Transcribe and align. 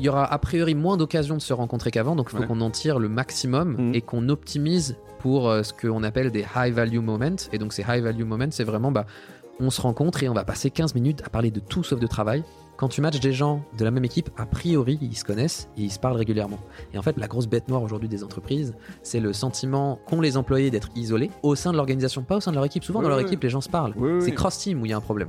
il 0.00 0.04
y 0.04 0.08
aura 0.08 0.24
a 0.24 0.38
priori 0.38 0.74
moins 0.74 0.96
d'occasions 0.96 1.36
de 1.36 1.40
se 1.42 1.52
rencontrer 1.52 1.90
qu'avant, 1.90 2.16
donc 2.16 2.28
il 2.30 2.36
faut 2.36 2.42
Ouais. 2.42 2.46
qu'on 2.48 2.60
en 2.60 2.70
tire 2.70 2.98
le 2.98 3.08
maximum 3.08 3.76
Mhm. 3.78 3.94
et 3.94 4.00
qu'on 4.00 4.28
optimise 4.30 4.96
pour 5.20 5.48
euh, 5.48 5.62
ce 5.62 5.72
qu'on 5.74 6.02
appelle 6.02 6.30
des 6.30 6.44
high 6.56 6.72
value 6.72 6.98
moments. 7.00 7.36
Et 7.52 7.58
donc 7.58 7.72
ces 7.72 7.82
high 7.82 8.02
value 8.02 8.24
moments, 8.24 8.46
c'est 8.50 8.64
vraiment, 8.64 8.90
bah, 8.90 9.04
on 9.60 9.68
se 9.70 9.80
rencontre 9.80 10.22
et 10.22 10.28
on 10.28 10.32
va 10.34 10.44
passer 10.44 10.70
15 10.70 10.94
minutes 10.94 11.22
à 11.24 11.28
parler 11.28 11.50
de 11.50 11.60
tout 11.60 11.82
sauf 11.84 12.00
de 12.00 12.06
travail. 12.06 12.42
Quand 12.78 12.88
tu 12.88 13.02
matches 13.02 13.20
des 13.20 13.34
gens 13.34 13.62
de 13.76 13.84
la 13.84 13.90
même 13.90 14.06
équipe, 14.06 14.30
a 14.38 14.46
priori, 14.46 14.98
ils 15.02 15.14
se 15.14 15.22
connaissent 15.22 15.68
et 15.76 15.82
ils 15.82 15.90
se 15.90 15.98
parlent 15.98 16.16
régulièrement. 16.16 16.58
Et 16.94 16.98
en 16.98 17.02
fait, 17.02 17.18
la 17.18 17.26
grosse 17.26 17.46
bête 17.46 17.68
noire 17.68 17.82
aujourd'hui 17.82 18.08
des 18.08 18.24
entreprises, 18.24 18.72
c'est 19.02 19.20
le 19.20 19.34
sentiment 19.34 19.98
qu'ont 20.08 20.22
les 20.22 20.38
employés 20.38 20.70
d'être 20.70 20.88
isolés 20.96 21.30
au 21.42 21.54
sein 21.56 21.72
de 21.72 21.76
l'organisation, 21.76 22.22
pas 22.22 22.36
au 22.36 22.40
sein 22.40 22.52
de 22.52 22.56
leur 22.56 22.64
équipe. 22.64 22.82
Souvent, 22.82 23.00
Oui, 23.00 23.02
dans 23.04 23.08
leur 23.10 23.18
oui. 23.18 23.24
équipe, 23.24 23.42
les 23.42 23.50
gens 23.50 23.60
se 23.60 23.68
parlent. 23.68 23.92
Oui, 23.98 24.22
C'est 24.22 24.32
cross-team 24.32 24.80
où 24.80 24.86
il 24.86 24.92
y 24.92 24.94
a 24.94 24.96
un 24.96 25.02
problème. 25.02 25.28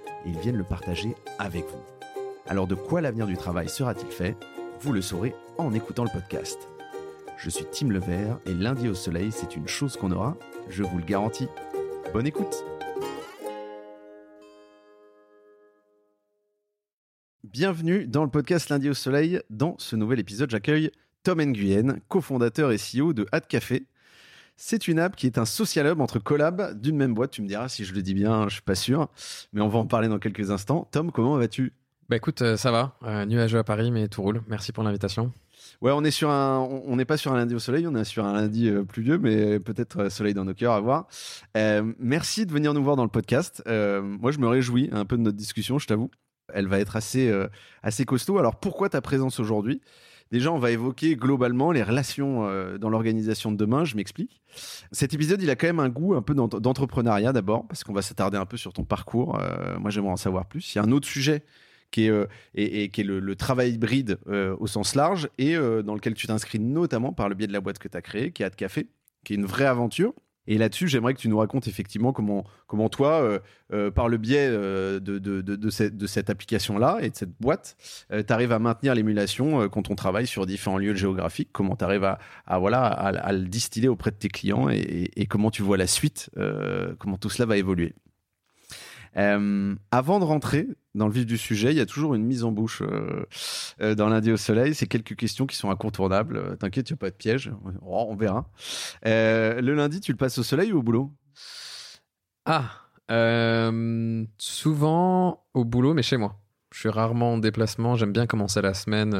ils 0.25 0.37
viennent 0.37 0.57
le 0.57 0.63
partager 0.63 1.15
avec 1.39 1.65
vous. 1.65 1.83
Alors 2.47 2.67
de 2.67 2.75
quoi 2.75 3.01
l'avenir 3.01 3.27
du 3.27 3.37
travail 3.37 3.69
sera-t-il 3.69 4.11
fait? 4.11 4.35
Vous 4.79 4.93
le 4.93 5.01
saurez 5.01 5.35
en 5.57 5.73
écoutant 5.73 6.03
le 6.03 6.09
podcast. 6.09 6.67
Je 7.37 7.49
suis 7.49 7.65
Tim 7.71 7.89
Levert 7.89 8.39
et 8.45 8.53
lundi 8.53 8.87
au 8.87 8.93
soleil, 8.93 9.31
c'est 9.31 9.55
une 9.55 9.67
chose 9.67 9.97
qu'on 9.97 10.11
aura, 10.11 10.37
je 10.69 10.83
vous 10.83 10.97
le 10.97 11.03
garantis. 11.03 11.47
Bonne 12.13 12.27
écoute 12.27 12.63
Bienvenue 17.43 18.07
dans 18.07 18.23
le 18.23 18.29
podcast 18.29 18.69
Lundi 18.69 18.89
au 18.89 18.93
soleil. 18.93 19.41
Dans 19.49 19.75
ce 19.77 19.95
nouvel 19.95 20.19
épisode, 20.19 20.49
j'accueille 20.49 20.89
Tom 21.23 21.41
Nguyen, 21.41 21.99
cofondateur 22.07 22.71
et 22.71 22.77
CEO 22.77 23.13
de 23.13 23.27
Ad 23.31 23.45
Café. 23.47 23.85
C'est 24.63 24.87
une 24.87 24.99
app 24.99 25.15
qui 25.15 25.25
est 25.25 25.39
un 25.39 25.45
social 25.45 25.87
hub 25.87 26.01
entre 26.01 26.19
collabs 26.19 26.79
d'une 26.79 26.95
même 26.95 27.15
boîte. 27.15 27.31
Tu 27.31 27.41
me 27.41 27.47
diras 27.47 27.67
si 27.67 27.83
je 27.83 27.95
le 27.95 28.03
dis 28.03 28.13
bien, 28.13 28.47
je 28.47 28.53
suis 28.53 28.61
pas 28.61 28.75
sûr, 28.75 29.07
mais 29.53 29.61
on 29.61 29.67
va 29.67 29.79
en 29.79 29.87
parler 29.87 30.07
dans 30.07 30.19
quelques 30.19 30.51
instants. 30.51 30.87
Tom, 30.91 31.11
comment 31.11 31.35
vas-tu? 31.35 31.73
Bah 32.09 32.17
écoute, 32.17 32.43
euh, 32.43 32.57
ça 32.57 32.71
va. 32.71 32.95
Euh, 33.01 33.25
nuageux 33.25 33.57
à 33.57 33.63
Paris, 33.63 33.89
mais 33.89 34.07
tout 34.07 34.21
roule. 34.21 34.43
Merci 34.47 34.71
pour 34.71 34.83
l'invitation. 34.83 35.33
Ouais, 35.81 35.91
on 35.91 36.03
est 36.03 36.11
sur 36.11 36.29
un, 36.29 36.59
on 36.59 36.95
n'est 36.95 37.05
pas 37.05 37.17
sur 37.17 37.33
un 37.33 37.37
lundi 37.37 37.55
au 37.55 37.59
soleil, 37.59 37.87
on 37.87 37.95
est 37.95 38.03
sur 38.03 38.23
un 38.23 38.33
lundi 38.33 38.69
euh, 38.69 38.83
pluvieux, 38.83 39.17
mais 39.17 39.59
peut-être 39.59 40.09
soleil 40.09 40.35
dans 40.35 40.45
nos 40.45 40.53
cœurs 40.53 40.73
à 40.73 40.79
voir. 40.79 41.07
Merci 41.97 42.45
de 42.45 42.53
venir 42.53 42.75
nous 42.75 42.83
voir 42.83 42.95
dans 42.95 43.03
le 43.03 43.09
podcast. 43.09 43.63
Moi, 43.65 44.31
je 44.31 44.37
me 44.37 44.47
réjouis 44.47 44.89
un 44.91 45.05
peu 45.05 45.17
de 45.17 45.23
notre 45.23 45.37
discussion, 45.37 45.79
je 45.79 45.87
t'avoue. 45.87 46.11
Elle 46.53 46.67
va 46.67 46.77
être 46.77 46.95
assez, 46.95 47.33
assez 47.81 48.05
costaud. 48.05 48.37
Alors, 48.37 48.57
pourquoi 48.57 48.89
ta 48.89 49.01
présence 49.01 49.39
aujourd'hui? 49.39 49.81
Déjà, 50.31 50.51
on 50.51 50.59
va 50.59 50.71
évoquer 50.71 51.15
globalement 51.15 51.71
les 51.71 51.83
relations 51.83 52.45
euh, 52.47 52.77
dans 52.77 52.89
l'organisation 52.89 53.51
de 53.51 53.57
demain. 53.57 53.83
Je 53.83 53.95
m'explique. 53.95 54.41
Cet 54.91 55.13
épisode, 55.13 55.41
il 55.41 55.49
a 55.49 55.55
quand 55.55 55.67
même 55.67 55.79
un 55.79 55.89
goût 55.89 56.13
un 56.15 56.21
peu 56.21 56.33
d'ent- 56.33 56.47
d'entrepreneuriat 56.47 57.33
d'abord, 57.33 57.67
parce 57.67 57.83
qu'on 57.83 57.93
va 57.93 58.01
s'attarder 58.01 58.37
un 58.37 58.45
peu 58.45 58.57
sur 58.57 58.71
ton 58.71 58.85
parcours. 58.85 59.37
Euh, 59.39 59.77
moi, 59.79 59.89
j'aimerais 59.91 60.11
en 60.11 60.17
savoir 60.17 60.45
plus. 60.45 60.73
Il 60.73 60.77
y 60.77 60.79
a 60.79 60.83
un 60.83 60.91
autre 60.91 61.07
sujet 61.07 61.43
qui 61.91 62.05
est, 62.05 62.09
euh, 62.09 62.27
et, 62.55 62.89
le, 63.03 63.35
travail 63.35 63.73
hybride 63.73 64.19
au 64.59 64.67
sens 64.67 64.95
large 64.95 65.29
et 65.37 65.55
dans 65.55 65.95
lequel 65.95 66.13
tu 66.13 66.27
t'inscris 66.27 66.59
notamment 66.59 67.11
par 67.11 67.27
le 67.27 67.35
biais 67.35 67.47
de 67.47 67.53
la 67.53 67.59
boîte 67.59 67.79
que 67.79 67.89
tu 67.89 67.97
as 67.97 68.01
créée, 68.01 68.31
qui 68.31 68.43
est 68.43 68.45
Ad 68.45 68.55
Café, 68.55 68.87
qui 69.25 69.33
est 69.33 69.35
une 69.35 69.45
vraie 69.45 69.65
aventure. 69.65 70.13
Et 70.47 70.57
là-dessus, 70.57 70.87
j'aimerais 70.87 71.13
que 71.13 71.19
tu 71.19 71.29
nous 71.29 71.37
racontes 71.37 71.67
effectivement 71.67 72.13
comment, 72.13 72.43
comment 72.65 72.89
toi, 72.89 73.21
euh, 73.21 73.39
euh, 73.73 73.91
par 73.91 74.09
le 74.09 74.17
biais 74.17 74.47
euh, 74.49 74.99
de, 74.99 75.69
cette, 76.07 76.29
application-là 76.29 76.97
et 77.01 77.09
de 77.09 77.15
cette 77.15 77.37
boîte, 77.39 77.77
tu 78.09 78.33
arrives 78.33 78.51
à 78.51 78.59
maintenir 78.59 78.95
l'émulation 78.95 79.69
quand 79.69 79.89
on 79.89 79.95
travaille 79.95 80.27
sur 80.27 80.45
différents 80.45 80.77
lieux 80.77 80.95
géographiques, 80.95 81.49
comment 81.51 81.75
tu 81.75 81.83
arrives 81.83 82.03
à, 82.03 82.59
voilà, 82.59 82.85
à, 82.85 83.31
le 83.31 83.45
distiller 83.45 83.87
auprès 83.87 84.11
de 84.11 84.15
tes 84.15 84.29
clients 84.29 84.69
et, 84.69 85.25
comment 85.27 85.51
tu 85.51 85.61
vois 85.61 85.77
la 85.77 85.87
suite, 85.87 86.29
comment 86.99 87.17
tout 87.17 87.29
cela 87.29 87.45
va 87.45 87.57
évoluer? 87.57 87.93
Avant 89.15 90.19
de 90.19 90.23
rentrer 90.23 90.67
dans 90.93 91.07
le 91.07 91.13
vif 91.13 91.25
du 91.25 91.37
sujet, 91.37 91.71
il 91.71 91.77
y 91.77 91.81
a 91.81 91.85
toujours 91.85 92.15
une 92.15 92.23
mise 92.25 92.43
en 92.43 92.51
bouche 92.51 92.81
euh, 92.81 93.25
euh, 93.81 93.95
dans 93.95 94.09
lundi 94.09 94.31
au 94.31 94.37
soleil. 94.37 94.75
C'est 94.75 94.87
quelques 94.87 95.15
questions 95.15 95.45
qui 95.45 95.55
sont 95.55 95.69
incontournables. 95.69 96.37
Euh, 96.37 96.55
T'inquiète, 96.55 96.89
il 96.89 96.93
n'y 96.93 96.95
a 96.95 96.97
pas 96.97 97.09
de 97.09 97.15
piège. 97.15 97.51
Oh, 97.81 98.07
on 98.09 98.15
verra. 98.15 98.49
Euh, 99.05 99.61
le 99.61 99.73
lundi, 99.73 100.01
tu 100.01 100.11
le 100.11 100.17
passes 100.17 100.37
au 100.37 100.43
soleil 100.43 100.73
ou 100.73 100.79
au 100.79 100.83
boulot? 100.83 101.11
Ah, 102.45 102.71
euh, 103.09 104.25
souvent 104.37 105.45
au 105.53 105.63
boulot, 105.63 105.93
mais 105.93 106.03
chez 106.03 106.17
moi. 106.17 106.37
Je 106.73 106.79
suis 106.79 106.89
rarement 106.89 107.33
en 107.33 107.37
déplacement. 107.37 107.95
J'aime 107.95 108.13
bien 108.13 108.27
commencer 108.27 108.61
la 108.61 108.73
semaine 108.73 109.11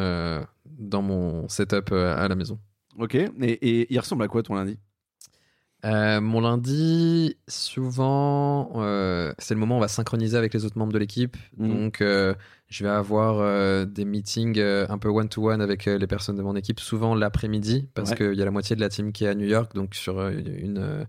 dans 0.65 1.01
mon 1.01 1.47
setup 1.49 1.91
à 1.91 2.27
la 2.27 2.35
maison. 2.35 2.59
Ok. 2.97 3.15
Et, 3.15 3.29
et 3.41 3.93
il 3.93 3.99
ressemble 3.99 4.23
à 4.23 4.27
quoi 4.27 4.43
ton 4.43 4.55
lundi? 4.55 4.77
Euh, 5.83 6.21
mon 6.21 6.41
lundi, 6.41 7.37
souvent, 7.47 8.71
euh, 8.75 9.33
c'est 9.39 9.53
le 9.55 9.59
moment 9.59 9.75
où 9.75 9.77
on 9.79 9.81
va 9.81 9.87
synchroniser 9.87 10.37
avec 10.37 10.53
les 10.53 10.63
autres 10.65 10.77
membres 10.77 10.93
de 10.93 10.99
l'équipe. 10.99 11.35
Mhm. 11.57 11.67
Donc, 11.69 12.01
euh, 12.01 12.35
je 12.69 12.83
vais 12.83 12.89
avoir 12.89 13.85
des 13.87 14.05
meetings 14.05 14.59
un 14.59 14.97
peu 14.97 15.09
one-to-one 15.09 15.59
avec 15.61 15.85
les 15.85 16.07
personnes 16.07 16.37
de 16.37 16.41
mon 16.43 16.55
équipe, 16.55 16.79
souvent 16.79 17.15
l'après-midi, 17.15 17.89
parce 17.93 18.11
Ouais. 18.11 18.17
qu'il 18.17 18.33
y 18.35 18.41
a 18.41 18.45
la 18.45 18.51
moitié 18.51 18.75
de 18.77 18.81
la 18.81 18.87
team 18.89 19.11
qui 19.11 19.25
est 19.25 19.27
à 19.27 19.35
New 19.35 19.45
York, 19.47 19.73
donc 19.75 19.93
sur 19.93 20.25
une, 20.29 21.05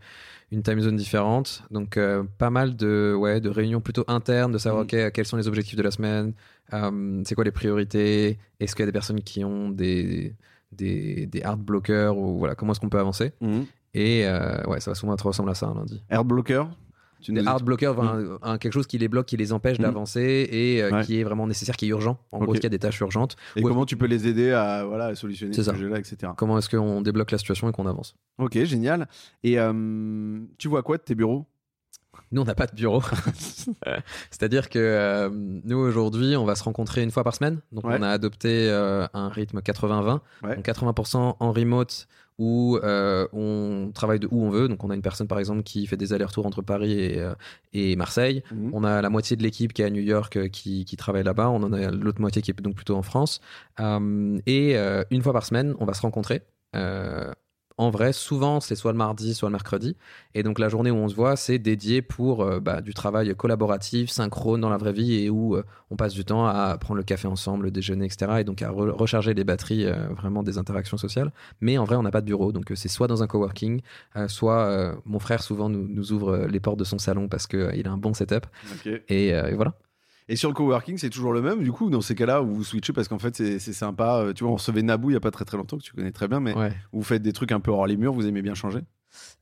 une 0.51 0.63
time 0.63 0.81
zone 0.81 0.97
différente. 0.97 1.63
Donc, 1.71 2.01
pas 2.39 2.51
mal 2.51 2.75
de, 2.75 3.15
ouais, 3.17 3.41
de 3.41 3.49
réunions 3.49 3.81
plutôt 3.81 4.03
internes, 4.09 4.51
de 4.51 4.59
savoir. 4.59 4.83
OK, 4.83 4.97
quels 5.13 5.27
sont 5.27 5.37
les 5.37 5.47
objectifs 5.47 5.77
de 5.77 5.83
la 5.85 5.93
semaine, 5.93 6.33
c'est 7.25 7.35
quoi 7.37 7.45
les 7.45 7.53
priorités, 7.53 8.39
est-ce 8.59 8.75
qu'il 8.75 8.83
y 8.83 8.85
a 8.85 8.87
des 8.87 8.93
personnes 8.93 9.21
qui 9.21 9.45
ont 9.45 9.69
des, 9.71 10.35
des, 10.73 11.27
des 11.27 11.43
hard 11.45 11.61
blockers, 11.61 12.17
ou 12.19 12.39
voilà, 12.39 12.57
comment 12.57 12.73
est-ce 12.73 12.81
qu'on 12.81 12.89
peut 12.89 12.99
avancer. 12.99 13.31
Et 13.95 14.27
euh, 14.27 14.63
ouais, 14.67 14.81
ça 14.81 14.91
va 14.91 14.95
souvent 14.95 15.15
être 15.15 15.27
ressembler 15.27 15.53
à 15.53 15.55
ça 15.55 15.67
un 15.67 15.75
lundi. 15.75 16.03
Air 16.11 16.25
blocker 16.25 16.65
tu 17.21 17.33
Des 17.33 17.47
hard 17.47 17.63
blockers, 17.63 17.97
enfin, 17.97 18.19
un- 18.43 18.59
quelque 18.59 18.73
chose 18.73 18.89
qui 18.89 18.99
les 18.99 19.07
bloque, 19.07 19.27
qui 19.27 19.37
les 19.37 19.53
empêche 19.53 19.79
Mhm. 19.79 19.85
d'avancer 19.85 20.49
et 20.51 20.83
euh, 20.83 20.91
Ouais. 20.91 21.05
qui 21.05 21.21
est 21.21 21.23
vraiment 21.23 21.47
nécessaire, 21.47 21.77
qui 21.77 21.85
est 21.85 21.91
urgent. 21.91 22.19
En 22.33 22.41
gros, 22.41 22.57
il 22.57 22.61
y 22.65 22.67
a 22.67 22.69
des 22.69 22.81
tâches 22.81 22.99
urgentes. 22.99 23.37
Et 23.55 23.63
Ouais. 23.63 23.71
comment 23.71 23.87
tu 23.87 23.97
peux 23.97 24.07
les 24.07 24.27
aider 24.27 24.51
à, 24.51 24.85
voilà, 24.85 25.05
à 25.07 25.15
solutionner 25.15 25.53
ce 25.53 25.63
sujet-là, 25.63 26.01
etc. 26.01 26.33
Comment 26.37 26.59
est-ce 26.59 26.69
qu'on 26.69 27.01
débloque 27.01 27.31
la 27.31 27.39
situation 27.39 27.69
et 27.69 27.73
qu'on 27.73 27.87
avance 27.87 28.17
Ok, 28.39 28.59
génial. 28.65 29.07
Et 29.45 29.57
euh, 29.61 30.41
tu 30.59 30.67
vois 30.67 30.83
quoi 30.83 30.97
de 30.97 31.03
tes 31.03 31.15
bureaux? 31.15 31.47
Nous, 32.33 32.43
on 32.43 32.45
n'a 32.45 32.57
pas 32.57 32.67
de 32.67 32.75
bureau. 32.75 33.01
C'est-à-dire 34.31 34.69
que 34.69 34.79
euh, 34.81 35.31
nous, 35.33 35.79
aujourd'hui, 35.79 36.37
on 36.37 36.45
va 36.45 36.57
se 36.57 36.65
rencontrer 36.65 37.05
une 37.05 37.11
fois 37.13 37.23
par 37.23 37.37
semaine. 37.37 37.61
Donc, 37.71 37.85
Ouais. 37.85 37.97
on 37.99 38.03
a 38.03 38.09
adopté 38.09 38.69
un 38.69 39.29
rythme 39.29 39.61
80-20. 39.61 40.21
Ouais. 40.43 40.57
Donc, 40.57 40.65
80% 40.65 41.37
en 41.39 41.53
remote 41.53 42.09
où 42.43 42.77
euh, 42.83 43.29
on 43.33 43.93
travaille 43.95 44.19
de 44.19 44.27
où 44.33 44.43
on 44.43 44.51
veut. 44.51 44.67
Donc, 44.67 44.83
on 44.83 44.91
a 44.91 44.97
une 44.97 45.03
personne, 45.03 45.29
par 45.29 45.39
exemple, 45.39 45.63
qui 45.63 45.87
fait 45.87 45.97
des 45.97 46.13
allers-retours 46.13 46.45
entre 46.45 46.61
Paris 46.61 46.93
et, 46.93 47.21
euh, 47.21 47.35
et 47.73 47.95
Marseille. 47.95 48.43
Mhm. 48.51 48.71
On 48.73 48.83
a 48.83 49.01
la 49.01 49.11
moitié 49.11 49.37
de 49.37 49.45
l'équipe 49.45 49.73
qui 49.73 49.83
est 49.83 49.85
à 49.85 49.91
New 49.91 50.03
York 50.03 50.37
euh, 50.37 50.49
qui, 50.49 50.85
qui 50.85 50.97
travaille 50.97 51.23
là-bas. 51.23 51.49
On 51.51 51.63
en 51.63 51.73
a 51.73 51.93
l'autre 51.93 52.21
moitié 52.21 52.43
qui 52.43 52.51
est 52.51 52.61
donc 52.61 52.75
plutôt 52.75 52.97
en 52.97 53.03
France. 53.03 53.41
Et 53.79 54.77
une 55.11 55.23
fois 55.23 55.33
par 55.33 55.47
semaine, 55.47 55.77
on 55.79 55.85
va 55.85 55.95
se 55.95 56.03
rencontrer. 56.03 56.43
Euh, 56.75 57.31
en 57.79 57.91
vrai, 57.91 58.13
souvent, 58.13 58.61
c'est 58.61 58.75
soit 58.75 58.93
le 58.93 58.99
mardi, 58.99 59.35
soit 59.35 59.49
le 59.49 59.53
mercredi. 59.53 59.97
Et 60.35 60.43
donc, 60.43 60.59
la 60.59 60.69
journée 60.69 60.91
où 60.91 60.97
on 60.97 61.09
se 61.09 61.15
voit, 61.15 61.37
c'est 61.37 61.59
dédié 61.59 62.03
pour 62.03 62.43
euh, 62.43 62.61
bah, 62.61 62.81
du 62.81 62.95
travail 62.95 63.35
collaboratif, 63.35 64.11
synchrone 64.11 64.61
dans 64.61 64.69
la 64.69 64.77
vraie 64.77 64.93
vie 64.93 65.15
et 65.15 65.31
où 65.31 65.57
euh, 65.57 65.65
on 65.91 65.97
passe 65.97 66.15
du 66.15 66.25
temps 66.25 66.47
à 66.47 66.77
prendre 66.79 66.99
le 66.99 67.05
café 67.05 67.29
ensemble, 67.29 67.65
le 67.65 67.71
déjeuner, 67.71 68.07
etc. 68.07 68.41
Et 68.41 68.45
donc, 68.45 68.63
à 68.63 68.71
re- 68.71 68.91
recharger 68.91 69.35
les 69.35 69.45
batteries 69.45 69.87
euh, 69.87 70.09
vraiment 70.17 70.43
des 70.43 70.59
interactions 70.59 70.97
sociales. 70.97 71.33
Mais 71.61 71.79
en 71.79 71.85
vrai, 71.85 71.97
on 71.97 72.03
n'a 72.03 72.11
pas 72.11 72.21
de 72.21 72.27
bureau. 72.27 72.53
Donc, 72.53 72.73
c'est 72.75 72.89
soit 72.89 73.07
dans 73.07 73.23
un 73.23 73.27
coworking, 73.27 73.81
soit 74.29 74.95
mon 75.07 75.19
frère 75.19 75.43
souvent 75.43 75.69
nous, 75.69 75.87
nous 75.89 76.13
ouvre 76.13 76.47
les 76.47 76.61
portes 76.61 76.79
de 76.79 76.85
son 76.85 76.99
salon 76.99 77.29
parce 77.29 77.47
qu'il 77.47 77.87
a 77.87 77.91
un 77.91 77.97
bon 77.97 78.15
setup. 78.15 78.47
Et 79.09 79.33
voilà. 79.55 79.75
Et 80.29 80.37
sur 80.37 80.49
le 80.49 80.55
coworking, 80.55 80.99
c'est 80.99 81.11
toujours 81.11 81.33
le 81.33 81.43
même, 81.43 81.63
du 81.63 81.73
coup, 81.73 81.91
dans 81.91 82.01
ces 82.01 82.15
cas-là, 82.15 82.43
où 82.43 82.55
vous 82.55 82.65
switchez 82.65 82.93
parce 82.93 83.09
qu'en 83.09 83.19
fait, 83.19 83.37
c'est 83.37 83.59
sympa. 83.59 84.19
Euh, 84.25 84.33
Tu 84.33 84.45
vois, 84.45 84.53
on 84.53 84.57
recevait 84.57 84.83
Naboo 84.83 85.11
il 85.11 85.15
y 85.15 85.17
a 85.17 85.21
pas 85.21 85.31
très 85.31 85.45
très 85.45 85.57
longtemps, 85.57 85.77
que 85.79 85.83
tu 85.83 85.93
connais 85.93 86.13
très 86.13 86.29
bien, 86.29 86.41
mais 86.41 86.55
Ouais. 86.57 86.73
vous 86.93 87.03
faites 87.03 87.23
des 87.23 87.33
trucs 87.33 87.53
un 87.53 87.61
peu 87.61 87.71
hors 87.71 87.87
les 87.87 87.97
murs, 87.97 88.13
vous 88.13 88.27
aimez 88.27 88.43
bien 88.43 88.55
changer? 88.55 88.81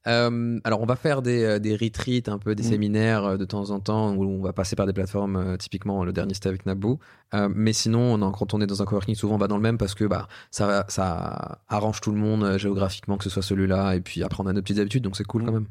Euh, 0.09 0.59
alors, 0.65 0.81
on 0.81 0.87
va 0.87 0.97
faire 0.97 1.23
des, 1.23 1.45
euh, 1.45 1.59
des 1.61 1.77
retreats, 1.77 2.29
un 2.33 2.39
peu 2.39 2.55
des 2.55 2.63
Mm. 2.63 2.67
séminaires 2.67 3.39
de 3.39 3.45
temps 3.45 3.71
en 3.71 3.79
temps 3.81 4.15
où 4.15 4.25
on 4.25 4.43
va 4.43 4.53
passer 4.53 4.75
par 4.75 4.87
des 4.87 4.93
plateformes, 4.93 5.57
typiquement 5.59 6.05
le 6.05 6.13
dernier 6.13 6.35
c'était 6.35 6.49
avec 6.49 6.67
Naboo. 6.67 6.99
Euh, 7.35 7.49
mais 7.55 7.73
sinon, 7.73 8.15
on 8.15 8.33
quand 8.33 8.55
on 8.55 8.61
est 8.61 8.67
dans 8.67 8.83
un 8.83 8.85
coworking, 8.85 9.15
souvent 9.15 9.35
on 9.35 9.39
va 9.39 9.47
dans 9.47 9.57
le 9.57 9.63
même 9.63 9.79
parce 9.79 9.95
que 9.95 10.05
bah, 10.05 10.27
ça, 10.51 10.87
ça 10.89 11.61
arrange 11.69 12.01
tout 12.01 12.11
le 12.11 12.19
monde 12.19 12.57
géographiquement, 12.59 13.17
que 13.19 13.25
ce 13.25 13.31
soit 13.31 13.43
celui-là. 13.43 13.95
Et 13.95 14.01
puis 14.01 14.23
après, 14.25 14.43
on 14.43 14.47
a 14.47 14.53
nos 14.53 14.63
petites 14.63 14.79
habitudes, 14.79 15.05
donc 15.05 15.17
c'est 15.17 15.25
cool 15.25 15.43
Mm. 15.43 15.47
quand 15.47 15.53
même. 15.53 15.67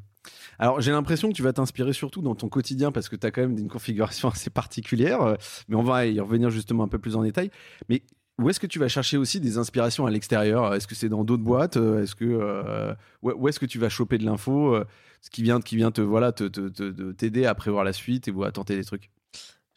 Alors 0.60 0.82
j'ai 0.82 0.92
l'impression 0.92 1.30
que 1.30 1.34
tu 1.34 1.42
vas 1.42 1.54
t'inspirer 1.54 1.94
surtout 1.94 2.22
dans 2.22 2.36
ton 2.36 2.50
quotidien 2.50 2.92
parce 2.92 3.08
que 3.10 3.16
tu 3.16 3.26
as 3.26 3.32
quand 3.32 3.42
même 3.42 3.58
une 3.58 3.70
configuration 3.70 4.30
assez 4.34 4.50
particulière, 4.50 5.22
euh, 5.22 5.36
mais 5.70 5.76
on 5.76 5.84
va 5.84 6.06
y 6.06 6.20
revenir 6.20 6.50
justement 6.50 6.84
un 6.84 6.88
peu 6.88 7.00
plus 7.00 7.16
en 7.16 7.24
détail. 7.24 7.50
Mais 7.88 8.04
où 8.38 8.50
est-ce 8.50 8.60
que 8.60 8.68
tu 8.68 8.80
vas 8.80 8.88
chercher 8.88 9.18
aussi 9.18 9.40
des 9.40 9.58
inspirations 9.58 10.06
à 10.06 10.12
l'extérieur? 10.12 10.74
Est-ce 10.74 10.88
que 10.88 10.96
c'est 10.96 11.10
dans 11.10 11.24
d'autres 11.24 11.44
boîtes? 11.44 11.78
Est-ce 11.78 12.16
que 12.16 12.26
euh, 12.26 12.94
où 13.22 13.48
est-ce 13.48 13.60
que 13.60 13.66
tu 13.66 13.80
vas 13.80 13.90
choper 13.90 14.18
de 14.18 14.26
l'info? 14.26 14.78
Ce 15.22 15.30
qui 15.30 15.44
vient, 15.44 15.60
qui 15.60 15.76
vient 15.76 15.92
te 15.92 16.00
voilà 16.00 16.32
te, 16.32 16.48
t'aider 17.12 17.46
à 17.46 17.54
prévoir 17.54 17.84
la 17.84 17.92
suite 17.92 18.30
et 18.30 18.34
à 18.46 18.52
tenter 18.52 18.78
des 18.78 18.86
trucs? 18.86 19.12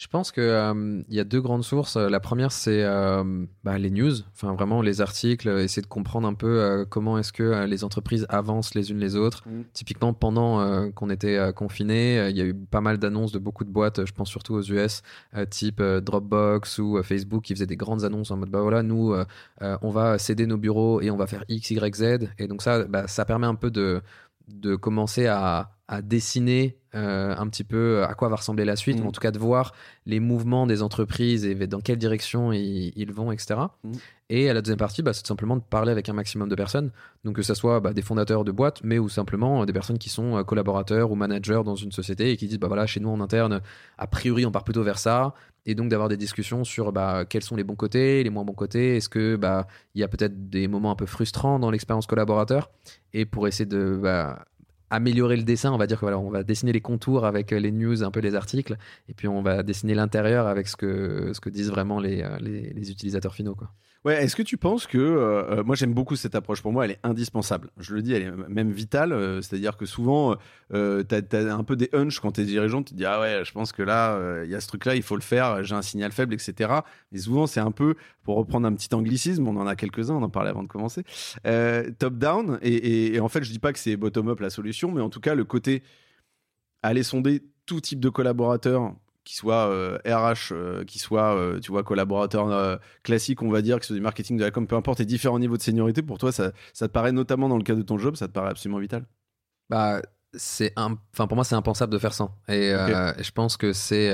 Je 0.02 0.08
pense 0.08 0.32
qu'il 0.32 0.43
euh, 0.43 1.00
y 1.10 1.20
a 1.20 1.25
deux 1.25 1.40
grandes 1.40 1.62
sources. 1.62 1.96
La 1.96 2.19
première, 2.19 2.50
c'est 2.50 2.82
euh, 2.82 3.22
bah, 3.62 3.78
les 3.78 3.88
news, 3.88 4.10
enfin 4.32 4.52
vraiment 4.52 4.82
les 4.82 5.00
articles, 5.00 5.49
essayer 5.49 5.81
de 5.81 5.87
comprendre 5.87 6.26
un 6.26 6.34
peu 6.34 6.60
euh, 6.60 6.84
comment 6.84 7.19
est-ce 7.19 7.32
que 7.32 7.66
les 7.66 7.84
entreprises 7.84 8.26
avancent 8.28 8.75
les 8.75 8.90
unes 8.90 8.99
les 8.99 9.14
autres. 9.14 9.44
Mmh. 9.46 9.62
Typiquement, 9.72 10.12
pendant 10.12 10.90
qu'on 10.90 11.08
était 11.08 11.52
confinés, 11.54 12.31
il 12.31 12.37
y 12.37 12.40
a 12.40 12.44
eu 12.44 12.52
pas 12.52 12.81
mal 12.81 12.99
d'annonces 12.99 13.31
de 13.31 13.38
beaucoup 13.38 13.62
de 13.62 13.70
boîtes, 13.70 14.04
je 14.04 14.12
pense 14.12 14.28
surtout 14.28 14.54
aux 14.54 14.62
US, 14.62 15.02
type 15.50 15.81
Dropbox 15.81 16.81
ou 16.81 17.00
Facebook, 17.04 17.44
qui 17.44 17.54
faisaient 17.54 17.66
des 17.66 17.76
grandes 17.76 18.02
annonces 18.02 18.32
en 18.32 18.38
mode 18.38 18.50
bah 18.50 18.60
voilà, 18.60 18.82
nous, 18.82 19.14
on 19.60 19.90
va 19.90 20.19
céder 20.19 20.46
nos 20.46 20.58
bureaux 20.58 21.00
et 21.00 21.12
on 21.12 21.16
va 21.16 21.28
faire 21.28 21.44
X, 21.46 21.70
Y, 21.70 21.94
Z. 21.94 22.28
Et 22.38 22.49
donc 22.49 22.62
ça, 22.62 22.82
bah, 22.87 23.06
ça 23.06 23.25
permet 23.25 23.46
un 23.46 23.54
peu 23.54 23.70
de, 23.70 24.02
de 24.49 24.75
commencer 24.75 25.28
à, 25.28 25.70
dessiner 26.02 26.79
euh, 26.94 27.34
un 27.37 27.49
petit 27.49 27.64
peu 27.64 28.05
à 28.05 28.14
quoi 28.14 28.29
va 28.29 28.37
ressembler 28.37 28.64
la 28.64 28.76
suite, 28.76 29.00
ou 29.00 29.05
mm. 29.05 29.06
en 29.06 29.12
tout 29.12 29.20
cas 29.20 29.31
de 29.31 29.38
voir 29.38 29.73
les 30.05 30.20
mouvements 30.20 30.67
des 30.67 30.82
entreprises 30.82 31.46
et 31.46 31.55
dans 31.67 31.81
quelle 31.81 31.96
direction 31.96 32.52
ils, 32.52 33.12
vont, 33.12 33.32
etc. 33.32 33.61
Mm. 33.82 33.93
Et 34.29 34.49
à 34.49 34.55
la 34.55 34.61
deuxième 34.61 34.79
partie, 34.79 35.02
bah, 35.02 35.12
c'est 35.12 35.26
simplement 35.26 35.56
de 35.56 35.62
parler 35.62 35.90
avec 35.90 36.08
un 36.08 36.12
maximum 36.12 36.49
de 36.49 36.55
personnes, 36.55 36.90
donc 37.25 37.37
que 37.37 37.43
ce 37.43 37.55
soit 37.55 37.81
bah, 37.81 37.93
des 37.93 38.02
fondateurs 38.02 38.44
de 38.44 38.52
boîtes, 38.52 38.81
mais 38.84 38.99
ou 38.99 39.08
simplement 39.08 39.64
des 39.64 39.73
personnes 39.73 39.99
qui 39.99 40.11
sont 40.11 40.37
euh, 40.37 40.43
collaborateurs 40.43 41.11
ou 41.11 41.14
managers 41.14 41.62
dans 41.64 41.76
une 41.76 41.93
société 41.93 42.31
et 42.31 42.37
qui 42.37 42.46
disent, 42.46 42.58
bah 42.58 42.69
voilà, 42.69 42.87
chez 42.87 43.00
nous 43.00 43.11
en 43.11 43.20
interne, 43.20 43.61
a 43.99 44.06
priori 44.06 44.44
on 44.44 44.50
part 44.50 44.64
plutôt 44.64 44.82
vers 44.82 44.99
ça, 44.99 45.35
et 45.64 45.75
donc 45.75 45.88
d'avoir 45.88 46.08
des 46.08 46.17
discussions 46.17 46.64
sur 46.64 46.93
bah, 46.93 47.25
quels 47.25 47.43
sont 47.43 47.56
les 47.56 47.64
bons 47.64 47.76
côtés, 47.76 48.23
les 48.23 48.31
moins 48.31 48.44
bons 48.44 48.52
côtés, 48.52 48.96
est-ce 48.96 49.08
que 49.08 49.37
bah 49.37 49.67
il 49.94 50.00
y 50.00 50.05
a 50.05 50.08
peut-être 50.08 50.50
des 50.50 50.69
moments 50.69 50.90
un 50.90 50.96
peu 50.96 51.06
frustrants 51.06 51.58
dans 51.58 51.70
l'expérience 51.70 52.06
collaborateur, 52.06 52.70
et 53.12 53.25
pour 53.25 53.49
essayer 53.49 53.67
de 53.67 53.99
bah, 54.02 54.44
améliorer 54.92 55.36
le 55.36 55.42
dessin, 55.42 55.72
on 55.72 55.78
va 55.78 55.86
dire 55.86 55.96
que 55.96 56.02
voilà, 56.02 56.18
on 56.18 56.30
va 56.30 56.42
dessiner 56.42 56.70
les 56.70 56.82
contours 56.82 57.24
avec 57.24 57.52
euh, 57.52 57.58
les 57.58 57.72
news, 57.72 58.04
un 58.04 58.10
peu 58.10 58.20
les 58.20 58.34
articles, 58.34 58.76
et 59.08 59.14
puis 59.14 59.26
on 59.26 59.42
va 59.42 59.62
dessiner 59.62 59.94
l'intérieur 59.94 60.46
avec 60.46 60.68
ce 60.68 60.76
que, 60.76 61.32
ce 61.32 61.40
que 61.40 61.48
disent 61.48 61.70
vraiment 61.70 61.98
les, 61.98 62.22
euh, 62.22 62.38
les, 62.40 62.90
utilisateurs 62.90 63.34
finaux. 63.34 63.54
Quoi. 63.54 63.70
Ouais, 64.04 64.25
est-ce 64.25 64.34
que 64.34 64.43
tu 64.43 64.56
penses 64.56 64.88
que 64.88 64.99
euh, 64.99 65.58
euh, 65.60 65.64
moi 65.64 65.76
j'aime 65.76 65.94
beaucoup 65.94 66.16
cette 66.16 66.34
approche 66.34 66.60
pour 66.60 66.72
moi 66.72 66.84
elle 66.84 66.90
est 66.93 66.99
indispensable. 67.04 67.70
Je 67.78 67.94
le 67.94 68.02
dis, 68.02 68.12
elle 68.12 68.22
est 68.22 68.31
même 68.49 68.72
vitale, 68.72 69.12
euh, 69.12 69.40
c'est-à-dire 69.40 69.76
que 69.76 69.87
souvent 69.87 70.37
euh, 70.75 71.04
tu 71.08 71.37
as, 71.37 71.54
un 71.54 71.62
peu 71.62 71.76
des 71.76 71.88
hunch 71.93 72.19
quand 72.19 72.32
tu 72.32 72.40
es 72.40 72.44
dirigeant, 72.44 72.82
tu 72.82 72.94
te 72.94 72.99
dis 72.99 73.04
ah 73.04 73.20
ouais, 73.20 73.44
je 73.44 73.52
pense 73.52 73.70
que 73.70 73.82
là 73.84 74.43
il 74.43 74.50
y 74.50 74.56
a 74.56 74.60
ce 74.60 74.66
truc 74.66 74.87
là, 74.87 74.96
il 74.96 75.02
faut 75.02 75.14
le 75.14 75.22
faire, 75.22 75.62
j'ai 75.62 75.76
un 75.76 75.82
signal 75.82 76.10
faible 76.10 76.34
etc. 76.34 76.81
Mais 77.12 77.19
souvent 77.19 77.46
c'est 77.46 77.60
un 77.60 77.70
peu 77.70 77.94
pour 78.25 78.37
reprendre 78.37 78.66
un 78.66 78.75
petit 78.75 78.93
anglicisme, 78.93 79.46
on 79.46 79.56
en 79.56 79.69
a 79.69 79.76
quelques-uns, 79.76 80.14
on 80.14 80.22
en 80.22 80.31
parlait 80.31 80.50
avant 80.50 80.64
de 80.64 80.69
commencer. 80.69 81.04
top 81.99 82.14
down 82.14 82.58
et, 82.60 83.14
et, 83.14 83.20
en 83.20 83.28
fait, 83.28 83.44
je 83.44 83.52
dis 83.52 83.60
pas 83.60 83.72
que 83.72 83.78
c'est 83.78 83.96
bottom 83.96 84.28
up 84.28 84.40
la 84.40 84.50
solution, 84.50 84.90
mais 84.90 85.00
en 85.00 85.10
tout 85.10 85.20
cas 85.20 85.37
le 85.37 85.44
côté 85.44 85.84
aller 86.82 87.04
sonder 87.04 87.40
tout 87.66 87.81
type 87.81 88.00
de 88.00 88.08
collaborateurs 88.08 88.94
qui 89.24 89.34
soit 89.34 89.66
RH, 89.66 89.70
euh, 89.70 89.98
euh, 90.52 90.84
qui 90.84 90.98
soit, 90.98 91.34
euh, 91.36 91.60
tu 91.60 91.70
vois, 91.70 91.82
collaborateur 91.82 92.80
classique, 93.02 93.42
on 93.42 93.50
va 93.50 93.62
dire, 93.62 93.78
que 93.78 93.84
ce 93.84 93.88
soit 93.88 93.96
du 93.96 94.02
marketing, 94.02 94.36
de 94.36 94.44
la 94.44 94.50
com, 94.50 94.66
peu 94.66 94.76
importe, 94.76 95.00
et 95.00 95.04
différents 95.04 95.38
niveaux 95.38 95.56
de 95.56 95.62
seniorité, 95.62 96.02
pour 96.02 96.19
toi, 96.19 96.32
ça, 96.32 96.52
ça 96.72 96.88
te 96.88 96.92
paraît, 96.92 97.12
notamment 97.12 97.48
dans 97.48 97.56
le 97.56 97.62
cas 97.62 97.74
de 97.74 97.82
ton 97.82 97.98
job, 97.98 98.16
ça 98.16 98.28
te 98.28 98.32
paraît 98.32 98.50
absolument 98.50 98.78
vital? 98.78 99.06
Bah, 99.70 100.02
c'est 100.34 100.73
un... 100.76 100.96
enfin 101.12 101.26
pour 101.26 101.37
moi 101.37 101.44
c'est 101.44 101.55
impensable 101.55 101.93
de 101.93 101.99
faire 101.99 102.14
ça 102.14 102.31
et, 102.49 102.73
je 102.73 103.31
pense 103.32 103.56
que 103.56 103.73
c'est 103.73 104.12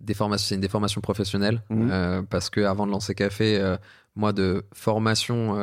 des 0.00 0.14
formations 0.14 0.46
c'est 0.48 0.54
une 0.54 0.60
déformation 0.60 1.00
professionnelle 1.00 1.62
mmh. 1.70 2.24
parce 2.30 2.50
que 2.50 2.60
avant 2.60 2.86
de 2.86 2.92
lancer 2.92 3.14
café 3.14 3.76
moi 4.14 4.32
de 4.32 4.64
formation 4.74 5.56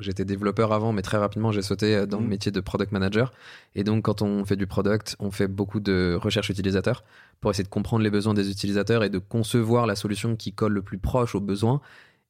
j'étais 0.00 0.24
développeur 0.24 0.72
avant 0.72 0.92
mais 0.92 1.02
très 1.02 1.18
rapidement 1.18 1.52
j'ai 1.52 1.62
sauté 1.62 2.06
dans 2.06 2.18
le 2.18 2.24
mmh. 2.24 2.28
métier 2.28 2.52
de 2.52 2.60
product 2.60 2.92
manager 2.92 3.32
et 3.76 3.84
donc 3.84 4.04
quand 4.04 4.22
on 4.22 4.44
fait 4.44 4.56
du 4.56 4.66
product 4.66 5.16
on 5.20 5.30
fait 5.30 5.48
beaucoup 5.48 5.80
de 5.80 6.18
recherche 6.20 6.50
utilisateur 6.50 7.04
pour 7.40 7.50
essayer 7.50 7.64
de 7.64 7.68
comprendre 7.70 8.02
les 8.02 8.10
besoins 8.10 8.34
des 8.34 8.50
utilisateurs 8.50 9.02
et 9.02 9.08
de 9.08 9.18
concevoir 9.18 9.86
la 9.86 9.96
solution 9.96 10.36
qui 10.36 10.52
colle 10.52 10.74
le 10.74 10.82
plus 10.82 10.98
proche 10.98 11.34
aux 11.34 11.40
besoins. 11.40 11.80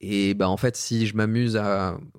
Et 0.01 0.33
bah 0.35 0.49
en 0.49 0.57
fait, 0.57 0.77
si 0.77 1.07
je 1.07 1.15
m'amuse 1.15 1.61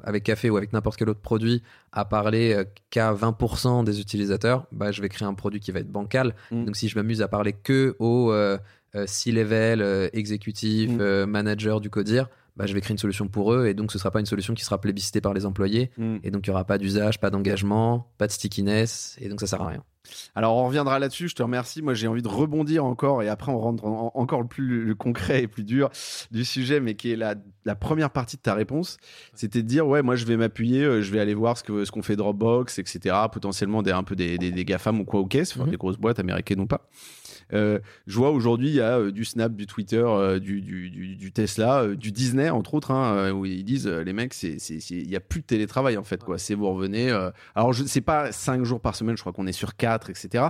avec 0.04 0.24
Café 0.24 0.50
ou 0.50 0.57
avec 0.57 0.72
n'importe 0.72 0.98
quel 0.98 1.10
autre 1.10 1.22
produit 1.22 1.63
à 1.92 2.06
parler 2.06 2.54
euh, 2.54 2.63
qu'à 2.92 3.12
20% 3.13 3.83
des 3.83 4.00
utilisateurs, 4.00 4.68
bah 4.72 4.92
je 4.92 5.01
vais 5.01 5.10
créer 5.10 5.28
un 5.28 5.33
produit 5.33 5.60
qui 5.60 5.72
va 5.72 5.80
être 5.80 5.92
bancal. 5.92 6.36
Mm. 6.51 6.66
Donc 6.66 6.75
si 6.75 6.88
je 6.88 6.95
m'amuse 6.98 7.22
à 7.24 7.28
parler 7.28 7.54
que 7.54 7.95
aux 7.98 8.31
euh, 8.31 8.57
euh, 8.95 9.06
C-level, 9.07 10.10
exécutifs, 10.13 10.92
mm. 10.92 11.25
managers 11.25 11.78
du 11.81 11.89
codir, 11.89 12.30
bah, 12.56 12.68
je 12.68 12.74
vais 12.74 12.81
créer 12.81 12.94
une 12.94 13.00
solution 13.00 13.28
pour 13.28 13.54
eux 13.54 13.66
et 13.66 13.74
donc 13.74 13.92
ce 13.92 13.98
sera 13.98 14.12
pas 14.12 14.19
une 14.19 14.25
solution 14.25 14.54
qui 14.54 14.63
sera 14.63 14.80
plébiscitée 14.80 15.22
par 15.22 15.34
les 15.34 15.45
employés 15.45 15.89
mm. 15.98 16.18
et 16.24 16.30
donc 16.30 16.45
il 16.45 16.50
y 16.50 16.51
aura 16.51 16.66
pas 16.66 16.77
d'usage, 16.77 17.19
pas 17.19 17.31
d'engagement, 17.31 18.12
pas 18.19 18.27
de 18.27 18.31
stickiness 18.31 19.18
et 19.19 19.27
donc 19.27 19.39
ça 19.39 19.48
sert 19.48 19.62
à 19.62 19.68
rien. 19.68 19.84
Alors 20.36 20.56
on 20.56 20.65
reviendra 20.65 21.00
là-dessus, 21.00 21.27
je 21.30 21.36
te 21.36 21.44
remercie. 21.44 21.81
Moi 21.81 21.94
j'ai 21.94 22.07
envie 22.07 22.21
de 22.21 22.27
rebondir 22.27 22.86
encore 22.86 23.21
et 23.24 23.30
après 23.30 23.51
on 23.51 23.59
rentre 23.59 23.86
encore 23.86 24.42
le 24.42 24.48
plus 24.48 24.95
concret 24.95 25.44
et 25.44 25.48
plus 25.48 25.63
dur 25.63 25.89
du 26.31 26.45
sujet, 26.45 26.80
mais 26.80 26.95
qui 26.95 27.12
est 27.12 27.15
la, 27.15 27.36
première 27.75 28.09
partie 28.09 28.38
de 28.38 28.42
ta 28.42 28.53
réponse. 28.53 28.98
C'était 29.33 29.62
de 29.62 29.68
dire 29.68 29.88
ouais 29.88 30.01
moi 30.01 30.15
je 30.15 30.25
vais 30.25 30.38
m'appuyer, 30.38 30.83
euh, 30.83 31.01
je 31.01 31.12
vais 31.12 31.19
aller 31.19 31.33
voir 31.33 31.57
ce 31.57 31.63
que 31.63 31.86
ce 31.86 31.92
qu'on 31.92 32.01
fait 32.01 32.15
Dropbox, 32.15 32.80
etc. 32.80 33.15
Potentiellement 33.31 33.81
des 33.81 33.92
un 33.92 34.03
peu 34.03 34.15
des, 34.15 34.38
des, 34.38 34.65
GAFAM 34.65 35.00
ou 35.00 35.06
quoi 35.06 35.19
ou 35.19 35.25
caisse, 35.25 35.57
mm-hmm. 35.57 35.69
des 35.69 35.77
grosses 35.77 35.98
boîtes 35.98 36.19
américaines 36.19 36.62
ou 36.62 36.68
pas. 36.68 36.88
Euh, 37.53 37.80
je 38.07 38.18
vois 38.18 38.31
aujourd'hui, 38.31 38.69
il 38.69 38.75
y 38.75 38.81
a 38.81 39.00
euh, 39.00 39.12
du 39.12 39.25
Snap, 39.25 39.53
du 39.53 39.68
Twitter, 39.68 40.03
euh, 40.03 40.39
du, 40.39 40.62
du, 40.62 40.89
du, 41.15 41.31
Tesla, 41.31 41.88
du 41.88 42.12
Disney, 42.12 42.50
entre 42.50 42.74
autres, 42.74 42.92
hein, 42.92 43.31
où 43.31 43.45
ils 43.45 43.63
disent, 43.63 43.88
les 43.88 44.13
mecs, 44.13 44.36
il 44.44 45.07
n'y 45.07 45.15
a 45.15 45.19
plus 45.19 45.42
de 45.42 45.45
télétravail, 45.45 45.98
en 45.98 46.03
fait. 46.03 46.24
quoi. 46.24 46.38
C'est 46.38 46.56
vous 46.56 46.69
revenez. 46.69 47.12
alors, 47.56 47.74
je 47.74 47.83
sais 47.83 48.01
pas 48.01 48.31
5 48.31 48.63
jours 48.63 48.81
par 48.81 48.95
semaine, 48.95 49.15
je 49.15 49.21
crois 49.21 49.33
qu'on 49.33 49.48
est 49.48 49.51
sur 49.51 49.75
4, 49.75 50.09
etc. 50.09 50.45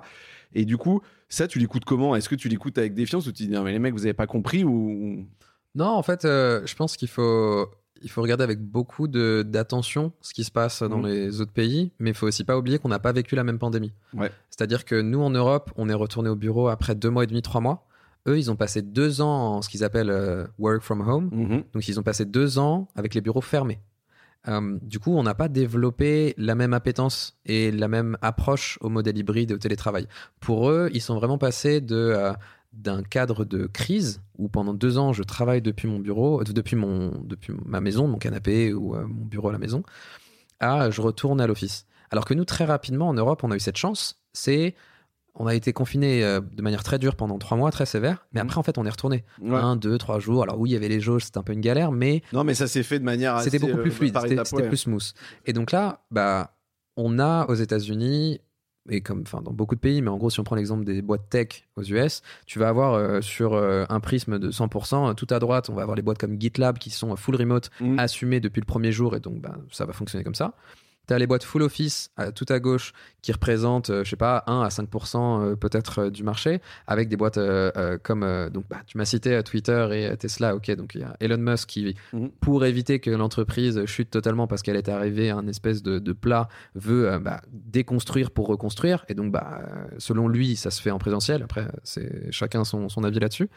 Et 0.53 0.65
du 0.65 0.77
coup, 0.77 1.01
ça, 1.29 1.47
tu 1.47 1.59
l'écoutes 1.59 1.85
comment? 1.85 2.15
Est-ce 2.15 2.29
que 2.29 2.35
tu 2.35 2.49
l'écoutes 2.49 2.77
avec 2.77 2.93
défiance 2.93 3.27
ou 3.27 3.31
tu 3.31 3.43
dis, 3.43 3.49
non, 3.49 3.63
mais 3.63 3.71
les 3.71 3.79
mecs, 3.79 3.93
vous 3.93 4.01
n'avez 4.01 4.13
pas 4.13 4.27
compris 4.27 4.63
ou... 4.63 5.25
Non, 5.73 5.87
en 5.87 6.03
fait, 6.03 6.23
je 6.23 6.75
pense 6.75 6.97
qu'il 6.97 7.07
faut 7.07 7.69
il 8.01 8.09
faut 8.09 8.21
regarder 8.21 8.43
avec 8.43 8.59
beaucoup 8.59 9.07
d'attention 9.07 10.11
ce 10.21 10.33
qui 10.33 10.43
se 10.43 10.51
passe 10.51 10.83
dans 10.83 10.97
mmh. 10.97 11.07
les 11.07 11.41
autres 11.41 11.51
pays, 11.51 11.91
mais 11.99 12.11
il 12.11 12.15
faut 12.15 12.27
aussi 12.27 12.43
pas 12.43 12.57
oublier 12.57 12.79
qu'on 12.79 12.89
n'a 12.89 12.99
pas 12.99 13.11
vécu 13.11 13.35
la 13.35 13.43
même 13.43 13.59
pandémie. 13.59 13.93
C'est-à-dire 14.49 14.85
que 14.85 14.99
nous, 14.99 15.21
en 15.21 15.29
Europe, 15.29 15.71
on 15.75 15.89
est 15.89 15.93
retourné 15.93 16.29
au 16.29 16.35
bureau 16.35 16.67
après 16.67 16.95
deux 16.95 17.09
mois 17.09 17.23
et 17.23 17.27
demi, 17.27 17.41
trois 17.41 17.61
mois. 17.61 17.87
Eux, 18.27 18.37
ils 18.37 18.51
ont 18.51 18.55
passé 18.55 18.81
deux 18.81 19.21
ans 19.21 19.55
en 19.55 19.61
ce 19.61 19.69
qu'ils 19.69 19.83
appellent 19.83 20.11
euh, 20.11 20.45
work 20.59 20.81
from 20.83 21.01
home. 21.01 21.29
Mmh. 21.31 21.63
Donc, 21.73 21.87
ils 21.87 21.99
ont 21.99 22.03
passé 22.03 22.25
deux 22.25 22.59
ans 22.59 22.87
avec 22.95 23.15
les 23.15 23.21
bureaux 23.21 23.41
fermés. 23.41 23.79
Euh, 24.47 24.77
du 24.81 24.99
coup, 24.99 25.15
on 25.15 25.23
n'a 25.23 25.33
pas 25.33 25.47
développé 25.47 26.33
la 26.37 26.55
même 26.55 26.73
appétence 26.73 27.37
et 27.45 27.71
la 27.71 27.87
même 27.87 28.17
approche 28.21 28.77
au 28.81 28.89
modèle 28.89 29.17
hybride 29.17 29.51
et 29.51 29.53
au 29.53 29.57
télétravail. 29.57 30.07
Pour 30.39 30.69
eux, 30.69 30.89
ils 30.93 31.01
sont 31.01 31.15
vraiment 31.15 31.37
passés 31.37 31.81
de 31.81 31.95
euh, 31.95 32.33
d'un 32.73 33.03
cadre 33.03 33.43
de 33.43 33.67
crise 33.67 34.21
où 34.37 34.47
pendant 34.47 34.73
deux 34.73 34.97
ans 34.97 35.13
je 35.13 35.23
travaille 35.23 35.61
depuis 35.61 35.87
mon 35.87 35.99
bureau, 35.99 36.41
euh, 36.41 36.43
depuis 36.43 36.75
mon 36.75 37.11
depuis 37.23 37.53
ma 37.65 37.81
maison, 37.81 38.07
mon 38.07 38.17
canapé 38.17 38.73
ou 38.73 38.95
euh, 38.95 39.05
mon 39.05 39.25
bureau 39.25 39.49
à 39.49 39.51
la 39.51 39.57
maison, 39.57 39.83
à 40.59 40.89
je 40.89 41.01
retourne 41.01 41.41
à 41.41 41.47
l'office. 41.47 41.85
Alors 42.11 42.25
que 42.25 42.33
nous 42.33 42.45
très 42.45 42.65
rapidement 42.65 43.09
en 43.09 43.13
Europe 43.13 43.43
on 43.43 43.51
a 43.51 43.55
eu 43.55 43.59
cette 43.59 43.77
chance, 43.77 44.21
c'est 44.33 44.75
on 45.35 45.47
a 45.47 45.55
été 45.55 45.73
confiné 45.73 46.23
euh, 46.23 46.41
de 46.41 46.61
manière 46.61 46.83
très 46.83 46.97
dure 46.97 47.15
pendant 47.15 47.37
trois 47.39 47.57
mois, 47.57 47.71
très 47.71 47.85
sévère, 47.85 48.25
mais 48.33 48.41
mmh. 48.41 48.45
après 48.45 48.57
en 48.57 48.63
fait 48.63 48.77
on 48.77 48.85
est 48.85 48.89
retourné 48.89 49.25
un, 49.49 49.75
deux, 49.75 49.97
trois 49.97 50.19
jours. 50.19 50.43
Alors 50.43 50.57
oui 50.59 50.69
il 50.69 50.73
y 50.73 50.75
avait 50.77 50.89
les 50.89 51.01
jauges, 51.01 51.25
c'était 51.25 51.39
un 51.39 51.43
peu 51.43 51.53
une 51.53 51.61
galère, 51.61 51.91
mais 51.91 52.21
non 52.31 52.45
mais 52.45 52.53
ça 52.53 52.67
s'est 52.67 52.83
fait 52.83 52.99
de 52.99 53.05
manière 53.05 53.41
c'était 53.41 53.59
beaucoup 53.59 53.77
plus 53.77 53.91
fluide, 53.91 54.17
c'était 54.45 54.67
plus 54.67 54.77
smooth. 54.77 55.13
Et 55.45 55.51
donc 55.51 55.71
là 55.73 56.05
bah 56.09 56.55
on 56.95 57.19
a 57.19 57.45
aux 57.47 57.55
États-Unis 57.55 58.39
et 58.89 59.01
comme 59.01 59.21
enfin 59.21 59.41
dans 59.41 59.53
beaucoup 59.53 59.75
de 59.75 59.79
pays, 59.79 60.01
mais 60.01 60.09
en 60.09 60.17
gros 60.17 60.29
si 60.29 60.39
on 60.39 60.43
prend 60.43 60.55
l'exemple 60.55 60.83
des 60.83 61.01
boîtes 61.01 61.29
tech 61.29 61.67
aux 61.75 61.83
US, 61.83 62.21
tu 62.45 62.59
vas 62.59 62.69
avoir 62.69 62.93
euh, 62.93 63.21
sur 63.21 63.53
euh, 63.53 63.85
un 63.89 63.99
prisme 63.99 64.39
de 64.39 64.51
100%, 64.51 65.15
tout 65.15 65.27
à 65.29 65.39
droite, 65.39 65.69
on 65.69 65.73
va 65.73 65.83
avoir 65.83 65.95
les 65.95 66.01
boîtes 66.01 66.17
comme 66.17 66.39
GitLab 66.39 66.77
qui 66.77 66.89
sont 66.89 67.15
full 67.15 67.35
remote, 67.35 67.69
mmh. 67.79 67.99
assumées 67.99 68.39
depuis 68.39 68.61
le 68.61 68.65
premier 68.65 68.91
jour, 68.91 69.15
et 69.15 69.19
donc 69.19 69.41
bah, 69.41 69.57
ça 69.71 69.85
va 69.85 69.93
fonctionner 69.93 70.23
comme 70.23 70.35
ça. 70.35 70.53
Tu 71.11 71.15
as 71.15 71.19
les 71.19 71.27
boîtes 71.27 71.43
full 71.43 71.61
office 71.63 72.09
tout 72.35 72.45
à 72.47 72.61
gauche 72.61 72.93
qui 73.21 73.33
représentent, 73.33 73.89
euh, 73.89 74.05
je 74.05 74.09
sais 74.09 74.15
pas, 74.15 74.45
1 74.47 74.61
à 74.61 74.69
5% 74.69 75.17
euh, 75.17 75.55
peut-être 75.57 76.03
euh, 76.03 76.09
du 76.09 76.23
marché, 76.23 76.61
avec 76.87 77.09
des 77.09 77.17
boîtes 77.17 77.37
comme, 78.01 78.49
donc 78.53 78.63
bah, 78.69 78.77
tu 78.87 78.97
m'as 78.97 79.03
cité 79.03 79.43
Twitter 79.43 79.89
et 79.91 80.15
Tesla, 80.15 80.55
ok, 80.55 80.71
donc 80.77 80.95
il 80.95 81.01
y 81.01 81.03
a 81.03 81.17
Elon 81.19 81.37
Musk 81.37 81.67
qui, 81.67 81.95
mhm. 82.13 82.29
pour 82.39 82.63
éviter 82.63 83.01
que 83.01 83.09
l'entreprise 83.09 83.83
chute 83.87 84.09
totalement 84.09 84.47
parce 84.47 84.61
qu'elle 84.61 84.77
est 84.77 84.87
arrivée 84.87 85.31
à 85.31 85.35
un 85.35 85.47
espèce 85.47 85.83
de, 85.83 86.13
plat, 86.13 86.47
veut 86.75 87.19
bah, 87.19 87.41
déconstruire 87.51 88.31
pour 88.31 88.47
reconstruire, 88.47 89.03
et 89.09 89.13
donc 89.13 89.33
bah, 89.33 89.63
selon 89.97 90.29
lui, 90.29 90.55
ça 90.55 90.71
se 90.71 90.81
fait 90.81 90.91
en 90.91 90.97
présentiel, 90.97 91.43
après 91.43 91.67
c'est 91.83 92.31
chacun 92.31 92.63
son, 92.63 92.87
son 92.87 93.03
avis 93.03 93.19
là-dessus. 93.19 93.49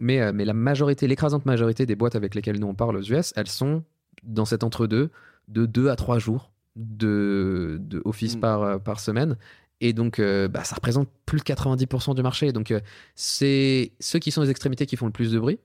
Mais, 0.00 0.32
mais 0.32 0.44
la 0.44 0.54
majorité, 0.54 1.06
l'écrasante 1.06 1.46
majorité 1.46 1.86
des 1.86 1.94
boîtes 1.94 2.16
avec 2.16 2.34
lesquelles 2.34 2.58
nous 2.58 2.66
on 2.66 2.74
parle 2.74 2.96
aux 2.96 3.02
US, 3.02 3.32
elles 3.36 3.46
sont 3.46 3.84
dans 4.24 4.44
cet 4.44 4.64
entre-deux 4.64 5.10
de 5.46 5.66
2 5.66 5.88
à 5.88 5.94
3 5.94 6.18
jours 6.18 6.50
de, 6.76 7.78
de 7.80 8.02
office 8.04 8.36
mm. 8.36 8.40
par, 8.40 8.62
euh, 8.62 8.78
par 8.78 9.00
semaine. 9.00 9.36
Et 9.80 9.92
donc, 9.92 10.18
euh, 10.18 10.48
bah, 10.48 10.64
ça 10.64 10.74
représente 10.74 11.08
plus 11.26 11.38
de 11.38 11.44
90% 11.44 12.14
du 12.14 12.22
marché. 12.22 12.52
Donc, 12.52 12.70
euh, 12.70 12.80
c'est 13.14 13.92
ceux 13.98 14.18
qui 14.18 14.30
sont 14.30 14.42
les 14.42 14.50
extrémités 14.50 14.86
qui 14.86 14.96
font 14.96 15.06
le 15.06 15.12
plus 15.12 15.32
de 15.32 15.38
bruit. 15.38 15.58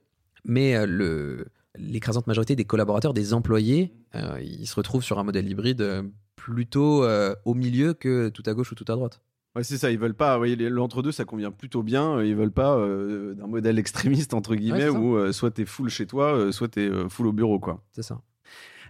Mais 0.44 0.74
euh, 0.74 0.86
le, 0.86 1.46
l'écrasante 1.76 2.26
majorité 2.26 2.56
des 2.56 2.64
collaborateurs, 2.64 3.12
des 3.12 3.34
employés, 3.34 3.92
ils 4.40 4.66
se 4.66 4.74
retrouvent 4.74 5.02
sur 5.02 5.18
un 5.18 5.24
modèle 5.24 5.46
hybride 5.46 6.04
plutôt 6.36 7.06
au 7.44 7.52
milieu 7.54 7.92
que 7.92 8.30
tout 8.30 8.42
à 8.46 8.54
gauche 8.54 8.72
ou 8.72 8.74
tout 8.74 8.90
à 8.90 8.94
droite. 8.94 9.20
Ouais, 9.54 9.62
c'est 9.62 9.76
ça, 9.76 9.90
ils 9.90 9.98
veulent 9.98 10.14
pas. 10.14 10.38
ouais, 10.38 10.56
L'entre-deux, 10.56 11.12
ça 11.12 11.26
convient 11.26 11.50
plutôt 11.50 11.82
bien. 11.82 12.22
Ils 12.22 12.34
veulent 12.34 12.50
pas 12.50 12.76
d'un 12.78 13.46
modèle 13.46 13.78
extrémiste, 13.78 14.32
entre 14.32 14.54
guillemets, 14.54 14.88
où 14.88 15.30
soit 15.34 15.50
t'es 15.50 15.66
full 15.66 15.90
chez 15.90 16.06
toi, 16.06 16.50
soit 16.50 16.68
t'es 16.68 16.88
full 17.10 17.26
au 17.26 17.32
bureau, 17.34 17.58
quoi. 17.58 17.82
C'est 17.92 18.02
ça. 18.02 18.22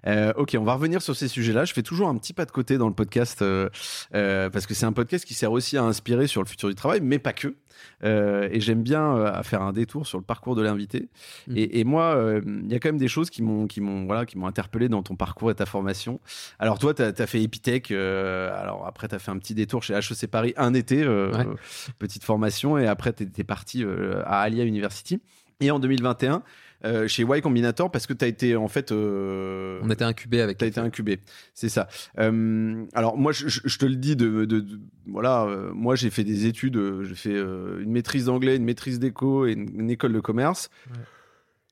Euh, 0.07 0.33
ok, 0.37 0.57
on 0.59 0.65
va 0.65 0.75
revenir 0.75 1.03
sur 1.03 1.17
ces 1.17 1.29
sujets-là. 1.29 1.65
Je 1.65 1.73
fais 1.73 1.83
toujours 1.83 2.09
un 2.09 2.17
petit 2.17 2.33
pas 2.33 2.45
de 2.45 2.51
côté 2.53 2.79
dans 2.79 2.89
le 2.89 2.95
podcast 2.95 3.43
euh, 3.43 3.69
euh, 4.15 4.49
parce 4.51 4.67
que 4.67 4.75
c'est 4.75 4.87
un 4.87 4.93
podcast 4.93 5.25
qui 5.25 5.35
sert 5.35 5.51
aussi 5.53 5.77
à 5.77 5.83
inspirer 5.83 6.27
sur 6.27 6.43
le 6.43 6.47
futur 6.49 6.69
du 6.69 6.75
travail, 6.75 7.01
mais 7.03 7.19
pas 7.19 7.33
que. 7.33 7.57
Euh, 8.05 8.49
et 8.53 8.61
j'aime 8.61 8.83
bien 8.83 9.17
euh, 9.17 9.43
faire 9.43 9.63
un 9.63 9.73
détour 9.73 10.07
sur 10.07 10.19
le 10.19 10.25
parcours 10.25 10.55
de 10.55 10.63
l'invité. 10.63 11.09
Mhm. 11.49 11.57
Et, 11.57 11.81
et 11.81 11.85
moi, 11.85 12.15
euh, 12.17 12.41
il 12.45 12.71
y 12.71 12.75
a 12.75 12.79
quand 12.79 12.89
même 12.89 12.99
des 12.99 13.09
choses 13.09 13.31
qui 13.31 13.43
m'ont, 13.43 13.67
qui 13.67 13.81
m'ont, 13.81 14.07
voilà, 14.07 14.25
qui 14.27 14.39
m'ont 14.39 14.47
interpellé 14.47 14.89
dans 14.89 15.03
ton 15.03 15.17
parcours 15.17 15.51
et 15.51 15.55
ta 15.55 15.67
formation. 15.67 16.21
Alors 16.59 16.79
toi, 16.79 16.95
tu 16.95 17.03
as, 17.03 17.27
fait 17.27 17.43
Epitech. 17.43 17.91
euh, 17.91 18.51
alors 18.61 18.87
après, 18.87 19.09
tu 19.09 19.15
as 19.15 19.19
fait 19.19 19.31
un 19.31 19.39
petit 19.39 19.55
détour 19.55 19.83
chez 19.83 19.95
HEC 19.95 20.27
Paris 20.31 20.55
un 20.57 20.73
été, 20.75 21.03
euh, 21.03 21.33
Ouais. 21.37 21.45
petite 21.99 22.25
formation, 22.25 22.79
et 22.79 22.87
après, 22.87 23.13
tu 23.13 23.25
es, 23.25 23.45
parti 23.45 23.85
à 24.25 24.41
Alia 24.41 24.65
University. 24.65 25.21
Et 25.61 25.71
en 25.71 25.79
2021, 25.79 26.43
euh, 26.85 27.09
chez 27.09 27.23
Y 27.23 27.41
Combinator, 27.41 27.91
parce 27.91 28.07
que 28.07 28.13
tu 28.13 28.25
as 28.25 28.29
été 28.29 28.55
en 28.57 28.69
fait. 28.69 28.93
euh, 28.93 29.81
On 29.83 29.91
était 29.91 30.05
incubé 30.05 30.41
avec. 30.41 30.59
T'as 30.59 30.67
été 30.67 30.81
incubé, 30.81 31.21
c'est 31.55 31.69
ça. 31.69 31.89
Euh, 32.19 32.85
alors 32.95 33.17
moi, 33.17 33.33
je, 33.33 33.49
je- 33.49 33.61
je 33.65 33.79
te 33.79 33.87
le 33.87 33.97
dis 33.97 34.17
de, 34.17 34.45
de- 34.45 34.61
de- 34.61 34.81
voilà, 35.07 35.45
euh, 35.45 35.73
moi 35.73 35.95
j'ai 35.97 36.11
fait 36.11 36.25
des 36.25 36.47
études, 36.47 36.79
j'ai 37.03 37.15
fait 37.15 37.35
euh, 37.35 37.81
une 37.83 37.91
maîtrise 37.93 38.27
d'anglais, 38.27 38.57
une 38.57 38.65
maîtrise 38.65 38.99
d'éco 38.99 39.47
et 39.47 39.53
une, 39.53 39.81
une 39.81 39.91
école 39.91 40.13
de 40.13 40.21
commerce. 40.21 40.71
Ouais. 40.91 40.97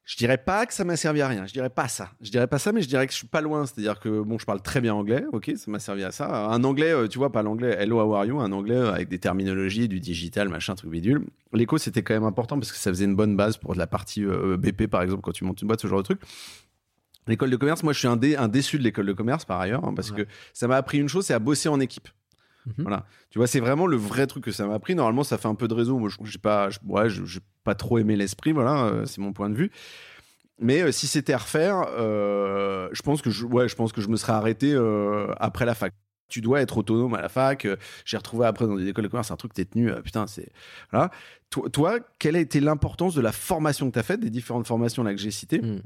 Je 0.07 0.17
dirais 0.19 0.37
pas 0.37 0.67
que 0.67 0.75
ça 0.75 0.85
m'a 0.85 0.97
servi 0.97 1.23
à 1.23 1.29
rien. 1.29 1.47
Je 1.47 1.53
dirais 1.55 1.71
pas 1.71 1.89
ça. 1.89 2.11
Je 2.21 2.31
dirais 2.31 2.47
pas 2.47 2.59
ça, 2.59 2.73
mais 2.73 2.83
je 2.83 2.89
dirais 2.89 3.07
que 3.07 3.13
je 3.13 3.17
suis 3.17 3.27
pas 3.27 3.41
loin. 3.41 3.65
C'est-à-dire 3.65 3.99
que 4.01 4.21
bon, 4.21 4.39
je 4.39 4.45
parle 4.45 4.61
très 4.61 4.83
bien 4.83 4.93
anglais. 4.93 5.25
Ok, 5.33 5.51
ça 5.57 5.71
m'a 5.71 5.79
servi 5.79 6.05
à 6.05 6.13
ça. 6.13 6.47
Un 6.49 6.63
anglais, 6.65 6.93
euh, 6.93 7.09
tu 7.09 7.17
vois, 7.17 7.33
pas 7.33 7.43
l'anglais 7.43 7.75
Hello, 7.79 8.01
how 8.01 8.15
are 8.15 8.25
you? 8.27 8.39
Un 8.39 8.53
anglais 8.53 8.75
euh, 8.77 8.93
avec 8.93 9.09
des 9.09 9.19
terminologies, 9.19 9.89
du 9.89 10.01
digital, 10.01 10.51
machin, 10.51 10.75
truc 10.75 10.91
bidule. 10.91 11.25
L'éco, 11.55 11.79
c'était 11.79 12.03
quand 12.03 12.13
même 12.13 12.25
important 12.25 12.59
parce 12.59 12.71
que 12.71 12.77
ça 12.77 12.91
faisait 12.91 13.07
une 13.07 13.17
bonne 13.17 13.35
base 13.35 13.57
pour 13.57 13.73
de 13.73 13.79
la 13.79 13.87
partie 13.87 14.23
euh, 14.25 14.59
BP, 14.59 14.89
par 14.89 15.01
exemple, 15.01 15.23
quand 15.23 15.33
tu 15.33 15.45
montes 15.45 15.63
une 15.63 15.69
boîte, 15.69 15.81
ce 15.81 15.87
genre 15.87 15.99
de 16.01 16.05
truc. 16.05 16.21
L'école 17.27 17.49
de 17.49 17.57
commerce, 17.57 17.83
moi, 17.83 17.95
je 17.95 17.99
suis 18.01 18.09
un, 18.09 18.17
dé- 18.17 18.37
un 18.37 18.49
déçu 18.49 18.77
de 18.79 18.83
l'école 18.83 19.07
de 19.07 19.15
commerce 19.15 19.47
par 19.47 19.59
ailleurs, 19.59 19.83
hein, 19.87 19.95
parce 19.97 20.11
Ouais. 20.11 20.25
que 20.25 20.31
ça 20.53 20.69
m'a 20.69 20.77
appris 20.77 20.99
une 20.99 21.09
chose, 21.09 21.25
c'est 21.25 21.33
à 21.33 21.39
bosser 21.39 21.71
en 21.71 21.81
équipe. 21.81 22.09
Mhm. 22.67 22.75
Voilà. 22.79 23.07
Tu 23.31 23.39
vois, 23.39 23.47
c'est 23.47 23.61
vraiment 23.61 23.87
le 23.87 23.97
vrai 23.97 24.27
truc 24.27 24.45
que 24.45 24.53
ça 24.53 24.67
m'a 24.67 24.75
appris. 24.75 24.95
Normalement, 24.95 25.25
ça 25.25 25.37
fait 25.39 25.49
un 25.49 25.55
peu 25.55 25.69
de 25.69 25.75
réseau. 25.75 25.99
Moi, 25.99 26.09
je 26.09 26.17
j'ai 26.25 26.39
pas, 26.39 26.71
je- 26.71 26.79
ouais, 26.87 27.11
je- 27.11 27.25
j'ai 27.25 27.41
pas 27.63 27.75
trop 27.75 27.99
aimé 27.99 28.17
l'esprit. 28.17 28.53
Voilà, 28.53 28.85
euh, 28.87 29.07
c'est 29.07 29.21
mon 29.21 29.33
point 29.33 29.51
de 29.51 29.55
vue. 29.55 29.71
Mais 30.61 30.83
euh, 30.83 30.93
si 30.93 31.07
c'était 31.07 31.33
à 31.33 31.39
refaire, 31.39 31.85
euh, 31.99 32.89
je 32.93 33.03
pense 33.03 33.21
que 33.23 33.31
je, 33.31 33.45
ouais, 33.45 33.69
je 33.69 33.75
pense 33.75 33.93
que 33.93 34.01
je 34.01 34.09
me 34.09 34.17
serais 34.17 34.33
arrêté 34.33 34.73
euh, 34.73 35.27
après 35.39 35.65
la 35.67 35.75
fac. 35.75 35.93
Tu 36.29 36.41
dois 36.41 36.63
être 36.63 36.79
autonome 36.79 37.15
à 37.15 37.21
la 37.21 37.29
fac. 37.29 37.67
J'ai 38.07 38.17
retrouvé 38.17 38.47
après 38.47 38.67
dans 38.67 38.77
des 38.77 38.89
écoles 38.89 39.05
de 39.05 39.09
commerce 39.11 39.31
un 39.31 39.37
truc 39.37 39.53
que 39.53 39.57
t'es 39.57 39.65
tenu. 39.67 39.93
putain, 40.03 40.27
c'est 40.27 40.49
voilà. 40.91 41.11
Toi, 41.51 41.69
toi, 41.71 41.99
quelle 42.19 42.35
a 42.37 42.41
été 42.41 42.61
l'importance 42.61 43.15
de 43.15 43.21
la 43.21 43.31
formation 43.33 43.89
que 43.89 43.93
tu 43.95 43.99
as 43.99 44.03
faite, 44.03 44.21
des 44.21 44.31
différentes 44.31 44.67
formations 44.67 45.03
là 45.03 45.13
que 45.13 45.21
j'ai 45.21 45.31
citées, 45.31 45.61
Mm. 45.61 45.83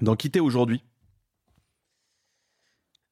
dans 0.00 0.16
qui 0.16 0.30
t'es 0.30 0.40
aujourd'hui? 0.40 0.82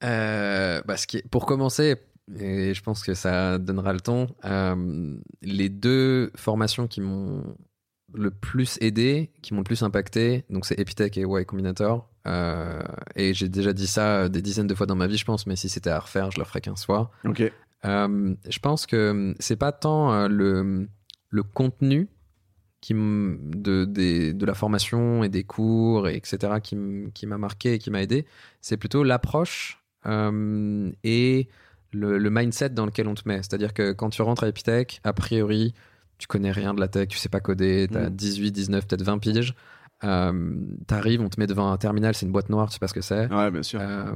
Euh, 0.03 0.81
bah, 0.87 0.97
ce 0.97 1.07
qui 1.07 1.19
est- 1.19 1.29
pour 1.29 1.47
commencer, 1.47 1.97
et 2.39 2.75
je 2.75 2.83
pense 2.83 3.03
que 3.03 3.15
ça 3.15 3.59
donnera 3.59 3.93
le 3.93 4.01
ton, 4.01 4.29
euh, 4.45 5.17
les 5.43 5.69
deux 5.69 6.31
formations 6.37 6.87
qui 6.87 7.01
m'ont 7.01 7.57
le 8.13 8.31
plus 8.31 8.77
aidé, 8.81 9.31
qui 9.43 9.55
m'ont 9.55 9.61
le 9.61 9.65
plus 9.65 9.83
impacté, 9.83 10.45
donc 10.51 10.67
c'est 10.67 10.79
Epitech 10.79 11.17
et 11.17 11.23
Y 11.23 11.45
Combinator. 11.47 12.09
Euh, 12.27 12.83
et 13.17 13.33
j'ai 13.35 13.49
déjà 13.49 13.73
dit 13.73 13.87
ça 13.87 14.29
des 14.29 14.43
dizaines 14.43 14.67
de 14.67 14.75
fois 14.75 14.87
dans 14.87 14.97
ma 14.97 15.07
vie, 15.07 15.17
je 15.17 15.25
pense, 15.25 15.47
mais 15.47 15.57
si 15.57 15.69
c'était 15.69 15.91
à 15.91 15.99
refaire, 16.01 16.31
je 16.31 16.39
le 16.39 16.43
referais 16.43 16.61
15 16.61 16.85
fois. 16.85 17.11
Ok. 17.25 17.43
Euh, 17.87 18.35
je 18.49 18.59
pense 18.59 18.85
que 18.87 19.35
c'est 19.39 19.57
pas 19.57 19.73
tant 19.73 20.13
euh, 20.13 20.29
le, 20.29 20.89
le 21.31 21.43
contenu 21.43 22.09
qui 22.83 22.95
de, 22.95 23.85
des- 23.85 24.35
de 24.35 24.47
la 24.47 24.55
formation 24.55 25.23
et 25.23 25.29
des 25.29 25.45
cours, 25.45 26.09
et 26.09 26.17
etc., 26.17 26.55
qui, 26.63 27.27
m'a 27.27 27.39
marqué 27.39 27.75
et 27.75 27.79
qui 27.79 27.91
m'a 27.91 28.03
aidé. 28.03 28.27
C'est 28.61 28.77
plutôt 28.77 29.03
l'approche 29.05 29.83
euh, 30.07 30.91
et 31.05 31.49
le, 31.93 32.19
le 32.19 32.31
mindset 32.31 32.71
dans 32.71 32.87
lequel 32.87 33.09
on 33.09 33.15
te 33.15 33.29
met. 33.29 33.39
C'est-à-dire 33.39 33.75
que 33.75 33.93
quand 33.93 34.11
tu 34.11 34.23
rentres 34.23 34.45
à 34.45 34.49
Epitech, 34.49 35.01
a 35.05 35.13
priori, 35.13 35.75
tu 36.19 36.27
connais 36.27 36.53
rien 36.53 36.75
de 36.75 36.81
la 36.81 36.89
tech, 36.89 37.09
tu 37.09 37.19
sais 37.19 37.29
pas 37.29 37.41
coder, 37.41 37.89
tu 37.91 37.97
as 37.97 38.11
Mm. 38.11 38.15
18, 38.15 38.53
19, 38.53 38.87
peut-être 38.87 39.03
20 39.03 39.19
piges. 39.19 39.55
Euh, 40.03 40.55
T'arrives, 40.87 41.21
on 41.21 41.29
te 41.29 41.39
met 41.39 41.47
devant 41.47 41.71
un 41.73 41.77
terminal, 41.77 42.15
c'est 42.15 42.25
une 42.25 42.33
boîte 42.33 42.49
noire, 42.49 42.69
tu 42.69 42.75
sais 42.75 42.79
pas 42.79 42.89
ce 42.89 42.95
que 42.95 43.03
c'est. 43.03 43.27
Ouais, 43.33 43.51
bien 43.51 43.63
sûr. 43.63 43.81
Euh, 43.83 44.15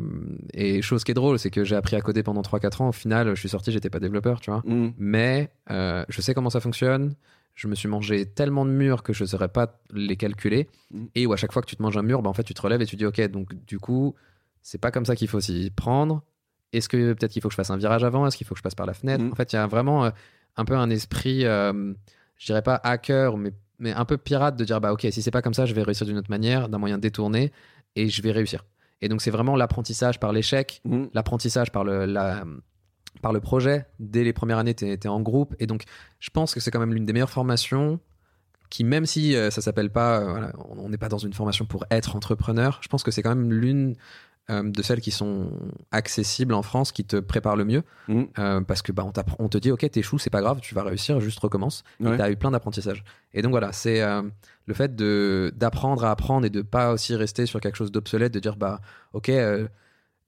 et 0.55 0.81
chose 0.81 1.05
qui 1.05 1.11
est 1.11 1.15
drôle, 1.15 1.39
c'est 1.39 1.51
que 1.51 1.63
j'ai 1.65 1.77
appris 1.77 1.95
à 1.97 2.01
coder 2.01 2.23
pendant 2.23 2.41
3-4 2.43 2.83
ans. 2.83 2.89
Au 2.89 2.93
final, 2.93 3.29
je 3.35 3.41
suis 3.41 3.49
sorti, 3.51 3.71
j'étais 3.71 3.91
pas 3.91 4.01
développeur, 4.01 4.41
tu 4.41 4.51
vois. 4.51 4.63
Mm. 4.65 4.93
Mais 4.97 5.51
euh, 5.71 6.05
je 6.09 6.21
sais 6.23 6.33
comment 6.35 6.51
ça 6.51 6.61
fonctionne. 6.61 7.15
Je 7.55 7.69
me 7.69 7.75
suis 7.75 7.89
mangé 7.89 8.25
tellement 8.27 8.65
de 8.65 8.71
murs 8.71 9.03
que 9.03 9.13
je 9.13 9.25
ne 9.25 9.29
saurais 9.29 9.49
pas 9.49 9.79
les 9.93 10.17
calculer. 10.17 10.69
Mm. 10.91 11.05
Et 11.15 11.27
où 11.27 11.33
à 11.33 11.37
chaque 11.37 11.53
fois 11.53 11.61
que 11.63 11.69
tu 11.69 11.77
te 11.77 11.83
manges 11.83 11.97
un 11.99 12.03
mur, 12.03 12.23
bah, 12.23 12.31
en 12.31 12.35
fait, 12.35 12.45
tu 12.45 12.55
te 12.55 12.63
relèves 12.63 12.81
et 12.81 12.87
tu 12.87 12.97
dis, 12.97 13.05
OK, 13.05 13.21
donc 13.29 13.55
du 13.67 13.79
coup, 13.79 14.15
c'est 14.63 14.81
pas 14.81 14.91
comme 14.91 15.05
ça 15.05 15.15
qu'il 15.17 15.29
faut 15.29 15.41
s'y 15.41 15.71
prendre. 15.71 16.23
Est-ce 16.77 16.89
que 16.89 17.13
peut-être 17.13 17.33
qu'il 17.33 17.43
faut 17.43 17.49
que 17.49 17.53
je 17.53 17.57
fasse 17.57 17.71
un 17.71 17.77
virage 17.77 18.05
avant? 18.05 18.27
Est-ce 18.27 18.37
qu'il 18.37 18.47
faut 18.47 18.55
que 18.55 18.59
je 18.59 18.63
passe 18.63 18.75
par 18.75 18.87
la 18.87 18.95
fenêtre? 18.95 19.25
Mm. 19.25 19.33
En 19.33 19.35
fait, 19.35 19.53
il 19.53 19.57
y 19.57 19.59
a 19.59 19.67
vraiment 19.67 20.05
euh, 20.05 20.11
un 20.57 20.65
peu 20.65 20.77
un 20.77 20.91
esprit, 20.91 21.45
euh, 21.45 21.93
je 22.37 22.47
dirais 22.47 22.63
pas 22.63 22.81
hacker, 22.83 23.37
mais, 23.37 23.53
mais 23.79 23.93
un 23.93 24.05
peu 24.05 24.17
pirate 24.17 24.57
de 24.57 24.65
dire, 24.65 24.81
bah 24.81 24.93
OK, 24.93 25.07
si 25.11 25.23
c'est 25.23 25.31
pas 25.31 25.43
comme 25.43 25.55
ça, 25.55 25.67
je 25.67 25.75
vais 25.75 25.83
réussir 25.83 26.07
d'une 26.07 26.19
autre 26.19 26.31
manière, 26.31 26.69
d'un 26.69 26.79
moyen 26.79 26.99
détourné, 26.99 27.53
et 27.97 28.09
je 28.09 28.23
vais 28.23 28.33
réussir. 28.33 28.65
Et 29.01 29.09
donc, 29.09 29.21
c'est 29.23 29.31
vraiment 29.31 29.57
l'apprentissage 29.57 30.19
par 30.21 30.33
l'échec, 30.33 30.81
Mm. 30.85 31.05
l'apprentissage 31.13 31.71
par 31.71 31.85
le, 31.85 32.07
la, 32.07 32.45
par 33.23 33.33
le 33.33 33.41
projet. 33.41 33.87
Dès 33.99 34.25
les 34.25 34.33
premières 34.33 34.59
années, 34.59 34.75
tu 34.75 34.89
étais 34.89 35.09
en 35.09 35.21
groupe. 35.21 35.55
Et 35.59 35.67
donc, 35.67 35.85
je 36.21 36.31
pense 36.31 36.55
que 36.55 36.61
c'est 36.61 36.71
quand 36.71 36.81
même 36.81 36.95
l'une 36.95 37.07
des 37.07 37.13
meilleures 37.13 37.31
formations 37.31 38.01
qui, 38.71 38.83
même 38.83 39.07
si 39.07 39.37
euh, 39.37 39.51
ça 39.51 39.61
s'appelle 39.61 39.91
pas, 39.91 40.21
voilà, 40.25 40.53
on 40.71 40.89
n'est 40.89 40.99
pas 40.99 41.09
dans 41.09 41.19
une 41.19 41.33
formation 41.33 41.65
pour 41.65 41.85
être 41.91 42.17
entrepreneur, 42.17 42.81
je 42.83 42.89
pense 42.89 43.03
que 43.05 43.11
c'est 43.11 43.23
quand 43.23 43.35
même 43.35 43.53
l'une 43.53 43.95
euh, 44.51 44.63
de 44.63 44.83
celles 44.83 45.01
qui 45.01 45.11
sont 45.11 45.51
accessibles 45.91 46.53
en 46.53 46.63
France, 46.63 46.93
qui 46.93 47.05
te 47.05 47.17
préparent 47.17 47.57
le 47.57 47.65
mieux. 47.65 47.83
Mm. 48.09 48.23
Euh, 48.39 48.61
parce 48.61 48.83
que 48.83 48.93
bah, 48.93 49.05
on, 49.07 49.13
on 49.39 49.49
te 49.49 49.57
dit, 49.59 49.71
ok, 49.71 49.89
t'échoues, 49.91 50.19
c'est 50.19 50.31
pas 50.31 50.43
grave, 50.43 50.61
tu 50.61 50.75
vas 50.75 50.83
réussir, 50.83 51.21
juste 51.21 51.39
recommence. 51.39 51.83
Ouais. 52.01 52.15
Et 52.15 52.19
t'as 52.19 52.31
eu 52.31 52.37
plein 52.37 52.51
d'apprentissages. 52.51 53.05
Et 53.33 53.41
donc 53.41 53.53
voilà, 53.53 53.73
c'est 53.73 54.03
euh, 54.03 54.23
le 54.67 54.75
fait 54.75 54.95
d'apprendre 54.97 56.05
à 56.05 56.11
apprendre 56.11 56.45
et 56.45 56.51
de 56.51 56.63
pas 56.63 56.93
aussi 56.93 57.15
rester 57.17 57.47
sur 57.47 57.61
quelque 57.61 57.77
chose 57.77 57.91
d'obsolète, 57.91 58.35
de 58.35 58.41
dire, 58.41 58.57
bah, 58.57 58.81
ok, 59.15 59.33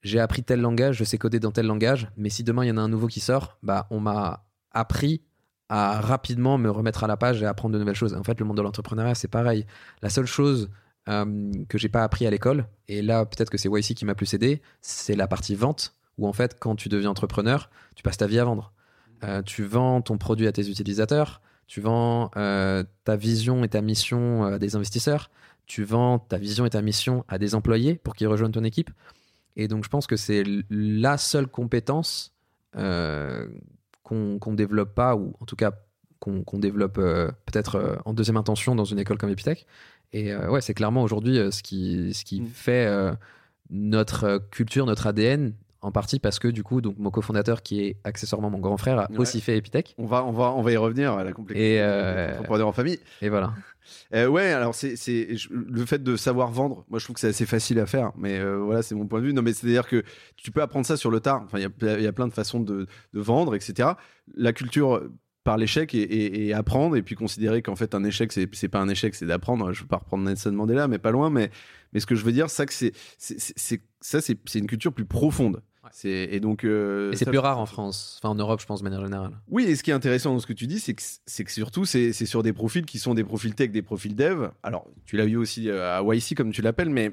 j'ai 0.02 0.20
appris 0.20 0.42
tel 0.42 0.60
langage, 0.60 0.96
je 0.96 1.04
sais 1.04 1.18
coder 1.18 1.40
dans 1.40 1.50
tel 1.50 1.66
langage, 1.66 2.08
mais 2.16 2.30
si 2.30 2.42
demain 2.42 2.64
il 2.64 2.68
y 2.68 2.70
en 2.70 2.78
a 2.78 2.80
un 2.80 2.88
nouveau 2.88 3.08
qui 3.08 3.20
sort, 3.20 3.58
bah, 3.62 3.86
on 3.90 4.00
m'a 4.00 4.46
appris 4.70 5.22
à 5.68 6.00
rapidement 6.00 6.58
me 6.58 6.70
remettre 6.70 7.04
à 7.04 7.06
la 7.06 7.16
page 7.16 7.42
et 7.42 7.46
apprendre 7.46 7.74
de 7.74 7.78
nouvelles 7.78 7.96
choses. 7.96 8.14
En 8.14 8.22
fait, 8.22 8.38
le 8.38 8.46
monde 8.46 8.56
de 8.56 8.62
l'entrepreneuriat, 8.62 9.14
c'est 9.14 9.28
pareil. 9.28 9.66
La 10.00 10.10
seule 10.10 10.26
chose 10.26 10.70
euh, 11.08 11.52
que 11.68 11.78
j'ai 11.78 11.88
pas 11.88 12.02
appris 12.02 12.26
à 12.26 12.30
l'école, 12.30 12.66
et 12.88 13.00
là 13.00 13.24
peut-être 13.24 13.48
que 13.48 13.58
c'est 13.58 13.68
YC 13.68 13.94
qui 13.94 14.04
m'a 14.04 14.16
plus 14.16 14.34
aidé, 14.34 14.60
c'est 14.80 15.14
la 15.14 15.28
partie 15.28 15.54
vente, 15.54 15.94
où 16.18 16.26
en 16.26 16.32
fait 16.32 16.58
quand 16.58 16.74
tu 16.74 16.88
deviens 16.88 17.10
entrepreneur, 17.10 17.70
tu 17.94 18.02
passes 18.02 18.16
ta 18.16 18.26
vie 18.26 18.40
à 18.40 18.44
vendre. 18.44 18.72
Euh, 19.22 19.40
tu 19.42 19.62
vends 19.64 20.02
ton 20.02 20.18
produit 20.18 20.48
à 20.48 20.52
tes 20.52 20.68
utilisateurs, 20.68 21.42
tu 21.68 21.80
vends 21.80 22.32
euh, 22.36 22.82
ta 23.04 23.14
vision 23.14 23.62
et 23.62 23.68
ta 23.68 23.82
mission 23.82 24.44
à 24.44 24.58
des 24.58 24.74
investisseurs, 24.74 25.30
tu 25.66 25.84
vends 25.84 26.18
ta 26.18 26.38
vision 26.38 26.66
et 26.66 26.70
ta 26.70 26.82
mission 26.82 27.24
à 27.28 27.38
des 27.38 27.54
employés 27.54 27.94
pour 27.94 28.16
qu'ils 28.16 28.26
rejoignent 28.26 28.52
ton 28.52 28.64
équipe. 28.64 28.90
Et 29.54 29.68
donc 29.68 29.84
je 29.84 29.88
pense 29.88 30.08
que 30.08 30.16
c'est 30.16 30.42
la 30.70 31.18
seule 31.18 31.46
compétence 31.46 32.34
qu'on 32.72 34.38
qu'on 34.40 34.54
développe 34.54 34.94
pas, 34.94 35.14
ou 35.14 35.34
en 35.40 35.44
tout 35.46 35.56
cas 35.56 35.72
qu'on 36.18 36.58
développe 36.58 36.94
peut-être 36.94 38.00
en 38.04 38.12
deuxième 38.12 38.36
intention 38.36 38.74
dans 38.74 38.84
une 38.84 38.98
école 38.98 39.16
comme 39.16 39.30
Epitech. 39.30 39.66
Et 40.16 40.32
euh, 40.32 40.48
ouais, 40.50 40.62
c'est 40.62 40.72
clairement 40.74 41.02
aujourd'hui 41.02 41.38
euh, 41.38 41.50
ce 41.50 41.62
qui, 41.62 42.14
ce 42.14 42.24
qui 42.24 42.40
Mm. 42.40 42.46
fait 42.46 42.86
euh, 42.86 43.12
notre 43.70 44.38
culture, 44.50 44.86
notre 44.86 45.06
ADN, 45.06 45.52
en 45.82 45.92
partie 45.92 46.18
parce 46.18 46.38
que 46.38 46.48
du 46.48 46.62
coup, 46.62 46.80
donc 46.80 46.96
mon 46.98 47.10
cofondateur 47.10 47.62
qui 47.62 47.82
est 47.84 47.96
accessoirement 48.02 48.48
mon 48.50 48.58
grand 48.58 48.78
frère 48.78 48.98
a 48.98 49.10
Ouais. 49.10 49.18
aussi 49.18 49.40
fait 49.42 49.56
Epitech. 49.58 49.94
On 49.98 50.06
va, 50.06 50.24
on 50.24 50.32
va, 50.32 50.52
on 50.52 50.62
va 50.62 50.72
y 50.72 50.76
revenir 50.76 51.12
à 51.12 51.22
la 51.22 51.32
complexité 51.32 51.82
entrepreneur 52.32 52.66
en 52.66 52.72
famille. 52.72 52.98
Et 53.20 53.28
voilà. 53.28 53.52
Ouais, 54.12 54.52
alors 54.52 54.74
c'est, 54.74 54.96
le 55.50 55.84
fait 55.86 56.02
de 56.02 56.16
savoir 56.16 56.50
vendre. 56.50 56.84
Moi, 56.88 56.98
je 56.98 57.04
trouve 57.04 57.14
que 57.14 57.20
c'est 57.20 57.28
assez 57.28 57.46
facile 57.46 57.78
à 57.78 57.86
faire, 57.86 58.10
mais 58.16 58.42
voilà, 58.56 58.82
c'est 58.82 58.94
mon 58.96 59.06
point 59.06 59.20
de 59.20 59.26
vue. 59.26 59.32
Non, 59.32 59.42
mais 59.42 59.52
c'est 59.52 59.66
à 59.66 59.70
dire 59.70 59.86
que 59.86 60.02
tu 60.36 60.50
peux 60.50 60.62
apprendre 60.62 60.86
ça 60.86 60.96
sur 60.96 61.10
le 61.10 61.20
tard. 61.20 61.42
Enfin, 61.44 61.58
il 61.58 61.62
y 61.62 61.66
a, 61.90 61.98
il 61.98 62.02
y 62.04 62.06
a 62.08 62.12
plein 62.12 62.26
de 62.26 62.32
façons 62.32 62.58
de, 62.58 62.86
de 63.12 63.20
vendre, 63.20 63.54
etc. 63.54 63.90
La 64.34 64.52
culture 64.52 65.02
par 65.46 65.56
l'échec 65.56 65.94
et, 65.94 66.02
et- 66.02 66.46
et 66.48 66.52
apprendre, 66.52 66.96
et 66.96 67.02
puis 67.02 67.14
considérer 67.14 67.62
qu'en 67.62 67.74
fait 67.76 67.94
un 67.94 68.04
échec, 68.04 68.30
c'est, 68.32 68.68
pas 68.68 68.80
un 68.80 68.88
échec, 68.90 69.14
c'est 69.14 69.24
d'apprendre. 69.26 69.72
Je 69.72 69.80
veux 69.80 69.86
pas 69.88 69.96
reprendre 69.96 70.24
Nelson 70.24 70.52
Mandela, 70.52 70.88
mais 70.88 70.98
pas 70.98 71.10
loin. 71.12 71.30
Mais, 71.30 71.50
mais 71.94 72.00
ce 72.00 72.06
que 72.06 72.14
je 72.14 72.22
veux 72.24 72.32
dire, 72.32 72.50
ça 72.50 72.64
c'est, 72.68 72.92
ça, 73.16 74.20
c'est, 74.20 74.38
c'est 74.44 74.58
une 74.58 74.66
culture 74.66 74.92
plus 74.92 75.06
profonde. 75.06 75.62
Et 76.04 76.40
donc 76.40 76.64
euh, 76.64 77.12
c'est 77.14 77.24
plus 77.26 77.38
rare 77.38 77.58
en 77.60 77.64
France, 77.64 78.18
enfin 78.20 78.30
en 78.30 78.34
Europe, 78.34 78.60
je 78.60 78.66
pense, 78.66 78.80
de 78.80 78.84
manière 78.84 79.02
générale. 79.02 79.30
Oui, 79.48 79.64
et 79.64 79.76
ce 79.76 79.82
qui 79.84 79.90
est 79.92 79.94
intéressant 79.94 80.32
dans 80.34 80.40
ce 80.40 80.46
que 80.46 80.52
tu 80.52 80.66
dis, 80.66 80.80
c'est 80.80 80.94
que, 80.94 81.02
c'est 81.26 81.44
que 81.44 81.52
surtout, 81.52 81.84
c'est 81.84 82.12
c'est 82.12 82.26
sur 82.26 82.42
des 82.42 82.52
profils 82.52 82.84
qui 82.84 82.98
sont 82.98 83.14
des 83.14 83.22
profils 83.24 83.54
tech, 83.54 83.70
des 83.70 83.82
profils 83.82 84.14
dev. 84.14 84.48
Alors, 84.64 84.84
tu 85.06 85.16
l'as 85.16 85.24
eu 85.26 85.36
aussi 85.36 85.70
euh, 85.70 85.96
à 85.98 86.02
YC, 86.14 86.34
comme 86.36 86.50
tu 86.52 86.60
l'appelles, 86.60 86.90
mais. 86.90 87.12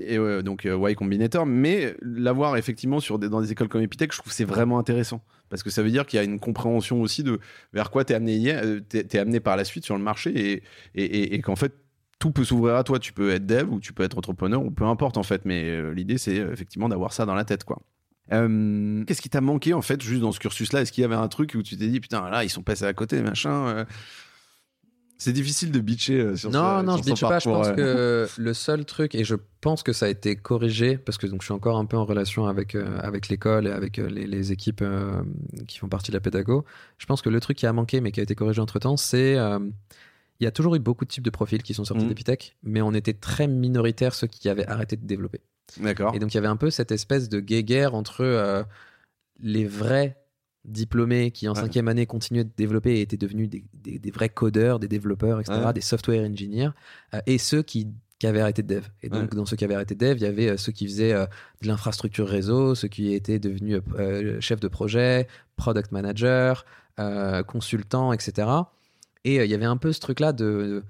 Et, 0.00 0.18
euh, 0.18 0.42
donc 0.42 0.66
euh, 0.66 0.90
Y 0.90 0.94
Combinator, 0.94 1.46
mais 1.46 1.96
l'avoir 2.02 2.56
effectivement 2.56 3.00
sur 3.00 3.18
dans 3.18 3.40
des 3.40 3.52
écoles 3.52 3.68
comme 3.68 3.82
Epitech, 3.82 4.12
je 4.12 4.18
trouve 4.18 4.32
c'est 4.32 4.44
vraiment 4.44 4.78
intéressant 4.78 5.22
parce 5.48 5.62
que 5.62 5.70
ça 5.70 5.82
veut 5.82 5.90
dire 5.90 6.06
qu'il 6.06 6.18
y 6.18 6.20
a 6.20 6.24
une 6.24 6.40
compréhension 6.40 7.00
aussi 7.00 7.22
de 7.22 7.38
vers 7.72 7.90
quoi 7.90 8.04
t'es 8.04 8.14
amené 8.14 8.34
hier, 8.34 8.60
euh, 8.64 8.80
t'es 8.80 9.18
amené 9.18 9.40
par 9.40 9.56
la 9.56 9.64
suite 9.64 9.84
sur 9.84 9.96
le 9.96 10.02
marché 10.02 10.62
et, 10.94 11.40
qu'en 11.40 11.56
fait 11.56 11.72
tout 12.18 12.30
peut 12.30 12.44
s'ouvrir 12.44 12.76
à 12.76 12.84
toi. 12.84 12.98
Tu 12.98 13.12
peux 13.12 13.30
être 13.30 13.46
dev 13.46 13.70
ou 13.70 13.80
tu 13.80 13.92
peux 13.92 14.02
être 14.02 14.16
entrepreneur 14.16 14.62
ou 14.62 14.70
peu 14.70 14.84
importe 14.84 15.16
en 15.16 15.22
fait, 15.22 15.44
mais 15.44 15.64
euh, 15.64 15.92
l'idée 15.92 16.18
c'est 16.18 16.36
effectivement 16.36 16.88
d'avoir 16.88 17.12
ça 17.12 17.26
dans 17.26 17.34
la 17.34 17.44
tête 17.44 17.64
Qu'est-ce 18.26 19.20
qui 19.20 19.28
t'a 19.28 19.42
manqué 19.42 19.74
en 19.74 19.82
fait 19.82 20.00
juste 20.02 20.22
dans 20.22 20.32
ce 20.32 20.40
cursus-là? 20.40 20.80
Est-ce 20.80 20.92
qu'il 20.92 21.02
y 21.02 21.04
avait 21.04 21.14
un 21.14 21.28
truc 21.28 21.54
où 21.54 21.62
tu 21.62 21.76
t'es 21.76 21.88
dit 21.88 22.00
putain 22.00 22.30
là 22.30 22.42
ils 22.42 22.50
sont 22.50 22.62
passés 22.62 22.86
à 22.86 22.94
côté 22.94 23.20
machin. 23.20 23.86
C'est 25.16 25.32
difficile 25.32 25.70
de 25.70 25.78
bitcher 25.80 26.20
euh, 26.20 26.36
sur 26.36 26.50
Non, 26.50 26.80
ce- 26.80 26.84
non, 26.84 26.92
sur 26.96 27.04
je 27.04 27.08
son 27.08 27.14
bitch 27.14 27.20
pas. 27.22 27.38
Je 27.38 27.44
pense 27.48 27.68
que 27.68 28.26
le 28.38 28.54
seul 28.54 28.84
truc, 28.84 29.14
et 29.14 29.24
je 29.24 29.36
pense 29.60 29.82
que 29.82 29.92
ça 29.92 30.06
a 30.06 30.08
été 30.08 30.34
corrigé, 30.36 30.98
parce 30.98 31.18
que 31.18 31.26
donc, 31.26 31.40
je 31.42 31.46
suis 31.46 31.54
encore 31.54 31.78
un 31.78 31.84
peu 31.86 31.96
en 31.96 32.04
relation 32.04 32.46
avec, 32.46 32.74
euh, 32.74 32.98
avec 33.00 33.28
l'école 33.28 33.66
et 33.66 33.70
avec 33.70 33.98
euh, 33.98 34.08
les, 34.08 34.26
les 34.26 34.52
équipes 34.52 34.82
euh, 34.82 35.22
qui 35.68 35.78
font 35.78 35.88
partie 35.88 36.10
de 36.10 36.16
la 36.16 36.20
pédago. 36.20 36.64
Je 36.98 37.06
pense 37.06 37.22
que 37.22 37.30
le 37.30 37.40
truc 37.40 37.56
qui 37.56 37.66
a 37.66 37.72
manqué, 37.72 38.00
mais 38.00 38.10
qui 38.12 38.20
a 38.20 38.22
été 38.24 38.34
corrigé 38.34 38.60
entre 38.60 38.78
temps, 38.80 38.96
c'est. 38.96 39.34
il 39.34 40.44
y 40.44 40.46
a 40.46 40.50
toujours 40.50 40.74
eu 40.74 40.80
beaucoup 40.80 41.04
de 41.04 41.10
types 41.10 41.24
de 41.24 41.30
profils 41.30 41.62
qui 41.62 41.74
sont 41.74 41.84
sortis 41.84 42.02
Mhm. 42.02 42.08
d'Epitech, 42.08 42.56
mais 42.64 42.82
on 42.82 42.92
était 42.92 43.14
très 43.14 43.46
minoritaires 43.46 44.14
ceux 44.14 44.26
qui 44.26 44.48
avaient 44.48 44.66
arrêté 44.66 44.96
de 44.96 45.06
développer. 45.06 45.40
D'accord. 45.80 46.12
Et 46.14 46.18
donc 46.18 46.34
il 46.34 46.36
y 46.36 46.38
avait 46.38 46.48
un 46.48 46.56
peu 46.56 46.70
cette 46.70 46.90
espèce 46.92 47.28
de 47.28 47.38
guéguerre 47.40 47.94
entre 47.94 48.66
les 49.40 49.66
vrais 49.66 50.16
diplômés 50.64 51.30
qui 51.30 51.46
en 51.48 51.54
Ouais. 51.54 51.60
cinquième 51.60 51.88
année 51.88 52.06
continuaient 52.06 52.44
de 52.44 52.50
développer 52.56 52.96
et 52.98 53.00
étaient 53.02 53.16
devenus 53.16 53.48
des, 53.50 53.64
des- 53.74 53.98
des 53.98 54.10
vrais 54.10 54.28
codeurs, 54.30 54.78
des 54.78 54.88
développeurs, 54.88 55.40
etc., 55.40 55.60
Ouais. 55.66 55.72
des 55.72 55.80
software 55.80 56.22
engineers, 56.28 56.70
euh, 57.14 57.20
et 57.26 57.36
ceux 57.38 57.62
qui, 57.62 57.88
qui 58.18 58.26
avaient 58.26 58.40
arrêté 58.40 58.62
de 58.62 58.74
dev. 58.76 58.84
Et 59.02 59.08
donc 59.10 59.22
Ouais. 59.32 59.36
dans 59.36 59.44
ceux 59.44 59.56
qui 59.56 59.64
avaient 59.64 59.74
arrêté 59.74 59.94
de 59.94 60.00
dev, 60.06 60.16
il 60.16 60.22
y 60.22 60.26
avait 60.26 60.48
euh, 60.50 60.56
ceux 60.56 60.72
qui 60.72 60.86
faisaient 60.86 61.12
euh, 61.12 61.26
de 61.62 61.68
l'infrastructure 61.68 62.26
réseau, 62.28 62.74
ceux 62.74 62.88
qui 62.88 63.12
étaient 63.12 63.38
devenus 63.38 63.80
chefs 64.40 64.60
de 64.60 64.68
projet, 64.68 65.26
product 65.56 65.92
manager, 65.92 66.64
consultants, 67.46 68.12
etc. 68.12 68.48
Et 69.24 69.36
il 69.44 69.50
y 69.50 69.54
avait 69.54 69.64
un 69.64 69.76
peu 69.76 69.92
ce 69.92 70.00
truc-là 70.00 70.32
de, 70.32 70.82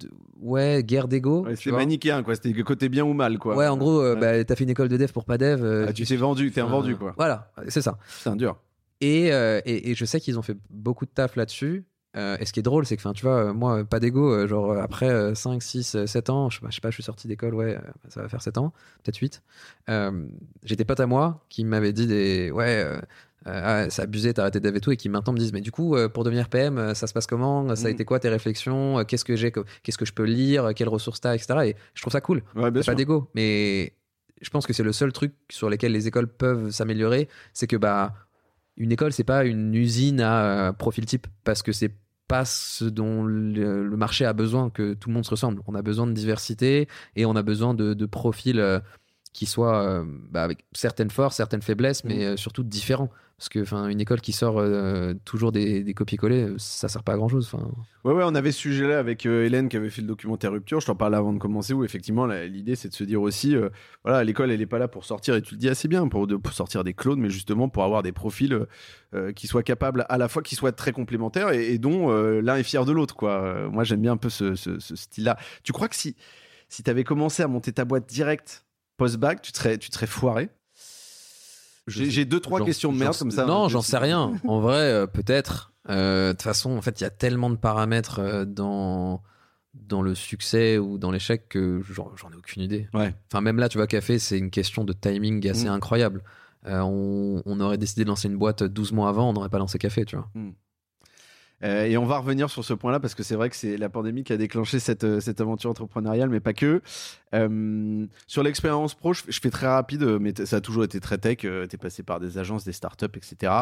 de- 0.00 0.10
ouais, 0.40 0.82
guerre 0.84 1.08
d'ego. 1.08 1.44
Ouais, 1.44 1.56
C'était 1.56 1.72
manichéen 1.72 2.22
quoi, 2.22 2.34
c'était 2.34 2.52
côté 2.62 2.88
bien 2.88 3.04
ou 3.04 3.12
mal 3.12 3.38
quoi. 3.38 3.54
Ouais, 3.56 3.66
en 3.66 3.76
gros, 3.76 4.00
euh, 4.00 4.14
Ouais. 4.14 4.20
bah, 4.20 4.44
t'as 4.44 4.56
fait 4.56 4.64
une 4.64 4.70
école 4.70 4.88
de 4.88 4.96
dev 4.96 5.10
pour 5.12 5.24
pas 5.24 5.38
dev. 5.38 5.62
euh, 5.62 5.86
Ah, 5.88 5.92
tu 5.92 6.04
t'es 6.04 6.16
vendu, 6.16 6.50
t'es 6.50 6.60
un 6.60 6.66
vendu 6.66 6.96
quoi. 6.96 7.14
Voilà, 7.16 7.52
c'est 7.68 7.82
ça. 7.82 7.98
C'est 8.08 8.28
un 8.30 8.36
dur. 8.36 8.58
Et, 9.00 9.32
euh, 9.32 9.60
et, 9.64 9.90
et 9.90 9.94
je 9.94 10.04
sais 10.04 10.20
qu'ils 10.20 10.38
ont 10.38 10.42
fait 10.42 10.56
beaucoup 10.68 11.06
de 11.06 11.10
taf 11.10 11.36
là-dessus. 11.36 11.84
Euh, 12.16 12.36
et 12.40 12.44
ce 12.44 12.52
qui 12.52 12.58
est 12.58 12.64
drôle, 12.64 12.84
c'est 12.86 12.96
que, 12.96 13.12
tu 13.12 13.22
vois, 13.22 13.36
euh, 13.36 13.52
moi, 13.52 13.84
pas 13.84 14.00
d'ego, 14.00 14.44
genre 14.48 14.76
après 14.78 15.08
euh, 15.08 15.34
5, 15.36 15.62
6, 15.62 15.94
euh, 15.94 16.06
7 16.06 16.28
ans, 16.28 16.50
je 16.50 16.56
sais 16.56 16.60
pas, 16.60 16.68
je, 16.70 16.74
sais 16.74 16.80
pas, 16.80 16.90
je 16.90 16.94
suis 16.94 17.02
sorti 17.04 17.28
d'école, 17.28 17.54
ouais, 17.54 17.78
ça 18.08 18.20
va 18.22 18.28
faire 18.28 18.42
7 18.42 18.58
ans, 18.58 18.72
peut-être 19.04 19.18
8. 19.18 19.42
Euh, 19.88 20.26
J'étais 20.64 20.84
pote 20.84 20.98
à 20.98 21.06
moi 21.06 21.44
qui 21.48 21.64
m'avait 21.64 21.92
dit 21.92 22.08
des. 22.08 22.50
Ouais, 22.50 22.84
ah, 23.46 23.88
c'est 23.90 24.02
abusé, 24.02 24.34
t'as 24.34 24.42
arrêté 24.42 24.58
de 24.60 24.68
et 24.76 24.80
tout, 24.80 24.90
et 24.90 24.96
qui 24.96 25.08
maintenant 25.08 25.32
me 25.32 25.38
disent, 25.38 25.52
mais 25.52 25.60
du 25.60 25.70
coup, 25.70 25.96
pour 26.12 26.24
devenir 26.24 26.48
PM, 26.48 26.94
ça 26.96 27.06
se 27.06 27.12
passe 27.14 27.26
comment? 27.28 27.74
Ça 27.76 27.86
a 27.86 27.90
Mm. 27.90 27.94
été 27.94 28.04
quoi 28.04 28.18
tes 28.18 28.28
réflexions? 28.28 29.04
Qu'est-ce 29.04 29.24
que 29.24 29.36
j'ai 29.36 29.52
Qu'est-ce 29.52 29.96
que 29.96 30.04
je 30.04 30.12
peux 30.12 30.24
lire? 30.24 30.72
Quelles 30.74 30.88
ressources 30.88 31.20
t'as? 31.20 31.36
Etc. 31.36 31.54
Et 31.64 31.76
je 31.94 32.02
trouve 32.02 32.12
ça 32.12 32.20
cool. 32.20 32.42
Ouais, 32.56 32.70
pas 32.72 32.94
d'ego, 32.96 33.30
mais 33.34 33.94
je 34.42 34.50
pense 34.50 34.66
que 34.66 34.72
c'est 34.72 34.82
le 34.82 34.92
seul 34.92 35.12
truc 35.12 35.32
sur 35.48 35.70
lequel 35.70 35.92
les 35.92 36.08
écoles 36.08 36.26
peuvent 36.26 36.70
s'améliorer, 36.70 37.28
c'est 37.54 37.66
que 37.68 37.76
bah 37.76 38.14
une 38.80 38.92
école 38.92 39.12
c'est 39.12 39.24
pas 39.24 39.44
une 39.44 39.74
usine 39.74 40.20
à 40.22 40.68
euh, 40.68 40.72
profil 40.72 41.04
type 41.04 41.26
parce 41.44 41.62
que 41.62 41.70
c'est 41.70 41.92
pas 42.26 42.46
ce 42.46 42.84
dont 42.84 43.24
le, 43.24 43.96
marché 43.96 44.24
a 44.24 44.32
besoin 44.32 44.70
que 44.70 44.94
tout 44.94 45.08
le 45.08 45.14
monde 45.14 45.24
se 45.24 45.30
ressemble. 45.30 45.60
On 45.66 45.74
a 45.74 45.82
besoin 45.82 46.06
de 46.06 46.12
diversité 46.12 46.88
et 47.16 47.26
on 47.26 47.34
a 47.34 47.42
besoin 47.42 47.74
de, 47.74 47.92
de 47.92 48.06
profils 48.06 48.60
euh, 48.60 48.78
qui 49.32 49.46
soient 49.46 49.82
euh, 49.82 50.04
bah, 50.30 50.42
avec 50.42 50.64
certaines 50.72 51.10
forces, 51.10 51.36
certaines 51.36 51.62
faiblesses, 51.62 52.04
mais 52.04 52.24
euh, 52.24 52.36
surtout 52.36 52.62
différents. 52.64 53.10
Parce 53.38 53.48
que 53.48 53.60
enfin 53.62 53.88
une 53.88 54.02
école 54.02 54.20
qui 54.20 54.32
sort 54.32 54.58
euh, 54.58 55.14
toujours 55.24 55.50
des, 55.50 55.82
des 55.82 55.94
copier-coller, 55.94 56.48
ça 56.58 56.88
sert 56.88 57.02
pas 57.02 57.14
à 57.14 57.16
grand 57.16 57.28
chose. 57.28 57.48
Enfin, 57.50 57.70
Ouais, 58.04 58.12
ouais, 58.12 58.22
on 58.26 58.34
avait 58.34 58.52
ce 58.52 58.58
sujet-là 58.58 58.98
avec 58.98 59.24
Hélène 59.24 59.70
qui 59.70 59.78
avait 59.78 59.88
fait 59.88 60.02
le 60.02 60.08
documentaire 60.08 60.52
Rupture. 60.52 60.80
Je 60.80 60.86
t'en 60.86 60.94
parlais 60.94 61.16
avant 61.16 61.32
de 61.32 61.38
commencer 61.38 61.72
où 61.72 61.82
effectivement 61.82 62.26
l'idée 62.26 62.76
c'est 62.76 62.88
de 62.90 62.94
se 62.94 63.02
dire 63.02 63.22
aussi, 63.22 63.56
voilà, 64.04 64.24
l'école 64.24 64.50
elle 64.50 64.60
est 64.60 64.66
pas 64.66 64.78
là 64.78 64.88
pour 64.88 65.06
sortir 65.06 65.36
et 65.36 65.40
tu 65.42 65.54
le 65.54 65.58
dis 65.58 65.70
assez 65.70 65.88
bien 65.88 66.06
pour, 66.08 66.26
de- 66.26 66.36
pour 66.36 66.52
sortir 66.52 66.84
des 66.84 66.92
clones, 66.92 67.20
mais 67.20 67.30
justement 67.30 67.70
pour 67.70 67.82
avoir 67.82 68.02
des 68.02 68.12
profils 68.12 68.66
qui 69.34 69.46
soient 69.46 69.62
capables 69.62 70.04
à 70.10 70.18
la 70.18 70.28
fois 70.28 70.42
qui 70.42 70.54
soient 70.54 70.72
très 70.72 70.92
complémentaires 70.92 71.50
et, 71.50 71.72
et 71.72 71.78
dont 71.78 72.10
l'un 72.12 72.56
est 72.56 72.62
fier 72.62 72.84
de 72.84 72.92
l'autre 72.92 73.16
quoi. 73.16 73.68
Moi 73.70 73.84
j'aime 73.84 74.02
bien 74.02 74.12
un 74.12 74.16
peu 74.18 74.28
ce, 74.28 74.54
ce- 74.54 74.78
ce 74.78 74.96
style-là. 74.96 75.38
Tu 75.62 75.72
crois 75.72 75.88
que 75.88 75.96
si 75.96 76.14
si 76.68 76.82
t'avais 76.82 77.04
commencé 77.04 77.42
à 77.42 77.48
monter 77.48 77.72
ta 77.72 77.84
boîte 77.86 78.06
direct 78.06 78.64
post 79.00 79.16
bac, 79.16 79.42
tu 79.42 79.50
serais 79.54 79.78
tu 79.78 79.88
te 79.90 79.94
serais 79.96 80.06
foiré 80.06 80.48
J'ai 81.86 82.24
deux 82.24 82.40
trois 82.40 82.64
questions 82.64 82.92
de 82.92 82.98
merde 82.98 83.16
comme 83.16 83.30
ça. 83.30 83.46
Non, 83.46 83.64
hein, 83.64 83.68
j'en 83.68 83.80
je- 83.80 83.86
sais 83.86 83.98
rien. 83.98 84.32
En 84.46 84.60
vrai, 84.60 84.76
euh, 84.92 85.06
peut-être. 85.06 85.72
Euh, 85.88 86.28
De 86.28 86.32
toute 86.32 86.42
façon, 86.42 86.70
en 86.76 86.82
fait, 86.82 87.00
il 87.00 87.04
y 87.04 87.06
a 87.06 87.10
tellement 87.10 87.50
de 87.50 87.56
paramètres 87.56 88.18
euh, 88.20 88.44
dans 88.44 89.22
dans 89.74 90.02
le 90.02 90.14
succès 90.14 90.78
ou 90.78 90.98
dans 90.98 91.10
l'échec 91.12 91.48
que 91.48 91.80
j'en 91.90 92.30
ai 92.32 92.36
aucune 92.36 92.62
idée. 92.62 92.88
Ouais. 92.92 93.14
Enfin, 93.30 93.40
même 93.40 93.56
là, 93.58 93.68
tu 93.68 93.78
vois, 93.78 93.86
café, 93.86 94.18
c'est 94.18 94.36
une 94.36 94.50
question 94.50 94.84
de 94.84 94.92
timing 94.92 95.48
assez 95.48 95.66
Mm. 95.66 95.72
incroyable. 95.72 96.22
On, 96.66 97.40
on 97.46 97.60
aurait 97.60 97.78
décidé 97.78 98.02
de 98.04 98.08
lancer 98.10 98.28
une 98.28 98.36
boîte 98.36 98.62
12 98.64 98.92
mois 98.92 99.08
avant, 99.08 99.30
on 99.30 99.32
n'aurait 99.32 99.48
pas 99.48 99.58
lancé 99.58 99.78
café, 99.78 100.04
tu 100.04 100.16
vois. 100.16 100.28
Euh, 101.62 101.84
et 101.84 101.96
on 101.98 102.06
va 102.06 102.18
revenir 102.18 102.48
sur 102.48 102.64
ce 102.64 102.72
point-là 102.72 103.00
parce 103.00 103.14
que 103.14 103.22
c'est 103.22 103.34
vrai 103.34 103.50
que 103.50 103.56
c'est 103.56 103.76
la 103.76 103.88
pandémie 103.88 104.24
qui 104.24 104.32
a 104.32 104.36
déclenché 104.36 104.78
cette, 104.78 105.04
euh, 105.04 105.20
cette 105.20 105.40
aventure 105.40 105.70
entrepreneuriale, 105.70 106.30
mais 106.30 106.40
pas 106.40 106.54
que. 106.54 106.80
Euh, 107.34 108.06
sur 108.26 108.42
l'expérience 108.42 108.94
pro, 108.94 109.12
je, 109.12 109.22
je 109.28 109.40
fais 109.40 109.50
très 109.50 109.66
rapide, 109.66 110.02
mais 110.20 110.32
ça 110.46 110.56
a 110.56 110.60
toujours 110.60 110.84
été 110.84 111.00
très 111.00 111.18
tech. 111.18 111.38
Euh, 111.44 111.66
T'es 111.66 111.76
passé 111.76 112.02
par 112.02 112.18
des 112.18 112.38
agences, 112.38 112.64
des 112.64 112.72
startups, 112.72 113.06
etc. 113.14 113.52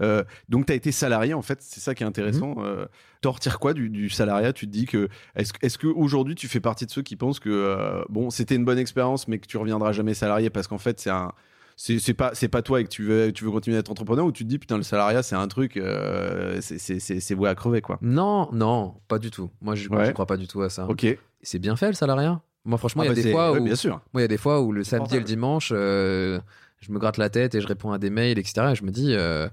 Euh, 0.00 0.24
donc 0.48 0.66
t'as 0.66 0.74
été 0.74 0.92
salarié 0.92 1.34
en 1.34 1.42
fait, 1.42 1.58
c'est 1.62 1.80
ça 1.80 1.94
qui 1.94 2.02
est 2.02 2.06
intéressant. 2.06 2.56
Euh, 2.58 2.86
T'en 3.22 3.32
retires 3.32 3.58
quoi 3.58 3.72
du, 3.74 3.88
du 3.88 4.08
salariat? 4.08 4.52
Tu 4.52 4.66
te 4.66 4.72
dis 4.72 4.84
que 4.86 5.08
est-ce 5.34 5.52
est-ce 5.62 5.78
que 5.78 5.86
aujourd'hui 5.88 6.34
tu 6.34 6.48
fais 6.48 6.60
partie 6.60 6.86
de 6.86 6.90
ceux 6.90 7.02
qui 7.02 7.16
pensent 7.16 7.40
que 7.40 8.04
bon 8.08 8.30
c'était 8.30 8.54
une 8.54 8.64
bonne 8.64 8.78
expérience, 8.78 9.26
mais 9.26 9.38
que 9.38 9.46
tu 9.46 9.56
reviendras 9.56 9.92
jamais 9.92 10.14
salarié 10.14 10.50
parce 10.50 10.68
qu'en 10.68 10.78
fait 10.78 11.00
c'est 11.00 11.10
un 11.10 11.32
c'est 11.76 12.14
pas 12.14 12.30
c'est 12.34 12.48
pas 12.48 12.62
toi 12.62 12.80
et 12.80 12.84
que 12.84 12.88
tu 12.88 13.02
veux 13.04 13.32
tu 13.32 13.44
veux 13.44 13.50
continuer 13.50 13.76
d'être 13.76 13.90
entrepreneur 13.90 14.24
ou 14.24 14.32
tu 14.32 14.44
te 14.44 14.48
dis 14.48 14.58
putain 14.58 14.78
le 14.78 14.82
salariat 14.82 15.22
c'est 15.22 15.34
un 15.36 15.46
truc 15.46 15.76
euh, 15.76 16.58
c'est 16.62 16.78
c'est 16.78 16.98
c'est 17.00 17.20
c'est 17.20 17.34
voué 17.34 17.48
à 17.50 17.54
crever 17.54 17.82
quoi. 17.82 17.98
Non, 18.00 18.48
non, 18.52 18.94
pas 19.08 19.18
du 19.18 19.30
tout. 19.30 19.50
Moi, 19.60 19.74
je, 19.74 19.88
Ouais. 19.90 20.12
crois 20.14 20.26
pas 20.26 20.38
du 20.38 20.46
tout 20.48 20.62
à 20.62 20.70
ça. 20.70 20.86
Ok. 20.88 21.06
C'est 21.42 21.58
bien 21.58 21.76
fait 21.76 21.88
le 21.88 21.92
salariat? 21.92 22.40
Moi, 22.64 22.78
franchement, 22.78 23.02
il 23.04 23.06
Ah 23.06 23.08
y 23.10 23.12
a 23.12 23.14
bah, 23.14 23.22
des 23.22 23.30
fois 23.30 23.52
ouais, 23.52 23.60
où 23.60 23.64
bien 23.64 23.76
sûr. 23.76 24.00
Moi, 24.12 24.20
il 24.20 24.22
y 24.22 24.24
a 24.24 24.28
des 24.28 24.38
fois 24.38 24.60
où 24.62 24.72
le 24.72 24.82
samedi 24.84 25.14
et 25.16 25.18
le 25.18 25.24
dimanche, 25.24 25.70
euh, 25.74 26.40
je 26.80 26.90
me 26.90 26.98
gratte 26.98 27.18
la 27.18 27.28
tête 27.30 27.54
et 27.54 27.60
je 27.60 27.66
réponds 27.68 27.92
à 27.92 27.98
des 27.98 28.10
mails, 28.10 28.38
etc. 28.38 28.68
Et 28.72 28.74
je 28.74 28.82
me 28.82 28.90
dis, 28.90 29.12
euh, 29.14 29.46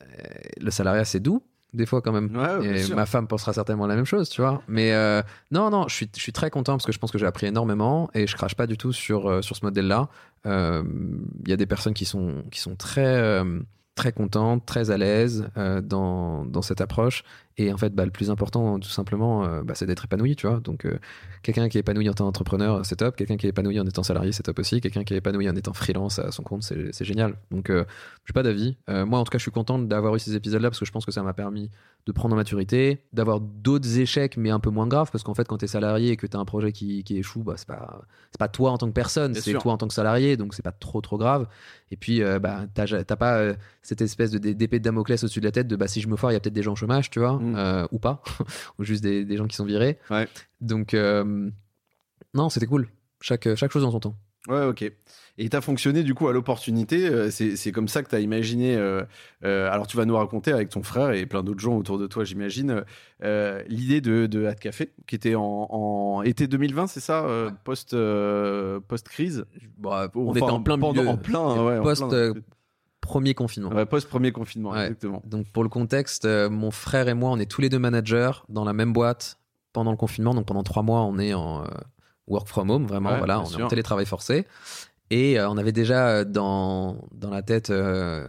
euh, 0.00 0.06
le 0.60 0.70
salariat, 0.70 1.04
c'est 1.04 1.20
doux, 1.20 1.42
des 1.72 1.86
fois 1.86 2.00
quand 2.00 2.12
même. 2.12 2.34
Ouais, 2.36 2.66
et 2.66 2.78
sûr. 2.84 2.96
ma 2.96 3.06
femme 3.06 3.26
pensera 3.26 3.52
certainement 3.52 3.86
la 3.86 3.96
même 3.96 4.04
chose, 4.04 4.28
tu 4.28 4.40
vois. 4.40 4.62
Mais 4.68 4.92
euh, 4.92 5.22
non, 5.50 5.70
non, 5.70 5.86
je 5.88 5.94
suis, 5.94 6.10
je 6.14 6.20
suis 6.20 6.32
très 6.32 6.50
content 6.50 6.72
parce 6.72 6.86
que 6.86 6.92
je 6.92 6.98
pense 6.98 7.10
que 7.10 7.18
j'ai 7.18 7.26
appris 7.26 7.46
énormément 7.46 8.10
et 8.14 8.26
je 8.26 8.36
crache 8.36 8.54
pas 8.54 8.66
du 8.66 8.76
tout 8.76 8.92
sur, 8.92 9.28
euh, 9.28 9.42
sur 9.42 9.56
ce 9.56 9.64
modèle-là. 9.64 10.08
Euh, 10.46 10.82
Il 11.44 11.50
y 11.50 11.52
a 11.52 11.56
des 11.56 11.66
personnes 11.66 11.94
qui 11.94 12.04
sont, 12.04 12.44
qui 12.50 12.60
sont 12.60 12.76
très, 12.76 13.42
très 13.98 14.12
contentes, 14.12 14.64
très 14.64 14.90
à 14.90 14.96
l'aise 14.96 15.48
euh, 15.56 15.80
dans, 15.82 16.44
dans 16.44 16.62
cette 16.62 16.80
approche. 16.80 17.24
Et 17.60 17.72
en 17.72 17.76
fait, 17.76 17.92
bah, 17.92 18.04
le 18.04 18.12
plus 18.12 18.30
important, 18.30 18.78
tout 18.78 18.88
simplement, 18.88 19.44
euh, 19.44 19.62
bah, 19.64 19.74
c'est 19.74 19.84
d'être 19.84 20.04
épanoui, 20.04 20.36
tu 20.36 20.46
vois. 20.46 20.60
Donc, 20.60 20.84
euh, 20.86 20.96
quelqu'un 21.42 21.68
qui 21.68 21.76
est 21.76 21.80
épanoui 21.80 22.08
en 22.08 22.12
tant 22.14 22.24
qu'entrepreneur, 22.24 22.86
c'est 22.86 22.94
top. 22.96 23.16
Quelqu'un 23.16 23.36
qui 23.36 23.46
est 23.46 23.50
épanoui 23.50 23.80
en 23.80 23.86
étant 23.86 24.04
salarié, 24.04 24.30
c'est 24.30 24.44
top 24.44 24.60
aussi. 24.60 24.80
Quelqu'un 24.80 25.02
qui 25.02 25.14
est 25.14 25.16
épanoui 25.16 25.50
en 25.50 25.56
étant 25.56 25.72
freelance 25.72 26.20
à 26.20 26.30
son 26.30 26.44
compte, 26.44 26.62
c'est 26.62 27.04
génial. 27.04 27.34
Donc, 27.50 27.68
euh, 27.70 27.84
j'ai 28.26 28.32
pas 28.32 28.44
d'avis. 28.44 28.76
Euh, 28.88 29.04
moi, 29.04 29.18
en 29.18 29.24
tout 29.24 29.30
cas, 29.30 29.38
je 29.38 29.42
suis 29.42 29.50
content 29.50 29.80
d'avoir 29.80 30.14
eu 30.14 30.20
ces 30.20 30.36
épisodes-là 30.36 30.70
parce 30.70 30.78
que 30.78 30.86
je 30.86 30.92
pense 30.92 31.04
que 31.04 31.10
ça 31.10 31.22
m'a 31.24 31.32
permis 31.34 31.68
de 32.06 32.12
prendre 32.12 32.34
en 32.34 32.36
maturité, 32.36 33.02
d'avoir 33.12 33.40
d'autres 33.40 33.98
échecs, 33.98 34.36
mais 34.36 34.50
un 34.50 34.60
peu 34.60 34.70
moins 34.70 34.86
graves. 34.86 35.10
Parce 35.10 35.24
qu'en 35.24 35.34
fait, 35.34 35.46
quand 35.48 35.58
tu 35.58 35.64
es 35.64 35.68
salarié 35.68 36.12
et 36.12 36.16
que 36.16 36.26
tu 36.28 36.36
as 36.36 36.40
un 36.40 36.44
projet 36.44 36.70
qui, 36.70 37.02
qui 37.02 37.18
échoue, 37.18 37.42
bah, 37.42 37.54
c'est 37.56 37.66
pas, 37.68 38.02
c'est 38.30 38.38
pas 38.38 38.48
toi 38.48 38.70
en 38.70 38.78
tant 38.78 38.86
que 38.86 38.92
personne, 38.92 39.34
c'est 39.34 39.50
toi 39.62 39.72
en 39.72 39.78
tant 39.78 39.88
que 39.88 39.94
salarié. 39.94 40.36
Donc, 40.36 40.54
c'est 40.54 40.62
pas 40.62 40.72
trop, 40.72 41.00
trop 41.00 41.18
grave. 41.18 41.48
Et 41.90 41.96
puis, 41.96 42.22
bah, 42.40 42.66
t'as 42.72 42.86
ja- 42.86 43.02
t'as 43.02 43.16
pas 43.16 43.52
cette 43.82 44.00
espèce 44.00 44.30
de- 44.30 44.38
d'épée 44.52 44.78
de 44.78 44.84
Damoclès 44.84 45.22
au-dessus 45.24 45.40
de 45.40 45.44
la 45.46 45.50
tête 45.52 45.66
de 45.66 45.74
bah, 45.76 45.88
si 45.88 46.00
je 46.00 46.08
me 46.08 46.16
foire, 46.16 46.30
il 46.30 46.34
y 46.34 46.36
a 46.36 46.40
peut-être 46.40 46.54
des 46.54 46.62
gens 46.62 46.72
au 46.72 46.76
chômage, 46.76 47.10
tu 47.10 47.18
vois, 47.18 47.34
Mm. 47.38 47.47
Euh, 47.56 47.86
ou 47.92 47.98
pas, 47.98 48.22
ou 48.78 48.84
juste 48.84 49.02
des, 49.02 49.24
des 49.24 49.36
gens 49.36 49.46
qui 49.46 49.56
sont 49.56 49.64
virés. 49.64 49.98
Ouais. 50.10 50.28
Donc, 50.60 50.94
euh, 50.94 51.50
non, 52.34 52.48
c'était 52.50 52.66
cool. 52.66 52.88
Chaque, 53.20 53.54
chaque 53.56 53.72
chose 53.72 53.84
en 53.84 53.90
son 53.90 54.00
temps. 54.00 54.14
Ouais, 54.48 54.64
ok. 54.64 54.90
Et 55.40 55.48
tu 55.48 55.56
as 55.56 55.60
fonctionné 55.60 56.02
du 56.02 56.14
coup 56.14 56.26
à 56.28 56.32
l'opportunité. 56.32 57.06
euh, 57.08 57.30
C'est 57.30 57.70
comme 57.72 57.86
ça 57.88 58.02
que 58.02 58.08
tu 58.08 58.14
as 58.16 58.20
imaginé. 58.20 58.76
euh, 58.76 59.02
euh, 59.44 59.70
alors, 59.70 59.86
tu 59.86 59.96
vas 59.96 60.04
nous 60.06 60.16
raconter 60.16 60.52
avec 60.52 60.68
ton 60.70 60.82
frère 60.82 61.10
et 61.12 61.26
plein 61.26 61.42
d'autres 61.42 61.60
gens 61.60 61.76
autour 61.76 61.98
de 61.98 62.06
toi, 62.06 62.24
j'imagine, 62.24 62.82
euh, 63.24 63.62
l'idée 63.68 64.00
de, 64.00 64.26
de 64.26 64.46
Hat 64.46 64.54
Café, 64.54 64.92
qui 65.06 65.14
était 65.16 65.34
en, 65.34 65.42
en 65.70 66.22
été 66.22 66.46
2020, 66.46 66.86
c'est 66.86 67.00
ça 67.00 67.24
euh, 67.26 67.50
Post, 67.64 67.92
euh, 67.94 68.80
Post-crise? 68.88 69.44
Bon, 69.76 69.90
on 70.14 70.28
Enfin, 70.30 70.38
était 70.40 70.42
en 70.50 70.62
plein 70.62 70.78
pendant- 70.78 71.02
milieu. 71.02 71.08
En 71.12 71.16
plein, 71.18 71.64
ouais. 71.64 71.78
en 71.78 71.82
post, 71.82 72.08
plein. 72.08 72.32
Premier 73.08 73.34
confinement. 73.34 73.70
Ouais, 73.70 73.86
post-premier 73.86 74.30
confinement, 74.32 74.70
Ouais. 74.70 74.82
exactement. 74.82 75.22
Donc 75.24 75.46
pour 75.50 75.62
le 75.62 75.68
contexte, 75.70 76.26
euh, 76.26 76.50
mon 76.50 76.70
frère 76.70 77.08
et 77.08 77.14
moi, 77.14 77.30
on 77.30 77.38
est 77.38 77.50
tous 77.50 77.60
les 77.62 77.68
deux 77.70 77.78
managers 77.78 78.32
dans 78.50 78.64
la 78.64 78.72
même 78.74 78.92
boîte 78.92 79.38
pendant 79.72 79.90
le 79.90 79.96
confinement. 79.96 80.34
Donc 80.34 80.46
pendant 80.46 80.62
trois 80.62 80.82
mois, 80.82 81.00
on 81.02 81.18
est 81.18 81.32
en 81.34 81.62
euh, 81.62 81.66
work 82.26 82.46
from 82.46 82.70
home, 82.70 82.86
vraiment. 82.86 83.10
Ouais, 83.12 83.18
voilà, 83.18 83.40
on 83.40 83.44
est 83.50 83.62
en 83.62 83.68
télétravail 83.68 84.06
forcé. 84.06 84.46
Et 85.10 85.40
euh, 85.40 85.48
on 85.48 85.56
avait 85.56 85.72
déjà 85.72 86.24
dans, 86.24 86.96
dans 87.12 87.30
la 87.30 87.40
tête 87.42 87.70
euh, 87.70 88.26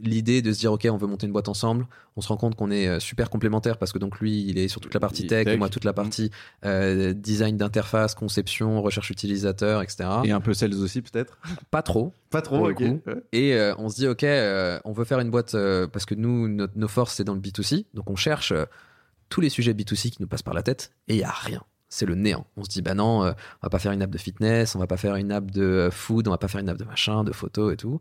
l'idée 0.00 0.42
de 0.42 0.52
se 0.52 0.58
dire, 0.60 0.72
OK, 0.72 0.86
on 0.90 0.96
veut 0.96 1.06
monter 1.06 1.26
une 1.26 1.32
boîte 1.32 1.48
ensemble. 1.48 1.86
On 2.16 2.20
se 2.20 2.28
rend 2.28 2.36
compte 2.36 2.54
qu'on 2.54 2.70
est 2.70 2.88
euh, 2.88 3.00
super 3.00 3.30
complémentaires 3.30 3.78
parce 3.78 3.92
que 3.92 3.98
donc 3.98 4.20
lui, 4.20 4.44
il 4.46 4.58
est 4.58 4.68
sur 4.68 4.80
toute 4.80 4.94
la 4.94 5.00
partie 5.00 5.26
tech, 5.26 5.44
tech. 5.44 5.54
et 5.54 5.56
moi 5.56 5.68
toute 5.68 5.84
la 5.84 5.92
partie 5.92 6.30
euh, 6.64 7.12
design 7.12 7.56
d'interface, 7.56 8.14
conception, 8.14 8.80
recherche 8.82 9.10
utilisateur, 9.10 9.82
etc. 9.82 10.08
Et 10.24 10.30
un 10.32 10.40
peu 10.40 10.54
sales 10.54 10.74
aussi, 10.74 11.02
peut-être? 11.02 11.38
Pas 11.70 11.82
trop. 11.82 12.12
Pas 12.30 12.42
trop, 12.42 12.70
ok. 12.70 12.80
Ouais. 12.80 13.00
Et 13.32 13.54
euh, 13.54 13.74
on 13.78 13.88
se 13.88 13.96
dit, 13.96 14.06
OK, 14.08 14.24
euh, 14.24 14.78
on 14.84 14.92
veut 14.92 15.04
faire 15.04 15.20
une 15.20 15.30
boîte 15.30 15.54
euh, 15.54 15.86
parce 15.86 16.04
que 16.06 16.14
nous, 16.14 16.48
notre- 16.48 16.76
nos 16.76 16.88
forces, 16.88 17.14
c'est 17.14 17.24
dans 17.24 17.34
le 17.34 17.40
B2C. 17.40 17.86
Donc 17.94 18.08
on 18.10 18.16
cherche 18.16 18.52
euh, 18.52 18.64
tous 19.28 19.40
les 19.40 19.48
sujets 19.50 19.72
B2C 19.72 20.10
qui 20.10 20.16
nous 20.20 20.28
passent 20.28 20.42
par 20.42 20.54
la 20.54 20.62
tête 20.62 20.92
et 21.08 21.14
il 21.14 21.18
n'y 21.18 21.24
a 21.24 21.30
rien. 21.30 21.62
C'est 21.88 22.04
le 22.06 22.16
néant. 22.16 22.46
On 22.56 22.64
se 22.64 22.68
dit, 22.68 22.82
bah 22.82 22.94
non, 22.94 23.24
euh, 23.24 23.30
on 23.30 23.66
va 23.66 23.70
pas 23.70 23.78
faire 23.78 23.92
une 23.92 24.02
app 24.02 24.10
de 24.10 24.18
fitness, 24.18 24.74
on 24.74 24.78
va 24.80 24.86
pas 24.88 24.96
faire 24.96 25.14
une 25.16 25.30
app 25.30 25.50
de 25.50 25.88
food, 25.92 26.26
on 26.26 26.32
va 26.32 26.38
pas 26.38 26.48
faire 26.48 26.60
une 26.60 26.68
app 26.68 26.76
de 26.78 26.84
machin, 26.84 27.22
de 27.24 27.32
photos 27.32 27.72
et 27.72 27.76
tout. 27.76 28.00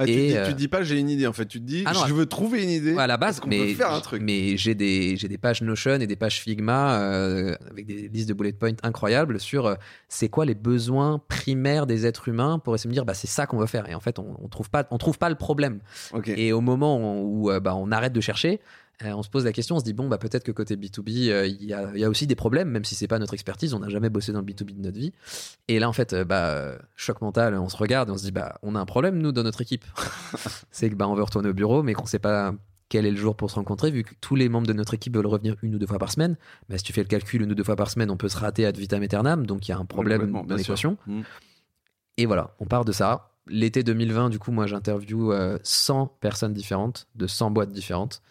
Ah, 0.00 0.04
tu, 0.06 0.12
Et, 0.12 0.28
dis, 0.28 0.36
euh, 0.36 0.46
tu 0.46 0.54
dis 0.54 0.68
pas 0.68 0.82
j'ai 0.84 0.98
une 0.98 1.10
idée, 1.10 1.26
en 1.26 1.32
fait. 1.32 1.44
Tu 1.46 1.58
te 1.60 1.64
dis 1.64 1.82
Ah 1.84 1.92
non, 1.92 2.06
je 2.06 2.14
veux 2.14 2.26
trouver 2.26 2.62
une 2.62 2.70
idée. 2.70 2.96
à 2.96 3.08
la 3.08 3.16
base, 3.16 3.40
qu'on 3.40 3.48
mais, 3.48 3.58
peut 3.58 3.74
faire 3.74 3.92
un 3.92 4.00
truc 4.00 4.22
mais 4.22 4.56
j'ai 4.56 4.74
des, 4.76 5.16
j'ai 5.16 5.26
des 5.26 5.38
pages 5.38 5.60
Notion 5.60 5.94
et 5.94 6.06
des 6.06 6.16
pages 6.16 6.40
Figma 6.40 7.00
euh, 7.00 7.56
avec 7.70 7.86
des 7.86 8.08
listes 8.08 8.28
de 8.28 8.34
bullet 8.34 8.52
points 8.52 8.72
incroyables 8.84 9.40
sur 9.40 9.66
euh, 9.66 9.74
c'est 10.08 10.28
quoi 10.28 10.44
les 10.44 10.54
besoins 10.54 11.20
primaires 11.28 11.86
des 11.86 12.06
êtres 12.06 12.28
humains 12.28 12.58
pour 12.58 12.74
essayer 12.74 12.88
de 12.88 12.92
me 12.92 12.94
dire 12.94 13.04
bah, 13.04 13.14
c'est 13.14 13.26
ça 13.26 13.46
qu'on 13.46 13.58
veut 13.58 13.66
faire. 13.66 13.88
Et 13.88 13.94
en 13.94 14.00
fait, 14.00 14.18
on, 14.18 14.36
on 14.40 14.48
trouve 14.48 14.70
pas, 14.70 14.86
on 14.90 14.98
trouve 14.98 15.18
pas 15.18 15.28
le 15.28 15.34
problème. 15.34 15.80
Et 16.26 16.52
au 16.52 16.60
moment 16.60 17.20
où 17.20 17.50
euh, 17.50 17.58
bah, 17.58 17.74
on 17.74 17.90
arrête 17.90 18.12
de 18.12 18.20
chercher, 18.20 18.60
euh, 19.04 19.12
on 19.12 19.22
se 19.22 19.28
pose 19.28 19.44
la 19.44 19.52
question, 19.52 19.76
on 19.76 19.78
se 19.78 19.84
dit 19.84 19.92
bon 19.92 20.08
bah 20.08 20.18
peut-être 20.18 20.44
que 20.44 20.50
côté 20.50 20.76
B2B 20.76 21.28
euh, 21.28 21.46
il 21.46 21.64
y, 21.64 21.72
a, 21.72 21.90
il 21.94 22.00
y 22.00 22.04
a 22.04 22.08
aussi 22.08 22.26
des 22.26 22.34
problèmes, 22.34 22.68
même 22.68 22.84
si 22.84 22.94
c'est 22.94 23.06
pas 23.06 23.18
notre 23.18 23.34
expertise, 23.34 23.72
on 23.74 23.78
n'a 23.78 23.88
jamais 23.88 24.10
bossé 24.10 24.32
dans 24.32 24.40
le 24.40 24.44
B2B 24.44 24.76
de 24.76 24.82
notre 24.82 24.98
vie. 24.98 25.12
Et 25.68 25.78
là 25.78 25.88
en 25.88 25.92
fait, 25.92 26.12
euh, 26.12 26.24
bah 26.24 26.76
choc 26.96 27.20
mental, 27.20 27.54
on 27.54 27.68
se 27.68 27.76
regarde 27.76 28.08
et 28.08 28.12
on 28.12 28.18
se 28.18 28.24
dit 28.24 28.32
bah 28.32 28.58
on 28.62 28.74
a 28.74 28.80
un 28.80 28.86
problème 28.86 29.18
nous 29.18 29.32
dans 29.32 29.44
notre 29.44 29.60
équipe. 29.60 29.84
c'est 30.70 30.90
que 30.90 30.94
bah 30.94 31.06
on 31.08 31.14
veut 31.14 31.22
retourner 31.22 31.48
au 31.48 31.54
bureau, 31.54 31.82
mais 31.82 31.94
qu'on 31.94 32.06
sait 32.06 32.18
pas 32.18 32.54
quel 32.88 33.06
est 33.06 33.10
le 33.10 33.16
jour 33.16 33.36
pour 33.36 33.50
se 33.50 33.56
rencontrer, 33.56 33.90
vu 33.90 34.02
que 34.02 34.14
tous 34.20 34.34
les 34.34 34.48
membres 34.48 34.66
de 34.66 34.72
notre 34.72 34.94
équipe 34.94 35.14
veulent 35.14 35.26
revenir 35.26 35.56
une 35.62 35.74
ou 35.74 35.78
deux 35.78 35.86
fois 35.86 35.98
par 35.98 36.10
semaine. 36.10 36.36
Bah, 36.68 36.78
si 36.78 36.84
tu 36.84 36.92
fais 36.92 37.02
le 37.02 37.08
calcul 37.08 37.42
une 37.42 37.52
ou 37.52 37.54
deux 37.54 37.64
fois 37.64 37.76
par 37.76 37.90
semaine, 37.90 38.10
on 38.10 38.16
peut 38.16 38.28
se 38.28 38.38
rater 38.38 38.64
ad 38.64 38.76
vitam 38.76 39.02
aeternam, 39.02 39.46
donc 39.46 39.68
il 39.68 39.72
y 39.72 39.74
a 39.74 39.78
un 39.78 39.84
problème 39.84 40.32
dans 40.32 40.56
l'équation. 40.56 40.96
Mm. 41.06 41.20
Et 42.16 42.26
voilà, 42.26 42.54
on 42.58 42.66
part 42.66 42.84
de 42.84 42.92
ça. 42.92 43.30
L'été 43.46 43.82
2020, 43.82 44.30
du 44.30 44.38
coup, 44.38 44.52
moi, 44.52 44.66
j'interview 44.66 45.32
euh, 45.32 45.58
100 45.62 46.18
personnes 46.20 46.52
différentes, 46.52 47.06
de 47.14 47.26
100 47.26 47.50
boîtes 47.50 47.72
différentes, 47.72 48.22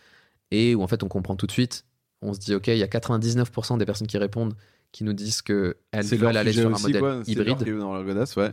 et 0.52 0.76
où 0.76 0.82
en 0.84 0.88
fait, 0.88 1.04
on 1.04 1.08
comprend 1.08 1.36
tout 1.36 1.48
de 1.48 1.52
suite. 1.52 1.86
On 2.22 2.34
se 2.34 2.40
dit, 2.40 2.56
OK, 2.56 2.68
il 2.68 2.78
y 2.78 2.84
a 2.84 2.88
99% 2.88 3.78
des 3.78 3.86
personnes 3.86 4.08
qui 4.08 4.18
répondent 4.18 4.56
qui 4.92 5.04
nous 5.04 5.14
disent 5.14 5.42
qu'elles 5.42 5.76
C'est 6.02 6.18
leur 6.18 6.30
veulent 6.30 6.38
aller 6.38 6.54
sur 6.54 6.70
un 6.70 6.74
aussi, 6.74 6.84
modèle 6.84 7.02
quoi. 7.02 7.22
Hybride. 7.28 7.64
qui 7.64 7.70
est 7.70 7.78
dans 7.78 7.94
leur 7.94 8.04
godasse, 8.04 8.36
ouais. 8.36 8.52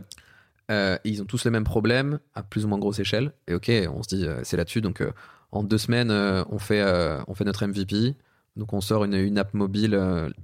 Euh, 0.71 0.97
ils 1.03 1.21
ont 1.21 1.25
tous 1.25 1.45
les 1.45 1.51
mêmes 1.51 1.63
problèmes 1.63 2.19
à 2.33 2.43
plus 2.43 2.65
ou 2.65 2.67
moins 2.67 2.79
grosse 2.79 2.99
échelle. 2.99 3.33
Et 3.47 3.53
OK, 3.53 3.71
on 3.93 4.03
se 4.03 4.15
dit, 4.15 4.25
euh, 4.25 4.41
c'est 4.43 4.57
là-dessus. 4.57 4.81
Donc, 4.81 5.01
euh, 5.01 5.11
en 5.51 5.63
deux 5.63 5.77
semaines, 5.77 6.11
on, 6.11 6.59
fait, 6.59 6.83
on 7.27 7.33
fait 7.33 7.45
notre 7.45 7.65
MVP. 7.65 8.15
Donc, 8.55 8.73
on 8.73 8.81
sort 8.81 9.05
une, 9.05 9.13
une 9.13 9.37
app 9.37 9.53
mobile 9.53 9.95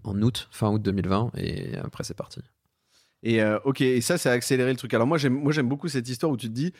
en 0.03 0.21
août, 0.21 0.47
fin 0.51 0.69
août 0.69 0.81
2020, 0.81 1.31
et 1.37 1.77
après, 1.77 2.03
c'est 2.03 2.13
parti. 2.13 2.39
Et 3.23 3.43
ok, 3.43 3.81
et 3.81 3.99
ça, 3.99 4.17
ça 4.17 4.31
a 4.31 4.33
accéléré 4.33 4.71
le 4.71 4.77
truc. 4.77 4.93
Alors 4.93 5.07
moi, 5.07 5.17
j'aime 5.17 5.67
beaucoup 5.67 5.89
cette 5.89 6.07
histoire 6.07 6.31
où 6.31 6.37
tu 6.37 6.47
te 6.47 6.53
dis, 6.53 6.71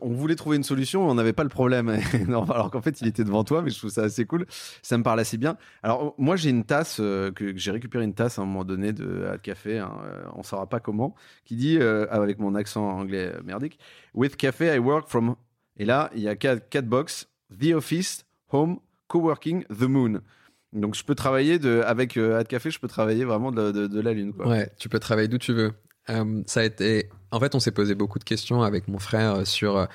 on 0.00 0.12
voulait 0.12 0.36
trouver 0.36 0.56
une 0.56 0.62
solution, 0.62 1.08
on 1.08 1.14
n'avait 1.14 1.32
pas 1.32 1.42
le 1.42 1.48
problème. 1.48 1.88
Alors 2.28 2.70
qu'en 2.70 2.80
fait, 2.82 3.00
il 3.00 3.08
était 3.08 3.24
devant 3.24 3.44
toi, 3.44 3.62
mais 3.62 3.70
je 3.70 3.78
trouve 3.78 3.90
ça 3.90 4.02
assez 4.04 4.24
cool. 4.24 4.46
Ça 4.82 4.96
me 4.98 5.02
parle 5.02 5.20
assez 5.20 5.36
bien. 5.36 5.56
Alors 5.82 6.14
moi, 6.18 6.36
j'ai 6.36 6.50
une 6.50 6.64
tasse 6.64 6.98
euh, 7.00 7.30
que, 7.32 7.56
j'ai 7.56 7.70
récupéré 7.72 8.04
une 8.04 8.14
tasse 8.14 8.38
à 8.38 8.42
un 8.42 8.44
moment 8.44 8.64
donné 8.64 8.92
de 8.92 9.26
à 9.26 9.38
café. 9.38 9.78
hein, 9.78 9.92
euh, 10.04 10.22
on 10.34 10.42
saura 10.42 10.66
pas 10.68 10.80
comment, 10.80 11.14
qui 11.44 11.56
dit 11.56 11.78
euh, 11.80 12.06
avec 12.10 12.38
mon 12.38 12.54
accent 12.54 12.86
anglais 12.88 13.32
merdique, 13.44 13.78
with 14.14 14.36
café 14.36 14.74
I 14.74 14.78
work 14.78 15.08
from. 15.08 15.34
Et 15.76 15.84
là, 15.84 16.10
il 16.14 16.20
y 16.22 16.28
a 16.28 16.36
quatre, 16.36 16.68
quatre 16.68 16.86
box, 16.86 17.28
the 17.58 17.72
office, 17.74 18.24
home, 18.52 18.78
coworking, 19.08 19.64
the 19.64 19.82
moon. 19.82 20.20
Donc 20.72 20.94
je 20.94 21.04
peux 21.04 21.14
travailler 21.14 21.58
de, 21.58 21.82
avec 21.84 22.16
Ad 22.16 22.46
Café, 22.48 22.70
je 22.70 22.78
peux 22.80 22.88
travailler 22.88 23.24
vraiment 23.26 23.52
de, 23.52 23.72
de- 23.72 24.00
la 24.00 24.12
lune. 24.14 24.32
Ouais, 24.38 24.70
tu 24.78 24.88
peux 24.88 24.98
travailler 24.98 25.28
d'où 25.28 25.36
tu 25.38 25.52
veux. 25.52 25.72
Ça 26.46 26.60
a 26.60 26.64
été. 26.64 27.10
En 27.32 27.40
fait, 27.40 27.54
on 27.54 27.60
s'est 27.60 27.72
posé 27.72 27.94
beaucoup 27.94 28.18
de 28.18 28.24
questions 28.24 28.62
avec 28.62 28.86
mon 28.88 28.98
frère 28.98 29.34
euh, 29.36 29.44
sur 29.44 29.76
euh, 29.76 29.86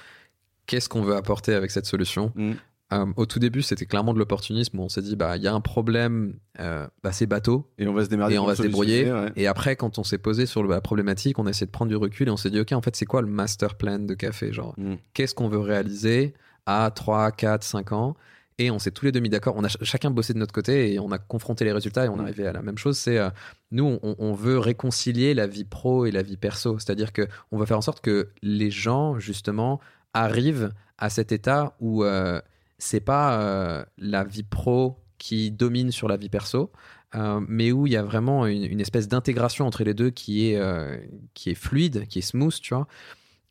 qu'est-ce 0.66 0.90
qu'on 0.90 1.02
veut 1.02 1.16
apporter 1.16 1.54
avec 1.54 1.72
cette 1.72 1.86
solution. 1.86 2.32
Mm. 2.36 2.52
Euh, 2.94 3.06
au 3.18 3.26
tout 3.26 3.40
début, 3.40 3.62
c'était 3.64 3.86
clairement 3.86 4.14
de 4.14 4.20
l'opportunisme 4.20 4.80
on 4.80 4.88
s'est 4.88 5.02
dit, 5.02 5.18
bah, 5.18 5.36
il 5.36 5.44
y 5.44 5.48
a 5.48 5.54
un 5.54 5.60
problème, 5.60 6.36
euh, 6.62 6.88
bah, 7.04 7.12
c'est 7.12 7.26
bateau. 7.26 7.70
Et 7.78 7.86
on 7.88 7.94
va 7.94 8.06
se 8.06 8.10
démerder. 8.10 8.36
Et 8.36 8.40
on 8.40 8.46
va 8.46 8.56
se 8.56 8.62
le 8.62 8.70
débrouiller. 8.70 9.12
ouais. 9.12 9.32
Et 9.36 9.46
après, 9.46 9.76
quand 9.76 10.00
on 10.00 10.04
s'est 10.04 10.18
posé 10.18 10.46
sur 10.46 10.64
la 10.64 10.80
problématique, 10.80 11.38
on 11.38 11.48
a 11.48 11.50
essayé 11.50 11.66
de 11.66 11.72
prendre 11.72 11.90
du 11.90 11.98
recul 11.98 12.30
et 12.30 12.32
on 12.32 12.38
s'est 12.38 12.50
dit, 12.50 12.60
OK, 12.62 12.72
en 12.72 12.82
fait, 12.82 12.96
c'est 12.96 13.06
quoi 13.06 13.22
le 13.22 13.28
master 13.28 13.76
plan 13.76 14.00
de 14.00 14.14
café 14.14 14.54
Genre, 14.54 14.74
Mm. 14.78 14.96
qu'est-ce 15.14 15.36
qu'on 15.36 15.50
veut 15.50 15.60
réaliser 15.60 16.34
à 16.66 16.90
3, 16.92 17.32
4, 17.32 17.64
5 17.64 17.92
ans? 17.92 18.16
Et 18.60 18.72
on 18.72 18.80
s'est 18.80 18.92
tous 18.92 19.06
les 19.06 19.12
deux 19.12 19.20
mis 19.20 19.30
d'accord. 19.30 19.56
On 19.58 19.64
a 19.64 19.70
ch- 19.70 19.84
chacun 19.84 20.10
bossé 20.12 20.34
de 20.34 20.40
notre 20.40 20.54
côté 20.54 20.94
et 20.94 21.00
on 21.00 21.12
a 21.12 21.18
confronté 21.20 21.64
les 21.66 21.72
résultats 21.72 22.06
et 22.06 22.10
on 22.10 22.16
est 22.16 22.22
Mm. 22.22 22.26
arrivé 22.26 22.48
à 22.48 22.54
la 22.54 22.62
même 22.62 22.78
chose. 22.78 22.98
C'est 22.98 23.18
euh, 23.18 23.30
nous, 23.72 24.00
on, 24.02 24.16
on 24.18 24.34
veut 24.34 24.58
réconcilier 24.58 25.34
la 25.34 25.46
vie 25.48 25.64
pro 25.66 26.06
et 26.06 26.12
la 26.12 26.24
vie 26.24 26.38
perso. 26.38 26.80
C'est-à-dire 26.80 27.14
que 27.14 27.28
on 27.52 27.58
veut 27.58 27.66
faire 27.66 27.78
en 27.78 27.82
sorte 27.82 28.02
que 28.02 28.30
les 28.42 28.72
gens 28.72 29.20
justement 29.20 29.80
arrivent 30.14 30.72
à 30.98 31.10
cet 31.10 31.32
état 31.32 31.76
où 31.80 32.04
euh, 32.04 32.42
c'est 32.80 33.00
pas 33.00 33.40
euh, 33.42 33.86
la 33.98 34.24
vie 34.24 34.44
pro 34.44 34.98
qui 35.20 35.52
domine 35.52 35.92
sur 35.92 36.08
la 36.08 36.18
vie 36.18 36.30
perso, 36.30 36.72
euh, 37.16 37.40
mais 37.48 37.72
où 37.72 37.88
il 37.88 37.94
y 37.94 37.98
a 37.98 38.04
vraiment 38.04 38.46
une, 38.48 38.64
une 38.64 38.80
espèce 38.82 39.08
d'intégration 39.08 39.66
entre 39.66 39.84
les 39.84 39.94
deux 39.94 40.10
qui 40.12 40.50
est 40.52 40.58
euh, 40.58 40.98
qui 41.34 41.50
est 41.52 41.56
fluide, 41.56 42.08
qui 42.08 42.20
est 42.20 42.22
smooth, 42.24 42.54
tu 42.60 42.74
vois, 42.74 42.88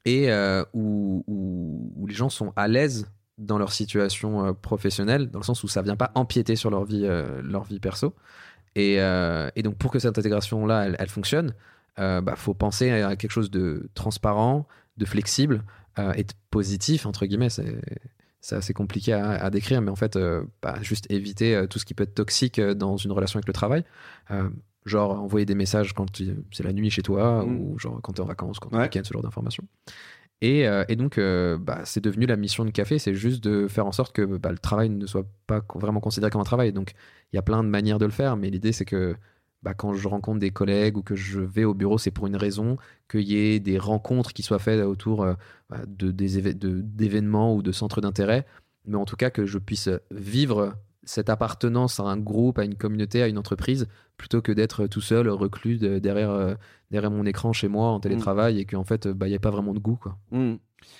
et 0.04 0.30
euh, 0.32 0.64
où, 0.74 1.24
où, 1.26 1.92
où 1.96 2.06
les 2.06 2.14
gens 2.14 2.28
sont 2.28 2.52
à 2.56 2.68
l'aise 2.68 3.06
dans 3.38 3.58
leur 3.58 3.72
situation 3.72 4.46
euh, 4.46 4.52
professionnelle, 4.52 5.30
dans 5.30 5.38
le 5.40 5.44
sens 5.44 5.62
où 5.64 5.68
ça 5.68 5.82
vient 5.82 5.96
pas 5.96 6.10
empiéter 6.14 6.56
sur 6.56 6.70
leur 6.70 6.84
vie, 6.84 7.04
euh, 7.04 7.42
leur 7.42 7.64
vie 7.64 7.80
perso. 7.80 8.14
Et, 8.74 9.00
euh, 9.00 9.48
et 9.56 9.62
donc 9.62 9.76
pour 9.76 9.90
que 9.90 9.98
cette 9.98 10.16
intégration-là, 10.18 10.86
elle, 10.86 10.96
elle 10.98 11.08
fonctionne, 11.08 11.54
euh, 11.98 12.20
bah, 12.20 12.36
faut 12.36 12.54
penser 12.54 12.90
à 12.90 13.16
quelque 13.16 13.30
chose 13.30 13.50
de 13.50 13.88
transparent, 13.94 14.66
de 14.96 15.04
flexible 15.04 15.64
et 16.14 16.24
de 16.24 16.32
positif 16.50 17.06
entre 17.06 17.24
guillemets. 17.26 17.48
C'est 17.50 17.80
c'est 18.42 18.54
assez 18.54 18.74
compliqué 18.74 19.12
à, 19.12 19.30
à 19.42 19.50
décrire, 19.50 19.80
mais 19.82 19.90
en 19.90 19.96
fait, 19.96 20.14
euh, 20.14 20.44
bah, 20.62 20.76
juste 20.80 21.10
éviter 21.10 21.56
euh, 21.56 21.66
tout 21.66 21.78
ce 21.80 21.84
qui 21.84 21.94
peut 21.94 22.04
être 22.04 22.14
toxique 22.14 22.58
euh, 22.60 22.74
dans 22.74 22.96
une 22.96 23.10
relation 23.10 23.38
avec 23.38 23.48
le 23.48 23.52
travail. 23.54 23.82
Genre 24.84 25.20
envoyer 25.20 25.44
des 25.46 25.56
messages 25.56 25.94
quand 25.94 26.06
c'est 26.52 26.62
la 26.62 26.72
nuit 26.72 26.90
chez 26.90 27.02
toi 27.02 27.44
Mm. 27.44 27.56
ou 27.58 27.78
genre 27.78 27.98
quand 28.02 28.12
tu 28.12 28.20
es 28.20 28.24
en 28.24 28.26
vacances, 28.28 28.60
quand 28.60 28.72
Ouais. 28.72 28.82
week-end, 28.82 29.00
ce 29.02 29.12
genre 29.12 29.22
d'informations. 29.22 29.64
Et, 30.42 30.68
euh, 30.68 30.84
et 30.88 30.96
donc, 30.96 31.16
euh, 31.18 31.56
bah, 31.58 31.80
c'est 31.84 32.02
devenu 32.02 32.26
la 32.26 32.36
mission 32.36 32.64
de 32.64 32.70
café, 32.70 32.98
c'est 32.98 33.14
juste 33.14 33.42
de 33.42 33.68
faire 33.68 33.86
en 33.86 33.92
sorte 33.92 34.14
que 34.14 34.22
bah, 34.22 34.50
le 34.50 34.58
travail 34.58 34.90
ne 34.90 35.06
soit 35.06 35.26
pas 35.46 35.62
vraiment 35.74 36.00
considéré 36.00 36.30
comme 36.30 36.42
un 36.42 36.44
travail. 36.44 36.72
Donc, 36.72 36.92
il 37.32 37.36
y 37.36 37.38
a 37.38 37.42
plein 37.42 37.64
de 37.64 37.68
manières 37.68 37.98
de 37.98 38.04
le 38.04 38.10
faire, 38.10 38.36
mais 38.36 38.50
l'idée, 38.50 38.72
c'est 38.72 38.84
que 38.84 39.16
bah, 39.62 39.72
quand 39.74 39.94
je 39.94 40.06
rencontre 40.08 40.38
des 40.38 40.50
collègues 40.50 40.98
ou 40.98 41.02
que 41.02 41.16
je 41.16 41.40
vais 41.40 41.64
au 41.64 41.72
bureau, 41.74 41.96
c'est 41.96 42.10
pour 42.10 42.26
une 42.26 42.36
raison, 42.36 42.76
qu'il 43.10 43.22
y 43.22 43.36
ait 43.36 43.60
des 43.60 43.78
rencontres 43.78 44.32
qui 44.34 44.42
soient 44.42 44.58
faites 44.58 44.84
autour 44.84 45.24
euh, 45.24 45.34
de- 45.86 46.10
d'événements 46.10 47.54
ou 47.54 47.62
de 47.62 47.72
centres 47.72 48.02
d'intérêt, 48.02 48.46
mais 48.84 48.96
en 48.96 49.06
tout 49.06 49.16
cas 49.16 49.30
que 49.30 49.46
je 49.46 49.58
puisse 49.58 49.88
vivre 50.10 50.74
cette 51.06 51.30
appartenance 51.30 51.98
à 52.00 52.02
un 52.02 52.18
groupe, 52.18 52.58
à 52.58 52.64
une 52.64 52.74
communauté, 52.74 53.22
à 53.22 53.28
une 53.28 53.38
entreprise, 53.38 53.86
plutôt 54.18 54.42
que 54.42 54.52
d'être 54.52 54.86
tout 54.86 55.00
seul, 55.00 55.28
reclus 55.30 55.78
de- 55.78 55.98
derrière, 55.98 56.30
euh, 56.30 56.54
derrière 56.90 57.10
mon 57.10 57.24
écran 57.24 57.52
chez 57.54 57.68
moi 57.68 57.88
en 57.88 58.00
télétravail 58.00 58.58
et 58.60 58.66
qu'en 58.66 58.84
fait, 58.84 59.08
bah, 59.08 59.26
il 59.26 59.30
n'y 59.30 59.36
a 59.36 59.40
pas 59.40 59.50
vraiment 59.50 59.72
de 59.72 59.78
goût. 59.78 59.96
Quoi. 59.96 60.18
Mm. 60.32 60.56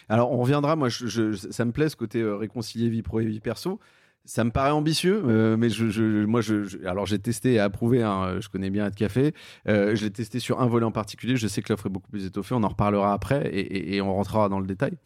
Alors, 0.09 0.33
on 0.33 0.39
reviendra. 0.39 0.75
Moi, 0.77 0.89
je, 0.89 1.07
je- 1.07 1.33
ça 1.35 1.65
me 1.67 1.73
plaît 1.73 1.89
ce 1.91 1.97
côté 1.97 2.21
euh, 2.23 2.37
réconcilier 2.37 2.89
vie 2.89 3.03
pro 3.03 3.21
et 3.21 3.27
vie 3.27 3.41
perso. 3.41 3.79
Ça 4.25 4.43
me 4.43 4.51
paraît 4.51 4.71
ambitieux, 4.73 5.23
euh, 5.27 5.57
mais 5.57 5.69
je, 5.71 5.89
je- 5.89 6.25
moi, 6.25 6.41
je, 6.41 6.65
je- 6.65 6.79
alors 6.85 7.07
j'ai 7.07 7.19
testé 7.21 7.53
et 7.55 7.59
approuvé. 7.61 8.03
hein, 8.03 8.39
je 8.41 8.49
connais 8.49 8.71
bien 8.71 8.85
Ad 8.87 8.95
Café. 8.97 9.33
Euh, 9.69 9.95
je 9.95 10.05
l'ai 10.05 10.11
testé 10.11 10.41
sur 10.41 10.61
un 10.61 10.67
volet 10.67 10.85
en 10.85 10.91
particulier. 10.91 11.37
Je 11.37 11.47
sais 11.47 11.63
que 11.63 11.73
l'offre 11.73 11.87
est 11.87 11.91
beaucoup 11.91 12.11
plus 12.11 12.27
étoffée. 12.27 12.55
On 12.57 12.63
en 12.65 12.69
reparlera 12.69 13.13
après 13.13 13.49
et, 13.53 13.61
et- 13.61 13.97
et 13.97 14.01
on 14.01 14.13
rentrera 14.15 14.49
dans 14.49 14.59
le 14.59 14.67
détail. 14.67 14.99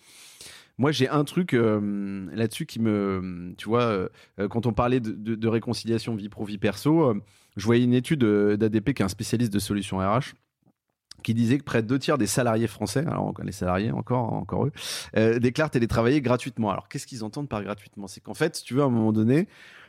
Moi, 0.81 0.93
j'ai 0.93 1.11
un 1.11 1.25
truc 1.25 1.53
euh, 1.53 2.27
là-dessus 2.33 2.64
qui 2.64 2.81
me, 2.81 3.53
tu 3.59 3.69
vois, 3.69 3.83
euh, 3.83 4.09
quand 4.49 4.64
on 4.64 4.73
parlait 4.73 4.99
de, 4.99 5.47
réconciliation 5.47 6.14
vie 6.14 6.31
pro 6.31 6.47
vie 6.47 6.57
perso, 6.57 7.11
euh, 7.11 7.23
je 7.59 7.66
voyais 7.66 7.85
une 7.85 7.93
étude 7.93 8.25
d'ADP 8.25 8.95
qui 8.95 9.03
est 9.03 9.05
un 9.05 9.09
spécialiste 9.09 9.53
de 9.53 9.59
solutions 9.59 9.99
RH 9.99 10.33
qui 11.23 11.35
disait 11.35 11.59
que 11.59 11.64
près 11.64 11.83
de 11.83 11.87
deux 11.87 11.99
tiers 11.99 12.16
des 12.16 12.27
salariés 12.27 12.66
français, 12.66 13.01
alors 13.01 13.35
les 13.45 13.53
salariés 13.53 13.90
encore, 13.90 14.33
encore 14.33 14.69
eux, 14.69 15.38
déclarent 15.38 15.71
télétravailler 15.71 16.23
gratuitement. 16.23 16.71
Alors 16.71 16.88
qu'est-ce 16.88 17.07
qu'ils 17.07 17.25
entendent 17.25 17.51
par 17.51 17.62
gratuitement? 17.62 18.07
C'est 18.07 18.23
qu'en 18.23 18.33
fait, 18.33 18.57
si 18.57 18.64
tu 18.64 18.73
veux, 18.73 18.81
à 18.81 18.87
un 18.87 18.88
moment 18.88 19.12
donné, 19.12 19.49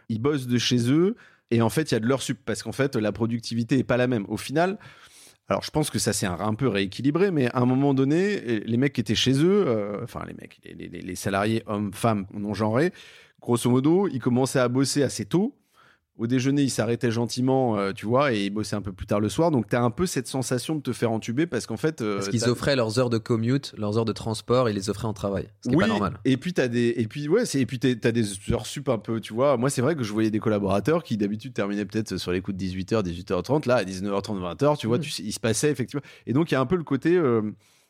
ils 0.09 0.19
bossent 0.19 0.47
de 0.47 0.57
chez 0.57 0.91
eux 0.91 1.15
et 1.51 1.61
en 1.61 1.69
fait, 1.69 1.91
il 1.91 1.93
y 1.93 1.97
a 1.97 2.01
de 2.01 2.07
leur 2.07 2.21
sup 2.21 2.39
parce 2.45 2.63
qu'en 2.63 2.73
fait, 2.73 2.97
la 2.97 3.13
productivité 3.13 3.77
est 3.77 3.85
pas 3.85 3.95
la 3.95 4.07
même. 4.07 4.25
Au 4.27 4.35
final, 4.35 4.77
alors, 5.51 5.63
je 5.63 5.71
pense 5.71 5.89
que 5.89 5.99
ça 5.99 6.13
s'est 6.13 6.25
un, 6.25 6.53
peu 6.53 6.69
rééquilibré, 6.69 7.29
mais 7.29 7.49
à 7.51 7.59
un 7.59 7.65
moment 7.65 7.93
donné, 7.93 8.61
les 8.61 8.77
mecs 8.77 8.93
qui 8.93 9.01
étaient 9.01 9.15
chez 9.15 9.33
eux, 9.33 9.65
euh, 9.67 9.99
enfin, 10.01 10.23
les 10.25 10.33
mecs, 10.33 10.61
les, 10.63 10.87
les 10.87 11.15
salariés 11.15 11.61
hommes, 11.65 11.91
femmes, 11.91 12.25
non 12.33 12.53
genrés, 12.53 12.93
grosso 13.41 13.69
modo, 13.69 14.07
ils 14.07 14.21
commençaient 14.21 14.59
à 14.59 14.69
bosser 14.69 15.03
assez 15.03 15.25
tôt 15.25 15.53
au 16.17 16.27
déjeuner, 16.27 16.61
il 16.61 16.69
s'arrêtait 16.69 17.09
gentiment, 17.09 17.77
euh, 17.77 17.93
tu 17.93 18.05
vois, 18.05 18.33
et 18.33 18.45
il 18.45 18.49
bossait 18.49 18.75
un 18.75 18.81
peu 18.81 18.91
plus 18.91 19.05
tard 19.05 19.19
le 19.19 19.29
soir. 19.29 19.49
Donc, 19.49 19.67
tu 19.69 19.75
as 19.75 19.81
un 19.81 19.89
peu 19.89 20.05
cette 20.05 20.27
sensation 20.27 20.75
de 20.75 20.81
te 20.81 20.91
faire 20.91 21.11
entuber 21.11 21.47
parce 21.47 21.65
qu'en 21.65 21.77
fait. 21.77 22.01
Euh, 22.01 22.17
parce 22.17 22.29
qu'ils 22.29 22.47
offraient 22.49 22.75
leurs 22.75 22.99
heures 22.99 23.09
de 23.09 23.17
commute, 23.17 23.73
leurs 23.77 23.97
heures 23.97 24.05
de 24.05 24.11
transport, 24.11 24.69
ils 24.69 24.75
les 24.75 24.89
offraient 24.89 25.07
en 25.07 25.13
travail. 25.13 25.47
Ce 25.63 25.69
qui 25.69 25.75
oui, 25.75 25.83
pas 25.83 25.87
normal. 25.87 26.19
Et 26.25 26.37
puis, 26.37 26.53
tu 26.53 26.61
as 26.61 26.67
des, 26.67 26.93
et 26.97 27.07
puis, 27.07 27.27
ouais, 27.27 27.43
et 27.53 27.65
puis 27.65 27.79
as 27.83 28.11
des 28.11 28.51
heures 28.51 28.65
sup 28.65 28.89
un 28.89 28.97
peu, 28.97 29.19
tu 29.19 29.33
vois. 29.33 29.57
Moi, 29.57 29.69
c'est 29.69 29.81
vrai 29.81 29.95
que 29.95 30.03
je 30.03 30.11
voyais 30.11 30.29
des 30.29 30.39
collaborateurs 30.39 31.03
qui 31.03 31.17
d'habitude 31.17 31.53
terminaient 31.53 31.85
peut-être 31.85 32.17
sur 32.17 32.31
les 32.31 32.41
coups 32.41 32.57
de 32.57 32.63
18h, 32.63 33.03
18h30. 33.03 33.67
Là, 33.67 33.77
à 33.77 33.83
19h30, 33.83 34.57
20h, 34.57 34.77
tu 34.77 34.87
vois, 34.87 34.97
mmh. 34.97 35.01
tu, 35.01 35.21
il 35.23 35.31
se 35.31 35.39
passait 35.39 35.71
effectivement. 35.71 36.03
Et 36.27 36.33
donc, 36.33 36.51
il 36.51 36.55
y 36.55 36.57
a 36.57 36.61
un 36.61 36.65
peu 36.65 36.75
le 36.75 36.83
côté. 36.83 37.15
Euh, 37.15 37.41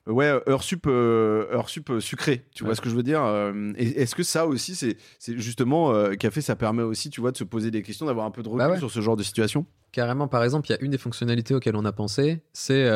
ouais, 0.07 0.39
heure 0.47 0.63
sup, 0.63 0.85
euh, 0.87 1.47
heure 1.51 1.69
sup 1.69 1.89
euh, 1.89 1.99
sucrée. 1.99 2.45
Tu 2.53 2.63
vois 2.63 2.75
ce 2.75 2.81
que 2.81 2.89
je 2.89 2.95
veux 2.95 3.03
dire 3.03 3.23
euh, 3.23 3.73
Est-ce 3.77 4.15
que 4.15 4.23
ça 4.23 4.45
aussi, 4.47 4.75
c'est 4.75 4.97
justement 5.37 5.93
Café, 6.15 6.41
ça 6.41 6.55
permet 6.55 6.83
aussi, 6.83 7.09
tu 7.09 7.21
vois, 7.21 7.31
de 7.31 7.37
se 7.37 7.43
poser 7.43 7.71
des 7.71 7.81
questions, 7.81 8.05
d'avoir 8.05 8.25
un 8.25 8.31
peu 8.31 8.43
de 8.43 8.49
recul 8.49 8.67
bah 8.67 8.77
sur 8.77 8.91
ce 8.91 9.01
genre 9.01 9.15
de 9.15 9.23
situation? 9.23 9.65
Carrément, 9.91 10.27
par 10.27 10.43
exemple, 10.43 10.67
il 10.69 10.71
y 10.71 10.75
a 10.75 10.81
une 10.81 10.91
des 10.91 10.97
fonctionnalités 10.97 11.53
auxquelles 11.53 11.75
on 11.75 11.85
a 11.85 11.91
pensé, 11.91 12.41
c'est 12.53 12.89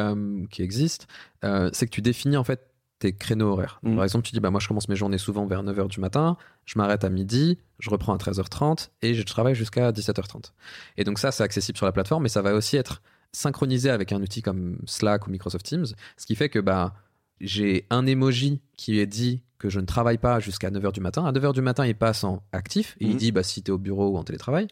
qui 0.50 0.62
existe, 0.62 1.08
c'est 1.42 1.86
que 1.86 1.92
tu 1.92 2.02
définis 2.02 2.38
en 2.38 2.44
fait 2.44 2.68
tes 3.00 3.14
créneaux 3.14 3.52
horaires. 3.52 3.80
Mmh. 3.84 3.96
Par 3.96 4.04
exemple, 4.04 4.26
tu 4.26 4.32
dis, 4.32 4.40
bah, 4.40 4.52
moi 4.52 4.60
je 4.60 4.68
commence 4.68 4.88
mes 4.88 4.96
journées 4.96 5.18
souvent 5.18 5.46
vers 5.46 5.64
9h 5.64 5.90
du 5.90 6.00
matin, 6.00 6.38
je 6.66 6.78
m'arrête 6.78 7.04
à 7.04 7.10
midi, 7.10 7.60
je 7.80 7.90
reprends 7.90 8.14
à 8.14 8.18
13h30 8.18 8.90
et 9.02 9.14
je 9.14 9.24
travaille 9.24 9.56
jusqu'à 9.56 9.92
17h30. 9.92 10.54
Et 10.98 11.04
donc 11.04 11.20
ça, 11.20 11.32
c'est 11.32 11.44
accessible 11.44 11.78
sur 11.78 11.86
la 11.86 11.92
plateforme, 11.92 12.24
mais 12.24 12.30
ça 12.30 12.42
va 12.42 12.54
aussi 12.54 12.78
être 12.78 13.02
synchronisé 13.32 13.90
avec 13.90 14.12
un 14.12 14.22
outil 14.22 14.42
comme 14.42 14.78
Slack 14.86 15.28
ou 15.28 15.32
Microsoft 15.32 15.66
Teams, 15.66 15.86
ce 16.18 16.26
qui 16.26 16.36
fait 16.36 16.50
que 16.50 16.60
bah, 16.60 16.96
j'ai 17.42 17.86
un 17.90 18.06
emoji 18.06 18.62
qui 18.78 19.00
est 19.00 19.08
dit 19.08 19.42
que 19.58 19.70
je 19.70 19.80
ne 19.80 19.86
travaille 19.86 20.18
pas 20.18 20.40
jusqu'à 20.40 20.70
9h 20.70 20.92
du 20.92 21.02
matin. 21.02 21.26
À 21.26 21.32
9h 21.32 21.54
du 21.54 21.62
matin, 21.62 21.86
il 21.86 21.96
passe 21.96 22.24
en 22.24 22.44
actif 22.52 22.98
et 23.00 23.06
il 23.06 23.12
mhm. 23.12 23.18
dit 23.18 23.32
bah, 23.32 23.44
si 23.44 23.64
tu 23.64 23.72
es 23.72 23.74
au 23.74 23.78
bureau 23.78 24.10
ou 24.10 24.18
en 24.18 24.24
télétravail. 24.24 24.68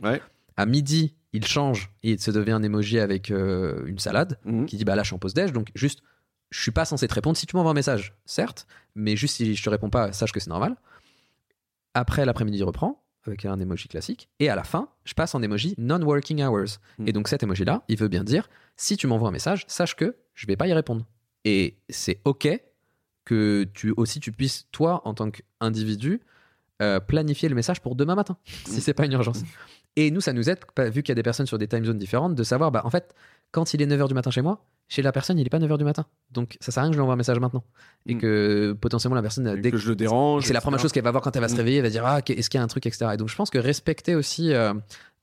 À 0.56 0.66
midi, 0.66 1.16
il 1.34 1.46
change 1.46 1.92
et 2.04 2.12
il 2.12 2.20
se 2.20 2.32
devient 2.32 2.52
un 2.52 2.64
emoji 2.64 3.00
avec 3.00 3.32
euh, 3.32 3.86
une 3.88 4.00
salade 4.00 4.38
mhm. 4.46 4.66
qui 4.66 4.78
dit 4.78 4.86
bah 4.86 4.96
là 4.96 5.04
je 5.04 5.08
suis 5.08 5.16
en 5.16 5.20
pause 5.20 5.34
déj. 5.34 5.52
Donc 5.52 5.70
juste, 5.76 6.02
je 6.52 6.62
suis 6.62 6.72
pas 6.72 6.86
censé 6.86 7.08
te 7.08 7.14
répondre. 7.14 7.38
Si 7.38 7.46
tu 7.46 7.56
m'envoies 7.56 7.72
un 7.72 7.76
message, 7.76 8.14
certes, 8.26 8.68
mais 8.96 9.16
juste 9.16 9.36
si 9.38 9.56
je 9.56 9.64
te 9.64 9.70
réponds 9.70 9.90
pas, 9.90 10.14
sache 10.14 10.32
que 10.32 10.40
c'est 10.40 10.50
normal. 10.50 10.76
Après, 11.96 12.26
l'après-midi 12.26 12.64
reprend 12.64 13.03
avec 13.26 13.46
un 13.46 13.60
emoji 13.60 13.88
classique. 13.88 14.30
Et 14.40 14.50
à 14.50 14.56
la 14.56 14.64
fin, 14.64 14.90
je 15.06 15.14
passe 15.14 15.36
en 15.36 15.42
emoji 15.42 15.76
non-working 15.78 16.44
hours. 16.44 16.80
Hmm. 16.98 17.08
Et 17.08 17.14
donc 17.14 17.28
cet 17.28 17.44
emoji-là, 17.44 17.84
il 17.88 17.98
veut 17.98 18.08
bien 18.08 18.24
dire, 18.24 18.50
si 18.76 18.98
tu 18.98 19.08
m'envoies 19.08 19.30
un 19.30 19.32
message, 19.32 19.66
sache 19.68 19.96
que 19.96 20.16
je 20.34 20.48
vais 20.48 20.56
pas 20.56 20.68
y 20.68 20.74
répondre. 20.74 21.06
Et 21.46 21.78
c'est 21.90 22.22
OK 22.26 22.48
que 23.26 23.66
tu 23.74 23.94
aussi 23.96 24.20
tu 24.20 24.32
puisses, 24.32 24.68
toi, 24.72 25.02
en 25.06 25.14
tant 25.14 25.32
qu'individu, 25.32 26.22
euh, 26.84 27.00
planifier 27.00 27.50
le 27.50 27.56
message 27.56 27.82
pour 27.82 27.96
demain 27.96 28.16
matin, 28.16 28.38
si 28.66 28.82
c'est 28.82 28.94
pas 28.94 29.06
une 29.06 29.14
urgence. 29.14 29.44
Et 29.96 30.12
nous, 30.12 30.22
ça 30.22 30.34
nous 30.34 30.50
aide, 30.50 30.60
vu 30.78 31.04
qu'il 31.04 31.10
y 31.10 31.12
a 31.12 31.16
des 31.16 31.24
personnes 31.24 31.46
sur 31.46 31.58
des 31.58 31.68
time 31.68 31.86
zones 31.86 31.98
différentes, 31.98 32.36
de 32.36 32.44
savoir, 32.44 32.72
bah, 32.72 32.82
en 32.84 32.90
fait, 32.90 33.14
quand 33.52 33.74
il 33.74 33.82
est 33.82 33.86
9h 33.86 34.08
du 34.08 34.16
matin 34.16 34.32
chez 34.32 34.42
moi, 34.42 34.66
chez 34.90 35.02
la 35.02 35.12
personne, 35.12 35.38
il 35.38 35.44
n'est 35.44 35.50
pas 35.50 35.60
9h 35.60 35.78
du 35.78 35.84
matin. 35.84 36.06
Donc 36.32 36.58
ça 36.60 36.72
sert 36.72 36.82
à 36.82 36.84
rien 36.84 36.92
que 36.92 36.96
je 36.96 37.00
lui 37.00 37.02
envoie 37.04 37.14
un 37.14 37.18
message 37.18 37.40
maintenant. 37.40 37.64
Et 38.08 38.16
mm. 38.16 38.18
que 38.20 38.78
potentiellement 38.80 39.16
la 39.16 39.22
personne, 39.22 39.60
dès 39.62 39.72
que, 39.72 39.78
je 39.78 39.90
le 39.90 39.96
dérange. 39.96 40.46
C'est 40.46 40.54
la 40.54 40.62
première 40.62 40.80
chose 40.80 40.92
qu'elle 40.92 41.04
va 41.04 41.12
voir 41.12 41.24
quand 41.24 41.36
elle 41.36 41.42
va 41.42 41.48
se 41.48 41.54
mm. 41.54 41.58
réveiller, 41.58 41.78
elle 41.78 41.84
va 41.84 41.90
dire 41.90 42.06
Ah, 42.06 42.20
est-ce 42.26 42.50
qu'il 42.50 42.58
y 42.58 42.62
a 42.62 42.64
un 42.64 42.68
truc, 42.68 42.86
etc. 42.86 43.12
Et 43.14 43.18
donc 43.18 43.30
je 43.30 43.36
pense 43.36 43.50
que 43.50 43.60
respecter 43.60 44.16
aussi 44.16 44.54
euh, 44.54 44.74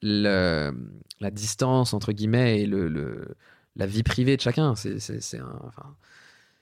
la 0.03 1.31
distance, 1.31 1.92
entre 1.92 2.12
guillemets, 2.12 2.62
et 2.62 2.66
le, 2.66 3.37
la 3.77 3.87
vie 3.87 4.03
privée 4.03 4.37
de 4.37 4.42
chacun, 4.42 4.75
c'est 4.77 5.40
enfin, 5.40 5.96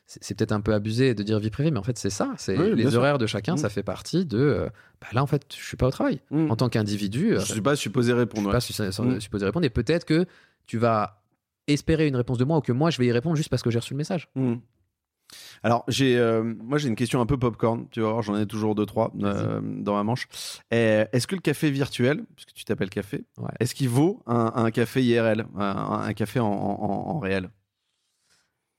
c'est 0.09 0.35
peut-être 0.35 0.53
un 0.53 0.63
peu 0.63 0.73
abusé 0.73 1.15
de 1.15 1.23
dire 1.23 1.39
vie 1.39 1.51
privée, 1.51 1.71
mais 1.71 1.79
en 1.79 1.83
fait, 1.83 1.99
c'est 1.99 2.09
ça. 2.09 2.33
C'est 2.39 2.57
les 2.57 2.97
horaires 2.97 3.19
de 3.19 3.27
chacun, 3.27 3.55
mm. 3.55 3.59
ça 3.59 3.69
fait 3.69 3.83
partie 3.83 4.25
de. 4.25 4.39
Euh, 4.39 4.69
bah 5.03 5.09
là, 5.13 5.23
en 5.23 5.27
fait, 5.27 5.43
je 5.55 5.63
suis 5.63 5.77
pas 5.77 5.87
au 5.87 5.91
travail. 5.91 6.21
En 6.33 6.57
tant 6.57 6.69
qu'individu. 6.71 7.35
Je 7.35 7.41
suis 7.41 7.61
pas 7.61 7.77
supposé 7.77 8.15
répondre. 8.15 8.51
Je 8.53 8.59
suis 8.59 8.75
pas 8.75 9.21
supposé 9.21 9.45
répondre. 9.45 9.67
Et 9.67 9.71
peut-être 9.71 10.07
que 10.07 10.25
tu 10.67 10.79
vas 10.79 11.23
espérer 11.67 12.09
une 12.09 12.17
réponse 12.17 12.39
de 12.39 12.45
moi 12.45 12.57
ou 12.57 12.61
que 12.63 12.73
moi 12.73 12.89
je 12.89 12.97
vais 12.97 13.07
y 13.07 13.13
répondre 13.13 13.37
juste 13.37 13.51
parce 13.51 13.63
que 13.63 13.71
j'ai 13.71 13.79
reçu 13.79 13.93
le 13.93 13.99
message. 13.99 14.31
Alors, 15.63 15.85
j'ai, 15.89 16.17
euh, 16.17 16.43
moi, 16.43 16.79
j'ai 16.79 16.89
une 16.89 16.97
question 16.97 17.21
un 17.21 17.27
peu 17.27 17.37
popcorn. 17.37 17.87
Tu 17.91 18.01
voir, 18.01 18.23
j'en 18.23 18.37
ai 18.39 18.47
toujours 18.47 18.75
deux, 18.75 18.87
trois 18.87 19.13
euh, 19.23 19.61
dans 19.63 19.95
ma 19.95 20.03
manche. 20.03 20.27
est-ce 20.71 21.27
que 21.27 21.35
le 21.35 21.43
café 21.43 21.71
virtuel, 21.71 22.25
puisque 22.35 22.55
tu 22.55 22.65
t'appelles 22.65 22.89
café, 22.89 23.25
est-ce 23.61 23.75
qu'il 23.75 23.91
vaut 23.91 24.23
un, 24.27 24.71
café 24.71 25.05
IRL, 25.05 25.47
un, 25.59 26.13
café 26.15 26.41
en, 26.41 27.19
réel? 27.19 27.51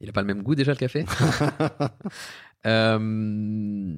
Il 0.02 0.08
n'a 0.08 0.14
pas 0.14 0.22
le 0.22 0.28
même 0.28 0.44
goût 0.44 0.56
déjà, 0.56 0.72
le 0.72 0.78
café? 0.78 1.06
Euh... 2.66 3.98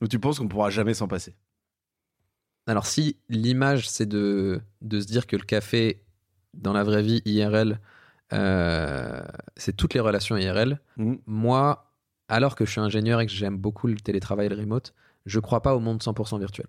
Ou 0.00 0.08
tu 0.08 0.18
penses 0.18 0.38
qu'on 0.38 0.48
pourra 0.48 0.70
jamais 0.70 0.94
s'en 0.94 1.08
passer? 1.08 1.34
Alors, 2.66 2.86
si 2.86 3.18
l'image, 3.28 3.88
c'est 3.88 4.06
de, 4.06 4.60
de 4.80 5.00
se 5.00 5.06
dire 5.06 5.26
que 5.26 5.36
le 5.36 5.44
café, 5.44 6.02
dans 6.54 6.72
la 6.72 6.84
vraie 6.84 7.02
vie 7.02 7.22
IRL, 7.24 7.78
euh, 8.32 9.22
c'est 9.56 9.76
toutes 9.76 9.94
les 9.94 10.00
relations 10.00 10.36
IRL. 10.36 10.80
Mm. 10.96 11.14
Moi, 11.26 11.92
alors 12.28 12.56
que 12.56 12.64
je 12.64 12.72
suis 12.72 12.80
ingénieur 12.80 13.20
et 13.20 13.26
que 13.26 13.32
j'aime 13.32 13.56
beaucoup 13.56 13.86
le 13.86 13.96
télétravail 13.96 14.46
et 14.46 14.48
le 14.48 14.56
remote, 14.56 14.94
je 15.26 15.38
crois 15.38 15.62
pas 15.62 15.76
au 15.76 15.80
monde 15.80 16.02
100% 16.02 16.38
virtuel. 16.38 16.66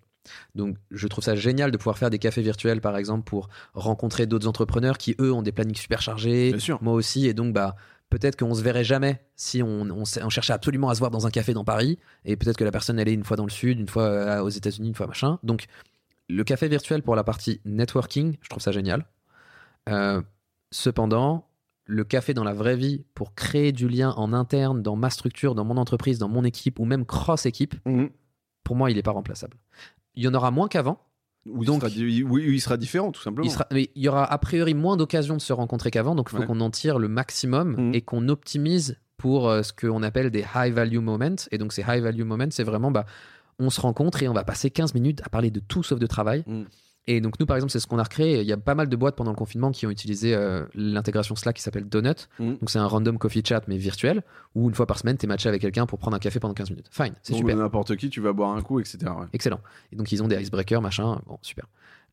Donc, 0.55 0.77
je 0.91 1.07
trouve 1.07 1.23
ça 1.23 1.35
génial 1.35 1.71
de 1.71 1.77
pouvoir 1.77 1.97
faire 1.97 2.09
des 2.09 2.19
cafés 2.19 2.41
virtuels, 2.41 2.81
par 2.81 2.97
exemple, 2.97 3.23
pour 3.23 3.49
rencontrer 3.73 4.27
d'autres 4.27 4.47
entrepreneurs 4.47 4.97
qui, 4.97 5.15
eux, 5.19 5.31
ont 5.31 5.41
des 5.41 5.53
plannings 5.53 5.77
super 5.77 6.01
chargés. 6.01 6.55
Moi 6.81 6.93
aussi. 6.93 7.27
Et 7.27 7.33
donc, 7.33 7.53
bah, 7.53 7.75
peut-être 8.09 8.37
qu'on 8.37 8.53
se 8.53 8.61
verrait 8.61 8.83
jamais 8.83 9.21
si 9.35 9.61
on, 9.63 10.05
cherchait 10.29 10.53
absolument 10.53 10.89
à 10.89 10.95
se 10.95 10.99
voir 10.99 11.11
dans 11.11 11.27
un 11.27 11.31
café 11.31 11.53
dans 11.53 11.65
Paris. 11.65 11.99
Et 12.25 12.35
peut-être 12.35 12.57
que 12.57 12.63
la 12.63 12.71
personne, 12.71 12.99
elle 12.99 13.07
est 13.07 13.13
une 13.13 13.23
fois 13.23 13.37
dans 13.37 13.45
le 13.45 13.51
sud, 13.51 13.79
une 13.79 13.89
fois 13.89 14.03
euh, 14.03 14.41
aux 14.41 14.49
États-Unis, 14.49 14.89
une 14.89 14.95
fois 14.95 15.07
machin. 15.07 15.39
Donc, 15.43 15.65
le 16.29 16.43
café 16.43 16.67
virtuel 16.67 17.03
pour 17.03 17.15
la 17.15 17.23
partie 17.23 17.61
networking, 17.65 18.37
je 18.41 18.49
trouve 18.49 18.61
ça 18.61 18.71
génial. 18.71 19.05
Euh, 19.89 20.21
cependant, 20.71 21.47
le 21.85 22.03
café 22.03 22.33
dans 22.33 22.43
la 22.43 22.53
vraie 22.53 22.75
vie 22.75 23.05
pour 23.13 23.33
créer 23.33 23.71
du 23.71 23.87
lien 23.87 24.11
en 24.11 24.33
interne 24.33 24.81
dans 24.81 24.95
ma 24.95 25.09
structure, 25.09 25.55
dans 25.55 25.63
mon 25.63 25.77
entreprise, 25.77 26.19
dans 26.19 26.29
mon 26.29 26.43
équipe 26.43 26.79
ou 26.79 26.85
même 26.85 27.05
cross-équipe, 27.05 27.75
mhm. 27.85 28.09
pour 28.63 28.75
moi, 28.75 28.91
il 28.91 28.97
n'est 28.97 29.03
pas 29.03 29.11
remplaçable. 29.11 29.57
Il 30.15 30.23
y 30.23 30.27
en 30.27 30.33
aura 30.33 30.51
moins 30.51 30.67
qu'avant. 30.67 30.99
Ou 31.49 31.65
donc, 31.65 31.83
il 31.87 32.19
sera, 32.19 32.31
oui, 32.31 32.45
il 32.47 32.61
sera 32.61 32.77
différent, 32.77 33.11
tout 33.11 33.21
simplement. 33.21 33.47
Il, 33.49 33.75
mais 33.75 33.89
il 33.95 34.03
y 34.03 34.07
aura 34.07 34.25
a 34.25 34.37
priori 34.37 34.73
moins 34.73 34.97
d'occasions 34.97 35.35
de 35.35 35.41
se 35.41 35.53
rencontrer 35.53 35.91
qu'avant, 35.91 36.15
donc 36.15 36.29
il 36.31 36.37
faut 36.37 36.43
qu'on 36.43 36.61
en 36.61 36.69
tire 36.69 36.99
le 36.99 37.07
maximum 37.07 37.75
mhm. 37.77 37.95
et 37.95 38.01
qu'on 38.01 38.29
optimise 38.29 38.97
pour 39.17 39.49
euh, 39.49 39.63
ce 39.63 39.73
qu'on 39.73 40.03
appelle 40.03 40.29
des 40.29 40.45
high 40.55 40.73
value 40.73 40.99
moments. 40.99 41.35
Et 41.51 41.57
donc, 41.57 41.73
ces 41.73 41.81
high 41.81 42.01
value 42.01 42.23
moments, 42.23 42.47
c'est 42.51 42.63
vraiment, 42.63 42.91
bah, 42.91 43.05
on 43.59 43.69
se 43.69 43.81
rencontre 43.81 44.21
et 44.23 44.27
on 44.27 44.33
va 44.33 44.43
passer 44.43 44.69
15 44.69 44.93
minutes 44.93 45.21
à 45.23 45.29
parler 45.29 45.49
de 45.49 45.59
tout 45.59 45.83
sauf 45.83 45.99
de 45.99 46.07
travail. 46.07 46.43
Mhm. 46.47 46.65
Et 47.07 47.21
donc 47.21 47.39
nous, 47.39 47.45
par 47.45 47.55
exemple, 47.55 47.71
c'est 47.71 47.79
ce 47.79 47.87
qu'on 47.87 47.99
a 47.99 48.03
recréé. 48.03 48.41
Il 48.41 48.47
y 48.47 48.51
a 48.51 48.57
pas 48.57 48.75
mal 48.75 48.89
de 48.89 48.95
boîtes 48.95 49.15
pendant 49.15 49.31
le 49.31 49.37
confinement 49.37 49.71
qui 49.71 49.87
ont 49.87 49.89
utilisé 49.89 50.35
euh, 50.35 50.65
l'intégration 50.75 51.35
Slack 51.35 51.55
qui 51.55 51.61
s'appelle 51.61 51.87
Donut. 51.87 52.27
Mm. 52.39 52.55
Donc 52.55 52.69
c'est 52.69 52.79
un 52.79 52.87
random 52.87 53.17
coffee 53.17 53.43
chat 53.45 53.61
mais 53.67 53.77
virtuel 53.77 54.23
où 54.55 54.67
une 54.67 54.75
fois 54.75 54.85
par 54.85 54.99
semaine, 54.99 55.17
tu 55.17 55.25
es 55.25 55.27
matché 55.27 55.47
avec 55.47 55.61
quelqu'un 55.61 55.85
pour 55.85 55.99
prendre 55.99 56.15
un 56.17 56.19
café 56.19 56.39
pendant 56.39 56.53
15 56.53 56.69
minutes. 56.71 56.87
Fine, 56.91 57.13
c'est 57.23 57.33
super. 57.33 57.55
N'importe 57.55 57.95
qui, 57.95 58.09
tu 58.09 58.19
vas 58.19 58.33
boire 58.33 58.51
un 58.51 58.61
coup, 58.61 58.79
etc. 58.79 58.97
Excellent. 59.31 59.61
Et 59.91 59.95
donc 59.95 60.11
ils 60.11 60.21
ont 60.21 60.27
des 60.27 60.41
icebreakers, 60.41 60.81
machin. 60.81 61.21
Bon, 61.27 61.39
super. 61.41 61.65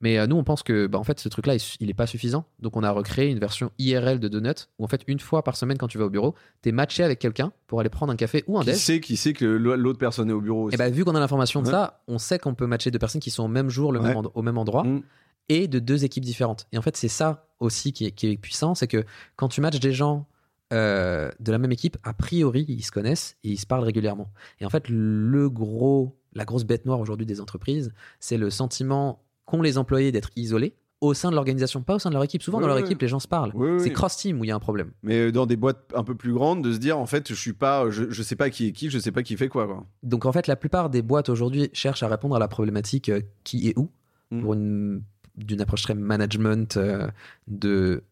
Mais 0.04 0.18
euh, 0.18 0.26
nous, 0.26 0.36
on 0.36 0.44
pense 0.44 0.62
que 0.62 0.86
bah, 0.86 0.98
en 0.98 1.02
fait, 1.02 1.18
ce 1.18 1.30
truc-là, 1.30 1.56
il 1.80 1.86
n'est 1.86 1.94
pas 1.94 2.06
suffisant. 2.06 2.44
Donc, 2.60 2.76
on 2.76 2.82
a 2.82 2.90
recréé 2.90 3.30
une 3.30 3.38
version 3.38 3.70
IRL 3.78 4.20
de 4.20 4.28
Donut 4.28 4.68
où 4.78 4.84
en 4.84 4.86
fait, 4.86 5.00
une 5.06 5.18
fois 5.18 5.42
par 5.42 5.56
semaine, 5.56 5.78
quand 5.78 5.88
tu 5.88 5.96
vas 5.96 6.04
au 6.04 6.10
bureau, 6.10 6.34
tu 6.62 6.68
es 6.68 6.72
matché 6.72 7.02
avec 7.02 7.18
quelqu'un 7.18 7.52
pour 7.66 7.80
aller 7.80 7.88
prendre 7.88 8.12
un 8.12 8.16
café 8.16 8.44
ou 8.46 8.58
un 8.58 8.64
qui 8.64 8.74
Sait, 8.74 9.00
qui 9.00 9.16
sait 9.16 9.32
que 9.32 9.46
l'autre 9.46 9.98
personne 9.98 10.28
est 10.28 10.34
au 10.34 10.42
bureau 10.42 10.64
aussi. 10.64 10.74
Et 10.74 10.78
bah, 10.78 10.90
vu 10.90 11.06
qu'on 11.06 11.14
a 11.14 11.20
l'information 11.20 11.62
de 11.62 11.68
ça, 11.68 12.02
on 12.06 12.18
sait 12.18 12.38
qu'on 12.38 12.54
peut 12.54 12.66
matcher 12.66 12.90
deux 12.90 12.98
personnes 12.98 13.22
qui 13.22 13.30
sont 13.30 13.44
au 13.44 13.48
même 13.48 13.70
jour, 13.70 13.92
le 13.92 14.00
même 14.00 14.22
au 14.34 14.42
même 14.42 14.58
endroit. 14.58 14.84
Mm 14.84 15.02
et 15.48 15.68
de 15.68 15.78
deux 15.78 16.04
équipes 16.04 16.24
différentes. 16.24 16.66
Et 16.72 16.78
en 16.78 16.82
fait, 16.82 16.96
c'est 16.96 17.08
ça 17.08 17.48
aussi 17.60 17.92
qui 17.92 18.06
est, 18.06 18.36
puissant, 18.38 18.74
c'est 18.74 18.86
que 18.86 19.04
quand 19.36 19.48
tu 19.48 19.60
matches 19.60 19.80
des 19.80 19.92
gens 19.92 20.26
euh, 20.72 21.30
de 21.40 21.52
la 21.52 21.58
même 21.58 21.72
équipe, 21.72 21.98
a 22.02 22.14
priori, 22.14 22.64
ils 22.68 22.82
se 22.82 22.90
connaissent 22.90 23.36
et 23.44 23.50
ils 23.50 23.58
se 23.58 23.66
parlent 23.66 23.84
régulièrement. 23.84 24.30
Et 24.60 24.66
en 24.66 24.70
fait, 24.70 24.88
le 24.88 25.50
gros, 25.50 26.18
la 26.32 26.44
grosse 26.44 26.64
bête 26.64 26.86
noire 26.86 27.00
aujourd'hui 27.00 27.26
des 27.26 27.40
entreprises, 27.40 27.92
c'est 28.20 28.38
le 28.38 28.50
sentiment 28.50 29.23
qu'ont 29.44 29.62
les 29.62 29.78
employés 29.78 30.12
d'être 30.12 30.30
isolés 30.36 30.74
au 31.00 31.12
sein 31.12 31.30
de 31.30 31.34
l'organisation, 31.34 31.82
pas 31.82 31.96
au 31.96 31.98
sein 31.98 32.08
de 32.08 32.14
leur 32.14 32.24
équipe. 32.24 32.42
Souvent, 32.42 32.60
dans 32.60 32.66
leur 32.66 32.78
équipe, 32.78 33.02
les 33.02 33.08
gens 33.08 33.18
se 33.18 33.28
parlent. 33.28 33.52
c'est 33.78 33.92
cross-team 33.92 34.40
où 34.40 34.44
il 34.44 34.48
y 34.48 34.50
a 34.50 34.54
un 34.54 34.60
problème. 34.60 34.92
Mais 35.02 35.32
dans 35.32 35.44
des 35.44 35.56
boîtes 35.56 35.92
un 35.94 36.02
peu 36.02 36.14
plus 36.14 36.32
grandes, 36.32 36.62
de 36.62 36.72
se 36.72 36.78
dire, 36.78 36.98
en 36.98 37.04
fait, 37.04 37.28
je 37.28 37.34
suis 37.34 37.52
pas, 37.52 37.90
je, 37.90 38.04
je 38.10 38.22
sais 38.22 38.36
pas 38.36 38.48
qui 38.48 38.68
est 38.68 38.72
qui, 38.72 38.88
je 38.88 38.98
sais 38.98 39.12
pas 39.12 39.22
qui 39.22 39.36
fait 39.36 39.48
quoi, 39.48 39.66
quoi. 39.66 39.84
Donc, 40.02 40.24
en 40.24 40.32
fait, 40.32 40.46
la 40.46 40.56
plupart 40.56 40.88
des 40.88 41.02
boîtes 41.02 41.28
aujourd'hui 41.28 41.68
cherchent 41.74 42.02
à 42.02 42.08
répondre 42.08 42.34
à 42.36 42.38
la 42.38 42.48
problématique 42.48 43.10
euh, 43.10 43.20
qui 43.42 43.68
est 43.68 43.78
où, 43.78 43.90
mm. 44.30 44.40
pour 44.40 44.54
une 44.54 45.02
d'une 45.36 45.60
approche 45.60 45.82
très 45.82 45.94
management 45.94 46.76
euh, 46.76 47.08
de 47.48 48.04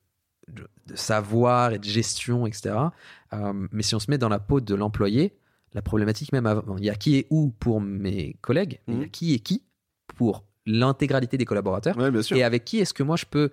de, 0.49 0.67
de 0.89 0.97
savoir 0.97 1.73
et 1.73 1.79
de 1.79 1.85
gestion, 1.85 2.47
etc. 2.47 2.75
Euh, 3.33 3.53
mais 3.71 3.83
si 3.85 3.95
on 3.95 4.01
se 4.01 4.11
met 4.11 4.19
dans 4.19 4.29
la 4.29 4.41
peau 4.41 4.61
de 4.61 4.75
l'employé, 4.75 5.35
la 5.73 5.83
problématique 5.83 6.33
même 6.33 6.47
avant, 6.47 6.77
il 6.77 6.85
y 6.85 6.91
a 6.91 6.95
qui 6.95 7.17
est 7.17 7.27
où 7.31 7.53
pour 7.59 7.81
mes 7.81 8.37
collègues, 8.43 8.81
mais 8.87 8.95
il 8.95 8.99
y 8.99 9.03
a 9.03 9.05
Mhm. 9.07 9.11
qui 9.11 9.35
est 9.35 9.39
qui 9.39 9.63
pour 10.17 10.45
l'intégralité 10.67 11.37
des 11.39 11.45
collaborateurs, 11.45 11.97
Ouais, 11.97 12.11
bien 12.11 12.23
sûr. 12.23 12.37
et 12.37 12.43
avec 12.43 12.65
qui 12.65 12.79
est-ce 12.79 12.95
que 12.95 13.03
moi 13.03 13.17
je 13.17 13.25
peux 13.27 13.51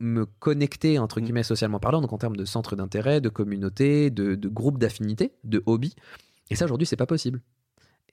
me 0.00 0.26
connecter, 0.26 0.98
entre 1.00 1.20
guillemets, 1.20 1.42
socialement 1.42 1.80
parlant, 1.80 2.00
donc 2.00 2.12
en 2.12 2.18
termes 2.18 2.36
de 2.36 2.44
centre 2.44 2.76
d'intérêt, 2.76 3.20
de 3.20 3.28
communauté, 3.28 4.10
de, 4.10 4.36
de 4.36 4.48
groupe 4.48 4.78
d'affinité, 4.78 5.32
de 5.44 5.62
hobby? 5.66 5.94
Et 6.50 6.54
ça, 6.54 6.64
aujourd'hui, 6.66 6.86
c'est 6.86 6.96
pas 6.96 7.06
possible. 7.06 7.40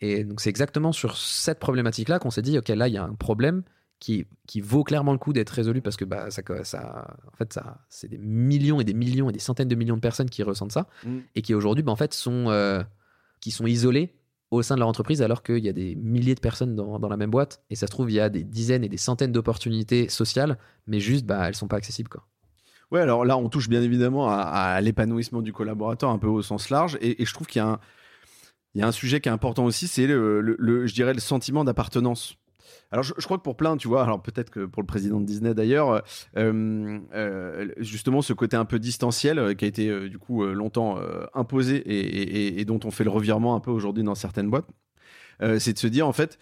Et 0.02 0.24
donc, 0.24 0.42
c'est 0.42 0.50
exactement 0.50 0.92
sur 0.92 1.16
cette 1.16 1.60
problématique-là 1.60 2.18
qu'on 2.20 2.32
s'est 2.32 2.42
dit, 2.42 2.58
OK, 2.58 2.68
là, 2.70 2.88
il 2.88 2.94
y 2.94 2.98
a 2.98 3.04
un 3.04 3.14
problème 3.14 3.62
qui, 4.00 4.26
qui 4.48 4.60
vaut 4.62 4.84
clairement 4.84 5.14
le 5.14 5.18
coup 5.20 5.32
d'être 5.32 5.52
résolu 5.52 5.82
parce 5.82 5.96
que 5.96 6.04
bah, 6.06 6.30
ça, 6.32 6.42
ça, 6.64 7.16
en 7.32 7.36
fait, 7.38 7.54
ça, 7.54 7.86
c'est 7.88 8.08
des 8.10 8.18
millions 8.18 8.82
et 8.82 8.84
des 8.84 8.94
millions 8.96 9.30
et 9.30 9.34
des 9.34 9.40
centaines 9.40 9.70
de 9.70 9.76
millions 9.76 9.96
de 9.96 10.02
personnes 10.02 10.30
qui 10.30 10.42
ressentent 10.44 10.74
ça 10.74 10.88
Mm. 11.06 11.20
et 11.36 11.42
qui 11.44 11.54
aujourd'hui, 11.54 11.84
bah, 11.84 11.92
en 11.92 11.96
fait, 11.96 12.14
sont, 12.14 12.50
euh, 12.50 12.84
qui 13.40 13.52
sont 13.52 13.68
isolées 13.68 14.16
au 14.56 14.64
sein 14.64 14.76
de 14.76 14.80
leur 14.80 14.88
entreprise 14.88 15.22
alors 15.22 15.44
qu'il 15.44 15.64
y 15.64 15.70
a 15.70 15.74
des 15.74 15.96
milliers 15.96 16.36
de 16.36 16.40
personnes 16.40 16.76
dans, 16.76 17.00
dans 17.00 17.10
la 17.10 17.18
même 17.18 17.32
boîte 17.32 17.62
et 17.70 17.76
ça 17.76 17.88
se 17.88 17.92
trouve 17.92 18.10
il 18.10 18.16
y 18.16 18.20
a 18.20 18.30
des 18.30 18.44
dizaines 18.44 18.84
et 18.84 18.90
des 18.90 18.98
centaines 18.98 19.32
d'opportunités 19.32 20.10
sociales 20.10 20.58
mais 20.88 21.00
juste 21.00 21.26
bah 21.26 21.48
elles 21.48 21.56
sont 21.56 21.68
pas 21.68 21.78
accessibles 21.78 22.10
quoi. 22.10 22.26
Ouais, 22.92 23.02
alors 23.02 23.26
là, 23.26 23.38
on 23.38 23.50
touche 23.50 23.68
bien 23.68 23.82
évidemment 23.82 24.30
à, 24.30 24.80
l'épanouissement 24.82 25.42
du 25.42 25.52
collaborateur 25.52 26.10
un 26.12 26.20
peu 26.20 26.28
au 26.28 26.42
sens 26.42 26.70
large. 26.70 26.98
Et, 27.02 27.26
je 27.26 27.34
trouve 27.34 27.48
qu'il 27.48 27.60
y 27.60 27.66
a 27.66 27.68
un, 27.68 27.80
il 28.74 28.82
y 28.82 28.84
a 28.84 28.88
un 28.88 28.92
sujet 28.92 29.20
qui 29.22 29.30
est 29.30 29.32
important 29.32 29.66
aussi, 29.66 29.88
c'est 29.88 30.08
le- 30.08 30.40
le- 30.42 30.88
je 30.88 30.94
dirais, 30.94 31.14
le 31.14 31.20
sentiment 31.20 31.64
d'appartenance. 31.64 32.36
Alors, 32.92 33.04
je, 33.04 33.14
crois 33.26 33.38
que 33.38 33.44
pour 33.44 33.58
plein, 33.58 33.78
tu 33.78 33.88
vois, 33.88 34.04
alors 34.04 34.22
peut-être 34.22 34.50
que 34.50 34.66
pour 34.66 34.82
le 34.82 34.88
président 34.88 35.20
de 35.20 35.26
Disney 35.26 35.54
d'ailleurs, 35.54 36.04
euh, 36.38 37.00
euh, 37.14 37.68
justement, 37.78 38.22
ce 38.22 38.34
côté 38.34 38.58
un 38.58 38.66
peu 38.66 38.80
distanciel 38.80 39.40
euh, 39.40 39.54
qui 39.54 39.66
a 39.66 39.68
été 39.68 40.10
du 40.10 40.18
coup 40.18 40.46
longtemps 40.46 40.98
imposé 41.34 41.84
et, 42.60 42.66
dont 42.66 42.80
on 42.84 42.92
fait 42.92 43.04
le 43.04 43.10
revirement 43.10 43.56
un 43.56 43.60
peu 43.60 43.72
aujourd'hui 43.72 44.04
dans 44.04 44.16
certaines 44.16 44.50
boîtes, 44.50 44.68
c'est 45.60 45.74
de 45.74 45.80
se 45.80 45.88
dire 45.88 46.08
en 46.08 46.14
fait, 46.14 46.38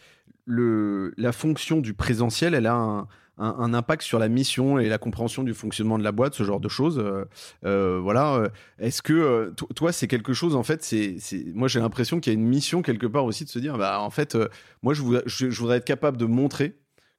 la 0.48 1.32
fonction 1.32 1.80
du 1.80 1.94
présentiel, 1.94 2.54
elle 2.54 2.68
a 2.68 2.76
un, 2.76 3.08
un, 3.38 3.56
un 3.58 3.74
impact 3.74 4.04
sur 4.04 4.20
la 4.20 4.28
mission 4.28 4.78
et 4.80 4.88
la 4.90 4.98
compréhension 4.98 5.44
du 5.44 5.54
fonctionnement 5.54 5.98
de 5.98 6.04
la 6.04 6.12
boîte, 6.12 6.36
ce 6.36 6.44
genre 6.44 6.60
de 6.60 6.70
choses. 6.70 7.00
Euh, 7.00 7.26
euh, 7.66 8.00
voilà. 8.02 8.36
Euh, 8.36 8.50
Est-ce 8.80 9.02
que 9.02 9.52
to- 9.58 9.68
toi, 9.76 9.92
c'est 9.92 10.08
quelque 10.08 10.34
chose 10.34 10.56
en 10.56 10.64
fait 10.64 10.84
C'est, 10.84 11.18
moi, 11.54 11.68
j'ai 11.68 11.80
l'impression 11.80 12.20
qu'il 12.20 12.32
y 12.32 12.36
a 12.36 12.40
une 12.40 12.46
mission 12.48 12.82
quelque 12.82 13.08
part 13.08 13.26
aussi 13.26 13.44
de 13.46 13.50
se 13.50 13.60
dire, 13.60 13.78
bah 13.78 14.00
en 14.02 14.10
fait, 14.10 14.38
moi, 14.82 14.94
je 14.94 15.02
voudrais, 15.02 15.24
je, 15.26 15.50
je 15.50 15.60
voudrais 15.60 15.78
être 15.78 15.86
capable 15.86 16.18
de 16.18 16.26
montrer 16.26 16.76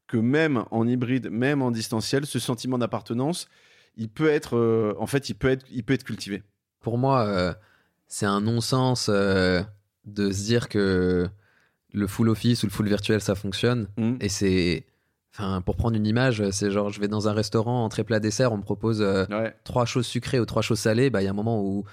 que 0.06 0.16
même 0.18 0.64
en 0.70 0.86
hybride, 0.86 1.30
même 1.30 1.62
en 1.62 1.70
distanciel, 1.70 2.26
ce 2.26 2.38
sentiment 2.38 2.78
d'appartenance, 2.78 3.48
il 3.96 4.08
peut 4.08 4.28
être, 4.28 4.56
euh, 4.56 4.94
en 4.98 5.06
fait, 5.06 5.28
il 5.30 5.34
peut 5.34 5.48
être, 5.48 5.64
il 5.70 5.82
peut 5.82 5.94
être 5.94 6.04
cultivé. 6.04 6.42
Pour 6.80 6.98
moi 6.98 7.24
euh, 7.26 7.54
c'est 8.06 8.26
un 8.26 8.42
non-sens 8.42 9.08
euh, 9.10 9.62
de 10.04 10.30
se 10.30 10.44
dire 10.44 10.68
que 10.68 11.26
le 11.92 12.06
full 12.06 12.28
office 12.28 12.62
ou 12.62 12.66
le 12.66 12.70
full 12.72 12.86
virtuel 12.88 13.20
ça 13.22 13.34
fonctionne 13.34 13.88
Mm. 13.96 14.16
et 14.20 14.28
c'est 14.28 14.84
enfin 15.36 15.60
pour 15.60 15.76
prendre 15.76 15.96
une 15.96 16.06
image 16.06 16.48
c'est 16.50 16.70
genre 16.70 16.90
je 16.90 17.00
vais 17.00 17.08
dans 17.08 17.28
un 17.28 17.32
restaurant 17.32 17.84
entrée 17.84 18.04
plat 18.04 18.20
dessert 18.20 18.52
on 18.52 18.58
me 18.58 18.62
propose 18.62 19.02
euh, 19.02 19.24
Ouais. 19.30 19.54
trois 19.64 19.84
choses 19.84 20.06
sucrées 20.06 20.38
ou 20.40 20.46
trois 20.46 20.62
choses 20.62 20.78
salées, 20.78 21.10
bah 21.10 21.22
il 21.22 21.24
y 21.24 21.28
a 21.28 21.30
un 21.30 21.34
moment 21.34 21.60
où 21.62 21.84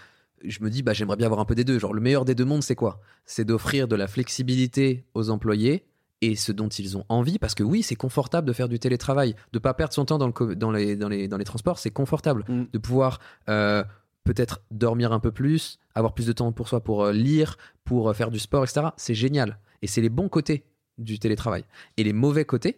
je 0.44 0.64
me 0.64 0.70
dis 0.70 0.82
bah 0.84 0.94
j'aimerais 0.94 1.18
bien 1.18 1.26
avoir 1.28 1.40
un 1.42 1.46
peu 1.46 1.54
des 1.56 1.64
deux. 1.64 1.78
Genre 1.80 1.94
le 1.94 2.02
meilleur 2.02 2.26
des 2.26 2.36
deux 2.36 2.46
mondes 2.46 2.64
c'est 2.64 2.76
quoi? 2.76 3.00
C'est 3.26 3.46
d'offrir 3.46 3.88
de 3.88 3.96
la 3.96 4.08
flexibilité 4.08 5.06
aux 5.14 5.30
employés 5.30 5.86
et 6.22 6.36
ce 6.36 6.52
dont 6.52 6.68
ils 6.70 6.98
ont 6.98 7.06
envie 7.10 7.40
parce 7.40 7.56
que 7.56 7.64
oui 7.64 7.82
c'est 7.84 7.96
confortable 7.96 8.48
de 8.48 8.54
faire 8.54 8.68
du 8.70 8.80
télétravail, 8.80 9.36
de 9.54 9.60
pas 9.60 9.74
perdre 9.74 9.94
son 9.94 10.06
temps 10.06 10.18
dans, 10.18 10.28
le 10.28 10.56
dans, 10.56 10.72
les, 10.72 10.96
dans, 10.96 11.10
les, 11.10 11.28
dans 11.28 11.38
les 11.38 11.44
transports, 11.46 11.80
c'est 11.80 11.92
confortable 11.92 12.44
Mm. 12.48 12.64
de 12.72 12.78
pouvoir 12.80 13.20
euh, 13.50 13.84
peut-être 14.24 14.62
dormir 14.72 15.12
un 15.14 15.20
peu 15.20 15.32
plus, 15.32 15.80
avoir 15.96 16.14
plus 16.14 16.28
de 16.28 16.34
temps 16.34 16.52
pour 16.52 16.68
soi 16.70 16.80
pour 16.84 17.04
euh, 17.06 17.12
lire, 17.12 17.58
pour 17.84 18.10
euh, 18.10 18.14
faire 18.14 18.30
du 18.30 18.38
sport, 18.40 18.64
etc. 18.64 18.88
C'est 18.98 19.16
génial 19.16 19.58
et 19.82 19.88
c'est 19.88 20.02
les 20.02 20.10
bons 20.10 20.30
côtés 20.30 20.64
du 21.00 21.18
télétravail 21.18 21.66
et 21.98 22.04
les 22.04 22.14
mauvais 22.14 22.46
côtés 22.46 22.78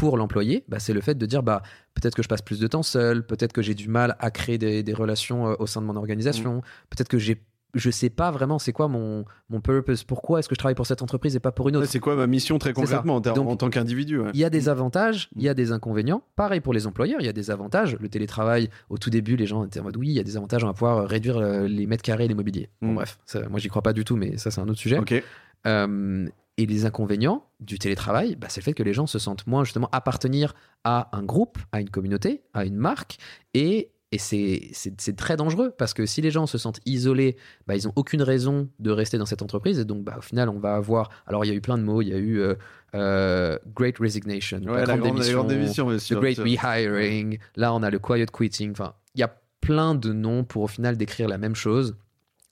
pour 0.00 0.16
l'employé, 0.16 0.64
bah, 0.68 0.78
c'est 0.78 0.94
le 0.94 1.02
fait 1.02 1.16
de 1.16 1.26
dire 1.26 1.42
bah 1.42 1.60
peut-être 1.94 2.14
que 2.14 2.22
je 2.22 2.28
passe 2.28 2.40
plus 2.42 2.58
de 2.58 2.66
temps 2.66 2.82
seul, 2.82 3.22
peut-être 3.26 3.52
que 3.52 3.60
j'ai 3.60 3.74
du 3.74 3.88
mal 3.88 4.16
à 4.18 4.30
créer 4.30 4.56
des, 4.56 4.82
des 4.82 4.94
relations 4.94 5.48
euh, 5.48 5.54
au 5.58 5.66
sein 5.66 5.82
de 5.82 5.86
mon 5.86 5.96
organisation, 5.96 6.62
peut-être 6.88 7.08
que 7.08 7.18
j'ai 7.18 7.42
je 7.74 7.88
sais 7.90 8.10
pas 8.10 8.32
vraiment 8.32 8.58
c'est 8.58 8.72
quoi 8.72 8.88
mon, 8.88 9.24
mon 9.48 9.60
purpose, 9.60 10.02
pourquoi 10.02 10.38
est-ce 10.40 10.48
que 10.48 10.56
je 10.56 10.58
travaille 10.58 10.74
pour 10.74 10.86
cette 10.88 11.02
entreprise 11.02 11.36
et 11.36 11.38
pas 11.38 11.52
pour 11.52 11.68
une 11.68 11.76
autre? 11.76 11.86
C'est 11.86 12.00
quoi 12.00 12.16
ma 12.16 12.26
mission 12.26 12.58
très 12.58 12.72
concrètement 12.72 13.14
en, 13.16 13.20
ter- 13.20 13.34
Donc, 13.34 13.48
en 13.48 13.54
tant 13.56 13.70
qu'individu 13.70 14.18
ouais. 14.18 14.30
Il 14.34 14.40
y 14.40 14.44
a 14.44 14.50
des 14.50 14.68
avantages, 14.68 15.28
il 15.36 15.42
y 15.42 15.48
a 15.48 15.54
des 15.54 15.70
inconvénients. 15.70 16.24
Pareil 16.34 16.60
pour 16.60 16.72
les 16.72 16.88
employeurs, 16.88 17.20
il 17.20 17.26
y 17.26 17.28
a 17.28 17.32
des 17.32 17.50
avantages. 17.52 17.96
Le 18.00 18.08
télétravail, 18.08 18.70
au 18.88 18.98
tout 18.98 19.08
début, 19.10 19.36
les 19.36 19.46
gens 19.46 19.64
étaient 19.64 19.78
en 19.78 19.84
mode 19.84 19.96
oui, 19.98 20.08
il 20.08 20.14
y 20.14 20.18
a 20.18 20.24
des 20.24 20.36
avantages, 20.36 20.64
on 20.64 20.66
va 20.66 20.72
pouvoir 20.72 21.06
réduire 21.06 21.36
euh, 21.38 21.68
les 21.68 21.86
mètres 21.86 22.02
carrés 22.02 22.24
et 22.24 22.28
l'immobilier. 22.28 22.70
Bon, 22.82 22.90
Mm. 22.92 22.94
bref, 22.96 23.18
ça, 23.24 23.48
moi 23.48 23.60
j'y 23.60 23.68
crois 23.68 23.82
pas 23.82 23.92
du 23.92 24.02
tout, 24.04 24.16
mais 24.16 24.36
ça 24.38 24.50
c'est 24.50 24.60
un 24.62 24.68
autre 24.68 24.80
sujet. 24.80 24.98
Ok. 24.98 25.22
Euh, 25.66 26.26
et 26.60 26.66
les 26.66 26.84
inconvénients 26.84 27.46
du 27.60 27.78
télétravail, 27.78 28.36
bah, 28.36 28.48
c'est 28.50 28.60
le 28.60 28.64
fait 28.64 28.74
que 28.74 28.82
les 28.82 28.92
gens 28.92 29.06
se 29.06 29.18
sentent 29.18 29.46
moins 29.46 29.64
justement 29.64 29.88
appartenir 29.92 30.54
à 30.84 31.08
un 31.16 31.22
groupe, 31.22 31.58
à 31.72 31.80
une 31.80 31.88
communauté, 31.88 32.42
à 32.52 32.66
une 32.66 32.76
marque. 32.76 33.16
Et, 33.54 33.92
et 34.12 34.18
c'est, 34.18 35.16
très 35.16 35.38
dangereux 35.38 35.72
parce 35.78 35.94
que 35.94 36.04
si 36.04 36.20
les 36.20 36.30
gens 36.30 36.46
se 36.46 36.58
sentent 36.58 36.80
isolés, 36.84 37.36
bah, 37.66 37.76
ils 37.76 37.86
n'ont 37.86 37.94
aucune 37.96 38.20
raison 38.20 38.68
de 38.78 38.90
rester 38.90 39.16
dans 39.16 39.24
cette 39.24 39.40
entreprise. 39.40 39.78
Et 39.78 39.86
donc, 39.86 40.04
bah, 40.04 40.16
au 40.18 40.20
final, 40.20 40.50
on 40.50 40.58
va 40.58 40.74
avoir. 40.74 41.08
Alors, 41.26 41.46
il 41.46 41.48
y 41.48 41.50
a 41.50 41.54
eu 41.54 41.62
plein 41.62 41.78
de 41.78 41.82
mots. 41.82 42.02
Il 42.02 42.08
y 42.08 42.12
a 42.12 42.18
eu 42.18 42.40
euh, 42.40 42.56
euh, 42.94 43.58
Great 43.74 43.96
Resignation, 43.98 44.58
Ouais, 44.58 44.84
la, 44.84 44.98
grande, 44.98 45.18
la 45.18 45.32
grande 45.32 45.48
démission, 45.48 45.88
The 45.88 45.98
sûr. 45.98 46.20
Great 46.20 46.36
Rehiring. 46.36 47.38
Là, 47.56 47.72
on 47.72 47.82
a 47.82 47.88
le 47.88 47.98
Quiet 47.98 48.26
Quitting. 48.26 48.72
Enfin, 48.72 48.92
il 49.14 49.20
y 49.20 49.24
a 49.24 49.34
plein 49.62 49.94
de 49.94 50.12
noms 50.12 50.44
pour 50.44 50.64
au 50.64 50.68
final 50.68 50.98
décrire 50.98 51.26
la 51.26 51.38
même 51.38 51.54
chose. 51.54 51.96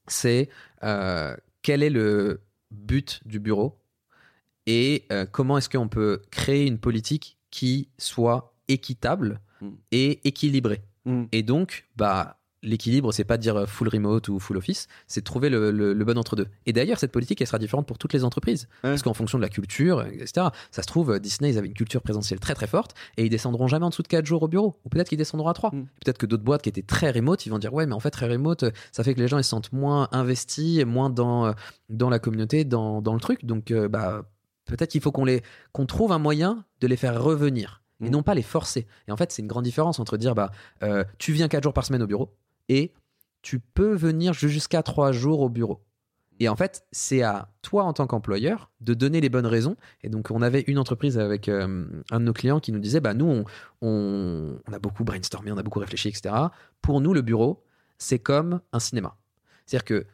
C'est 0.07 0.49
euh, 0.83 1.37
quel 1.61 1.83
est 1.83 1.91
le 1.91 2.41
but 2.71 3.21
du 3.27 3.39
bureau? 3.39 3.79
Et 4.69 5.05
euh, 5.11 5.27
comment 5.27 5.59
est-ce 5.59 5.69
qu'on 5.69 5.89
peut 5.89 6.21
créer 6.31 6.65
une 6.67 6.79
politique 6.79 7.39
qui 7.51 7.89
soit 7.99 8.55
équitable 8.69 9.41
Mm. 9.61 9.69
et 9.91 10.21
équilibrée. 10.29 10.83
Mm. 11.05 11.25
Et 11.33 11.43
donc, 11.43 11.89
bah, 11.97 12.37
l'équilibre, 12.63 13.11
c'est 13.11 13.25
pas 13.25 13.37
de 13.37 13.43
dire 13.43 13.57
euh, 13.57 13.67
full 13.67 13.89
remote 13.89 14.29
ou 14.29 14.39
full 14.39 14.57
office, 14.57 14.87
c'est 15.09 15.21
de 15.21 15.25
trouver 15.25 15.49
le, 15.51 15.73
le- 15.73 15.93
le 15.95 16.05
bon 16.05 16.17
entre-deux. 16.17 16.47
Et 16.65 16.73
d'ailleurs, 16.73 17.01
cette 17.01 17.11
politique, 17.11 17.41
elle 17.41 17.47
sera 17.49 17.59
différente 17.59 17.85
pour 17.89 17.99
toutes 17.99 18.13
les 18.13 18.23
entreprises. 18.23 18.69
Parce 18.83 19.03
qu'en 19.03 19.15
fonction 19.15 19.37
de 19.37 19.43
la 19.43 19.49
culture, 19.49 20.03
etc., 20.05 20.47
ça 20.71 20.83
se 20.83 20.87
trouve, 20.87 21.11
euh, 21.11 21.19
Disney, 21.19 21.51
ils 21.51 21.59
avaient 21.59 21.67
une 21.67 21.75
culture 21.75 22.03
présentielle 22.03 22.39
très 22.39 22.55
très 22.55 22.69
forte 22.69 22.95
et 23.17 23.25
ils 23.25 23.31
descendront 23.31 23.67
jamais 23.67 23.85
en 23.85 23.89
dessous 23.89 24.03
de 24.05 24.09
4 24.09 24.27
jours 24.27 24.45
au 24.45 24.49
bureau. 24.49 24.79
Ou 24.85 24.91
peut-être 24.91 25.09
qu'ils 25.09 25.19
descendront 25.19 25.49
à 25.49 25.55
3. 25.55 25.71
Mm. 25.75 25.87
Peut-être 26.05 26.19
que 26.19 26.27
d'autres 26.27 26.45
boîtes 26.45 26.63
qui 26.63 26.69
étaient 26.69 26.83
très 26.83 27.11
remote, 27.11 27.45
ils 27.47 27.51
vont 27.51 27.59
dire, 27.59 27.75
ouais, 27.75 27.87
mais 27.87 27.95
en 27.95 28.01
fait, 28.01 28.11
très 28.13 28.29
remote, 28.29 28.65
ça 28.93 29.03
fait 29.03 29.15
que 29.15 29.21
les 29.21 29.27
gens, 29.27 29.39
ils 29.39 29.45
se 29.45 29.51
sentent 29.51 29.73
moins 29.73 30.09
investis, 30.13 30.85
moins 30.85 31.11
dans, 31.11 31.53
dans 31.89 32.11
la 32.11 32.21
communauté, 32.21 32.65
dans, 32.65 33.03
dans 33.03 33.15
le 33.15 33.21
truc. 33.21 33.45
Donc, 33.45 33.73
euh, 33.73 33.89
bah, 33.89 34.23
peut-être 34.69 34.91
qu'il 34.91 35.01
faut 35.01 35.13
qu'on 35.13 35.25
les 35.25 35.43
qu'on 35.73 35.87
trouve 35.87 36.13
un 36.13 36.19
moyen 36.19 36.65
de 36.81 36.87
les 36.87 36.97
faire 36.97 37.23
revenir 37.23 37.83
et 38.01 38.09
Mm. 38.09 38.11
non 38.11 38.23
pas 38.23 38.35
les 38.35 38.43
forcer. 38.43 38.87
Et 39.09 39.13
en 39.13 39.17
fait, 39.17 39.33
c'est 39.33 39.43
une 39.43 39.49
grande 39.49 39.65
différence 39.65 39.99
entre 39.99 40.17
dire 40.17 40.35
bah 40.35 40.51
euh, 40.83 41.05
tu 41.19 41.33
viens 41.33 41.49
quatre 41.49 41.65
jours 41.65 41.73
par 41.73 41.85
semaine 41.85 42.03
au 42.03 42.07
bureau 42.07 42.35
et 42.69 42.93
tu 43.43 43.59
peux 43.59 43.95
venir 43.95 44.33
jusqu'à 44.35 44.83
trois 44.83 45.13
jours 45.13 45.41
au 45.41 45.49
bureau. 45.49 45.81
Et 46.41 46.49
en 46.49 46.55
fait, 46.55 46.85
c'est 46.93 47.23
à 47.23 47.51
toi 47.63 47.83
en 47.83 47.93
tant 47.93 48.07
qu'employeur 48.07 48.71
de 48.81 48.95
donner 48.95 49.21
les 49.21 49.29
bonnes 49.29 49.47
raisons. 49.47 49.77
Et 50.03 50.09
donc, 50.09 50.31
on 50.31 50.41
avait 50.41 50.61
une 50.69 50.79
entreprise 50.79 51.19
avec 51.19 51.49
euh, 51.49 51.85
un 52.13 52.21
de 52.21 52.25
nos 52.25 52.33
clients 52.33 52.61
qui 52.61 52.71
nous 52.71 52.79
disait 52.79 53.01
bah 53.01 53.15
nous 53.15 53.27
on, 53.27 53.45
on, 53.83 54.59
on 54.69 54.73
a 54.73 54.79
beaucoup 54.79 55.03
brainstormé, 55.03 55.51
on 55.51 55.57
a 55.59 55.65
beaucoup 55.65 55.81
réfléchi, 55.81 56.09
etc. 56.09 56.33
Pour 56.81 57.01
nous, 57.01 57.13
le 57.13 57.23
bureau, 57.23 57.65
c'est 57.99 58.21
comme 58.21 58.61
un 58.73 58.79
cinéma. 58.79 59.17
C'est-à-dire 59.67 59.85
que 59.85 60.07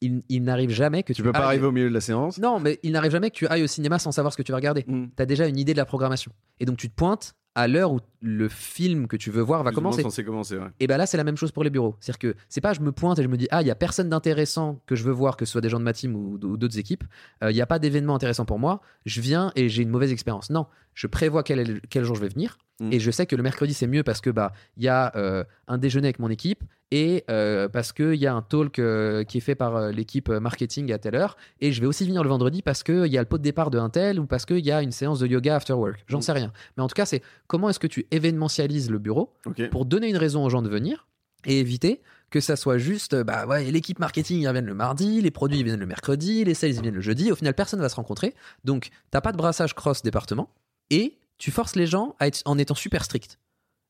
il, 0.00 0.22
il 0.28 0.42
n'arrive 0.42 0.70
jamais 0.70 1.02
que 1.02 1.12
tu, 1.12 1.16
Tu 1.16 1.22
peux 1.22 1.32
pas 1.32 1.38
ailles- 1.40 1.44
arriver 1.46 1.66
au 1.66 1.72
milieu 1.72 1.88
de 1.88 1.94
la 1.94 2.00
séance. 2.00 2.38
Non, 2.38 2.60
mais 2.60 2.78
il 2.82 2.92
n'arrive 2.92 3.12
jamais 3.12 3.30
que 3.30 3.36
tu 3.36 3.46
ailles 3.48 3.62
au 3.64 3.66
cinéma 3.68 3.98
sans 3.98 4.12
savoir 4.12 4.32
ce 4.32 4.36
que 4.38 4.42
tu 4.42 4.52
vas 4.52 4.56
regarder 4.56 4.84
Mm. 4.86 5.06
tu 5.16 5.22
as 5.22 5.26
déjà 5.26 5.46
une 5.46 5.58
idée 5.58 5.72
de 5.72 5.78
la 5.78 5.84
programmation. 5.86 6.32
Et 6.60 6.64
donc 6.66 6.76
tu 6.76 6.88
te 6.88 6.94
pointes 6.94 7.34
à 7.54 7.68
l'heure 7.68 7.90
où 7.90 8.00
le 8.20 8.50
film 8.50 9.06
que 9.08 9.16
tu 9.16 9.30
veux 9.30 9.40
voir 9.40 9.62
va 9.62 9.70
Plus 9.70 9.76
commencer. 9.76 10.02
censé 10.02 10.22
commencer, 10.22 10.58
ouais. 10.58 10.66
Et 10.78 10.86
ben 10.86 10.98
là, 10.98 11.06
c'est 11.06 11.16
la 11.16 11.24
même 11.24 11.38
chose 11.38 11.52
pour 11.52 11.64
les 11.64 11.70
bureaux. 11.70 11.96
C'est-à-dire 12.00 12.18
que 12.18 12.34
c'est 12.50 12.60
pas 12.60 12.74
je 12.74 12.80
me 12.80 12.92
pointe 12.92 13.18
et 13.18 13.22
je 13.22 13.28
me 13.28 13.38
dis 13.38 13.48
ah, 13.50 13.62
il 13.62 13.66
y 13.68 13.70
a 13.70 13.74
personne 13.74 14.10
d'intéressant 14.10 14.78
que 14.84 14.94
je 14.94 15.02
veux 15.04 15.12
voir, 15.12 15.38
que 15.38 15.46
ce 15.46 15.52
soit 15.52 15.62
des 15.62 15.70
gens 15.70 15.78
de 15.78 15.84
ma 15.84 15.94
team 15.94 16.14
ou, 16.14 16.36
d'autres 16.36 16.78
équipes. 16.78 17.04
Euh, 17.42 17.50
Il 17.50 17.54
n'y 17.54 17.62
a 17.62 17.66
pas 17.66 17.78
d'événement 17.78 18.14
intéressant 18.14 18.44
pour 18.44 18.58
moi. 18.58 18.82
Je 19.06 19.22
viens 19.22 19.52
et 19.56 19.70
j'ai 19.70 19.82
une 19.82 19.88
mauvaise 19.88 20.12
expérience. 20.12 20.50
Non, 20.50 20.66
je 20.92 21.06
prévois 21.06 21.42
quel, 21.42 21.58
est 21.60 21.64
le- 21.64 21.80
quel 21.88 22.04
jour 22.04 22.14
je 22.16 22.20
vais 22.20 22.28
venir. 22.28 22.58
Mm. 22.78 22.92
Et 22.92 23.00
je 23.00 23.10
sais 23.10 23.24
que 23.24 23.34
le 23.36 23.42
mercredi, 23.42 23.72
c'est 23.72 23.86
mieux 23.86 24.02
parce 24.02 24.20
que 24.20 24.28
bah 24.28 24.52
il 24.76 24.82
y 24.84 24.88
a 24.88 25.12
euh, 25.16 25.42
un 25.66 25.78
déjeuner 25.78 26.08
avec 26.08 26.18
mon 26.18 26.28
équipe 26.28 26.62
et 26.92 27.24
euh, 27.30 27.68
parce 27.68 27.92
qu'il 27.92 28.14
y 28.14 28.26
a 28.26 28.34
un 28.34 28.42
talk 28.42 28.78
euh, 28.78 29.24
qui 29.24 29.38
est 29.38 29.40
fait 29.40 29.54
par 29.56 29.74
euh, 29.76 29.90
l'équipe 29.90 30.28
marketing 30.28 30.92
à 30.92 30.98
telle 30.98 31.16
heure. 31.16 31.36
Et 31.60 31.72
je 31.72 31.80
vais 31.80 31.86
aussi 31.86 32.04
venir 32.06 32.22
le 32.22 32.28
vendredi 32.28 32.62
parce 32.62 32.82
qu'il 32.84 33.06
y 33.06 33.18
a 33.18 33.20
le 33.20 33.26
pot 33.28 33.38
de 33.38 33.42
départ 33.42 33.70
de 33.70 33.78
un 33.78 33.90
tel 33.90 34.20
ou 34.20 34.26
parce 34.26 34.46
qu'il 34.46 34.64
y 34.64 34.70
a 34.70 34.82
une 34.82 34.92
séance 34.92 35.18
de 35.18 35.26
yoga 35.26 35.56
after 35.56 35.72
work. 35.72 36.04
J'en 36.06 36.18
Mm. 36.18 36.22
sais 36.22 36.32
rien. 36.32 36.52
Mais 36.76 36.82
en 36.84 36.88
tout 36.88 36.94
cas, 36.94 37.04
c'est 37.06 37.22
comment 37.48 37.68
est-ce 37.70 37.80
que 37.80 37.86
tu 37.88 38.06
événementialises 38.12 38.90
le 38.90 38.98
bureau 38.98 39.32
pour 39.70 39.84
donner 39.84 40.08
une 40.08 40.16
raison 40.16 40.44
aux 40.44 40.48
gens 40.50 40.62
de 40.62 40.68
venir 40.68 41.06
et 41.44 41.58
éviter 41.60 42.02
que 42.30 42.40
ça 42.40 42.56
soit 42.56 42.78
juste 42.78 43.14
bah 43.14 43.46
ouais 43.46 43.64
l'équipe 43.70 44.00
marketing 44.00 44.38
ils 44.42 44.50
viennent 44.50 44.66
le 44.66 44.74
mardi 44.74 45.20
les 45.20 45.30
produits 45.30 45.58
ils 45.60 45.64
viennent 45.64 45.78
le 45.78 45.86
mercredi 45.86 46.42
les 46.44 46.54
sales 46.54 46.70
ils 46.74 46.82
viennent 46.82 46.94
le 46.96 47.00
jeudi 47.00 47.30
au 47.30 47.36
final 47.36 47.54
personne 47.54 47.78
va 47.80 47.88
se 47.88 47.94
rencontrer 47.94 48.34
donc 48.64 48.88
t'as 49.12 49.20
pas 49.20 49.30
de 49.30 49.36
brassage 49.36 49.72
cross 49.74 50.02
département 50.02 50.50
et 50.90 51.18
tu 51.38 51.52
forces 51.52 51.76
les 51.76 51.86
gens 51.86 52.16
à 52.18 52.26
être 52.26 52.42
en 52.46 52.58
étant 52.58 52.74
super 52.74 53.04
strict 53.04 53.38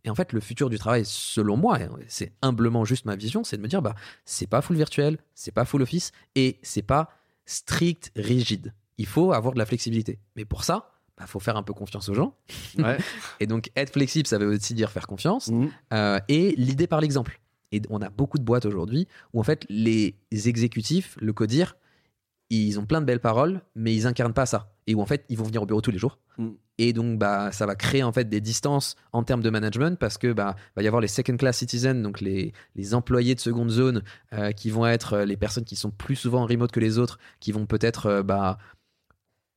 Et 0.06 0.10
en 0.10 0.14
fait, 0.14 0.32
le 0.32 0.40
futur 0.40 0.70
du 0.70 0.78
travail, 0.78 1.02
selon 1.04 1.56
moi, 1.56 1.78
c'est 2.06 2.32
humblement 2.40 2.84
juste 2.84 3.04
ma 3.04 3.16
vision, 3.16 3.42
c'est 3.42 3.56
de 3.56 3.62
me 3.62 3.66
dire, 3.66 3.82
bah, 3.82 3.96
c'est 4.24 4.46
pas 4.46 4.62
full 4.62 4.76
virtuel, 4.76 5.18
c'est 5.34 5.50
pas 5.50 5.64
full 5.64 5.82
office, 5.82 6.12
et 6.36 6.58
c'est 6.62 6.82
pas 6.82 7.10
strict, 7.44 8.12
rigide. 8.14 8.72
Il 8.98 9.06
faut 9.06 9.32
avoir 9.32 9.52
de 9.52 9.58
la 9.58 9.66
flexibilité. 9.66 10.20
Mais 10.36 10.44
pour 10.44 10.62
ça, 10.62 10.92
il 11.08 11.22
bah, 11.22 11.26
faut 11.26 11.40
faire 11.40 11.56
un 11.56 11.64
peu 11.64 11.72
confiance 11.72 12.08
aux 12.08 12.14
gens. 12.14 12.34
Ouais. 12.78 12.98
et 13.40 13.48
donc, 13.48 13.70
être 13.74 13.92
flexible, 13.92 14.28
ça 14.28 14.38
veut 14.38 14.46
aussi 14.46 14.74
dire 14.74 14.92
faire 14.92 15.08
confiance. 15.08 15.48
Mhm. 15.48 15.70
Euh, 15.92 16.20
et 16.28 16.54
l'idée 16.56 16.86
par 16.86 17.00
l'exemple. 17.00 17.40
Et 17.72 17.82
on 17.90 18.00
a 18.00 18.08
beaucoup 18.08 18.38
de 18.38 18.44
boîtes 18.44 18.64
aujourd'hui 18.64 19.08
où 19.34 19.40
en 19.40 19.42
fait 19.42 19.66
les 19.68 20.14
exécutifs, 20.30 21.18
le 21.20 21.32
codir, 21.32 21.74
ils 22.50 22.78
ont 22.78 22.86
plein 22.86 23.00
de 23.00 23.06
belles 23.06 23.20
paroles, 23.20 23.62
mais 23.74 23.94
ils 23.94 24.06
incarnent 24.06 24.34
pas 24.34 24.46
ça. 24.46 24.72
Et 24.86 24.94
où 24.94 25.00
en 25.00 25.06
fait 25.06 25.24
ils 25.28 25.36
vont 25.36 25.44
venir 25.44 25.62
au 25.62 25.66
bureau 25.66 25.80
tous 25.80 25.90
les 25.90 25.98
jours. 25.98 26.18
Mm. 26.38 26.50
Et 26.78 26.92
donc 26.92 27.18
bah 27.18 27.50
ça 27.52 27.66
va 27.66 27.74
créer 27.74 28.02
en 28.02 28.12
fait 28.12 28.28
des 28.28 28.40
distances 28.40 28.96
en 29.12 29.22
termes 29.22 29.42
de 29.42 29.50
management 29.50 29.98
parce 29.98 30.18
que 30.18 30.32
bah 30.32 30.56
va 30.76 30.82
y 30.82 30.86
avoir 30.86 31.00
les 31.00 31.08
second 31.08 31.36
class 31.36 31.56
citizens, 31.56 32.02
donc 32.02 32.20
les, 32.20 32.52
les 32.74 32.94
employés 32.94 33.34
de 33.34 33.40
seconde 33.40 33.70
zone 33.70 34.02
euh, 34.34 34.52
qui 34.52 34.70
vont 34.70 34.86
être 34.86 35.14
euh, 35.14 35.24
les 35.24 35.36
personnes 35.36 35.64
qui 35.64 35.76
sont 35.76 35.90
plus 35.90 36.16
souvent 36.16 36.42
en 36.42 36.46
remote 36.46 36.70
que 36.70 36.80
les 36.80 36.98
autres, 36.98 37.18
qui 37.40 37.52
vont 37.52 37.66
peut-être 37.66 38.06
euh, 38.06 38.22
bah 38.22 38.58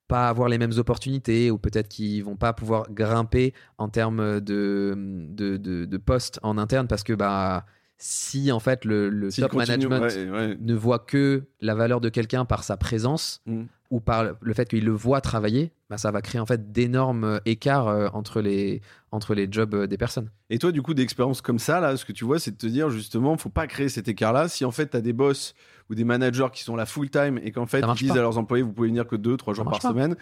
pas 0.08 0.28
avoir 0.28 0.50
les 0.50 0.58
mêmes 0.58 0.74
opportunités 0.78 1.52
ou 1.52 1.60
peut-être 1.60 1.88
qu'ils 1.88 2.24
vont 2.24 2.36
pas 2.36 2.54
pouvoir 2.54 2.92
grimper 2.92 3.54
en 3.78 3.90
termes 3.90 4.40
de, 4.40 4.96
de, 5.30 5.58
de, 5.58 5.86
de 5.86 5.98
postes 5.98 6.40
en 6.42 6.58
interne 6.58 6.88
parce 6.88 7.04
que 7.04 7.14
bah 7.14 7.66
si 8.00 8.52
en 8.52 8.60
fait 8.60 8.86
le, 8.86 9.30
top 9.36 9.52
continue, 9.52 9.88
management 9.88 10.00
ouais, 10.02 10.30
ouais. 10.30 10.58
ne 10.60 10.74
voit 10.74 11.00
que 11.00 11.44
la 11.62 11.76
valeur 11.76 12.00
de 12.00 12.10
quelqu'un 12.10 12.46
par 12.46 12.64
sa 12.64 12.78
présence 12.78 13.42
Mm. 13.46 13.64
ou 13.92 14.00
par 14.00 14.26
le 14.40 14.54
fait 14.54 14.70
qu'il 14.70 14.86
le 14.86 14.92
voit 14.92 15.20
travailler, 15.20 15.74
bah, 15.90 15.98
ça 15.98 16.12
va 16.12 16.22
créer 16.22 16.40
en 16.40 16.46
fait 16.46 16.72
d'énormes 16.72 17.42
écarts 17.46 17.88
euh, 17.88 18.08
entre 18.14 18.42
les, 18.42 18.82
entre 19.12 19.34
les 19.36 19.48
jobs 19.52 19.74
euh, 19.74 19.88
des 19.88 19.98
personnes. 19.98 20.30
Et 20.50 20.60
toi, 20.60 20.72
du 20.72 20.82
coup, 20.82 20.94
d'expérience 20.94 21.42
comme 21.42 21.60
ça, 21.60 21.80
là, 21.80 21.98
ce 21.98 22.06
que 22.06 22.14
tu 22.14 22.24
vois, 22.24 22.40
c'est 22.40 22.52
de 22.52 22.58
te 22.58 22.68
dire 22.68 22.90
justement, 22.90 23.36
faut 23.38 23.50
pas 23.50 23.68
créer 23.68 23.90
cet 23.90 24.08
écart-là. 24.08 24.48
Si 24.48 24.64
en 24.64 24.72
fait, 24.72 24.92
tu 24.92 24.98
as 24.98 25.02
des 25.02 25.14
boss 25.14 25.56
ou 25.90 25.96
des 25.96 26.06
managers 26.06 26.48
qui 26.54 26.64
sont 26.64 26.76
là 26.76 26.86
full 26.86 27.10
time 27.10 27.38
et 27.44 27.52
qu'en 27.52 27.66
fait, 27.66 27.82
ils 27.82 27.94
disent 27.96 28.14
pas. 28.14 28.20
à 28.20 28.22
leurs 28.22 28.38
employés, 28.38 28.64
vous 28.64 28.72
pouvez 28.72 28.88
venir 28.88 29.08
que 29.08 29.16
deux, 29.18 29.36
trois 29.36 29.54
jours 29.54 29.66
par 29.66 29.80
pas. 29.80 29.90
semaine, 29.90 30.16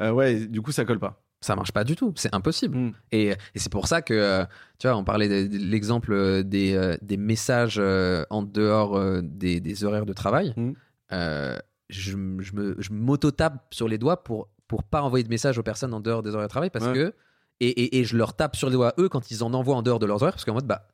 euh, 0.00 0.10
ouais, 0.10 0.46
du 0.46 0.60
coup, 0.60 0.72
ça 0.72 0.84
colle 0.84 0.98
pas. 0.98 1.22
Ça 1.42 1.54
marche 1.56 1.72
pas 1.72 1.84
du 1.84 1.96
tout, 1.96 2.14
c'est 2.16 2.34
impossible. 2.34 2.78
Mm. 2.78 2.92
Et, 3.10 3.26
et 3.30 3.36
c'est 3.56 3.70
pour 3.70 3.88
ça 3.88 4.00
que, 4.00 4.14
euh, 4.14 4.44
tu 4.78 4.86
vois, 4.88 4.96
on 4.96 5.04
parlait 5.04 5.28
de, 5.28 5.48
de 5.54 5.58
l'exemple 5.62 6.12
euh, 6.12 6.42
des, 6.42 6.72
euh, 6.74 6.96
des 7.02 7.16
messages 7.18 7.78
en 8.30 8.42
dehors 8.42 8.98
des, 9.22 9.60
des 9.60 9.84
horaires 9.84 10.06
de 10.06 10.12
travail. 10.14 10.54
Mm. 10.56 10.72
Euh, 11.12 11.58
je, 11.90 12.12
je 12.78 12.92
m'auto-tape 12.92 13.66
sur 13.74 13.86
les 13.88 13.98
doigts 13.98 14.22
pour, 14.24 14.48
pour 14.66 14.82
pas 14.84 15.02
envoyer 15.02 15.24
de 15.24 15.28
messages 15.28 15.58
aux 15.58 15.62
personnes 15.62 15.92
en 15.92 16.00
dehors 16.00 16.22
des 16.22 16.30
horaires 16.30 16.46
de 16.46 16.50
travail 16.50 16.70
parce 16.70 16.86
Ouais. 16.86 16.94
que. 16.94 17.14
Et, 17.60 17.68
et, 17.68 17.98
et 18.00 18.04
je 18.04 18.16
leur 18.16 18.34
tape 18.34 18.56
sur 18.56 18.68
les 18.68 18.74
doigts 18.74 18.94
eux 18.98 19.08
quand 19.08 19.30
ils 19.30 19.44
en 19.44 19.52
envoient 19.54 19.76
en 19.76 19.82
dehors 19.82 19.98
de 20.00 20.06
leurs 20.06 20.22
horaires 20.22 20.32
parce 20.32 20.44
qu'en 20.44 20.54
mode, 20.54 20.66
bah, 20.66 20.88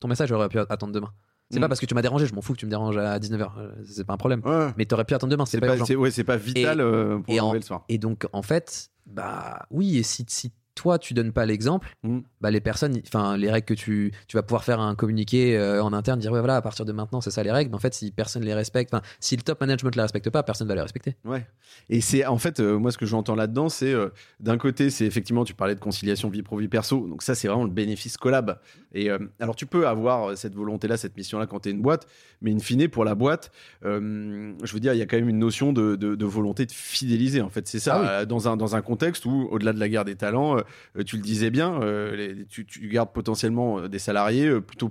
ton 0.00 0.08
message 0.08 0.30
aurait 0.32 0.48
pu 0.48 0.58
attendre 0.58 0.92
demain. 0.92 1.10
C'est 1.52 1.58
Mm. 1.58 1.60
pas 1.60 1.68
parce 1.68 1.78
que 1.80 1.86
tu 1.86 1.94
m'as 1.94 2.02
dérangé, 2.02 2.26
je 2.26 2.34
m'en 2.34 2.40
fous 2.40 2.54
que 2.54 2.58
tu 2.58 2.64
me 2.66 2.70
déranges 2.70 2.96
à 2.96 3.18
19h, 3.18 3.52
c'est 3.84 4.04
pas 4.06 4.14
un 4.14 4.16
problème. 4.16 4.40
Ouais. 4.44 4.70
Mais 4.78 4.86
t'aurais 4.86 5.04
pu 5.04 5.12
attendre 5.14 5.30
demain, 5.30 5.44
c'est 5.46 5.60
pas, 5.60 5.66
pas, 5.66 5.72
urgent. 5.74 5.84
c'est- 5.84 5.94
ouais, 5.96 6.10
c'est 6.10 6.24
pas 6.24 6.36
vital 6.38 6.80
euh, 6.80 7.18
pour 7.18 7.32
et 7.34 7.40
en- 7.40 7.52
le 7.52 7.60
soir. 7.60 7.84
Et 7.90 7.98
donc, 7.98 8.26
en 8.32 8.42
fait, 8.42 8.88
bah 9.06 9.66
oui, 9.70 9.98
et 9.98 10.02
si, 10.02 10.24
si 10.28 10.50
toi 10.74 10.98
tu 10.98 11.14
donnes 11.14 11.32
pas 11.32 11.44
l'exemple, 11.46 11.88
Mm. 12.02 12.20
bah 12.40 12.50
les 12.50 12.60
personnes, 12.60 12.98
enfin 13.06 13.36
les 13.36 13.50
règles 13.50 13.66
que 13.66 13.74
tu, 13.74 14.12
tu 14.26 14.36
vas 14.36 14.42
pouvoir 14.42 14.64
faire 14.64 14.80
un 14.80 14.94
communiqué 14.94 15.56
euh, 15.56 15.82
en 15.82 15.92
interne, 15.92 16.18
dire 16.18 16.32
ouais 16.32 16.38
voilà, 16.40 16.56
à 16.56 16.62
partir 16.62 16.84
de 16.84 16.92
maintenant 16.92 17.20
c'est 17.20 17.30
ça 17.30 17.42
les 17.42 17.52
règles, 17.52 17.70
mais 17.70 17.76
en 17.76 17.80
fait 17.80 17.94
si 17.94 18.10
personne 18.10 18.42
les 18.42 18.54
respecte, 18.54 18.94
si 19.20 19.36
le 19.36 19.42
top 19.42 19.60
management 19.60 19.94
les 19.94 20.02
respecte 20.02 20.30
pas, 20.30 20.42
personne 20.42 20.68
va 20.68 20.74
les 20.74 20.80
respecter. 20.80 21.16
Ouais. 21.24 21.46
Et 21.90 22.00
c'est 22.00 22.24
en 22.26 22.38
fait, 22.38 22.60
euh, 22.60 22.78
moi, 22.78 22.90
ce 22.90 22.98
que 22.98 23.06
j'entends 23.06 23.34
là-dedans, 23.34 23.68
c'est 23.68 23.92
euh, 23.92 24.08
d'un 24.40 24.58
côté, 24.58 24.90
c'est 24.90 25.06
effectivement, 25.06 25.44
tu 25.44 25.54
parlais 25.54 25.74
de 25.74 25.80
conciliation 25.80 26.28
vie 26.28 26.42
pro 26.42 26.56
vie 26.58 26.68
perso, 26.68 27.06
donc 27.08 27.22
ça, 27.22 27.34
c'est 27.34 27.48
vraiment 27.48 27.64
le 27.64 27.70
bénéfice 27.70 28.16
collab. 28.16 28.58
Et 28.94 29.08
alors, 29.40 29.56
tu 29.56 29.64
peux 29.64 29.88
avoir 29.88 30.36
cette 30.36 30.54
volonté-là, 30.54 30.98
cette 30.98 31.16
mission-là 31.16 31.46
quand 31.46 31.60
tu 31.60 31.70
es 31.70 31.72
une 31.72 31.80
boîte, 31.80 32.06
mais 32.42 32.52
in 32.52 32.58
fine, 32.58 32.88
pour 32.88 33.04
la 33.06 33.14
boîte, 33.14 33.50
je 33.82 34.72
veux 34.72 34.80
dire, 34.80 34.92
il 34.94 34.98
y 34.98 35.02
a 35.02 35.06
quand 35.06 35.16
même 35.16 35.28
une 35.28 35.38
notion 35.38 35.72
de, 35.72 35.96
de- 35.96 36.14
de 36.14 36.24
volonté 36.26 36.66
de 36.66 36.72
fidéliser. 36.72 37.40
En 37.40 37.48
fait, 37.50 37.66
c'est 37.68 37.78
ça, 37.80 38.00
Ah 38.04 38.20
oui. 38.20 38.26
dans, 38.26 38.48
un, 38.48 38.56
dans 38.56 38.76
un 38.76 38.82
contexte 38.82 39.24
où, 39.26 39.48
au-delà 39.50 39.72
de 39.72 39.80
la 39.80 39.88
guerre 39.88 40.04
des 40.04 40.16
talents, 40.16 40.58
tu 41.06 41.16
le 41.16 41.22
disais 41.22 41.50
bien, 41.50 41.80
euh, 41.82 42.44
tu, 42.48 42.64
gardes 42.88 43.12
potentiellement 43.12 43.78
euh, 43.78 43.88
des 43.88 43.98
salariés 43.98 44.46
euh, 44.46 44.60
plutôt, 44.60 44.90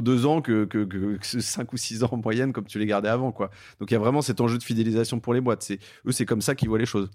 deux 0.00 0.26
ans 0.26 0.40
que, 0.40 0.68
cinq 1.22 1.72
ou 1.72 1.76
six 1.76 2.04
ans 2.04 2.08
en 2.12 2.16
moyenne, 2.16 2.52
comme 2.52 2.66
tu 2.66 2.78
les 2.78 2.86
gardais 2.86 3.08
avant. 3.08 3.32
Quoi. 3.32 3.50
Donc, 3.80 3.90
il 3.90 3.94
y 3.94 3.96
a 3.96 4.00
vraiment 4.00 4.22
cet 4.22 4.40
enjeu 4.40 4.58
de 4.58 4.62
fidélisation 4.62 5.20
pour 5.20 5.34
les 5.34 5.40
boîtes. 5.40 5.70
Eux, 6.06 6.12
c'est 6.12 6.26
comme 6.26 6.40
ça 6.42 6.54
qu'ils 6.54 6.68
voient 6.68 6.78
les 6.78 6.86
choses. 6.86 7.10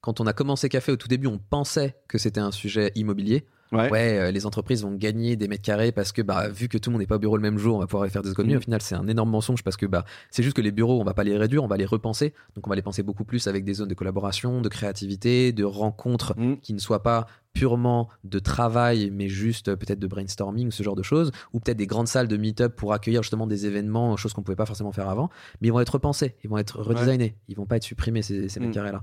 Quand 0.00 0.20
on 0.20 0.26
a 0.26 0.32
commencé 0.32 0.68
Café 0.68 0.92
au 0.92 0.96
tout 0.96 1.08
début, 1.08 1.26
on 1.26 1.38
pensait 1.38 1.96
que 2.08 2.18
c'était 2.18 2.40
un 2.40 2.52
sujet 2.52 2.92
immobilier. 2.94 3.46
Ouais. 3.72 3.90
Ouais, 3.90 4.18
euh, 4.18 4.30
les 4.30 4.46
entreprises 4.46 4.82
vont 4.82 4.92
gagner 4.94 5.34
des 5.36 5.48
mètres 5.48 5.62
carrés 5.62 5.90
parce 5.90 6.12
que 6.12 6.22
bah, 6.22 6.48
vu 6.48 6.68
que 6.68 6.78
tout 6.78 6.90
le 6.90 6.92
monde 6.92 7.00
n'est 7.00 7.06
pas 7.06 7.16
au 7.16 7.18
bureau 7.18 7.36
le 7.36 7.42
même 7.42 7.58
jour, 7.58 7.76
on 7.76 7.80
va 7.80 7.86
pouvoir 7.86 8.08
faire 8.08 8.22
des 8.22 8.30
économies. 8.30 8.52
Mhm. 8.54 8.58
Au 8.58 8.62
final, 8.62 8.82
c'est 8.82 8.94
un 8.94 9.08
énorme 9.08 9.30
mensonge 9.30 9.64
parce 9.64 9.76
que 9.76 9.86
bah, 9.86 10.04
c'est 10.30 10.42
juste 10.42 10.54
que 10.56 10.62
les 10.62 10.70
bureaux, 10.70 11.00
on 11.00 11.04
va 11.04 11.14
pas 11.14 11.24
les 11.24 11.36
réduire, 11.36 11.64
on 11.64 11.66
va 11.66 11.76
les 11.76 11.84
repenser. 11.86 12.34
Donc 12.54 12.66
on 12.66 12.70
va 12.70 12.76
les 12.76 12.82
penser 12.82 13.02
beaucoup 13.02 13.24
plus 13.24 13.46
avec 13.48 13.64
des 13.64 13.74
zones 13.74 13.88
de 13.88 13.94
collaboration, 13.94 14.60
de 14.60 14.68
créativité, 14.68 15.52
de 15.52 15.64
rencontres 15.64 16.34
Mm. 16.38 16.56
qui 16.62 16.72
ne 16.74 16.78
soient 16.78 17.02
pas 17.02 17.26
purement 17.52 18.08
de 18.24 18.38
travail, 18.38 19.10
mais 19.12 19.28
juste 19.28 19.68
euh, 19.68 19.76
peut-être 19.76 19.98
de 20.00 20.06
brainstorming, 20.06 20.70
ce 20.70 20.82
genre 20.82 20.96
de 20.96 21.02
choses, 21.02 21.30
ou 21.52 21.60
peut-être 21.60 21.76
des 21.76 21.86
grandes 21.86 22.08
salles 22.08 22.28
de 22.28 22.36
meet-up 22.36 22.74
pour 22.76 22.92
accueillir 22.92 23.22
justement 23.22 23.46
des 23.46 23.66
événements, 23.66 24.16
choses 24.16 24.32
qu'on 24.32 24.42
pouvait 24.42 24.56
pas 24.56 24.66
forcément 24.66 24.92
faire 24.92 25.08
avant, 25.08 25.30
mais 25.60 25.68
ils 25.68 25.72
vont 25.72 25.80
être 25.80 25.90
repensés, 25.94 26.34
ils 26.44 26.50
vont 26.50 26.58
être 26.58 26.80
redesignés, 26.80 27.36
ils 27.48 27.56
vont 27.56 27.66
pas 27.66 27.76
être 27.76 27.84
supprimés 27.84 28.22
ces, 28.22 28.48
ces 28.48 28.58
Mm. 28.60 28.62
mètres 28.64 28.74
carrés-là. 28.74 29.02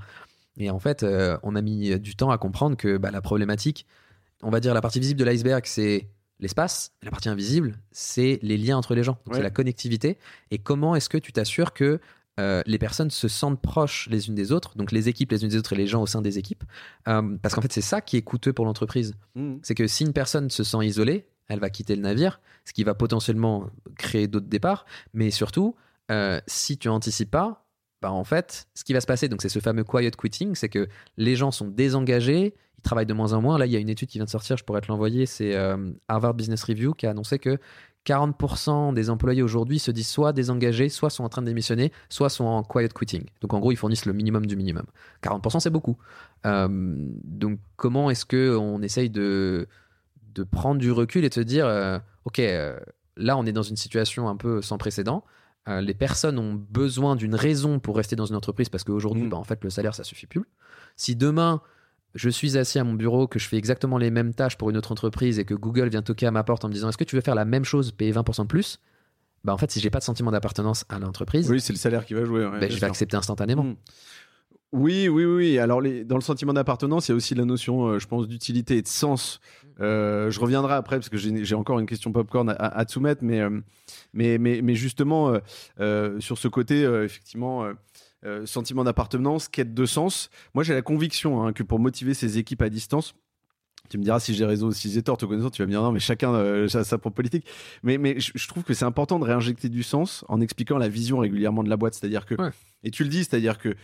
Et 0.58 0.70
en 0.70 0.80
fait, 0.80 1.04
euh, 1.04 1.38
on 1.44 1.56
a 1.56 1.62
mis 1.62 1.98
du 2.00 2.16
temps 2.16 2.30
à 2.30 2.38
comprendre 2.38 2.76
que 2.76 2.98
bah, 2.98 3.10
la 3.12 3.22
problématique, 3.22 3.86
on 4.44 4.50
va 4.50 4.60
dire 4.60 4.74
la 4.74 4.82
partie 4.82 5.00
visible 5.00 5.20
de 5.20 5.26
l'iceberg, 5.26 5.64
c'est 5.66 6.08
l'espace, 6.40 6.92
la 7.04 7.12
partie 7.12 7.30
invisible, 7.30 7.78
c'est 7.92 8.40
les 8.42 8.58
liens 8.58 8.78
entre 8.78 8.96
les 8.96 9.04
gens, 9.04 9.14
donc 9.26 9.34
Ouais. 9.34 9.36
c'est 9.38 9.44
la 9.44 9.52
connectivité, 9.52 10.18
et 10.50 10.58
comment 10.58 10.96
est-ce 10.96 11.10
que 11.10 11.18
tu 11.18 11.32
t'assures 11.32 11.74
que 11.74 12.00
euh, 12.40 12.62
les 12.66 12.78
personnes 12.80 13.12
se 13.12 13.28
sentent 13.28 13.62
proches 13.62 14.08
les 14.10 14.28
unes 14.28 14.36
des 14.36 14.52
autres, 14.52 14.76
donc 14.78 14.92
les 14.92 15.10
équipes 15.10 15.32
les 15.32 15.44
unes 15.44 15.50
des 15.50 15.58
autres 15.58 15.74
et 15.74 15.76
les 15.76 15.86
gens 15.86 16.02
au 16.02 16.08
sein 16.08 16.22
des 16.22 16.38
équipes, 16.40 16.64
Euh, 17.08 17.38
parce 17.42 17.54
qu'en 17.54 17.62
fait 17.62 17.72
c'est 17.74 17.82
ça 17.82 18.02
qui 18.02 18.18
est 18.18 18.22
coûteux 18.24 18.54
pour 18.54 18.66
l'entreprise. 18.66 19.14
Mm. 19.36 19.58
C'est 19.62 19.76
que 19.76 19.86
si 19.86 20.04
une 20.04 20.14
personne 20.14 20.50
se 20.50 20.64
sent 20.64 20.84
isolée, 20.84 21.28
elle 21.48 21.60
va 21.60 21.70
quitter 21.70 21.96
le 21.96 22.02
navire, 22.02 22.40
ce 22.66 22.74
qui 22.74 22.84
va 22.86 22.96
potentiellement 22.96 23.70
créer 23.98 24.28
d'autres 24.28 24.48
départs, 24.48 24.86
mais 25.14 25.30
surtout, 25.30 25.76
euh, 26.10 26.40
si 26.48 26.78
tu 26.78 26.88
anticipes 26.88 27.30
pas, 27.32 27.68
bah 28.02 28.12
en 28.12 28.24
fait, 28.24 28.68
ce 28.74 28.84
qui 28.84 28.94
va 28.94 29.02
se 29.02 29.06
passer, 29.06 29.28
donc 29.30 29.42
c'est 29.44 29.50
ce 29.50 29.60
fameux 29.60 29.84
quiet 29.84 30.10
quitting, 30.12 30.56
c'est 30.56 30.70
que 30.70 30.88
les 31.18 31.36
gens 31.36 31.52
sont 31.52 31.68
désengagés, 31.68 32.56
ils 32.82 32.84
travaillent 32.84 33.06
de 33.06 33.14
moins 33.14 33.34
en 33.34 33.42
moins. 33.42 33.58
Là, 33.58 33.68
il 33.68 33.72
y 33.72 33.76
a 33.76 33.80
une 33.80 33.90
étude 33.90 34.10
qui 34.10 34.18
vient 34.18 34.26
de 34.26 34.30
sortir, 34.30 34.58
je 34.58 34.64
pourrais 34.64 34.82
te 34.82 34.88
l'envoyer, 34.88 35.26
c'est 35.26 35.56
euh, 35.56 35.92
Harvard 36.08 36.34
Business 36.34 36.64
Review 36.64 36.94
qui 36.94 37.06
a 37.06 37.12
annoncé 37.12 37.38
que 37.40 37.60
40% 38.08 38.94
des 38.94 39.10
employés 39.10 39.44
aujourd'hui 39.44 39.78
se 39.78 39.92
disent 39.92 40.08
soit 40.08 40.34
désengagés, 40.34 40.90
soit 40.90 41.10
sont 41.12 41.24
en 41.24 41.30
train 41.30 41.42
de 41.44 41.48
démissionner, 41.48 41.92
soit 42.10 42.30
sont 42.30 42.46
en 42.46 42.64
quiet 42.64 42.90
quitting. 42.90 43.26
Donc 43.42 43.54
en 43.54 43.60
gros, 43.60 43.72
ils 43.72 43.76
fournissent 43.78 44.06
le 44.06 44.14
minimum 44.14 44.46
du 44.48 44.56
minimum. 44.56 44.86
40% 45.24 45.60
c'est 45.60 45.70
beaucoup. 45.70 45.98
Euh, 46.46 46.68
donc 47.24 47.60
comment 47.76 48.10
est-ce 48.10 48.26
que 48.26 48.58
on 48.58 48.82
essaye 48.82 49.10
de, 49.12 49.68
de 50.34 50.44
prendre 50.44 50.80
du 50.80 50.92
recul 50.92 51.24
et 51.24 51.30
de 51.30 51.34
se 51.34 51.42
dire, 51.42 51.68
euh, 51.68 52.00
ok, 52.26 52.42
là 53.18 53.38
on 53.38 53.46
est 53.46 53.52
dans 53.52 53.62
une 53.62 53.78
situation 53.78 54.28
un 54.30 54.36
peu 54.36 54.62
sans 54.62 54.80
précédent. 54.80 55.24
Euh, 55.68 55.80
les 55.82 55.94
personnes 55.94 56.40
ont 56.40 56.56
besoin 56.56 57.16
d'une 57.16 57.36
raison 57.36 57.80
pour 57.80 57.96
rester 57.96 58.16
dans 58.16 58.26
une 58.26 58.36
entreprise 58.36 58.70
parce 58.70 58.84
qu'aujourd'hui, 58.84 59.24
Mm. 59.24 59.30
bah, 59.30 59.38
en 59.38 59.44
fait, 59.44 59.64
le 59.64 59.70
salaire, 59.70 59.94
ça 59.94 60.04
suffit 60.04 60.26
plus. 60.26 60.46
Si 60.96 61.16
demain, 61.16 61.62
je 62.16 62.30
suis 62.30 62.58
assis 62.58 62.80
à 62.80 62.84
mon 62.84 62.94
bureau, 62.94 63.28
que 63.28 63.40
je 63.40 63.48
fais 63.48 63.58
exactement 63.58 63.98
les 63.98 64.12
mêmes 64.12 64.34
tâches 64.34 64.58
pour 64.58 64.70
une 64.70 64.78
autre 64.78 64.92
entreprise 64.92 65.40
et 65.40 65.46
que 65.46 65.54
Google 65.54 65.90
vient 65.90 66.02
toquer 66.02 66.28
à 66.28 66.32
ma 66.32 66.44
porte 66.44 66.66
en 66.66 66.68
me 66.68 66.74
disant 66.74 66.90
est-ce 66.90 66.98
que 66.98 67.04
tu 67.04 67.16
veux 67.16 67.22
faire 67.22 67.36
la 67.36 67.46
même 67.46 67.64
chose, 67.66 67.92
payer 67.92 68.12
20% 68.12 68.44
de 68.44 68.48
plus? 68.48 68.80
Bah 69.44 69.54
en 69.54 69.58
fait, 69.58 69.72
si 69.72 69.80
j'ai 69.80 69.90
pas 69.90 70.00
de 70.00 70.04
sentiment 70.04 70.30
d'appartenance 70.32 70.86
à 70.90 71.00
l'entreprise, 71.00 71.50
Oui, 71.50 71.60
c'est 71.60 71.74
le 71.74 71.80
salaire 71.80 72.06
qui 72.06 72.14
va 72.14 72.26
jouer. 72.26 72.46
ouais, 72.46 72.52
bah, 72.60 72.68
je 72.68 72.74
vais 72.74 72.78
sûr. 72.80 72.88
accepter 72.88 73.18
instantanément. 73.18 73.64
Mm. 73.64 73.76
Oui, 74.74 75.10
oui, 75.10 75.26
oui. 75.26 75.60
Alors, 75.60 75.82
les- 75.82 76.06
dans 76.06 76.16
le 76.16 76.22
sentiment 76.22 76.54
d'appartenance, 76.54 77.08
il 77.10 77.12
y 77.12 77.14
a 77.14 77.16
aussi 77.16 77.36
la 77.36 77.44
notion, 77.44 77.88
euh, 77.88 78.00
je 78.00 78.08
pense, 78.08 78.28
d'utilité 78.28 78.78
et 78.78 78.82
de 78.82 78.88
sens. 78.88 79.42
Euh, 79.82 80.32
je 80.32 80.40
reviendrai 80.40 80.76
après 80.76 80.98
parce 80.98 81.10
que 81.10 81.18
j'ai 81.18 81.56
encore 81.56 81.80
une 81.80 81.86
question 81.88 82.12
popcorn 82.14 82.48
à, 82.50 82.54
à, 82.54 82.86
te 82.86 82.92
soumettre, 82.94 83.22
mais, 83.24 83.42
euh, 83.42 83.60
mais, 84.14 84.38
mais, 84.38 84.62
mais 84.62 84.76
justement, 84.76 85.34
sur 86.20 86.38
ce 86.38 86.48
côté, 86.48 86.84
effectivement, 86.84 87.66
euh, 88.26 88.46
sentiment 88.46 88.84
d'appartenance, 88.84 89.48
quête 89.48 89.74
de 89.74 89.86
sens, 89.86 90.30
moi 90.54 90.64
j'ai 90.64 90.74
la 90.74 90.82
conviction 90.82 91.44
hein, 91.44 91.54
que 91.54 91.64
pour 91.64 91.80
motiver 91.80 92.14
ces 92.14 92.38
équipes 92.38 92.62
à 92.62 92.70
distance, 92.70 93.14
tu 93.90 93.98
me 93.98 94.04
diras 94.04 94.20
si 94.20 94.34
j'ai 94.36 94.46
raison 94.46 94.68
ou 94.68 94.72
si 94.72 94.92
j'ai 94.92 95.02
tort, 95.02 95.18
te 95.18 95.26
connaissant, 95.26 95.50
tu 95.50 95.62
vas 95.62 95.66
me 95.66 95.72
dire 95.72 95.82
non, 95.82 95.92
mais 95.92 96.00
chacun 96.00 96.34
euh, 96.34 96.68
a 96.74 96.84
sa 96.84 96.98
propre 96.98 97.16
politique. 97.16 97.46
Mais, 97.84 97.98
mais 97.98 98.20
je, 98.20 98.32
je 98.36 98.48
trouve 98.48 98.64
que 98.64 98.74
c'est 98.74 98.86
important 98.86 99.18
de 99.20 99.26
réinjecter 99.26 99.70
du 99.70 99.84
sens 99.84 100.24
en 100.30 100.40
expliquant 100.40 100.78
la 100.78 100.88
vision 100.88 101.18
régulièrement 101.18 101.64
de 101.64 101.70
la 101.70 101.78
boîte. 101.78 101.96
C'est-à-dire 101.96 102.26
que, 102.26 102.36
Ouais. 102.36 102.52
et 102.84 102.92
tu 102.92 103.04
le 103.04 103.10
dis, 103.10 103.24
c'est-à-dire 103.26 103.58
que 103.58 103.76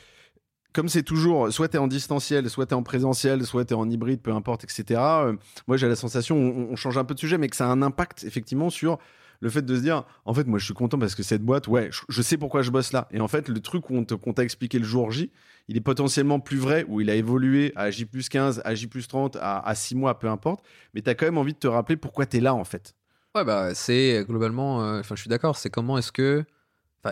comme 0.71 0.87
c'est 0.87 1.01
toujours, 1.03 1.51
soit 1.51 1.67
tu 1.69 1.75
es 1.77 1.79
en 1.79 1.87
distanciel, 1.87 2.49
soit 2.49 2.67
tu 2.67 2.71
es 2.71 2.75
en 2.75 2.83
présentiel, 2.83 3.43
soit 3.45 3.65
tu 3.65 3.73
es 3.73 3.75
en 3.75 3.89
hybride, 3.89 4.21
peu 4.21 4.31
importe, 4.31 4.63
etc. 4.63 4.83
euh, 5.01 5.33
moi, 5.67 5.75
j'ai 5.77 5.87
la 5.87 5.95
sensation, 5.95 6.37
on, 6.37 6.71
on 6.71 6.75
change 6.75 6.97
un 6.99 7.03
peu 7.03 7.15
de 7.15 7.19
sujet, 7.19 7.39
mais 7.39 7.47
que 7.49 7.55
ça 7.55 7.65
a 7.67 7.69
un 7.71 7.81
impact 7.81 8.23
effectivement 8.23 8.69
sur 8.69 8.99
le 9.39 9.49
fait 9.49 9.61
de 9.61 9.75
se 9.75 9.81
dire, 9.81 10.03
en 10.25 10.33
fait, 10.33 10.45
moi, 10.47 10.57
je 10.59 10.65
suis 10.65 10.73
content 10.73 10.97
parce 10.97 11.13
que 11.15 11.23
cette 11.23 11.43
boîte, 11.43 11.67
ouais, 11.67 11.89
je, 11.91 12.01
je 12.09 12.21
sais 12.21 12.37
pourquoi 12.37 12.61
je 12.61 12.71
bosse 12.71 12.91
là. 12.91 13.07
Et 13.11 13.19
en 13.21 13.27
fait, 13.27 13.47
le 13.49 13.59
truc 13.59 13.83
qu'on 13.85 14.03
t'a 14.05 14.43
expliqué 14.43 14.79
le 14.79 14.85
jour 14.85 15.11
J, 15.11 15.31
il 15.67 15.77
est 15.77 15.81
potentiellement 15.81 16.39
plus 16.39 16.57
vrai, 16.57 16.85
où 16.87 17.01
il 17.01 17.09
a 17.09 17.15
évolué 17.15 17.73
à 17.75 17.91
J 17.91 18.05
plus 18.05 18.29
15, 18.29 18.61
à 18.65 18.73
J 18.75 18.87
plus 18.87 19.07
30, 19.07 19.35
à, 19.39 19.59
à 19.59 19.75
6 19.75 19.95
mois, 19.95 20.17
peu 20.17 20.27
importe. 20.29 20.63
Mais 20.93 21.01
tu 21.01 21.09
as 21.09 21.15
quand 21.15 21.25
même 21.25 21.37
envie 21.37 21.53
de 21.53 21.59
te 21.59 21.67
rappeler 21.67 21.97
pourquoi 21.97 22.25
tu 22.25 22.37
es 22.37 22.39
là, 22.39 22.55
en 22.55 22.63
fait. 22.63 22.95
Ouais, 23.35 23.43
bah, 23.45 23.75
c'est 23.75 24.23
globalement. 24.27 24.81
euh, 24.83 24.99
Enfin, 25.01 25.15
je 25.15 25.21
suis 25.21 25.29
d'accord. 25.29 25.57
C'est 25.57 25.69
comment 25.69 25.97
est-ce 25.97 26.11
que. 26.11 26.43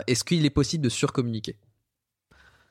Est-ce 0.08 0.24
qu'il 0.24 0.44
est 0.44 0.50
possible 0.50 0.82
de 0.84 0.88
surcommuniquer? 0.90 1.56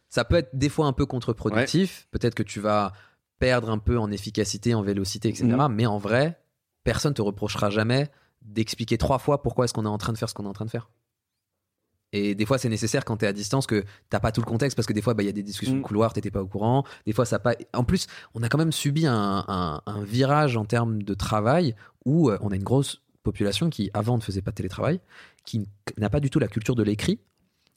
Ça 0.10 0.24
peut 0.26 0.36
être 0.36 0.50
des 0.54 0.70
fois 0.70 0.86
un 0.88 0.94
peu 0.94 1.06
contre-productif. 1.06 2.08
Peut-être 2.12 2.36
que 2.36 2.44
tu 2.44 2.60
vas 2.60 2.94
perdre 3.40 3.70
un 3.70 3.78
peu 3.80 3.98
en 3.98 4.12
efficacité, 4.12 4.74
en 4.76 4.82
vélocité, 4.82 5.30
etc. 5.30 5.46
Mhm. 5.46 5.74
Mais 5.74 5.86
en 5.86 5.98
vrai, 5.98 6.40
personne 6.84 7.14
te 7.14 7.22
reprochera 7.22 7.70
jamais 7.70 8.10
d'expliquer 8.46 8.98
trois 8.98 9.20
fois 9.20 9.42
pourquoi 9.42 9.66
est-ce 9.66 9.74
qu'on 9.74 9.86
est 9.86 9.90
en 9.90 9.98
train 9.98 10.14
de 10.14 10.18
faire 10.18 10.30
ce 10.30 10.34
qu'on 10.34 10.46
est 10.46 10.50
en 10.50 10.54
train 10.54 10.66
de 10.66 10.70
faire. 10.72 10.90
Et 12.14 12.34
des 12.34 12.46
fois, 12.46 12.58
c'est 12.58 12.70
nécessaire 12.70 13.04
quand 13.04 13.18
tu 13.18 13.26
es 13.26 13.28
à 13.28 13.34
distance 13.34 13.68
que 13.68 13.84
t'as 14.10 14.22
pas 14.22 14.32
tout 14.32 14.40
le 14.40 14.46
contexte 14.46 14.78
parce 14.78 14.86
que 14.88 14.94
des 14.94 15.02
fois, 15.02 15.14
bah, 15.14 15.24
il 15.24 15.26
y 15.26 15.30
a 15.30 15.34
des 15.34 15.44
discussions 15.44 15.76
de 15.76 15.82
couloir, 15.82 16.14
t'étais 16.14 16.32
pas 16.32 16.42
au 16.42 16.48
courant. 16.48 16.86
Des 17.06 17.12
fois, 17.12 17.26
ça 17.26 17.40
pas. 17.40 17.56
En 17.74 17.84
plus, 17.84 18.08
on 18.36 18.44
a 18.44 18.48
quand 18.48 18.58
même 18.58 18.72
subi 18.72 19.06
un, 19.06 19.44
un- 19.48 19.82
un 19.86 20.04
virage 20.04 20.56
en 20.56 20.64
termes 20.64 21.04
de 21.04 21.14
travail 21.14 21.76
où 22.06 22.30
euh, 22.30 22.38
on 22.42 22.52
a 22.52 22.56
une 22.56 22.64
grosse 22.64 23.02
population 23.24 23.70
qui, 23.70 23.90
avant, 23.94 24.16
ne 24.16 24.22
faisait 24.22 24.42
pas 24.42 24.52
de 24.52 24.56
télétravail, 24.56 25.02
qui 25.46 25.68
n'a 25.98 26.10
pas 26.10 26.20
du 26.22 26.30
tout 26.30 26.40
la 26.40 26.48
culture 26.48 26.76
de 26.76 26.84
l'écrit. 26.84 27.20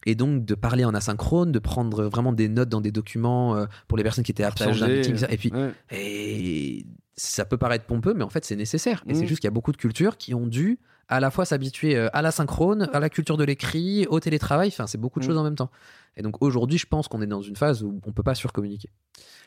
Et 0.06 0.14
donc, 0.14 0.44
de 0.44 0.54
parler 0.54 0.84
en 0.84 0.94
asynchrone, 0.94 1.50
de 1.50 1.58
prendre 1.58 2.04
vraiment 2.04 2.32
des 2.32 2.48
notes 2.48 2.68
dans 2.68 2.80
des 2.80 2.92
documents 2.92 3.56
euh, 3.56 3.66
pour 3.88 3.98
les 3.98 4.04
personnes 4.04 4.22
qui 4.22 4.30
étaient 4.30 4.44
absentes 4.44 4.78
d'un 4.78 4.86
meeting. 4.98 5.26
Et 5.30 5.36
puis, 5.36 5.50
ouais. 5.52 5.72
et 5.90 6.86
ça 7.20 7.44
peut 7.44 7.58
paraître 7.58 7.84
pompeux, 7.84 8.14
mais 8.14 8.24
en 8.24 8.30
fait, 8.30 8.44
c'est 8.44 8.56
nécessaire. 8.56 9.02
Et 9.08 9.12
c'est 9.14 9.26
juste 9.26 9.40
qu'il 9.40 9.48
y 9.48 9.52
a 9.52 9.52
beaucoup 9.52 9.72
de 9.72 9.76
cultures 9.76 10.16
qui 10.16 10.34
ont 10.34 10.46
dû 10.46 10.78
à 11.08 11.20
la 11.20 11.30
fois 11.30 11.44
s'habituer 11.44 11.96
euh, 11.96 12.08
à 12.12 12.22
la 12.22 12.30
synchrone, 12.30 12.88
à 12.92 13.00
la 13.00 13.10
culture 13.10 13.36
de 13.36 13.44
l'écrit, 13.44 14.06
au 14.08 14.20
télétravail. 14.20 14.68
Enfin, 14.68 14.86
c'est 14.86 14.98
beaucoup 14.98 15.18
de 15.20 15.24
Mhm. 15.24 15.30
choses 15.30 15.38
en 15.38 15.42
même 15.44 15.54
temps. 15.56 15.70
Et 16.16 16.22
donc, 16.22 16.40
aujourd'hui, 16.42 16.78
je 16.78 16.86
pense 16.86 17.08
qu'on 17.08 17.20
est 17.22 17.26
dans 17.26 17.42
une 17.42 17.56
phase 17.56 17.82
où 17.82 18.00
on 18.06 18.12
peut 18.12 18.22
pas 18.22 18.34
surcommuniquer. 18.34 18.88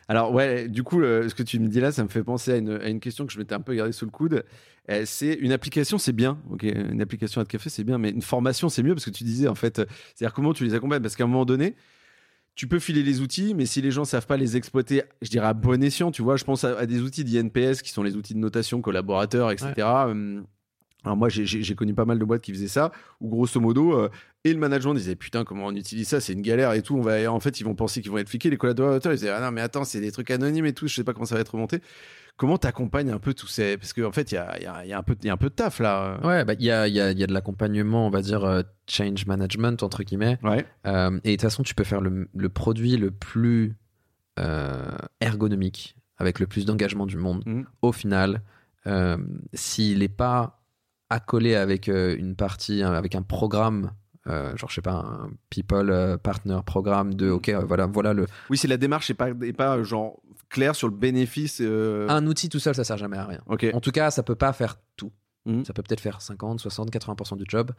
Alors 0.07 0.33
ouais, 0.33 0.67
du 0.67 0.83
coup, 0.83 0.99
le- 0.99 1.29
ce 1.29 1.35
que 1.35 1.43
tu 1.43 1.59
me 1.59 1.67
dis 1.67 1.79
là, 1.79 1.91
ça 1.91 2.03
me 2.03 2.09
fait 2.09 2.23
penser 2.23 2.51
à 2.53 2.57
une, 2.57 2.71
à 2.71 2.89
une 2.89 2.99
question 2.99 3.25
que 3.25 3.31
je 3.31 3.37
m'étais 3.39 3.55
un 3.55 3.61
peu 3.61 3.73
gardée 3.75 3.91
sous 3.93 4.05
le 4.05 4.11
coude. 4.11 4.43
Euh, 4.89 5.03
c'est 5.05 5.33
une 5.35 5.51
application, 5.53 5.97
c'est 5.97 6.11
bien. 6.13 6.39
Ok, 6.49 6.63
une 6.63 7.01
application 7.01 7.39
à 7.39 7.43
de 7.43 7.49
café, 7.49 7.69
c'est 7.69 7.83
bien, 7.83 7.97
mais 7.97 8.09
une 8.09 8.21
formation, 8.23 8.67
c'est 8.67 8.83
mieux 8.83 8.93
parce 8.95 9.05
que 9.05 9.11
tu 9.11 9.23
disais 9.23 9.47
en 9.47 9.55
fait, 9.55 9.79
euh, 9.79 9.85
c'est-à-dire 10.15 10.33
comment 10.33 10.53
tu 10.53 10.65
les 10.65 10.73
accompagnes 10.73 11.01
Parce 11.01 11.15
qu'à 11.15 11.23
un 11.23 11.27
moment 11.27 11.45
donné, 11.45 11.75
tu 12.55 12.67
peux 12.67 12.79
filer 12.79 13.01
les 13.03 13.21
outils, 13.21 13.53
mais 13.55 13.65
si 13.65 13.81
les 13.81 13.91
gens 13.91 14.05
savent 14.05 14.27
pas 14.27 14.37
les 14.37 14.57
exploiter, 14.57 15.03
je 15.21 15.29
dirais 15.29 15.47
à 15.47 15.53
bon 15.53 15.81
escient, 15.83 16.11
tu 16.11 16.21
vois, 16.21 16.35
je 16.35 16.43
pense 16.43 16.63
à, 16.63 16.77
à 16.77 16.85
des 16.85 17.01
outils 17.01 17.23
d'INPS 17.23 17.81
qui 17.81 17.91
sont 17.91 18.03
les 18.03 18.15
outils 18.15 18.33
de 18.33 18.39
notation 18.39 18.81
collaborateurs, 18.81 19.51
etc. 19.51 19.73
Hum, 19.77 20.45
Alors 21.03 21.17
moi, 21.17 21.29
j'ai 21.29 21.75
connu 21.75 21.93
pas 21.93 22.05
mal 22.05 22.19
de 22.19 22.25
boîtes 22.25 22.41
qui 22.41 22.51
faisaient 22.51 22.67
ça, 22.67 22.91
où 23.19 23.29
grosso 23.29 23.59
modo, 23.59 23.93
euh, 23.97 24.09
et 24.43 24.53
le 24.53 24.59
management 24.59 24.93
disait 24.95 25.15
putain 25.15 25.43
comment 25.43 25.67
on 25.67 25.75
utilise 25.75 26.07
ça, 26.07 26.19
c'est 26.19 26.33
une 26.33 26.41
galère 26.41 26.73
et 26.73 26.81
tout. 26.81 26.95
On 26.97 27.01
va, 27.01 27.31
en 27.31 27.39
fait, 27.39 27.59
ils 27.59 27.63
vont 27.63 27.75
penser 27.75 28.01
qu'ils 28.01 28.11
vont 28.11 28.17
être 28.17 28.29
fliqués. 28.29 28.49
Les 28.49 28.57
collaborateurs 28.57 29.11
ils 29.13 29.17
disaient 29.17 29.29
ah 29.29 29.39
non 29.39 29.51
mais 29.51 29.61
attends, 29.61 29.83
c'est 29.83 30.01
des 30.01 30.11
trucs 30.11 30.31
anonymes 30.31 30.65
et 30.65 30.73
tout. 30.73 30.87
Je 30.87 30.95
sais 30.95 31.03
pas 31.03 31.13
comment 31.13 31.25
ça 31.25 31.35
va 31.35 31.41
être 31.41 31.53
remonté. 31.53 31.79
Comment 32.37 32.57
t'accompagnes 32.57 33.11
un 33.11 33.19
peu 33.19 33.33
tous 33.33 33.47
ces 33.47 33.77
parce 33.77 33.93
qu'en 33.93 34.11
fait 34.11 34.31
il 34.31 34.35
y 34.35 34.37
a, 34.37 34.57
il 34.57 34.63
y, 34.63 34.65
a, 34.65 34.83
il 34.85 34.89
y 34.89 34.93
a 34.93 34.97
un 34.97 35.03
peu 35.03 35.15
il 35.21 35.27
y 35.27 35.29
a 35.29 35.33
un 35.33 35.37
peu 35.37 35.49
de 35.49 35.53
taf 35.53 35.79
là. 35.79 36.19
Ouais, 36.23 36.43
bah, 36.43 36.53
il 36.57 36.65
y, 36.65 36.71
a, 36.71 36.87
y, 36.87 36.99
a, 36.99 37.11
il 37.11 37.19
y 37.19 37.23
a 37.23 37.27
de 37.27 37.33
l'accompagnement, 37.33 38.07
on 38.07 38.09
va 38.09 38.21
dire, 38.21 38.43
euh, 38.43 38.63
change 38.87 39.25
management, 39.27 39.83
entre 39.83 40.03
guillemets. 40.03 40.39
Ouais. 40.41 40.65
Euh, 40.87 41.19
et 41.23 41.31
de 41.31 41.35
toute 41.35 41.41
façon, 41.41 41.61
tu 41.63 41.75
peux 41.75 41.83
faire 41.83 42.01
le, 42.01 42.29
le 42.33 42.49
produit 42.49 42.97
le 42.97 43.11
plus 43.11 43.75
euh, 44.39 44.89
ergonomique, 45.19 45.95
avec 46.17 46.39
le 46.39 46.47
plus 46.47 46.65
d'engagement 46.65 47.05
du 47.05 47.17
monde. 47.17 47.43
Mhm. 47.45 47.65
Au 47.81 47.91
final, 47.91 48.41
euh, 48.87 49.17
s'il 49.53 49.99
n'est 49.99 50.07
pas 50.07 50.63
accolé 51.09 51.55
avec 51.55 51.87
une 51.87 52.35
partie, 52.35 52.81
avec 52.83 53.15
un 53.15 53.21
programme, 53.21 53.91
euh, 54.27 54.55
genre, 54.57 54.69
je 54.69 54.75
sais 54.75 54.81
pas, 54.81 54.93
un 54.93 55.31
people 55.49 55.89
euh, 55.89 56.17
partner 56.17 56.59
programme 56.65 57.13
de, 57.15 57.29
ok, 57.29 57.49
euh, 57.49 57.59
voilà, 57.65 57.85
voilà 57.87 58.13
le. 58.13 58.27
Oui, 58.49 58.57
c'est 58.57 58.67
la 58.67 58.77
démarche 58.77 59.09
est 59.09 59.15
pas 59.15 59.29
est 59.29 59.53
pas 59.53 59.77
euh, 59.77 59.83
genre 59.83 60.21
claire 60.49 60.75
sur 60.75 60.87
le 60.87 60.93
bénéfice. 60.95 61.59
euh, 61.61 62.07
Un 62.09 62.25
outil 62.27 62.49
tout 62.49 62.59
seul, 62.59 62.75
ça 62.75 62.83
sert 62.83 62.97
jamais 62.97 63.17
à 63.17 63.25
rien. 63.25 63.41
Ok. 63.47 63.65
En 63.73 63.79
tout 63.79 63.91
cas, 63.91 64.11
ça 64.11 64.21
peut 64.23 64.35
pas 64.35 64.53
faire 64.53 64.77
tout. 64.97 65.11
Mhm. 65.45 65.65
Ça 65.65 65.73
peut 65.73 65.81
peut-être 65.81 66.01
faire 66.01 66.21
50, 66.21 66.59
60, 66.59 66.91
80% 66.91 67.37
du 67.37 67.45
job. 67.47 67.71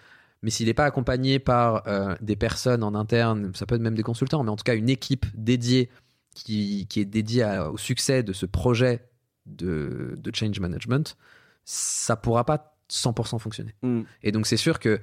Mais 0.43 0.51
s'il 0.51 0.67
n'est 0.67 0.75
pas 0.75 0.85
accompagné 0.87 1.39
par 1.39 1.87
euh, 1.87 2.17
des 2.21 2.35
personnes 2.35 2.83
en 2.83 2.95
interne, 2.97 3.53
ça 3.55 3.65
peut 3.67 3.77
être 3.77 3.81
même 3.83 3.95
des 3.95 4.03
consultants, 4.03 4.43
mais 4.43 4.51
en 4.51 4.57
tout 4.57 4.65
cas 4.65 4.75
une 4.75 4.89
équipe 4.89 5.27
dédiée 5.35 5.89
qui, 6.35 6.87
qui 6.89 6.99
est 6.99 7.05
dédiée 7.05 7.45
à- 7.45 7.71
au 7.71 7.77
succès 7.77 8.25
de 8.25 8.33
ce 8.33 8.47
projet 8.47 9.07
de, 9.47 10.15
de 10.17 10.35
change 10.35 10.59
management, 10.59 11.17
ça 11.65 12.17
pourra 12.17 12.45
pas 12.45 12.75
100% 12.91 13.39
fonctionner. 13.39 13.75
Mm. 13.83 14.03
Et 14.25 14.33
donc 14.33 14.47
c'est 14.47 14.57
sûr 14.57 14.81
que 14.81 15.01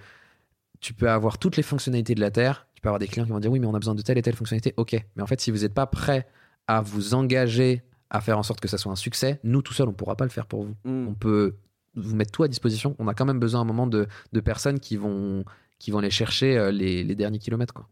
tu 0.79 0.93
peux 0.93 1.09
avoir 1.09 1.37
toutes 1.37 1.57
les 1.57 1.63
fonctionnalités 1.63 2.15
de 2.15 2.21
la 2.21 2.31
Terre, 2.31 2.67
tu 2.73 2.81
peux 2.81 2.89
avoir 2.89 2.99
des 2.99 3.07
clients 3.07 3.25
qui 3.25 3.31
vont 3.31 3.39
dire 3.39 3.51
oui 3.51 3.59
mais 3.59 3.67
on 3.67 3.75
a 3.75 3.79
besoin 3.79 3.95
de 3.95 4.01
telle 4.01 4.17
et 4.17 4.21
telle 4.21 4.35
fonctionnalité, 4.35 4.73
ok. 4.77 4.95
Mais 5.15 5.23
en 5.23 5.27
fait 5.27 5.41
si 5.41 5.51
vous 5.51 5.59
n'êtes 5.59 5.73
pas 5.73 5.87
prêt 5.87 6.27
à 6.67 6.81
vous 6.81 7.13
engager 7.13 7.83
à 8.09 8.21
faire 8.21 8.37
en 8.37 8.43
sorte 8.43 8.59
que 8.59 8.67
ça 8.67 8.77
soit 8.77 8.91
un 8.91 8.95
succès, 8.95 9.39
nous 9.43 9.61
tout 9.61 9.73
seuls 9.73 9.87
on 9.89 9.93
pourra 9.93 10.15
pas 10.15 10.25
le 10.25 10.31
faire 10.31 10.45
pour 10.45 10.63
vous 10.63 10.75
Mm. 10.83 11.07
on 11.07 11.13
peut 11.13 11.55
vous 11.95 12.15
mettre 12.15 12.31
tout 12.31 12.43
à 12.43 12.47
disposition. 12.47 12.95
On 12.99 13.07
a 13.07 13.13
quand 13.13 13.25
même 13.25 13.39
besoin 13.39 13.61
à 13.61 13.63
un 13.63 13.67
moment 13.67 13.87
de, 13.87 14.07
de 14.31 14.39
personnes 14.39 14.79
qui 14.79 14.95
vont, 14.95 15.43
qui 15.79 15.91
vont 15.91 15.99
aller 15.99 16.11
chercher 16.11 16.57
euh, 16.57 16.71
les, 16.71 17.03
les 17.03 17.15
derniers 17.15 17.39
kilomètres. 17.39 17.73
Quoi. 17.73 17.87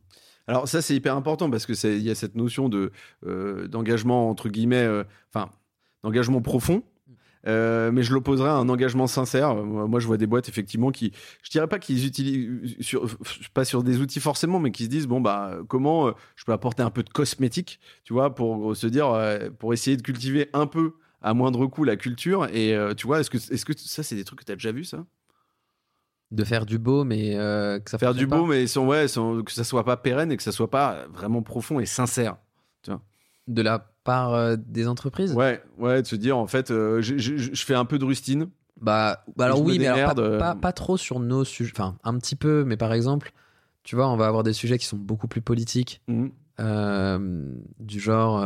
Alors 0.48 0.68
ça 0.68 0.82
c'est 0.82 0.96
hyper 0.96 1.16
important 1.16 1.50
parce 1.50 1.66
que 1.66 1.74
il 1.96 2.04
y 2.04 2.10
a 2.10 2.16
cette 2.16 2.36
notion 2.36 2.70
de 2.70 2.92
euh, 3.26 3.68
d'engagement 3.68 4.30
entre 4.30 4.50
guillemets, 4.50 4.84
euh, 4.84 5.04
enfin 5.34 5.50
d'engagement 6.04 6.42
profond. 6.42 6.84
Euh, 7.46 7.92
mais 7.92 8.04
je 8.04 8.14
l'opposerais 8.14 8.50
à 8.50 8.54
un 8.56 8.68
engagement 8.70 9.08
sincère. 9.08 9.52
Euh, 9.52 9.64
Moi, 9.64 10.00
je 10.00 10.08
vois 10.08 10.18
des 10.18 10.26
boîtes 10.28 10.50
effectivement 10.50 10.92
qui, 10.92 11.12
je 11.44 11.50
dirais 11.52 11.68
pas 11.68 11.80
qu'ils 11.80 12.06
utilisent 12.06 12.76
sur, 12.82 13.06
pas 13.54 13.64
sur 13.66 13.84
des 13.84 14.00
outils 14.00 14.20
forcément, 14.20 14.60
mais 14.60 14.72
qui 14.72 14.86
se 14.86 14.90
disent 14.90 15.08
bon 15.08 15.22
bah 15.22 15.58
comment 15.68 16.08
euh, 16.08 16.12
je 16.36 16.44
peux 16.46 16.52
apporter 16.52 16.82
un 16.84 16.90
peu 16.90 17.04
de 17.04 17.10
cosmétique, 17.10 17.80
tu 18.04 18.14
vois, 18.14 18.34
pour 18.34 18.76
se 18.76 18.88
dire, 18.88 19.08
euh, 19.10 19.50
pour 19.60 19.74
essayer 19.74 19.96
de 19.98 20.02
cultiver 20.02 20.50
un 20.54 20.66
peu 20.68 20.94
à 21.22 21.34
moindre 21.34 21.66
coût 21.68 21.84
la 21.84 21.96
culture. 21.96 22.48
Et 22.54 22.74
euh, 22.76 22.94
tu 22.94 23.08
vois, 23.08 23.20
est-ce 23.22 23.30
que 23.30 23.38
est-ce 23.38 23.66
que 23.66 23.78
ça 23.78 24.04
c'est 24.04 24.16
des 24.16 24.24
trucs 24.24 24.40
que 24.40 24.46
tu 24.46 24.52
as 24.52 24.56
déjà 24.56 24.72
vu 24.72 24.84
ça? 24.84 25.06
De 26.30 26.44
faire 26.44 26.66
du 26.66 26.78
beau, 26.78 27.06
mais 27.06 27.36
euh, 27.38 27.80
que 27.80 27.90
ça 27.90 27.98
Faire 27.98 28.14
du 28.14 28.28
beau, 28.28 28.42
pas. 28.42 28.48
mais 28.50 28.68
sans, 28.68 28.86
ouais, 28.86 29.08
sans- 29.08 29.44
que 29.44 29.52
ça 29.54 29.64
soit 29.64 29.86
pas 29.86 29.96
pérenne 29.96 30.30
et 30.32 30.36
que 30.36 30.44
ça 30.44 30.52
soit 30.52 30.70
pas 30.70 31.08
vraiment 31.14 31.42
profond 31.42 31.80
et 31.80 31.86
sincère. 31.86 32.36
De 33.48 33.62
la 33.62 33.80
part 34.08 34.34
euh, 34.34 34.56
des 34.58 34.88
entreprises? 34.88 35.34
Ouais, 35.36 35.62
ouais, 35.78 36.02
de 36.02 36.08
se 36.08 36.16
dire 36.16 36.38
en 36.38 36.48
fait, 36.48 36.72
euh, 36.72 37.02
je, 37.02 37.18
je- 37.20 37.38
je 37.38 37.66
fais 37.66 37.76
un 37.76 37.86
peu 37.86 38.00
de 38.00 38.06
rustine. 38.06 38.48
Bah, 38.82 39.24
bah 39.36 39.46
alors 39.46 39.62
oui, 39.62 39.78
mais 39.80 39.88
alors 39.88 40.16
pas, 40.16 40.22
euh. 40.22 40.40
pas, 40.40 40.56
pas 40.56 40.72
trop 40.72 40.98
sur 40.98 41.20
nos 41.20 41.44
sujets. 41.44 41.72
Enfin, 41.76 41.96
un 42.04 42.18
petit 42.18 42.36
peu, 42.36 42.64
mais 42.64 42.78
par 42.78 42.94
exemple, 42.94 43.32
tu 43.84 43.96
vois, 43.96 44.08
on 44.10 44.18
va 44.18 44.28
avoir 44.28 44.44
des 44.44 44.54
sujets 44.54 44.78
qui 44.78 44.86
sont 44.86 44.98
beaucoup 44.98 45.28
plus 45.28 45.42
politiques, 45.42 46.02
euh, 46.60 47.52
du 47.80 48.00
genre. 48.00 48.42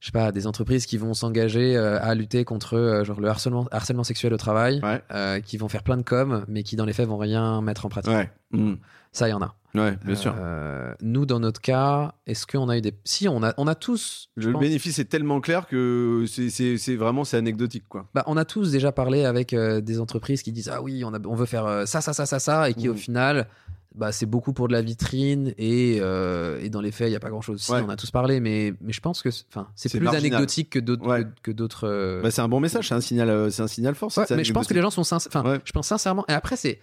je 0.00 0.06
sais 0.06 0.12
pas, 0.12 0.32
des 0.32 0.46
entreprises 0.46 0.84
qui 0.86 0.98
vont 0.98 1.14
s'engager 1.14 1.76
à 1.76 2.14
lutter 2.14 2.44
contre 2.44 3.02
genre 3.04 3.20
le 3.20 3.28
harcèlement, 3.28 3.66
harcèlement 3.70 4.04
sexuel 4.04 4.34
au 4.34 4.36
travail, 4.38 4.80
Ouais. 4.82 5.40
qui 5.42 5.56
vont 5.56 5.68
faire 5.68 5.82
plein 5.82 5.96
de 5.96 6.02
com, 6.02 6.44
mais 6.48 6.62
qui 6.62 6.76
dans 6.76 6.84
les 6.84 6.92
faits 6.92 7.08
vont 7.08 7.16
rien 7.18 7.60
mettre 7.62 7.86
en 7.86 7.88
pratique. 7.88 8.12
Ouais. 8.12 8.30
Mhm. 8.52 8.76
Ça, 9.14 9.26
il 9.28 9.30
y 9.30 9.34
en 9.34 9.40
a. 9.40 9.54
Ouais, 9.74 9.96
bien 10.04 10.14
sûr. 10.14 10.34
Euh, 10.38 10.92
nous, 11.00 11.24
dans 11.26 11.40
notre 11.40 11.60
cas, 11.60 12.12
est-ce 12.26 12.46
qu'on 12.46 12.68
a 12.68 12.76
eu 12.76 12.80
des. 12.80 12.92
Si, 13.04 13.26
on 13.26 13.42
a, 13.42 13.54
on 13.56 13.66
a 13.66 13.74
tous. 13.74 14.28
Le 14.36 14.52
pense- 14.52 14.60
bénéfice 14.60 14.98
est 14.98 15.06
tellement 15.06 15.40
clair 15.40 15.66
que 15.66 16.24
c'est- 16.28 16.94
vraiment 16.96 17.24
c'est 17.24 17.36
anecdotique 17.38 17.84
quoi. 17.88 18.06
Bah, 18.14 18.22
on 18.26 18.36
a 18.36 18.44
tous 18.44 18.70
déjà 18.70 18.92
parlé 18.92 19.24
avec 19.24 19.52
euh, 19.52 19.80
des 19.80 19.98
entreprises 19.98 20.42
qui 20.42 20.52
disent 20.52 20.68
Ah 20.68 20.82
oui, 20.82 21.02
on, 21.04 21.12
a, 21.14 21.18
on 21.26 21.34
veut 21.34 21.46
faire 21.46 21.66
euh, 21.66 21.86
ça, 21.86 22.00
ça, 22.02 22.12
ça, 22.12 22.26
ça, 22.26 22.38
ça, 22.38 22.68
et 22.70 22.74
qui 22.74 22.88
au 22.88 22.92
Mhm. 22.92 22.98
final, 22.98 23.48
bah, 23.96 24.12
c'est 24.12 24.26
beaucoup 24.26 24.52
pour 24.52 24.68
de 24.68 24.72
la 24.74 24.80
vitrine, 24.82 25.54
et, 25.58 25.96
et 25.96 26.68
dans 26.68 26.80
les 26.80 26.92
faits, 26.92 27.08
il 27.08 27.10
n'y 27.10 27.16
a 27.16 27.20
pas 27.20 27.30
grand 27.30 27.40
chose. 27.40 27.60
Si, 27.60 27.72
Ouais. 27.72 27.82
on 27.84 27.88
a 27.88 27.96
tous 27.96 28.10
parlé, 28.12 28.38
mais, 28.40 28.74
mais 28.80 28.92
je 28.92 29.00
pense 29.00 29.22
que 29.22 29.30
c'est 29.30 29.88
plus 29.90 30.00
marginal. 30.00 30.26
anecdotique 30.34 30.70
que 30.70 30.78
d'autres. 30.78 31.04
Ouais. 31.06 31.24
que- 31.42 31.50
que 31.52 32.20
Bah, 32.22 32.30
c'est 32.30 32.42
un 32.42 32.48
bon 32.48 32.60
message, 32.60 32.88
c'est 32.88 32.94
un 32.94 33.00
signal, 33.00 33.28
un 33.30 33.66
signal 33.68 33.94
fort. 33.96 34.10
Mais 34.30 34.44
je 34.44 34.52
pense 34.52 34.66
que 34.68 34.74
les 34.74 34.82
gens 34.82 34.90
sont 34.90 35.02
sincères. 35.04 35.30
Enfin, 35.34 35.48
Ouais. 35.48 35.60
je 35.64 35.72
pense 35.72 35.88
sincèrement. 35.88 36.24
Et 36.28 36.32
après, 36.32 36.56
c'est. 36.56 36.78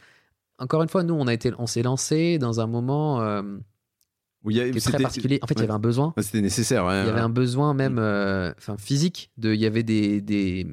Encore 0.61 0.83
une 0.83 0.89
fois, 0.89 1.01
nous, 1.01 1.15
on, 1.15 1.65
s'est 1.65 1.81
lancé 1.81 2.37
dans 2.37 2.59
un 2.59 2.67
moment 2.67 3.19
euh, 3.21 3.41
Oui, 4.43 4.59
a- 4.59 4.71
très 4.79 4.97
particulier. 4.97 5.39
En 5.41 5.47
fait, 5.47 5.53
il 5.55 5.59
y 5.61 5.63
avait 5.63 5.71
un 5.73 5.79
besoin. 5.79 6.13
C'était 6.17 6.41
nécessaire. 6.41 6.85
ouais, 6.85 7.01
Il 7.03 7.05
y 7.05 7.09
avait 7.09 7.13
ouais. 7.13 7.19
un 7.19 7.29
besoin 7.29 7.73
même 7.73 7.97
euh, 7.99 8.51
physique. 8.79 9.29
De, 9.37 9.53
il 9.53 9.59
y 9.59 9.65
avait 9.67 9.83
des, 9.83 10.19
des, 10.21 10.65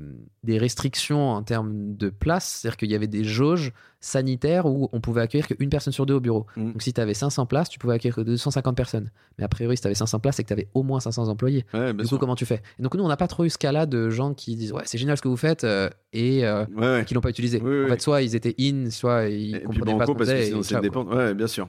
des 0.42 0.58
restrictions 0.58 1.30
en 1.30 1.42
termes 1.42 1.94
de 1.96 2.08
place. 2.08 2.60
C'est-à-dire 2.62 2.76
qu'il 2.78 2.90
y 2.90 2.94
avait 2.94 3.06
des 3.08 3.24
jauges 3.24 3.72
sanitaires 4.00 4.64
où 4.66 4.88
on 4.92 5.00
pouvait 5.00 5.20
accueillir 5.20 5.46
qu'une 5.48 5.68
personne 5.68 5.92
sur 5.92 6.06
deux 6.06 6.14
au 6.14 6.20
bureau. 6.20 6.46
Mm. 6.56 6.72
Donc 6.72 6.82
si 6.82 6.92
tu 6.94 7.00
avais 7.00 7.12
500 7.14 7.46
places, 7.46 7.68
tu 7.68 7.78
pouvais 7.78 7.94
accueillir 7.94 8.14
que 8.14 8.20
250 8.22 8.76
personnes. 8.76 9.10
Mais 9.36 9.44
a 9.44 9.48
priori, 9.48 9.76
si 9.76 9.82
tu 9.82 9.86
avais 9.88 9.94
500 9.94 10.20
places, 10.20 10.36
c'est 10.36 10.44
que 10.44 10.48
tu 10.48 10.52
avais 10.54 10.68
au 10.72 10.82
moins 10.82 11.00
500 11.00 11.28
employés. 11.28 11.64
Du 11.74 11.94
coup, 11.96 12.04
sûr. 12.06 12.18
comment 12.18 12.36
tu 12.36 12.46
fais? 12.46 12.62
Et 12.78 12.82
donc 12.82 12.94
nous, 12.94 13.04
on 13.04 13.08
n'a 13.08 13.16
pas 13.18 13.28
trop 13.28 13.44
eu 13.44 13.50
ce 13.50 13.58
cas-là 13.58 13.84
de 13.86 14.08
gens 14.08 14.32
qui 14.34 14.56
disent 14.56 14.72
Ouais, 14.72 14.82
c'est 14.86 14.98
génial 14.98 15.16
ce 15.18 15.22
que 15.22 15.28
vous 15.28 15.36
faites 15.36 15.64
euh, 15.64 15.90
et 16.14 16.46
euh, 16.46 17.02
qui 17.04 17.12
l'ont 17.14 17.20
pas 17.20 17.30
utilisé. 17.30 17.60
Oui, 17.62 17.80
en 17.80 17.84
oui. 17.84 17.90
fait, 17.90 18.00
soit 18.00 18.22
ils 18.22 18.34
étaient 18.34 18.54
in, 18.58 18.88
soit 18.90 19.26
ils 19.28 19.56
Et 19.56 19.58
puis 19.58 19.66
comprenaient 19.66 19.98
pas 19.98 20.06
banco 20.06 20.06
ce 20.06 20.06
qu'on 20.12 20.14
parce 20.18 20.30
que 20.30 20.42
sinon 20.44 20.60
et 20.60 20.64
ciao, 20.64 20.80
dépend. 20.80 21.04
Ouais, 21.04 21.34
bien 21.34 21.46
sûr. 21.48 21.68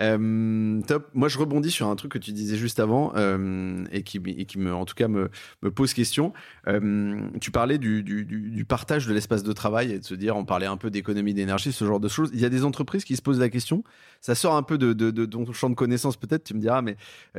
Euh, 0.00 0.80
top. 0.82 1.08
Moi, 1.14 1.28
je 1.28 1.38
rebondis 1.38 1.70
sur 1.70 1.88
un 1.88 1.96
truc 1.96 2.12
que 2.12 2.18
tu 2.18 2.32
disais 2.32 2.56
juste 2.56 2.80
avant 2.80 3.12
euh, 3.16 3.84
et, 3.92 4.02
qui, 4.02 4.18
me, 4.20 4.74
en 4.74 4.84
tout 4.84 4.94
cas, 4.94 5.08
me, 5.08 5.30
pose 5.74 5.94
question. 5.94 6.32
Euh, 6.68 7.20
tu 7.40 7.50
parlais 7.50 7.78
du, 7.78 8.64
partage 8.68 9.06
de 9.06 9.12
l'espace 9.12 9.42
de 9.42 9.52
travail 9.52 9.92
et 9.92 9.98
de 9.98 10.04
se 10.04 10.14
dire, 10.14 10.36
on 10.36 10.44
parlait 10.44 10.66
un 10.66 10.76
peu 10.76 10.90
d'économie 10.90 11.34
d'énergie, 11.34 11.72
ce 11.72 11.84
genre 11.84 12.00
de 12.00 12.08
choses. 12.08 12.30
Il 12.32 12.40
y 12.40 12.44
a 12.44 12.48
des 12.48 12.64
entreprises 12.64 13.04
qui 13.04 13.16
se 13.16 13.22
posent 13.22 13.40
la 13.40 13.48
question. 13.48 13.84
Ça 14.20 14.34
sort 14.34 14.56
un 14.56 14.62
peu 14.62 14.78
de, 14.78 14.92
ton 15.26 15.52
champ 15.52 15.70
de 15.70 15.74
connaissances, 15.74 16.16
peut-être, 16.16 16.44
tu 16.44 16.54
me 16.54 16.60
diras, 16.60 16.82
mais 16.82 16.96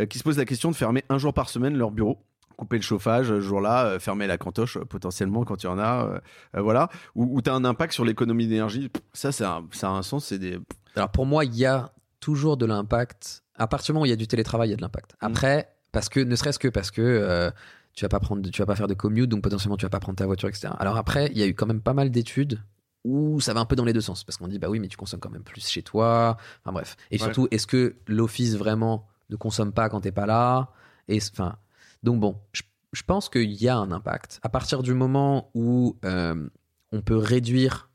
qui 0.08 0.18
se 0.18 0.24
posent 0.24 0.38
la 0.38 0.46
question 0.46 0.70
de 0.72 0.76
fermer 0.76 1.04
un 1.10 1.18
jour 1.18 1.34
par 1.34 1.50
semaine 1.50 1.78
leur 1.78 1.92
bureau 1.92 2.20
couper 2.56 2.76
le 2.76 2.84
chauffage 2.84 3.30
ce 3.30 3.42
jour-là, 3.42 3.98
fermer 4.00 4.28
la 4.28 4.38
cantoche 4.38 4.78
potentiellement 4.78 5.44
quand 5.44 5.64
il 5.64 5.66
y 5.66 5.70
en 5.70 5.80
a, 5.80 6.22
voilà, 6.54 6.90
ou, 7.16 7.42
tu 7.42 7.50
as 7.50 7.54
un 7.54 7.66
impact 7.66 7.94
sur 7.94 8.06
l'économie 8.06 8.46
d'énergie? 8.46 8.92
Ça, 9.14 9.32
ça, 9.32 9.62
ça 9.72 9.90
a 9.90 9.92
un 9.92 10.04
sens. 10.04 10.32
Des. 10.34 10.60
Alors 10.96 11.10
pour 11.10 11.26
moi, 11.26 11.46
il 11.46 11.56
y 11.56 11.66
a 11.66 11.92
toujours 12.24 12.56
de 12.56 12.66
l'impact. 12.66 13.44
À 13.56 13.68
partir 13.68 13.88
du 13.88 13.94
moment 13.94 14.04
où 14.04 14.06
il 14.06 14.10
y 14.10 14.14
a 14.14 14.16
du 14.16 14.28
télétravail, 14.28 14.70
il 14.70 14.72
y 14.72 14.74
a 14.74 14.78
de 14.78 14.82
l'impact. 14.82 15.12
Mm. 15.14 15.26
Après, 15.26 15.76
parce 15.92 16.08
que 16.08 16.22
ne 16.22 16.36
serait-ce 16.36 16.58
que 16.58 16.70
parce 16.70 16.90
que 16.90 17.02
euh, 17.02 17.52
tu 17.94 18.06
vas 18.06 18.10
pas 18.10 18.22
prendre, 18.22 18.50
tu 18.50 18.62
vas 18.62 18.66
pas 18.66 18.76
faire 18.76 18.88
de 18.88 18.94
commute, 18.94 19.30
donc 19.30 19.44
potentiellement 19.44 19.76
tu 19.76 19.86
vas 19.86 19.90
pas 19.90 20.00
prendre 20.00 20.16
ta 20.16 20.26
voiture, 20.26 20.48
etc. 20.48 20.70
Alors 20.80 20.96
après, 20.96 21.30
il 21.34 21.38
y 21.38 21.44
a 21.44 21.48
eu 21.48 21.54
quand 21.54 21.66
même 21.66 21.82
pas 21.82 21.94
mal 21.94 22.12
d'études 22.12 22.62
où 23.04 23.42
ça 23.42 23.54
va 23.54 23.60
un 23.60 23.66
peu 23.66 23.76
dans 23.76 23.84
les 23.84 23.92
deux 23.92 24.02
sens, 24.02 24.24
parce 24.24 24.38
qu'on 24.38 24.48
dit 24.48 24.58
bah 24.58 24.70
oui, 24.70 24.80
mais 24.80 24.88
tu 24.88 24.96
consommes 24.96 25.20
quand 25.20 25.30
même 25.30 25.44
plus 25.44 25.68
chez 25.68 25.84
toi. 25.84 26.38
Enfin 26.62 26.72
bref. 26.72 26.96
Et 27.12 27.18
surtout, 27.18 27.50
est-ce 27.52 27.68
que 27.68 27.98
l'office 28.08 28.56
vraiment 28.56 29.08
ne 29.30 29.36
consomme 29.36 29.74
pas 29.74 29.90
quand 29.90 30.00
t'es 30.00 30.14
pas 30.14 30.26
là? 30.26 30.72
Et 31.10 31.20
enfin, 31.34 31.58
donc 32.04 32.22
bon, 32.22 32.40
je, 32.54 33.04
pense 33.06 33.28
qu'il 33.28 33.52
y 33.52 33.68
a 33.68 33.76
un 33.76 33.92
impact. 33.92 34.40
À 34.44 34.50
partir 34.50 34.82
du 34.82 34.94
moment 34.94 35.52
où 35.54 35.98
euh, 36.06 36.48
on 36.94 37.02
peut 37.02 37.18
réduire 37.18 37.90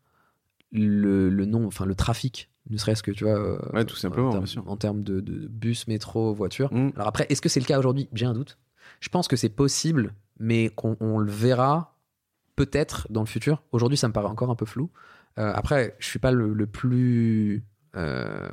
le, 0.70 1.30
le 1.30 1.46
nom, 1.46 1.66
enfin 1.66 1.86
le 1.86 1.94
trafic 1.94 2.50
ne 2.70 2.76
serait-ce 2.76 3.02
que 3.02 3.10
tu 3.10 3.24
vois 3.24 3.38
euh, 3.38 3.84
tout 3.84 3.96
simplement 3.96 4.30
en, 4.66 4.76
termes, 4.76 5.02
de, 5.02 5.20
bus 5.20 5.88
métro 5.88 6.34
voiture. 6.34 6.72
Mm. 6.72 6.92
alors 6.96 7.08
après 7.08 7.26
est-ce 7.28 7.40
que 7.40 7.48
c'est 7.48 7.60
le 7.60 7.66
cas 7.66 7.78
aujourd'hui? 7.78 8.08
J'ai 8.12 8.26
un 8.26 8.34
doute. 8.34 8.58
Je 9.00 9.08
pense 9.08 9.28
que 9.28 9.36
c'est 9.36 9.48
possible 9.48 10.14
mais 10.38 10.70
qu'on 10.70 11.18
le 11.18 11.30
verra 11.30 11.96
peut-être 12.56 13.06
dans 13.10 13.20
le 13.20 13.26
futur. 13.26 13.62
Aujourd'hui 13.72 13.96
ça 13.96 14.08
me 14.08 14.12
paraît 14.12 14.28
encore 14.28 14.50
un 14.50 14.54
peu 14.54 14.66
flou. 14.66 14.90
Euh, 15.38 15.52
après 15.54 15.96
je 15.98 16.08
suis 16.08 16.18
pas 16.18 16.32
le, 16.32 16.66
plus 16.66 17.64
euh, 17.96 18.48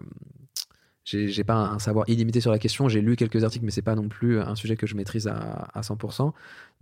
j'ai 1.04 1.44
pas 1.44 1.56
un, 1.56 1.80
savoir 1.80 2.08
illimité 2.10 2.42
sur 2.42 2.52
la 2.52 2.60
question. 2.60 2.88
J'ai 2.90 3.02
lu 3.02 3.16
quelques 3.16 3.44
articles 3.44 3.66
mais 3.66 3.72
c'est 3.72 3.82
pas 3.82 3.96
non 3.96 4.08
plus 4.08 4.40
un 4.40 4.56
sujet 4.56 4.76
que 4.76 4.88
je 4.88 4.96
maîtrise 4.96 5.28
à, 5.28 5.82
100% 5.82 6.32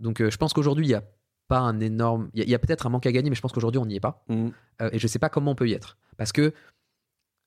donc 0.00 0.20
euh, 0.20 0.30
je 0.30 0.36
pense 0.36 0.52
qu'aujourd'hui 0.52 0.86
il 0.86 0.90
y 0.90 0.94
a 0.94 1.02
pas 1.48 1.58
un 1.58 1.80
énorme 1.80 2.30
il 2.34 2.48
y 2.48 2.54
a, 2.54 2.58
peut-être 2.58 2.86
un 2.86 2.90
manque 2.90 3.06
à 3.06 3.12
gagner 3.12 3.28
mais 3.28 3.36
je 3.36 3.42
pense 3.42 3.52
qu'aujourd'hui 3.52 3.80
on 3.80 3.86
n'y 3.86 3.96
est 3.96 4.00
pas. 4.00 4.24
Mm. 4.28 4.48
et 4.92 4.98
je 4.98 5.06
sais 5.06 5.18
pas 5.18 5.28
comment 5.28 5.52
on 5.52 5.54
peut 5.54 5.68
y 5.68 5.72
être. 5.72 5.98
Parce 6.16 6.32
que 6.32 6.52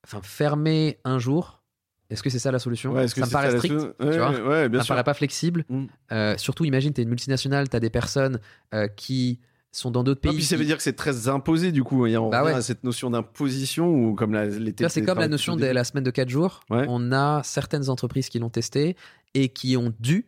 enfin, 0.07 0.21
fermer 0.23 0.99
un 1.03 1.19
jour, 1.19 1.61
est-ce 2.09 2.23
que 2.23 2.29
c'est 2.29 2.39
ça 2.39 2.51
la 2.51 2.59
solution 2.59 2.93
Ça 3.07 3.25
me 3.25 3.31
paraît 3.31 3.57
strict, 3.57 3.75
tu 3.99 4.05
vois 4.05 4.31
ça 4.33 4.69
me 4.69 4.87
paraît 4.87 5.03
pas 5.03 5.13
flexible. 5.13 5.65
Mm. 5.69 5.85
Euh, 6.11 6.37
surtout, 6.37 6.65
imagine, 6.65 6.93
tu 6.93 7.01
es 7.01 7.03
une 7.03 7.09
multinationale, 7.09 7.69
tu 7.69 7.75
as 7.75 7.79
des 7.79 7.89
personnes 7.89 8.39
euh, 8.73 8.87
qui 8.87 9.39
sont 9.71 9.91
dans 9.91 10.03
d'autres 10.03 10.21
pays. 10.21 10.33
puis 10.33 10.43
ça 10.43 10.55
veut 10.55 10.65
dire 10.65 10.77
que 10.77 10.83
c'est 10.83 10.95
très 10.95 11.27
imposé 11.27 11.71
du 11.71 11.83
coup. 11.83 12.07
Il 12.07 12.13
y 12.13 12.15
a 12.15 12.21
bah 12.21 12.61
cette 12.61 12.83
notion 12.83 13.09
d'imposition 13.09 13.93
ou 13.93 14.15
comme 14.15 14.33
la, 14.33 14.49
C'est 14.89 15.03
comme 15.03 15.19
la 15.19 15.27
notion 15.27 15.55
de 15.55 15.65
la 15.65 15.83
semaine 15.83 16.05
de 16.05 16.11
4 16.11 16.29
jours. 16.29 16.61
On 16.69 17.11
a 17.11 17.41
certaines 17.43 17.89
entreprises 17.89 18.29
qui 18.29 18.39
l'ont 18.39 18.49
testé 18.49 18.95
et 19.33 19.49
qui 19.49 19.75
ont 19.75 19.93
dû, 19.99 20.25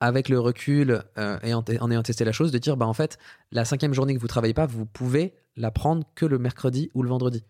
avec 0.00 0.28
le 0.28 0.40
recul 0.40 1.04
euh, 1.18 1.38
et 1.44 1.54
en, 1.54 1.62
en, 1.80 1.90
ayant 1.90 2.02
testé 2.02 2.24
la 2.24 2.32
chose, 2.32 2.50
de 2.50 2.58
dire 2.58 2.76
bah 2.76 2.86
en 2.86 2.94
fait 2.94 3.18
la 3.52 3.64
cinquième 3.64 3.94
journée 3.94 4.14
que 4.16 4.20
vous 4.20 4.26
travaillez 4.26 4.54
pas, 4.54 4.66
vous 4.66 4.86
pouvez 4.86 5.34
la 5.54 5.70
prendre 5.70 6.04
que 6.16 6.24
le 6.24 6.38
mercredi 6.38 6.90
ou 6.94 7.02
le 7.02 7.10
vendredi 7.10 7.44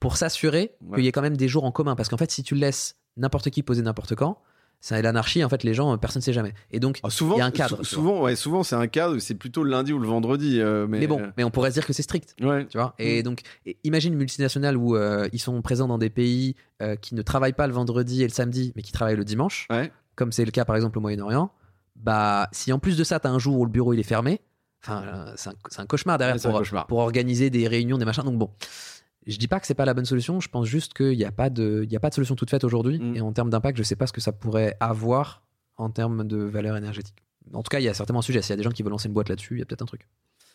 pour 0.00 0.16
s'assurer 0.16 0.74
qu'il 0.94 1.04
y 1.04 1.08
ait 1.08 1.12
quand 1.12 1.22
même 1.22 1.36
des 1.36 1.48
jours 1.48 1.64
en 1.64 1.72
commun. 1.72 1.96
Parce 1.96 2.08
qu'en 2.08 2.16
fait, 2.16 2.30
si 2.30 2.42
tu 2.42 2.54
laisses 2.54 2.96
n'importe 3.16 3.50
qui 3.50 3.62
poser 3.62 3.82
n'importe 3.82 4.14
quand, 4.14 4.40
c'est 4.84 5.00
l'anarchie. 5.00 5.42
En 5.42 5.48
fait, 5.48 5.62
les 5.64 5.72
gens, 5.72 5.96
personne 5.96 6.20
ne 6.20 6.24
sait 6.24 6.34
jamais. 6.34 6.52
Et 6.70 6.78
donc, 6.78 7.00
ah, 7.02 7.08
il 7.08 7.38
y 7.38 7.40
a 7.40 7.46
un 7.46 7.50
cadre. 7.50 7.82
souvent, 7.84 8.20
ouais, 8.20 8.36
souvent, 8.36 8.62
c'est 8.62 8.76
un 8.76 8.86
cadre. 8.86 9.18
C'est 9.18 9.34
plutôt 9.34 9.64
le 9.64 9.70
lundi 9.70 9.94
ou 9.94 9.98
le 9.98 10.06
vendredi. 10.06 10.60
Euh, 10.60 10.86
mais... 10.86 11.06
bon, 11.06 11.22
mais 11.38 11.44
on 11.44 11.50
pourrait 11.50 11.70
se 11.70 11.74
dire 11.74 11.86
que 11.86 11.94
c'est 11.94 12.02
strict. 12.02 12.36
Tu 12.36 12.44
vois. 12.44 12.94
Et 12.98 13.20
mm. 13.20 13.22
donc, 13.22 13.40
imagine 13.82 14.12
une 14.12 14.18
multinationale 14.18 14.76
où 14.76 14.94
euh, 14.94 15.26
ils 15.32 15.38
sont 15.38 15.62
présents 15.62 15.88
dans 15.88 15.96
des 15.96 16.10
pays 16.10 16.54
euh, 16.82 16.96
qui 16.96 17.14
ne 17.14 17.22
travaillent 17.22 17.54
pas 17.54 17.66
le 17.66 17.72
vendredi 17.72 18.22
et 18.22 18.26
le 18.26 18.32
samedi, 18.32 18.74
mais 18.76 18.82
qui 18.82 18.92
travaillent 18.92 19.16
le 19.16 19.24
dimanche. 19.24 19.68
Comme 20.16 20.32
c'est 20.32 20.44
le 20.44 20.50
cas, 20.50 20.66
par 20.66 20.76
exemple, 20.76 20.98
au 20.98 21.00
Moyen-Orient. 21.00 21.50
Bah, 21.96 22.48
si 22.52 22.70
en 22.70 22.78
plus 22.78 22.98
de 22.98 23.04
ça, 23.04 23.18
tu 23.18 23.26
as 23.26 23.30
un 23.30 23.38
jour 23.38 23.58
où 23.58 23.64
le 23.64 23.70
bureau 23.70 23.94
il 23.94 24.00
est 24.00 24.02
fermé, 24.02 24.42
enfin, 24.82 25.32
c'est 25.36 25.80
un, 25.80 25.86
cauchemar 25.86 26.18
derrière 26.18 26.36
pour, 26.42 26.86
pour 26.86 26.98
organiser 26.98 27.48
des 27.48 27.68
réunions, 27.68 27.96
des 27.96 28.04
machins. 28.04 28.24
Donc 28.24 28.36
bon. 28.36 28.50
Je 29.26 29.38
dis 29.38 29.48
pas 29.48 29.60
que 29.60 29.66
c'est 29.66 29.74
pas 29.74 29.84
la 29.84 29.94
bonne 29.94 30.04
solution, 30.04 30.40
je 30.40 30.48
pense 30.48 30.66
juste 30.66 30.94
qu'il 30.94 31.16
n'y 31.16 31.24
a, 31.24 31.32
pas 31.32 31.50
de, 31.50 31.86
a 31.94 32.00
pas 32.00 32.10
de 32.10 32.14
solution 32.14 32.34
toute 32.34 32.50
faite 32.50 32.64
aujourd'hui. 32.64 32.98
Mm. 32.98 33.16
Et 33.16 33.20
en 33.20 33.32
termes 33.32 33.50
d'impact, 33.50 33.78
je 33.78 33.82
sais 33.82 33.96
pas 33.96 34.06
ce 34.06 34.12
que 34.12 34.20
ça 34.20 34.32
pourrait 34.32 34.76
avoir 34.80 35.42
en 35.76 35.90
termes 35.90 36.26
de 36.26 36.38
valeur 36.38 36.76
énergétique. 36.76 37.16
En 37.52 37.62
tout 37.62 37.68
cas, 37.68 37.80
il 37.80 37.84
y 37.84 37.88
a 37.88 37.94
certainement 37.94 38.20
un 38.20 38.22
sujet. 38.22 38.42
S'il 38.42 38.50
y 38.50 38.54
a 38.54 38.56
des 38.56 38.62
gens 38.62 38.70
qui 38.70 38.82
veulent 38.82 38.92
lancer 38.92 39.08
une 39.08 39.14
boîte 39.14 39.28
là-dessus, 39.28 39.54
il 39.54 39.58
y 39.58 39.62
a 39.62 39.64
peut-être 39.64 39.82
un 39.82 39.86
truc. 39.86 40.06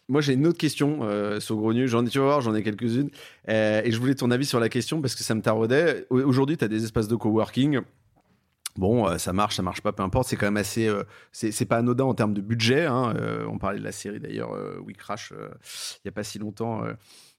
Moi, 0.07 0.22
j'ai 0.22 0.34
une 0.34 0.47
autre 0.47 0.57
question, 0.57 0.99
euh, 1.03 1.39
Saugrenu. 1.39 1.88
J'en 1.88 2.03
ai, 2.03 2.09
tu 2.09 2.17
vas 2.17 2.26
voir, 2.26 2.41
j'en 2.41 2.55
ai 2.55 2.63
quelques-unes. 2.63 3.11
Euh, 3.47 3.82
et 3.84 3.91
je 3.91 3.99
voulais 3.99 4.15
ton 4.15 4.32
avis 4.32 4.45
sur 4.45 4.59
la 4.59 4.67
question 4.67 5.01
parce 5.01 5.13
que 5.13 5.24
ça 5.24 5.36
me 5.36 5.41
taraudait. 5.41 6.07
Aujourd'hui, 6.09 6.57
tu 6.57 6.65
as 6.65 6.67
des 6.67 6.84
espaces 6.84 7.07
de 7.07 7.15
coworking. 7.15 7.82
Bon, 8.76 9.07
euh, 9.07 9.17
ça 9.20 9.34
marche, 9.34 9.55
ça 9.55 9.61
marche 9.61 9.82
pas, 9.82 9.91
peu 9.91 10.01
importe. 10.01 10.28
C'est 10.28 10.36
quand 10.36 10.47
même 10.47 10.57
assez. 10.57 10.88
Euh, 10.88 11.03
c'est 11.32 11.65
pas 11.65 11.78
anodin 11.78 12.05
en 12.05 12.15
termes 12.15 12.34
de 12.34 12.41
budget. 12.41 12.86
Hein. 12.86 13.13
on 13.47 13.59
parlait 13.59 13.80
de 13.80 13.84
la 13.84 13.91
série 13.91 14.20
d'ailleurs, 14.20 14.51
We 14.84 14.95
Crash, 14.97 15.32
il 15.32 16.05
y 16.05 16.09
a 16.09 16.11
pas 16.11 16.24
si 16.24 16.39
longtemps 16.39 16.84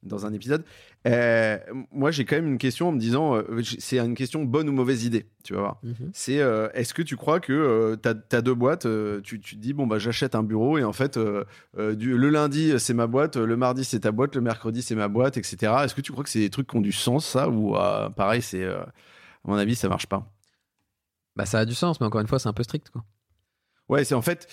dans 0.02 0.26
un 0.26 0.32
épisode. 0.32 0.64
Euh, 1.06 1.58
moi, 1.92 2.10
j'ai 2.10 2.24
quand 2.24 2.36
même 2.36 2.46
une 2.46 2.58
question 2.58 2.88
en 2.88 2.92
me 2.92 2.98
disant, 2.98 3.36
euh, 3.36 3.62
c'est 3.78 3.98
une 3.98 4.14
question 4.14 4.44
bonne 4.44 4.68
ou 4.68 4.72
mauvaise 4.72 5.04
idée, 5.04 5.26
tu 5.44 5.54
vas 5.54 5.60
voir. 5.60 5.80
Mhm. 5.82 6.10
C'est, 6.12 6.40
euh, 6.40 6.68
est-ce 6.74 6.94
que 6.94 7.02
tu 7.02 7.16
crois 7.16 7.40
que 7.40 7.96
tu 8.02 8.08
as, 8.08 8.42
deux 8.42 8.54
boîtes, 8.54 8.86
tu, 9.22 9.40
tu, 9.40 9.56
te 9.56 9.60
dis, 9.60 9.72
bon, 9.72 9.86
bah, 9.86 9.98
j'achète 9.98 10.34
un 10.34 10.42
bureau 10.42 10.78
et 10.78 10.84
en 10.84 10.92
fait, 10.92 11.18
du, 11.18 12.16
le 12.16 12.30
lundi, 12.30 12.78
c'est 12.78 12.94
ma 12.94 13.06
boîte, 13.06 13.36
le 13.36 13.56
mardi, 13.56 13.84
c'est 13.84 14.00
ta 14.00 14.12
boîte, 14.12 14.34
le 14.34 14.40
mercredi, 14.40 14.82
c'est 14.82 14.94
ma 14.94 15.08
boîte, 15.08 15.36
etc. 15.36 15.72
Est-ce 15.84 15.94
que 15.94 16.00
tu 16.00 16.12
crois 16.12 16.24
que 16.24 16.30
c'est 16.30 16.40
des 16.40 16.50
trucs 16.50 16.68
qui 16.68 16.76
ont 16.76 16.82
du 16.82 16.92
sens, 16.92 17.26
ça, 17.26 17.48
ou 17.48 17.74
pareil, 18.16 18.42
c'est, 18.42 18.64
à 18.64 18.86
mon 19.44 19.56
avis, 19.56 19.74
ça 19.74 19.88
marche 19.88 20.06
pas? 20.06 20.30
Bah, 21.36 21.46
ça 21.46 21.60
a 21.60 21.64
du 21.64 21.74
sens, 21.74 22.00
mais 22.00 22.06
encore 22.06 22.20
une 22.20 22.26
fois, 22.26 22.38
c'est 22.38 22.48
un 22.48 22.52
peu 22.52 22.62
strict, 22.62 22.90
quoi. 22.90 23.04
Ouais, 23.88 24.04
c'est 24.04 24.14
en 24.14 24.22
fait, 24.22 24.46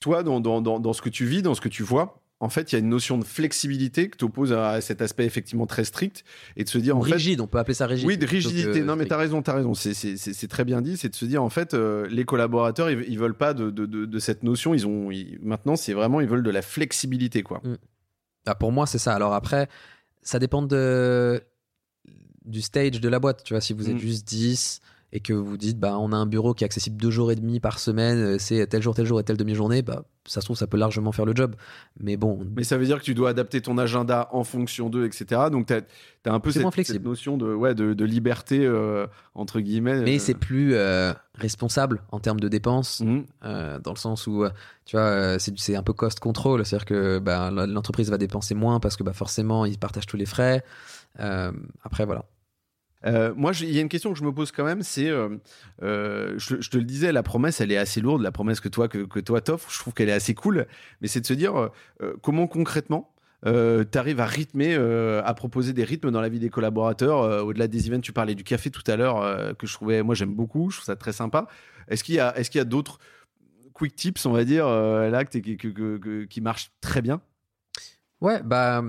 toi, 0.00 0.24
dans, 0.24 0.40
dans, 0.40 0.60
dans, 0.60 0.80
dans 0.80 0.92
ce 0.92 1.00
que 1.00 1.08
tu 1.08 1.24
vis, 1.24 1.42
dans 1.42 1.54
ce 1.54 1.60
que 1.60 1.68
tu 1.68 1.84
vois, 1.84 2.20
en 2.40 2.48
fait, 2.48 2.70
il 2.70 2.76
y 2.76 2.76
a 2.76 2.78
une 2.78 2.88
notion 2.88 3.18
de 3.18 3.24
flexibilité 3.24 4.08
que 4.08 4.16
tu 4.16 4.24
opposes 4.24 4.52
à 4.52 4.80
cet 4.80 5.02
aspect 5.02 5.24
effectivement 5.24 5.66
très 5.66 5.82
strict 5.84 6.24
et 6.56 6.62
de 6.62 6.68
se 6.68 6.78
dire 6.78 6.96
en 6.96 7.00
rigide, 7.00 7.40
on 7.40 7.48
peut 7.48 7.58
appeler 7.58 7.74
ça 7.74 7.86
rigide. 7.86 8.06
Oui, 8.06 8.16
de 8.16 8.26
rigidité. 8.26 8.80
non, 8.82 8.94
mais 8.94 9.06
tu 9.06 9.12
as 9.12 9.16
raison, 9.16 9.42
tu 9.42 9.50
as 9.50 9.54
raison. 9.54 9.74
C'est 9.74 10.48
très 10.48 10.64
bien 10.64 10.80
dit. 10.80 10.96
C'est 10.96 11.08
de 11.08 11.16
se 11.16 11.24
dire 11.24 11.42
en 11.42 11.50
fait, 11.50 11.74
euh, 11.74 12.06
les 12.10 12.24
collaborateurs, 12.24 12.90
ils, 12.90 13.04
ils 13.08 13.18
veulent 13.18 13.36
pas 13.36 13.54
de, 13.54 13.70
de, 13.70 13.86
de, 13.86 14.18
cette 14.20 14.44
notion. 14.44 14.72
Ils 14.72 14.86
ont 14.86 15.10
maintenant, 15.42 15.74
c'est 15.74 15.94
vraiment, 15.94 16.20
ils 16.20 16.28
veulent 16.28 16.44
de 16.44 16.50
la 16.50 16.62
flexibilité, 16.62 17.42
quoi. 17.42 17.60
Mm. 17.64 17.76
Ah, 18.46 18.54
pour 18.54 18.70
moi, 18.70 18.86
c'est 18.86 18.98
ça. 18.98 19.14
Alors 19.14 19.34
après, 19.34 19.68
ça 20.22 20.38
dépend 20.38 20.62
de 20.62 21.42
du 22.44 22.62
stage 22.62 23.00
de 23.00 23.08
la 23.08 23.18
boîte. 23.18 23.42
Tu 23.42 23.52
vois, 23.52 23.60
si 23.60 23.72
vous 23.72 23.90
êtes 23.90 23.96
mm. 23.96 24.00
juste 24.00 24.28
10 24.28 24.80
et 25.12 25.20
que 25.20 25.32
vous 25.32 25.56
dites 25.56 25.78
bah 25.78 25.98
on 25.98 26.12
a 26.12 26.16
un 26.16 26.26
bureau 26.26 26.52
qui 26.52 26.64
est 26.64 26.66
accessible 26.66 27.00
deux 27.00 27.10
jours 27.10 27.32
et 27.32 27.36
demi 27.36 27.60
par 27.60 27.78
semaine, 27.78 28.18
euh, 28.18 28.36
c'est 28.38 28.66
tel 28.66 28.82
jour, 28.82 28.94
tel 28.94 29.06
jour 29.06 29.18
et 29.18 29.24
telle 29.24 29.38
demi-journée, 29.38 29.80
bah 29.80 30.04
ça 30.26 30.42
se 30.42 30.46
trouve 30.46 30.56
ça 30.56 30.66
peut 30.66 30.76
largement 30.76 31.12
faire 31.12 31.24
le 31.24 31.34
job. 31.34 31.54
Mais 31.98 32.18
bon. 32.18 32.46
Mais 32.54 32.64
ça 32.64 32.76
veut 32.76 32.84
dire 32.84 32.98
que 32.98 33.04
tu 33.04 33.14
dois 33.14 33.30
adapter 33.30 33.62
ton 33.62 33.78
agenda 33.78 34.28
en 34.32 34.44
fonction 34.44 34.90
d'eux, 34.90 35.06
etc. 35.06 35.42
Donc 35.50 35.66
tu 35.66 35.72
as, 35.72 35.82
un 36.26 36.40
peu 36.40 36.50
cette, 36.50 37.02
notion 37.02 37.38
de, 37.38 37.54
ouais, 37.54 37.74
de, 37.74 38.04
liberté 38.04 38.66
euh, 38.66 39.06
entre 39.34 39.60
guillemets. 39.60 40.02
Mais 40.02 40.16
euh. 40.16 40.18
c'est 40.18 40.34
plus 40.34 40.76
responsable 41.34 42.02
en 42.12 42.20
termes 42.20 42.40
de 42.40 42.48
dépenses, 42.48 43.00
mmh. 43.00 43.22
dans 43.82 43.92
le 43.92 43.98
sens 43.98 44.26
où 44.26 44.44
tu 44.84 44.96
vois 44.96 45.38
c'est 45.38 45.76
un 45.76 45.82
peu 45.82 45.94
cost 45.94 46.20
control, 46.20 46.66
c'est-à-dire 46.66 46.84
que 46.84 47.18
bah, 47.18 47.50
l'entreprise 47.50 48.10
va 48.10 48.18
dépenser 48.18 48.54
moins 48.54 48.80
parce 48.80 48.96
que 48.98 49.04
bah, 49.04 49.14
forcément 49.14 49.64
ils 49.64 49.78
partagent 49.78 50.06
tous 50.06 50.18
les 50.18 50.26
frais. 50.26 50.62
après 51.16 52.04
voilà. 52.04 52.26
Euh, 53.06 53.32
moi, 53.36 53.52
il 53.60 53.70
y 53.70 53.78
a 53.78 53.80
une 53.80 53.88
question 53.88 54.12
que 54.12 54.18
je 54.18 54.24
me 54.24 54.32
pose 54.32 54.50
quand 54.52 54.64
même, 54.64 54.82
c'est, 54.82 55.08
euh, 55.08 55.36
euh, 55.82 56.34
je, 56.36 56.56
te 56.56 56.76
le 56.76 56.84
disais, 56.84 57.12
la 57.12 57.22
promesse, 57.22 57.60
elle 57.60 57.70
est 57.70 57.76
assez 57.76 58.00
lourde, 58.00 58.22
la 58.22 58.32
promesse 58.32 58.60
que 58.60 58.68
toi, 58.68 58.88
que, 58.88 58.98
que 58.98 59.20
toi 59.20 59.40
t'offres, 59.40 59.70
je 59.70 59.78
trouve 59.78 59.94
qu'elle 59.94 60.08
est 60.08 60.12
assez 60.12 60.34
cool, 60.34 60.66
mais 61.00 61.08
c'est 61.08 61.20
de 61.20 61.26
se 61.26 61.34
dire 61.34 61.70
comment 62.22 62.46
concrètement 62.46 63.12
tu 63.44 63.98
arrives 63.98 64.20
à 64.20 64.26
rythmer, 64.26 64.74
à 64.74 65.34
proposer 65.34 65.72
des 65.72 65.84
rythmes 65.84 66.10
dans 66.10 66.20
la 66.20 66.28
vie 66.28 66.40
des 66.40 66.50
collaborateurs. 66.50 67.46
Au-delà 67.46 67.68
des 67.68 67.88
events, 67.88 68.00
tu 68.00 68.12
parlais 68.12 68.34
du 68.34 68.42
café 68.42 68.70
tout 68.70 68.82
à 68.90 68.96
l'heure, 68.96 69.56
que 69.56 69.66
je 69.66 69.72
trouvais, 69.72 70.02
moi 70.02 70.14
j'aime 70.14 70.34
beaucoup, 70.34 70.70
je 70.70 70.78
trouve 70.78 70.86
ça 70.86 70.96
très 70.96 71.12
sympa. 71.12 71.46
Est-ce 71.88 72.02
qu'il 72.02 72.16
y 72.16 72.20
a, 72.20 72.36
est-ce 72.36 72.58
a 72.58 72.64
d'autres 72.64 72.98
quick 73.72 73.94
tips, 73.94 74.26
on 74.26 74.32
va 74.32 74.44
dire, 74.44 74.66
là, 74.66 75.24
qui, 75.24 75.56
qui 76.28 76.40
marchent 76.40 76.72
très 76.80 77.00
bien? 77.00 77.20
Ouais, 78.20 78.42
bah, 78.42 78.82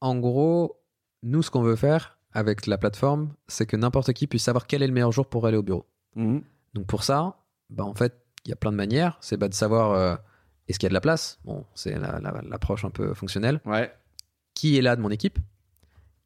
en 0.00 0.18
gros, 0.18 0.80
nous, 1.24 1.42
ce 1.42 1.50
qu'on 1.50 1.62
veut 1.62 1.74
faire, 1.74 2.18
avec 2.34 2.66
la 2.66 2.76
plateforme, 2.76 3.32
c'est 3.46 3.64
que 3.64 3.76
n'importe 3.76 4.12
qui 4.12 4.26
puisse 4.26 4.42
savoir 4.42 4.66
quel 4.66 4.82
est 4.82 4.86
le 4.86 4.92
meilleur 4.92 5.12
jour 5.12 5.26
pour 5.26 5.46
aller 5.46 5.56
au 5.56 5.62
bureau. 5.62 5.86
Mhm. 6.16 6.42
Donc 6.74 6.86
pour 6.86 7.04
ça, 7.04 7.38
bah 7.70 7.84
en 7.84 7.94
fait, 7.94 8.20
il 8.44 8.50
y 8.50 8.52
a 8.52 8.56
plein 8.56 8.72
de 8.72 8.76
manières. 8.76 9.16
C'est 9.20 9.36
bah, 9.36 9.48
de 9.48 9.54
savoir 9.54 9.92
euh, 9.92 10.16
est-ce 10.68 10.78
qu'il 10.78 10.86
y 10.86 10.88
a 10.88 10.90
de 10.90 10.94
la 10.94 11.00
place? 11.00 11.38
Bon, 11.44 11.64
c'est 11.74 11.96
l'approche 11.96 12.84
un 12.84 12.90
peu 12.90 13.14
fonctionnelle. 13.14 13.60
Ouais. 13.64 13.92
Qui 14.54 14.76
est 14.76 14.82
là 14.82 14.96
de 14.96 15.00
mon 15.00 15.10
équipe? 15.10 15.38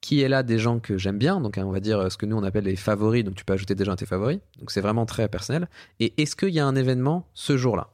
Qui 0.01 0.23
est 0.23 0.29
là 0.29 0.43
des 0.43 0.59
gens 0.59 0.79
que 0.79 0.97
j'aime 0.97 1.19
bien, 1.19 1.41
donc 1.41 1.59
hein, 1.59 1.65
on 1.67 1.73
va 1.73 1.81
dire 1.81 1.99
euh, 1.99 2.09
ce 2.09 2.17
que 2.17 2.25
nous 2.25 2.37
on 2.37 2.45
appelle 2.45 2.65
les 2.65 2.77
favoris, 2.77 3.25
donc 3.25 3.35
tu 3.35 3.45
peux 3.45 3.53
ajouter 3.53 3.75
des 3.75 3.85
gens 3.85 3.93
à 3.93 3.97
tes 3.97 4.07
favoris, 4.07 4.39
donc 4.61 4.71
c'est 4.71 4.81
vraiment 4.81 5.07
très 5.07 5.29
personnel. 5.29 5.69
Et 5.99 6.15
est-ce 6.23 6.37
qu'il 6.37 6.51
y 6.51 6.61
a 6.61 6.67
un 6.67 6.77
événement 6.77 7.27
ce 7.35 7.57
jour-là? 7.57 7.91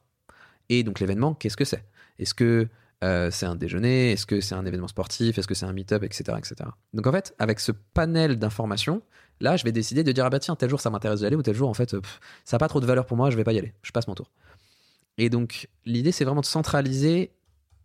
Et 0.68 0.82
donc 0.82 1.00
l'événement, 1.00 1.34
qu'est-ce 1.34 1.56
que 1.56 1.64
c'est? 1.64 1.82
Est-ce 2.18 2.34
que 2.34 2.68
euh, 3.04 3.30
c'est 3.30 3.46
un 3.46 3.54
déjeuner 3.54 4.12
Est-ce 4.12 4.26
que 4.26 4.40
c'est 4.40 4.54
un 4.54 4.66
événement 4.66 4.88
sportif 4.88 5.38
Est-ce 5.38 5.46
que 5.46 5.54
c'est 5.54 5.66
un 5.66 5.72
meet-up, 5.72 6.02
etc., 6.02 6.24
etc. 6.38 6.54
Donc 6.92 7.06
en 7.06 7.12
fait, 7.12 7.34
avec 7.38 7.60
ce 7.60 7.70
panel 7.70 8.38
d'informations, 8.38 9.02
là, 9.40 9.56
je 9.56 9.64
vais 9.64 9.72
décider 9.72 10.02
de 10.02 10.10
dire 10.10 10.24
ah 10.24 10.30
bah 10.30 10.40
tiens, 10.40 10.56
tel 10.56 10.70
jour 10.70 10.80
ça 10.80 10.90
m'intéresse 10.90 11.20
d'y 11.20 11.26
aller 11.26 11.36
ou 11.36 11.42
tel 11.42 11.54
jour 11.54 11.68
en 11.68 11.74
fait 11.74 11.90
pff, 11.90 12.20
ça 12.44 12.56
n'a 12.56 12.58
pas 12.58 12.68
trop 12.68 12.80
de 12.80 12.86
valeur 12.86 13.06
pour 13.06 13.16
moi, 13.16 13.30
je 13.30 13.36
vais 13.36 13.44
pas 13.44 13.52
y 13.52 13.58
aller, 13.58 13.74
je 13.82 13.92
passe 13.92 14.08
mon 14.08 14.14
tour. 14.14 14.30
Et 15.18 15.30
donc 15.30 15.68
l'idée 15.84 16.12
c'est 16.12 16.24
vraiment 16.24 16.40
de 16.40 16.46
centraliser 16.46 17.32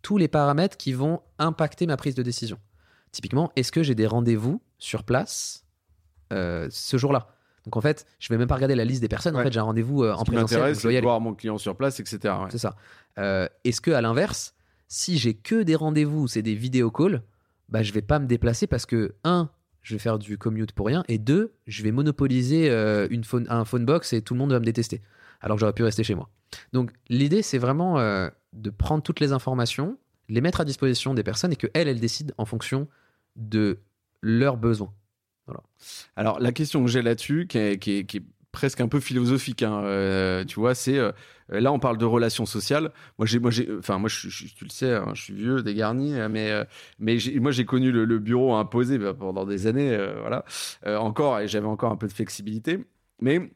tous 0.02 0.16
les 0.16 0.28
paramètres 0.28 0.76
qui 0.76 0.92
vont 0.92 1.20
impacter 1.38 1.86
ma 1.86 1.96
prise 1.96 2.14
de 2.14 2.22
décision. 2.22 2.58
Typiquement, 3.12 3.52
est-ce 3.56 3.72
que 3.72 3.82
j'ai 3.82 3.94
des 3.94 4.06
rendez-vous 4.06 4.62
sur 4.78 5.04
place 5.04 5.64
euh, 6.32 6.68
ce 6.70 6.96
jour-là? 6.96 7.28
Donc 7.64 7.76
en 7.76 7.80
fait, 7.80 8.06
je 8.18 8.28
vais 8.28 8.38
même 8.38 8.48
pas 8.48 8.54
regarder 8.54 8.74
la 8.74 8.84
liste 8.84 9.02
des 9.02 9.08
personnes. 9.08 9.36
En 9.36 9.42
fait, 9.42 9.52
j'ai 9.52 9.60
un 9.60 9.64
rendez-vous 9.64 10.04
euh, 10.04 10.14
en 10.14 10.24
présentiel. 10.24 10.74
je 10.74 10.82
dois 10.82 10.92
y 10.92 10.96
aller. 10.96 11.04
voir 11.04 11.20
mon 11.20 11.34
client 11.34 11.58
sur 11.58 11.76
place, 11.76 12.00
etc. 12.00 12.18
ouais. 12.24 12.48
C'est 12.50 12.58
ça. 12.58 12.76
Euh, 13.18 13.48
Est-ce 13.64 13.80
que 13.80 13.90
à 13.90 14.00
l'inverse, 14.00 14.54
si 14.90 15.18
j'ai 15.18 15.34
que 15.34 15.62
des 15.62 15.76
rendez-vous, 15.76 16.26
c'est 16.26 16.42
des 16.42 16.56
vidéo 16.56 16.90
calls, 16.90 17.22
bah 17.68 17.82
je 17.82 17.92
vais 17.92 18.02
pas 18.02 18.18
me 18.18 18.26
déplacer 18.26 18.66
parce 18.66 18.86
que 18.86 19.14
un, 19.22 19.48
je 19.82 19.94
vais 19.94 20.00
faire 20.00 20.18
du 20.18 20.36
commute 20.36 20.72
pour 20.72 20.86
rien, 20.86 21.04
et 21.08 21.16
deux, 21.16 21.54
je 21.68 21.84
vais 21.84 21.92
monopoliser 21.92 22.68
euh, 22.68 23.08
un 23.48 23.64
phone 23.64 23.86
box 23.86 24.12
et 24.12 24.20
tout 24.20 24.34
le 24.34 24.38
monde 24.38 24.52
va 24.52 24.58
me 24.58 24.64
détester, 24.64 25.00
alors 25.40 25.56
que 25.56 25.60
j'aurais 25.60 25.72
pu 25.72 25.84
rester 25.84 26.02
chez 26.02 26.16
moi. 26.16 26.28
Donc 26.72 26.90
l'idée, 27.08 27.42
c'est 27.42 27.58
vraiment 27.58 28.00
euh, 28.00 28.28
de 28.52 28.68
prendre 28.68 29.02
toutes 29.02 29.20
les 29.20 29.30
informations, 29.32 29.96
les 30.28 30.40
mettre 30.40 30.60
à 30.60 30.64
disposition 30.64 31.14
des 31.14 31.22
personnes 31.22 31.52
et 31.52 31.56
que 31.56 31.68
elles, 31.72 32.00
décident 32.00 32.34
en 32.36 32.44
fonction 32.44 32.88
de 33.36 33.78
leurs 34.22 34.56
besoins. 34.56 34.92
Alors, 36.14 36.38
la 36.38 36.52
question 36.52 36.84
que 36.84 36.90
j'ai 36.90 37.02
là-dessus, 37.02 37.46
qui 37.48 37.58
est 37.58 38.22
presque 38.52 38.80
un 38.80 38.88
peu 38.88 39.00
philosophique, 39.00 39.62
hein, 39.62 39.82
euh, 39.84 40.44
tu 40.44 40.58
vois, 40.60 40.74
c'est 40.74 40.98
euh, 40.98 41.12
là, 41.48 41.72
on 41.72 41.78
parle 41.78 41.98
de 41.98 42.04
relations 42.04 42.46
sociales. 42.46 42.90
Moi, 43.18 43.26
j'ai, 43.26 43.38
moi, 43.38 43.50
j'ai, 43.50 43.68
enfin, 43.78 43.98
moi, 43.98 44.08
je, 44.08 44.28
je- 44.28 44.46
tu 44.54 44.64
le 44.64 44.70
sais, 44.70 44.94
hein, 44.94 45.12
je 45.14 45.22
suis 45.22 45.34
vieux, 45.34 45.62
dégarni, 45.62 46.14
euh, 46.14 46.28
mais, 46.28 46.50
euh, 46.50 46.64
mais 46.98 47.18
j'ai- 47.18 47.38
moi, 47.40 47.52
j'ai 47.52 47.64
connu 47.64 47.92
le, 47.92 48.04
le 48.04 48.18
bureau 48.18 48.54
imposé 48.54 48.98
bah, 48.98 49.14
pendant 49.14 49.44
des 49.46 49.66
années, 49.66 49.96
voilà, 50.20 50.44
encore, 51.00 51.38
et 51.40 51.48
j'avais 51.48 51.66
encore 51.66 51.92
un 51.92 51.96
peu 51.96 52.06
de 52.08 52.12
flexibilité, 52.12 52.84
mais 53.20 53.50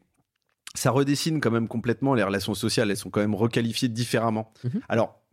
ça 0.74 0.90
redessine 0.90 1.40
quand 1.40 1.50
même 1.50 1.68
complètement 1.68 2.14
les 2.14 2.22
relations 2.22 2.54
sociales. 2.54 2.90
Elles 2.90 2.96
sont 2.96 3.10
quand 3.10 3.20
même 3.20 3.34
requalifiées 3.34 3.88
différemment. 3.88 4.52
Mhm. 4.64 4.80
Alors. 4.88 5.23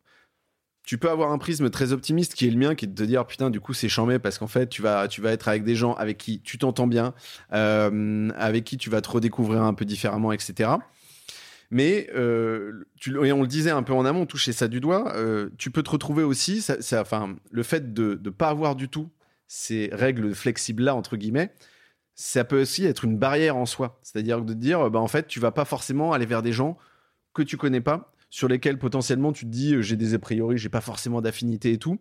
Tu 0.83 0.97
peux 0.97 1.09
avoir 1.09 1.31
un 1.31 1.37
prisme 1.37 1.69
très 1.69 1.93
optimiste 1.93 2.33
qui 2.33 2.47
est 2.47 2.51
le 2.51 2.57
mien, 2.57 2.75
qui 2.75 2.85
est 2.85 2.87
de 2.87 2.95
te 2.95 3.03
dire 3.03 3.25
putain 3.27 3.49
du 3.49 3.59
coup 3.59 3.73
c'est 3.73 3.87
chambé 3.87 4.17
parce 4.17 4.39
qu'en 4.39 4.47
fait 4.47 4.67
tu 4.67 4.81
vas 4.81 5.07
tu 5.07 5.21
vas 5.21 5.31
être 5.31 5.47
avec 5.47 5.63
des 5.63 5.75
gens 5.75 5.93
avec 5.93 6.17
qui 6.17 6.41
tu 6.41 6.57
t'entends 6.57 6.87
bien, 6.87 7.13
euh, 7.53 8.29
avec 8.35 8.63
qui 8.63 8.77
tu 8.77 8.89
vas 8.89 9.01
te 9.01 9.09
redécouvrir 9.09 9.61
un 9.61 9.73
peu 9.73 9.85
différemment, 9.85 10.31
etc. 10.31 10.71
Mais 11.71 12.09
euh, 12.13 12.85
et 13.07 13.31
on 13.31 13.41
le 13.41 13.47
disait 13.47 13.71
un 13.71 13.81
peu 13.81 13.93
en 13.93 14.05
amont, 14.05 14.25
toucher 14.25 14.51
ça 14.51 14.67
du 14.67 14.81
doigt, 14.81 15.15
euh, 15.15 15.49
tu 15.57 15.71
peux 15.71 15.83
te 15.83 15.89
retrouver 15.89 16.23
aussi, 16.23 16.61
ça, 16.61 16.75
enfin, 16.99 17.35
le 17.49 17.63
fait 17.63 17.93
de 17.93 18.19
ne 18.23 18.29
pas 18.29 18.49
avoir 18.49 18.75
du 18.75 18.89
tout 18.89 19.09
ces 19.47 19.89
règles 19.93 20.35
flexibles-là, 20.35 20.95
entre 20.95 21.15
guillemets, 21.15 21.53
ça 22.13 22.43
peut 22.43 22.61
aussi 22.61 22.85
être 22.85 23.05
une 23.05 23.17
barrière 23.17 23.55
en 23.55 23.65
soi. 23.65 23.99
C'est-à-dire 24.03 24.41
de 24.41 24.53
dire, 24.53 24.89
bah, 24.89 24.99
en 24.99 25.07
fait, 25.07 25.27
tu 25.27 25.39
vas 25.39 25.51
pas 25.51 25.65
forcément 25.65 26.13
aller 26.13 26.25
vers 26.25 26.41
des 26.41 26.53
gens 26.53 26.77
que 27.33 27.41
tu 27.41 27.57
connais 27.57 27.81
pas, 27.81 28.13
sur 28.31 28.47
lesquels 28.47 28.79
potentiellement 28.79 29.31
tu 29.33 29.45
te 29.45 29.51
dis, 29.51 29.75
euh, 29.75 29.81
j'ai 29.83 29.95
des 29.97 30.15
a 30.15 30.19
priori, 30.19 30.57
j'ai 30.57 30.69
pas 30.69 30.81
forcément 30.81 31.21
d'affinité 31.21 31.73
et 31.73 31.77
tout. 31.77 31.99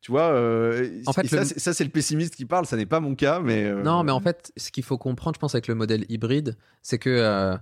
Tu 0.00 0.10
vois, 0.12 0.32
euh, 0.32 1.02
En 1.06 1.12
fait, 1.12 1.24
et 1.24 1.28
ça, 1.28 1.40
le- 1.40 1.44
c'est- 1.44 1.58
ça, 1.58 1.74
c'est 1.74 1.84
le 1.84 1.90
pessimiste 1.90 2.34
qui 2.34 2.46
parle, 2.46 2.64
ça 2.64 2.78
n'est 2.78 2.86
pas 2.86 3.00
mon 3.00 3.14
cas, 3.14 3.40
mais. 3.40 3.64
euh, 3.66 3.82
Non, 3.82 4.02
mais 4.02 4.12
en 4.12 4.20
fait, 4.20 4.50
ce 4.56 4.70
qu'il 4.70 4.82
faut 4.84 4.96
comprendre, 4.96 5.34
je 5.34 5.40
pense, 5.40 5.54
avec 5.54 5.66
le 5.68 5.74
modèle 5.74 6.06
hybride, 6.08 6.56
c'est 6.80 6.98
que 6.98 7.10
euh, 7.10 7.54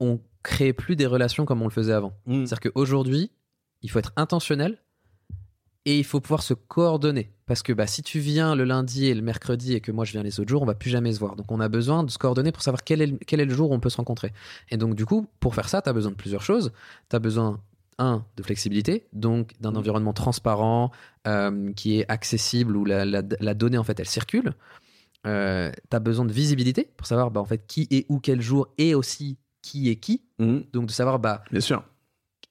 on 0.00 0.20
crée 0.42 0.72
plus 0.72 0.94
des 0.96 1.06
relations 1.06 1.44
comme 1.46 1.62
on 1.62 1.66
le 1.66 1.70
faisait 1.70 1.92
avant. 1.94 2.12
Mm. 2.26 2.44
C'est-à-dire 2.46 2.70
qu'aujourd'hui, 2.72 3.30
il 3.82 3.90
faut 3.90 3.98
être 3.98 4.12
intentionnel 4.16 4.78
et 5.86 5.96
il 5.98 6.04
faut 6.04 6.20
pouvoir 6.20 6.42
se 6.42 6.52
coordonner. 6.52 7.30
Parce 7.46 7.62
que 7.62 7.72
bah, 7.72 7.86
si 7.86 8.02
tu 8.02 8.18
viens 8.18 8.54
le 8.54 8.64
lundi 8.64 9.06
et 9.06 9.14
le 9.14 9.22
mercredi 9.22 9.72
et 9.74 9.80
que 9.80 9.92
moi 9.92 10.04
je 10.04 10.12
viens 10.12 10.22
les 10.22 10.38
autres 10.40 10.50
jours, 10.50 10.60
on 10.62 10.66
va 10.66 10.74
plus 10.74 10.90
jamais 10.90 11.12
se 11.12 11.18
voir. 11.20 11.36
Donc 11.36 11.50
on 11.52 11.60
a 11.60 11.68
besoin 11.68 12.02
de 12.04 12.10
se 12.10 12.18
coordonner 12.18 12.50
pour 12.52 12.62
savoir 12.62 12.82
quel 12.84 13.00
est 13.00 13.06
le, 13.06 13.18
quel 13.26 13.40
est 13.40 13.44
le 13.44 13.54
jour 13.54 13.70
où 13.70 13.74
on 13.74 13.80
peut 13.80 13.88
se 13.88 13.96
rencontrer. 13.96 14.32
Et 14.70 14.76
donc 14.76 14.94
du 14.96 15.06
coup, 15.06 15.26
pour 15.40 15.54
faire 15.54 15.68
ça, 15.68 15.80
tu 15.80 15.88
as 15.88 15.92
besoin 15.92 16.10
de 16.10 16.16
plusieurs 16.16 16.42
choses. 16.42 16.72
Tu 17.08 17.16
as 17.16 17.20
besoin, 17.20 17.60
un, 17.98 18.24
de 18.36 18.42
flexibilité, 18.42 19.06
donc 19.14 19.52
d'un 19.60 19.70
Mhm. 19.70 19.76
environnement 19.78 20.12
transparent 20.12 20.90
euh, 21.26 21.72
qui 21.72 21.98
est 22.00 22.04
accessible 22.10 22.76
où 22.76 22.84
la, 22.84 23.04
la- 23.06 23.22
la 23.40 23.54
donnée 23.54 23.78
en 23.78 23.84
fait 23.84 23.98
elle 24.00 24.08
circule. 24.08 24.52
Euh, 25.26 25.72
tu 25.90 25.96
as 25.96 26.00
besoin 26.00 26.24
de 26.24 26.32
visibilité 26.32 26.90
pour 26.96 27.06
savoir 27.06 27.30
bah, 27.30 27.40
en 27.40 27.44
fait 27.46 27.66
qui 27.66 27.88
est 27.90 28.06
où 28.08 28.20
quel 28.20 28.40
jour 28.40 28.68
et 28.78 28.94
aussi 28.94 29.38
qui 29.62 29.88
est 29.88 29.96
qui. 29.96 30.22
Mm. 30.38 30.58
Donc 30.72 30.86
de 30.86 30.90
savoir 30.92 31.18
bah, 31.18 31.42
Bien 31.50 31.60
sûr. 31.60 31.82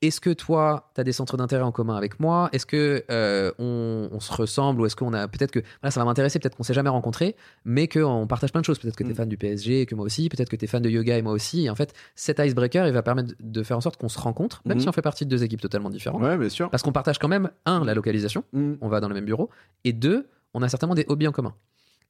Est-ce 0.08 0.20
que 0.22 0.30
toi, 0.32 0.92
tu 0.96 1.02
as 1.02 1.04
des 1.04 1.12
centres 1.12 1.38
d'intérêt 1.38 1.64
en 1.64 1.72
commun 1.72 1.96
avec 1.96 2.20
moi? 2.20 2.50
Est-ce 2.54 2.66
que 2.66 3.04
euh, 3.12 3.52
on, 3.60 4.10
on 4.12 4.20
se 4.20 4.32
ressemble 4.34 4.82
ou 4.82 4.86
est-ce 4.86 4.96
qu'on 4.96 5.14
a 5.14 5.28
peut-être 5.28 5.52
que 5.52 5.60
voilà, 5.82 5.92
ça 5.92 6.00
va 6.00 6.06
m'intéresser, 6.06 6.40
peut-être 6.40 6.56
qu'on 6.56 6.64
s'est 6.64 6.74
jamais 6.74 6.90
rencontrés, 6.90 7.36
mais 7.66 7.88
qu'on 7.88 8.26
partage 8.28 8.52
plein 8.52 8.62
de 8.62 8.66
choses. 8.66 8.80
Peut-être 8.80 8.96
que 8.96 9.04
tu 9.04 9.10
es 9.10 9.14
Mm. 9.14 9.18
fan 9.18 9.30
du 9.30 9.38
PSG 9.38 9.82
et 9.82 9.86
que 9.86 9.96
moi 9.96 10.06
aussi, 10.06 10.30
peut-être 10.30 10.50
que 10.50 10.56
tu 10.56 10.66
es 10.66 10.68
fan 10.68 10.82
de 10.82 10.90
yoga 10.90 11.18
et 11.18 11.22
moi 11.22 11.34
aussi. 11.34 11.66
Et 11.66 11.70
en 11.70 11.76
fait, 11.76 11.94
cet 12.16 12.40
icebreaker, 12.40 12.88
il 12.88 12.94
va 12.94 13.04
permettre 13.04 13.34
de 13.40 13.64
faire 13.64 13.78
en 13.78 13.82
sorte 13.82 13.98
qu'on 13.98 14.10
se 14.10 14.20
rencontre, 14.20 14.62
même 14.66 14.78
Mhm. 14.78 14.82
si 14.84 14.90
on 14.90 14.92
fait 14.92 15.02
partie 15.02 15.26
de 15.26 15.30
deux 15.30 15.44
équipes 15.44 15.62
totalement 15.62 15.90
différentes. 15.90 16.22
Ouais, 16.22 16.38
bien 16.38 16.50
sûr. 16.50 16.70
Parce 16.70 16.84
qu'on 16.84 16.92
partage 16.92 17.20
quand 17.20 17.28
même, 17.28 17.50
un, 17.66 17.84
la 17.86 17.94
localisation, 17.94 18.44
Mm. 18.54 18.74
on 18.82 18.88
va 18.90 19.00
dans 19.00 19.08
le 19.10 19.16
même 19.16 19.26
bureau, 19.26 19.50
et 19.84 19.94
deux, 19.94 20.28
on 20.54 20.62
a 20.62 20.70
certainement 20.70 20.96
des 20.96 21.06
hobbies 21.08 21.28
en 21.28 21.32
commun. 21.32 21.54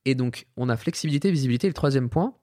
Et 0.05 0.13
donc, 0.15 0.45
on 0.55 0.69
a 0.69 0.77
flexibilité, 0.77 1.31
visibilité. 1.31 1.67
Le 1.67 1.73
troisième 1.73 2.09
point, 2.09 2.33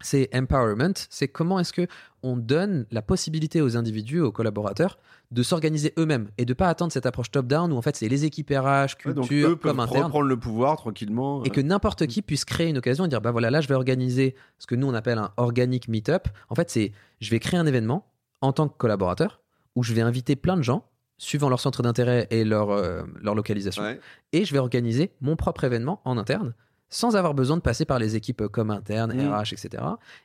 c'est 0.00 0.28
empowerment. 0.34 0.94
C'est 1.10 1.28
comment 1.28 1.58
est-ce 1.58 1.72
que 1.72 1.86
on 2.22 2.36
donne 2.36 2.86
la 2.90 3.02
possibilité 3.02 3.60
aux 3.60 3.76
individus, 3.76 4.20
aux 4.20 4.32
collaborateurs, 4.32 4.98
de 5.30 5.42
s'organiser 5.42 5.92
eux-mêmes 5.98 6.28
et 6.38 6.44
de 6.44 6.54
pas 6.54 6.68
attendre 6.68 6.90
cette 6.92 7.06
approche 7.06 7.30
top-down 7.30 7.72
où 7.72 7.76
en 7.76 7.82
fait 7.82 7.94
c'est 7.96 8.08
les 8.08 8.24
équipes 8.24 8.50
RH, 8.50 8.96
Ouais, 9.04 9.14
donc 9.14 9.28
culture, 9.28 9.50
eux 9.50 9.56
peuvent 9.56 9.72
comme 9.72 9.80
interne, 9.80 10.04
reprendre 10.04 10.26
le 10.26 10.36
pouvoir 10.38 10.76
tranquillement. 10.76 11.44
et 11.44 11.50
que 11.50 11.60
n'importe 11.60 12.06
qui 12.06 12.22
puisse 12.22 12.44
créer 12.44 12.68
une 12.68 12.78
occasion 12.78 13.04
et 13.04 13.08
dire 13.08 13.20
bah 13.20 13.30
voilà 13.30 13.50
là 13.50 13.60
je 13.60 13.68
vais 13.68 13.74
organiser 13.74 14.34
ce 14.58 14.66
que 14.66 14.74
nous 14.74 14.86
on 14.88 14.94
appelle 14.94 15.18
un 15.18 15.30
organic 15.36 15.86
meetup. 15.88 16.28
En 16.48 16.54
fait 16.54 16.70
c'est 16.70 16.92
je 17.20 17.30
vais 17.30 17.38
créer 17.40 17.60
un 17.60 17.66
événement 17.66 18.06
en 18.40 18.52
tant 18.52 18.68
que 18.68 18.76
collaborateur 18.78 19.40
où 19.76 19.82
je 19.82 19.92
vais 19.92 20.00
inviter 20.00 20.34
plein 20.34 20.56
de 20.56 20.62
gens 20.62 20.84
suivant 21.18 21.48
leur 21.50 21.60
centre 21.60 21.82
d'intérêt 21.82 22.26
et 22.30 22.44
leur, 22.44 22.70
euh, 22.70 23.02
leur 23.20 23.34
localisation 23.34 23.82
Ouais. 23.82 24.00
et 24.32 24.44
je 24.44 24.52
vais 24.52 24.58
organiser 24.60 25.12
mon 25.20 25.36
propre 25.36 25.64
événement 25.64 26.00
en 26.04 26.16
interne 26.16 26.54
sans 26.90 27.16
avoir 27.16 27.34
besoin 27.34 27.56
de 27.56 27.62
passer 27.62 27.84
par 27.84 27.98
les 27.98 28.16
équipes 28.16 28.42
euh, 28.42 28.48
comme 28.48 28.70
interne, 28.70 29.12
Mm. 29.12 29.32
RH, 29.32 29.52
etc. 29.52 29.82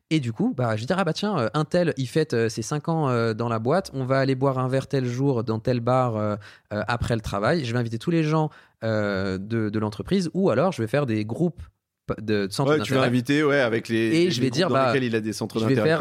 Et 0.10 0.20
du 0.20 0.32
coup, 0.34 0.54
bah, 0.56 0.76
je 0.76 0.82
vais 0.82 0.88
dire, 0.88 0.98
ah 1.00 1.04
bah 1.04 1.14
tiens, 1.14 1.38
euh, 1.38 1.50
un 1.54 1.66
tel, 1.66 1.94
il 1.98 2.08
fête 2.08 2.34
euh, 2.34 2.50
ses 2.50 2.62
5 2.62 2.90
ans 2.90 3.34
dans 3.34 3.50
la 3.50 3.60
boîte, 3.60 3.92
on 3.94 4.06
va 4.06 4.20
aller 4.20 4.36
boire 4.36 4.60
un 4.60 4.68
verre 4.68 4.88
tel 4.88 5.06
jour 5.06 5.44
dans 5.44 5.60
tel 5.60 5.80
bar 5.80 6.38
après 6.70 7.16
le 7.16 7.22
travail. 7.22 7.66
Je 7.66 7.74
vais 7.74 7.80
inviter 7.80 8.00
tous 8.00 8.12
les 8.12 8.24
gens 8.24 8.50
de, 8.82 9.38
de 9.40 9.80
l'entreprise 9.80 10.30
ou 10.34 10.50
alors 10.50 10.72
je 10.72 10.82
vais 10.82 10.88
faire 10.88 11.06
des 11.06 11.26
groupes 11.26 11.62
de, 12.22 12.48
centres 12.50 12.72
Ouais, 12.72 12.82
tu 12.82 12.94
vas 12.94 13.02
inviter 13.04 13.44
ouais, 13.44 13.60
avec 13.60 13.90
les. 13.90 13.98
Et 13.98 14.26
les 14.26 14.32
je 14.32 14.42
vais 14.42 14.50
dire, 14.50 14.68
dans 14.70 14.76
bah, 14.76 14.88
lesquels 14.88 15.04
il 15.04 15.16
a 15.16 15.22
des 15.22 15.34
centres 15.34 15.60
d'intérêt 15.60 15.98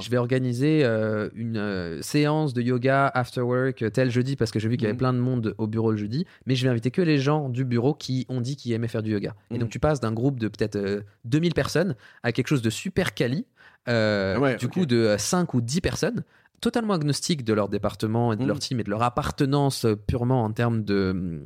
je 0.00 0.10
vais 0.10 0.16
organiser 0.16 0.84
euh, 0.84 1.28
une 1.34 1.56
euh, 1.56 2.00
séance 2.02 2.54
de 2.54 2.62
yoga 2.62 3.06
after 3.08 3.40
work 3.40 3.82
euh, 3.82 3.90
tel 3.90 4.10
jeudi 4.10 4.36
parce 4.36 4.50
que 4.50 4.58
j'ai 4.58 4.68
vu 4.68 4.76
qu'il 4.76 4.84
y 4.84 4.86
avait 4.86 4.92
Mhm. 4.94 4.98
plein 4.98 5.12
de 5.12 5.18
monde 5.18 5.54
au 5.58 5.66
bureau 5.66 5.90
le 5.92 5.96
jeudi 5.96 6.26
mais 6.46 6.54
je 6.54 6.64
vais 6.64 6.70
inviter 6.70 6.90
que 6.90 7.02
les 7.02 7.18
gens 7.18 7.48
du 7.48 7.64
bureau 7.64 7.94
qui 7.94 8.26
ont 8.28 8.40
dit 8.40 8.56
qu'ils 8.56 8.72
aimaient 8.72 8.88
faire 8.88 9.02
du 9.02 9.12
yoga 9.12 9.34
et 9.50 9.54
Mhm. 9.54 9.60
donc 9.60 9.70
tu 9.70 9.78
passes 9.78 10.00
d'un 10.00 10.12
groupe 10.12 10.38
de 10.40 10.48
peut-être 10.48 10.76
euh, 10.76 11.00
2000 11.24 11.54
personnes 11.54 11.94
à 12.22 12.32
quelque 12.32 12.48
chose 12.48 12.62
de 12.62 12.70
super 12.70 13.14
quali 13.14 13.46
Ouais, 13.86 14.56
du 14.58 14.68
coup 14.68 14.84
de 14.84 15.14
5 15.18 15.54
ou 15.54 15.60
10 15.62 15.80
personnes 15.80 16.22
totalement 16.60 16.92
agnostiques 16.94 17.44
de 17.44 17.52
leur 17.54 17.68
département 17.68 18.32
et 18.32 18.36
de 18.36 18.42
Mhm. 18.42 18.48
leur 18.48 18.58
team 18.58 18.80
et 18.80 18.84
de 18.84 18.90
leur 18.90 19.02
appartenance 19.02 19.86
purement 20.06 20.42
en 20.44 20.50
termes 20.52 20.82
de, 20.84 21.40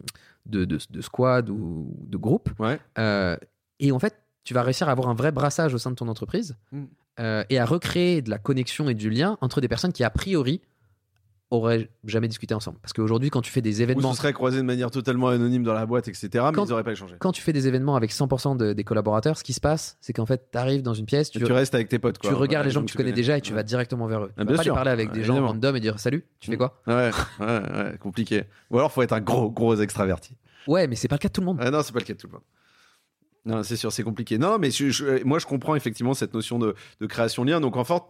de, 0.46 0.64
de, 0.64 0.78
de 0.90 1.00
squad 1.02 1.50
ou 1.50 1.94
de 2.06 2.16
groupe 2.16 2.48
Ouais. 2.58 2.80
euh, 2.98 3.36
et 3.82 3.92
en 3.92 3.98
fait, 3.98 4.14
tu 4.44 4.54
vas 4.54 4.62
réussir 4.62 4.88
à 4.88 4.92
avoir 4.92 5.08
un 5.08 5.14
vrai 5.14 5.30
brassage 5.32 5.74
au 5.74 5.78
sein 5.78 5.90
de 5.90 5.96
ton 5.96 6.08
entreprise 6.08 6.56
Mm. 6.72 6.84
euh, 7.20 7.44
et 7.50 7.58
à 7.58 7.64
recréer 7.66 8.22
de 8.22 8.30
la 8.30 8.38
connexion 8.38 8.88
et 8.88 8.94
du 8.94 9.10
lien 9.10 9.36
entre 9.40 9.60
des 9.60 9.68
personnes 9.68 9.92
qui, 9.92 10.02
a 10.04 10.10
priori, 10.10 10.60
auraient 11.50 11.90
jamais 12.06 12.28
discuté 12.28 12.54
ensemble. 12.54 12.78
Parce 12.80 12.94
qu'aujourd'hui, 12.94 13.28
quand 13.28 13.42
tu 13.42 13.52
fais 13.52 13.60
des 13.60 13.80
Ou 13.80 13.82
événements, 13.82 14.12
ce 14.12 14.18
serait 14.18 14.32
croisé 14.32 14.56
de 14.56 14.62
manière 14.62 14.90
totalement 14.90 15.28
anonyme 15.28 15.62
dans 15.64 15.74
la 15.74 15.84
boîte, 15.84 16.08
etc. 16.08 16.28
Mais 16.32 16.52
Quand- 16.52 16.64
ils 16.64 16.70
n'auraient 16.70 16.82
pas 16.82 16.92
échangé. 16.92 17.14
quand 17.18 17.30
tu 17.32 17.42
fais 17.42 17.52
des 17.52 17.68
événements 17.68 17.94
avec 17.94 18.10
100% 18.10 18.56
de- 18.56 18.72
des 18.72 18.84
collaborateurs, 18.84 19.36
ce 19.36 19.44
qui 19.44 19.52
se 19.52 19.60
passe, 19.60 19.98
c'est 20.00 20.14
qu'en 20.14 20.24
fait, 20.24 20.48
tu 20.50 20.56
arrives 20.56 20.80
dans 20.82 20.94
une 20.94 21.04
pièce, 21.04 21.30
tu, 21.30 21.38
Tu, 21.40 21.52
restes 21.52 21.74
avec 21.74 21.90
tes 21.90 21.98
potes. 21.98 22.18
tu 22.18 22.28
Quoi. 22.28 22.38
regardes 22.38 22.64
Ouais, 22.64 22.68
les 22.70 22.74
gens 22.74 22.80
que 22.80 22.90
tu 22.90 22.96
connais 22.96 23.12
déjà 23.12 23.36
et 23.36 23.42
tu 23.42 23.50
Ouais. 23.52 23.56
vas 23.56 23.62
directement 23.64 24.06
vers 24.06 24.22
eux. 24.24 24.28
Tu 24.28 24.32
Ah, 24.38 24.40
vas 24.40 24.44
bien 24.46 24.56
pas 24.56 24.62
sûr. 24.62 24.72
aller 24.72 24.76
parler 24.78 24.90
avec 24.92 25.08
Ouais, 25.10 25.14
des 25.14 25.24
gens 25.24 25.34
évidemment. 25.34 25.48
random 25.52 25.76
et 25.76 25.80
dire 25.80 26.00
salut, 26.00 26.24
tu 26.40 26.50
fais 26.50 26.56
quoi 26.56 26.80
Ouais, 26.86 27.10
ouais, 27.40 27.46
ouais, 27.46 27.98
compliqué. 28.00 28.44
Ou 28.70 28.78
alors, 28.78 28.90
faut 28.90 29.02
être 29.02 29.12
un 29.12 29.20
gros, 29.20 29.50
gros 29.50 29.76
extraverti. 29.76 30.34
Ouais, 30.66 30.86
mais 30.86 30.96
c'est 30.96 31.08
pas 31.08 31.16
le 31.16 31.20
cas 31.20 31.28
de 31.28 31.32
tout 31.34 31.42
le 31.42 31.46
monde. 31.48 31.58
Ah 31.60 31.70
non, 31.70 31.82
c'est 31.82 31.92
pas 31.92 31.98
le 31.98 32.04
cas 32.06 32.14
de 32.14 32.18
tout 32.18 32.28
le 32.28 32.32
monde. 32.32 32.42
Non, 33.44 33.62
c'est 33.64 33.76
sûr, 33.76 33.90
c'est 33.92 34.02
compliqué. 34.04 34.38
Non, 34.38 34.58
mais 34.58 34.70
je- 34.70 34.90
je- 34.90 35.24
moi, 35.24 35.38
je 35.40 35.46
comprends 35.46 35.74
effectivement 35.74 36.14
cette 36.14 36.32
notion 36.34 36.58
de, 36.60 36.74
de 37.00 37.06
création 37.06 37.42
lien. 37.42 37.60
Donc, 37.60 37.76
en 37.76 37.82
fait, 37.84 38.02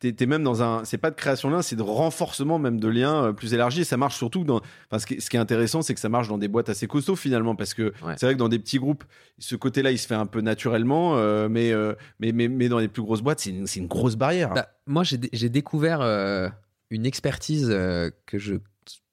t'es 0.00 0.14
es 0.18 0.26
même 0.26 0.42
dans 0.42 0.62
un. 0.62 0.84
C'est 0.86 0.96
pas 0.96 1.10
de 1.10 1.14
création 1.16 1.50
lien, 1.50 1.60
c'est 1.60 1.76
de 1.76 1.82
renforcement 1.82 2.58
même 2.58 2.80
de 2.80 2.88
liens 2.88 3.24
euh, 3.24 3.32
plus 3.32 3.52
élargis. 3.52 3.82
Et 3.82 3.84
ça 3.84 3.96
marche 3.98 4.16
surtout 4.16 4.44
dans. 4.44 4.62
Enfin, 4.90 4.98
ce, 4.98 5.04
qui, 5.06 5.20
ce 5.20 5.28
qui 5.28 5.36
est 5.36 5.40
intéressant, 5.40 5.82
c'est 5.82 5.92
que 5.92 6.00
ça 6.00 6.08
marche 6.08 6.28
dans 6.28 6.38
des 6.38 6.48
boîtes 6.48 6.70
assez 6.70 6.86
costauds 6.86 7.16
finalement, 7.16 7.54
parce 7.54 7.74
que 7.74 7.92
Ouais. 8.02 8.14
c'est 8.16 8.24
vrai 8.26 8.32
que 8.34 8.38
dans 8.38 8.48
des 8.48 8.58
petits 8.58 8.78
groupes, 8.78 9.04
ce 9.38 9.56
côté-là, 9.56 9.90
il 9.90 9.98
se 9.98 10.06
fait 10.06 10.14
un 10.14 10.24
peu 10.26 10.40
naturellement, 10.40 11.16
euh, 11.18 11.48
mais, 11.50 11.70
euh, 11.72 11.94
mais, 12.18 12.32
mais, 12.32 12.48
mais 12.48 12.68
dans 12.70 12.78
les 12.78 12.88
plus 12.88 13.02
grosses 13.02 13.20
boîtes, 13.22 13.40
c'est 13.40 13.50
une, 13.50 13.86
grosse 13.88 14.16
barrière. 14.16 14.54
Bah, 14.54 14.68
moi, 14.86 15.04
j'ai 15.04 15.18
dé- 15.18 15.30
j'ai 15.34 15.50
découvert 15.50 16.00
euh, 16.00 16.48
une 16.90 17.04
expertise 17.04 17.68
que 17.68 18.38
je 18.38 18.54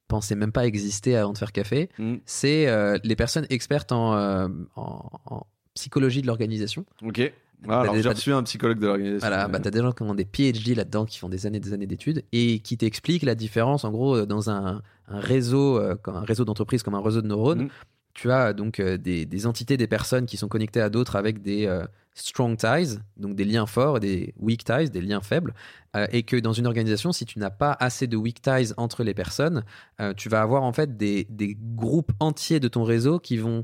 pensais 0.07 0.35
même 0.35 0.51
pas 0.51 0.65
exister 0.67 1.17
avant 1.17 1.33
de 1.33 1.37
faire 1.37 1.51
café. 1.51 1.89
Mm. 1.97 2.15
C'est 2.25 2.67
euh, 2.67 2.97
les 3.03 3.15
personnes 3.15 3.47
expertes 3.49 3.91
en, 3.91 4.13
euh, 4.15 4.47
en, 4.75 5.09
en 5.25 5.45
psychologie 5.75 6.21
de 6.21 6.27
l'organisation. 6.27 6.85
Ok. 7.03 7.31
Voilà, 7.63 7.81
alors 7.81 7.95
j'ai 7.95 8.09
reçu 8.09 8.33
un 8.33 8.43
psychologue 8.43 8.79
de 8.79 8.85
l'organisation. 8.85 9.27
Voilà, 9.27 9.47
bah, 9.47 9.59
t'as 9.59 9.71
des 9.71 9.79
gens 9.79 9.91
qui 9.91 10.03
ont 10.03 10.13
des 10.13 10.25
PhD 10.25 10.75
là-dedans, 10.75 11.05
qui 11.05 11.19
font 11.19 11.29
des 11.29 11.45
années, 11.45 11.59
des 11.59 11.73
années 11.73 11.87
d'études, 11.87 12.23
et 12.31 12.59
qui 12.59 12.77
t'expliquent 12.77 13.23
la 13.23 13.35
différence, 13.35 13.85
en 13.85 13.91
gros, 13.91 14.17
euh, 14.17 14.25
dans 14.25 14.49
un, 14.49 14.81
un 15.07 15.19
réseau, 15.19 15.79
euh, 15.79 15.95
comme 15.95 16.15
un 16.15 16.25
réseau 16.25 16.45
d'entreprise 16.45 16.83
comme 16.83 16.95
un 16.95 17.01
réseau 17.01 17.21
de 17.21 17.27
neurones. 17.27 17.63
Mhm. 17.63 17.69
Tu 18.13 18.31
as 18.31 18.53
donc 18.53 18.79
euh, 18.79 18.97
des, 18.97 19.25
des 19.25 19.45
entités, 19.45 19.77
des 19.77 19.87
personnes 19.87 20.25
qui 20.25 20.37
sont 20.37 20.47
connectées 20.47 20.81
à 20.81 20.89
d'autres 20.89 21.15
avec 21.15 21.41
des 21.41 21.65
euh, 21.65 21.85
strong 22.13 22.55
ties, 22.55 22.97
donc 23.17 23.35
des 23.35 23.43
liens 23.43 23.65
forts, 23.65 23.97
et 23.97 23.99
des 23.99 24.33
weak 24.39 24.63
ties, 24.63 24.89
des 24.89 25.01
liens 25.01 25.21
faibles, 25.21 25.53
euh, 25.95 26.07
et 26.11 26.23
que 26.23 26.37
dans 26.37 26.53
une 26.53 26.65
organisation, 26.65 27.11
si 27.11 27.25
tu 27.25 27.39
n'as 27.39 27.49
pas 27.49 27.75
assez 27.79 28.07
de 28.07 28.15
weak 28.15 28.41
ties 28.41 28.73
entre 28.77 29.03
les 29.03 29.13
personnes, 29.13 29.63
euh, 29.99 30.13
tu 30.15 30.29
vas 30.29 30.41
avoir 30.41 30.63
en 30.63 30.71
fait 30.71 30.95
des, 30.95 31.27
des 31.29 31.57
groupes 31.59 32.11
entiers 32.19 32.61
de 32.61 32.69
ton 32.69 32.83
réseau 32.83 33.19
qui 33.19 33.37
vont 33.37 33.63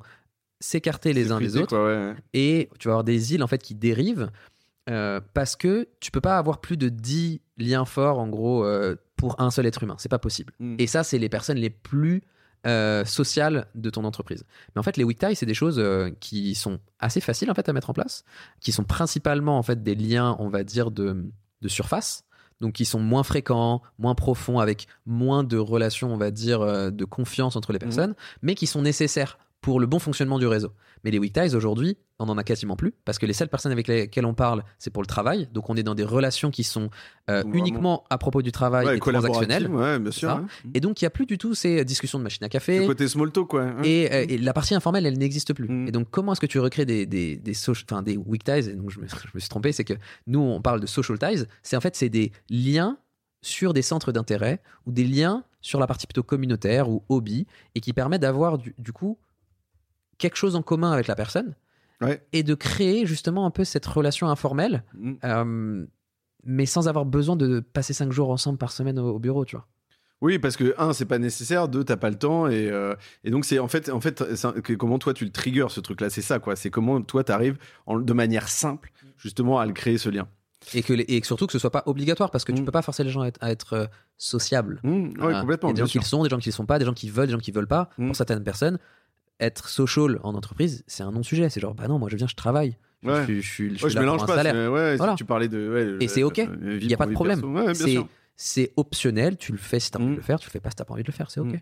s'écarter 0.62 1.12
les 1.12 1.34
uns 1.34 1.39
des 1.39 1.57
autres 1.57 1.76
quoi, 1.76 1.86
ouais. 1.86 2.16
et 2.34 2.70
tu 2.80 2.88
vas 2.88 2.93
avoir 2.93 3.03
des 3.03 3.34
îles 3.34 3.43
en 3.43 3.47
fait 3.47 3.62
qui 3.62 3.76
dérivent 3.76 4.30
euh, 4.89 5.22
parce 5.34 5.55
que 5.55 5.88
tu 5.99 6.09
peux 6.09 6.22
pas 6.22 6.38
avoir 6.38 6.59
plus 6.59 6.76
de 6.76 6.89
10 6.89 7.41
liens 7.57 7.86
forts 7.86 8.18
en 8.18 8.28
gros 8.28 8.66
euh, 8.66 8.95
pour 9.16 9.39
un 9.39 9.51
seul 9.51 9.68
être 9.68 9.84
humain, 9.84 9.95
c'est 9.99 10.09
pas 10.09 10.20
possible. 10.20 10.53
Mm. 10.59 10.76
Et 10.80 10.88
ça, 10.88 11.03
c'est 11.03 11.20
les 11.20 11.30
personnes 11.30 11.57
les 11.57 11.70
plus 11.70 12.24
euh, 12.66 13.05
sociales 13.05 13.68
de 13.76 13.89
ton 13.91 14.03
entreprise. 14.05 14.43
Mais 14.74 14.80
en 14.80 14.84
fait, 14.84 14.97
les 14.97 15.03
weak 15.03 15.20
ties, 15.20 15.36
c'est 15.36 15.45
des 15.45 15.53
choses 15.53 15.82
qui 16.20 16.55
sont 16.55 16.80
assez 16.99 17.22
faciles 17.22 17.51
en 17.51 17.53
fait 17.53 17.70
à 17.70 17.74
mettre 17.74 17.91
en 17.91 17.93
place, 17.93 18.24
qui 18.59 18.72
sont 18.72 18.84
principalement 18.84 19.57
en 19.57 19.64
fait 19.64 19.84
des 19.84 19.95
liens, 19.95 20.36
on 20.39 20.49
va 20.49 20.64
dire 20.64 20.89
de, 20.89 21.26
de 21.62 21.68
surface. 21.68 22.24
Donc, 22.59 22.74
qui 22.74 22.86
sont 22.86 22.99
moins 22.99 23.24
fréquents, 23.24 23.82
moins 23.97 24.14
profonds, 24.14 24.59
avec 24.59 24.86
moins 25.07 25.43
de 25.43 25.57
relations, 25.57 26.14
on 26.14 26.18
va 26.18 26.30
dire, 26.30 26.91
de 26.91 27.05
confiance 27.05 27.55
entre 27.55 27.74
les 27.74 27.80
personnes, 27.80 28.14
mais 28.43 28.53
qui 28.53 28.68
sont 28.68 28.84
nécessaires 28.84 29.39
pour 29.62 29.80
le 29.80 29.86
bon 29.86 29.99
fonctionnement 29.99 30.39
du 30.39 30.47
réseau. 30.47 30.72
Mais 31.03 31.12
les 31.12 31.20
weak 31.20 31.34
ties, 31.34 31.55
aujourd'hui, 31.55 31.97
on 32.20 32.28
en 32.30 32.38
a 32.38 32.43
quasiment 32.43 32.76
plus, 32.76 32.93
parce 33.05 33.18
que 33.20 33.26
les 33.28 33.34
seules 33.34 33.47
personnes 33.47 33.72
avec 33.72 33.88
lesquelles 33.88 34.26
on 34.26 34.34
parle, 34.34 34.64
c'est 34.80 34.89
pour 34.91 35.01
le 35.03 35.07
travail. 35.07 35.47
Donc, 35.53 35.70
on 35.70 35.76
est 35.76 35.84
dans 35.84 35.93
des 35.95 36.03
relations 36.03 36.49
qui 36.51 36.64
sont 36.64 36.89
euh, 37.30 37.43
uniquement 37.53 38.03
à 38.09 38.18
propos 38.18 38.41
du 38.41 38.51
travail 38.51 38.86
Ouais, 38.88 38.97
et 38.97 38.99
transactionnelles. 38.99 39.68
ouais, 39.68 39.99
bien 39.99 40.12
sûr. 40.12 40.30
ouais. 40.30 40.41
Et 40.74 40.80
donc, 40.80 41.01
il 41.01 41.05
n'y 41.05 41.07
a 41.07 41.12
plus 41.12 41.26
du 41.28 41.38
tout 41.38 41.53
ces 41.55 41.86
discussions 41.86 42.18
de 42.20 42.24
machine 42.24 42.43
à 42.43 42.47
Le 42.47 42.51
café. 42.51 42.86
côté 42.86 43.07
small 43.07 43.32
talk, 43.32 43.47
quoi. 43.47 43.62
hein. 43.64 43.82
Et, 43.84 44.12
euh, 44.12 44.26
et 44.30 44.38
la 44.39 44.53
partie 44.53 44.74
informelle, 44.76 45.05
elle 45.05 45.18
n'existe 45.18 45.53
plus. 45.53 45.68
Mm. 45.68 45.88
Et 45.88 45.91
donc, 45.91 46.07
comment 46.12 46.34
est-ce 46.34 46.41
que 46.41 46.45
tu 46.47 46.59
recrées 46.59 46.86
des, 46.86 47.05
des, 47.05 47.38
des, 47.38 47.53
des 48.03 48.18
weak 48.18 48.43
ties? 48.43 48.51
Et 48.70 48.74
donc, 48.74 48.89
je 48.91 48.99
me, 48.99 49.07
je 49.07 49.30
me 49.34 49.39
suis 49.39 49.49
trompé, 49.49 49.72
c'est 49.72 49.84
que 49.84 49.93
nous, 50.28 50.39
on 50.39 50.62
parle 50.62 50.80
de 50.80 50.88
social 50.88 51.18
ties. 51.20 51.45
C'est 51.64 51.76
en 51.78 51.82
fait, 51.82 51.95
c'est 51.95 52.09
des 52.09 52.32
liens 52.49 52.97
sur 53.43 53.74
des 53.74 53.82
centres 53.82 54.12
d'intérêt 54.12 54.62
ou 54.86 54.91
des 54.91 55.03
liens 55.03 55.43
sur 55.62 55.80
la 55.80 55.88
partie 55.88 56.05
plutôt 56.07 56.24
communautaire 56.24 56.89
ou 56.89 57.03
hobby 57.09 57.47
et 57.76 57.80
qui 57.80 57.93
permettent 57.93 58.22
d'avoir 58.22 58.57
du, 58.59 58.76
du 58.78 58.91
coup 58.91 59.18
quelque 60.22 60.38
chose 60.38 60.55
en 60.55 60.61
commun 60.61 60.91
avec 60.91 61.07
la 61.07 61.15
personne 61.15 61.55
Ouais. 62.01 62.26
et 62.34 62.41
de 62.43 62.55
créer 62.55 63.05
justement 63.05 63.45
un 63.45 63.51
peu 63.51 63.63
cette 63.63 63.86
relation 63.86 64.28
informelle, 64.30 64.84
Mm. 64.95 65.13
euh, 65.24 65.86
mais 66.45 66.65
sans 66.65 66.88
avoir 66.88 67.05
besoin 67.05 67.36
de 67.36 67.59
passer 67.59 67.93
cinq 67.93 68.11
jours 68.11 68.30
ensemble 68.32 68.57
par 68.57 68.72
semaine 68.72 68.97
au, 68.97 69.09
au 69.15 69.19
bureau, 69.19 69.45
tu 69.45 69.55
vois. 69.55 69.67
Oui, 70.22 70.38
parce 70.39 70.55
que 70.55 70.74
un, 70.78 70.93
c'est 70.93 71.05
pas 71.05 71.17
nécessaire, 71.19 71.67
deux, 71.67 71.84
t'as 71.84 71.97
pas 71.97 72.09
le 72.11 72.17
temps, 72.17 72.47
et, 72.47 72.69
euh, 72.69 72.95
et 73.24 73.32
donc 73.32 73.43
c'est 73.45 73.57
en 73.59 73.67
fait, 73.67 73.89
en 73.89 73.99
fait, 73.99 74.24
que- 74.61 74.74
comment 74.74 74.99
toi 74.99 75.13
tu 75.15 75.26
le 75.26 75.32
triggers 75.32 75.67
ce 75.69 75.80
truc-là, 75.80 76.09
c'est 76.11 76.22
ça 76.22 76.39
quoi. 76.39 76.55
C'est 76.55 76.69
comment 76.69 77.01
toi 77.01 77.24
t'arrives 77.24 77.57
en- 77.88 77.99
de 77.99 78.13
manière 78.13 78.47
simple 78.47 78.91
justement 79.17 79.59
à 79.59 79.65
le 79.65 79.74
créer 79.74 79.97
ce 79.97 80.09
lien. 80.09 80.28
Et, 80.76 80.84
que 80.84 80.93
les- 80.93 81.05
et 81.07 81.24
surtout 81.24 81.47
que 81.47 81.51
ce 81.53 81.57
soit 81.59 81.72
pas 81.72 81.82
obligatoire 81.88 82.30
parce 82.30 82.45
que 82.45 82.51
tu 82.51 82.61
Mm. 82.61 82.65
peux 82.65 82.72
pas 82.72 82.84
forcer 82.84 83.03
les 83.03 83.09
gens 83.09 83.22
à 83.22 83.28
être, 83.28 83.39
à 83.43 83.51
être, 83.51 83.74
euh, 83.74 83.86
sociables. 84.17 84.80
Mm, 84.84 84.89
ouais, 84.91 85.13
Voilà. 85.17 85.41
complètement. 85.41 85.69
Il 85.69 85.72
y 85.72 85.74
a 85.74 85.76
des 85.76 85.88
gens 85.88 85.91
qui 85.91 85.97
le 85.97 86.03
sont, 86.03 86.22
des 86.24 86.30
gens 86.30 86.38
qui 86.38 86.49
le 86.49 86.53
sont 86.53 86.67
pas, 86.67 86.78
des 86.78 86.86
gens 86.86 86.93
qui 86.93 87.09
veulent, 87.09 87.26
des 87.26 87.34
gens 87.34 87.39
qui 87.39 87.51
veulent 87.51 87.65
pas. 87.67 87.89
Mm. 87.97 88.07
Pour 88.07 88.15
certaines 88.15 88.43
personnes, 88.43 88.78
être 89.41 89.67
social 89.69 90.19
en 90.23 90.33
entreprise, 90.35 90.83
c'est 90.87 91.03
un 91.03 91.11
non-sujet. 91.11 91.49
C'est 91.49 91.59
genre, 91.59 91.73
bah 91.75 91.87
non, 91.87 91.99
moi 91.99 92.07
je 92.09 92.15
viens, 92.15 92.27
je 92.27 92.35
travaille. 92.35 92.77
Je, 93.03 93.09
Ouais. 93.09 93.25
je 93.27 93.33
je 93.33 93.33
Ouais, 93.33 93.41
suis 93.41 93.77
je 93.77 93.95
là 93.95 94.01
mélange 94.01 94.19
pour 94.21 94.23
un 94.31 94.35
pas. 94.35 94.43
salaire. 94.43 94.71
Ouais, 94.71 94.91
si 94.91 94.97
Voilà. 94.97 95.15
tu 95.15 95.25
parlais 95.25 95.47
de. 95.49 95.97
Et 95.99 96.07
c'est 96.07 96.23
ok. 96.23 96.37
Il 96.63 96.85
y 96.89 96.93
a 96.93 96.97
pas 96.97 97.07
de 97.07 97.13
problème. 97.13 97.41
C'est- 98.37 98.71
optionnel, 98.77 99.37
tu 99.37 99.51
le 99.51 99.57
fais 99.57 99.79
si 99.79 99.91
t'as 99.91 99.99
envie 99.99 100.07
Mm. 100.09 100.11
de 100.13 100.15
le 100.17 100.21
faire, 100.23 100.39
tu 100.39 100.47
le 100.47 100.51
fais 100.51 100.59
pas 100.59 100.69
si 100.69 100.75
t'as 100.75 100.85
pas 100.85 100.93
envie 100.93 101.03
de 101.03 101.07
le 101.07 101.13
faire, 101.13 101.29
c'est 101.29 101.39
ok. 101.41 101.53
Mm. 101.53 101.59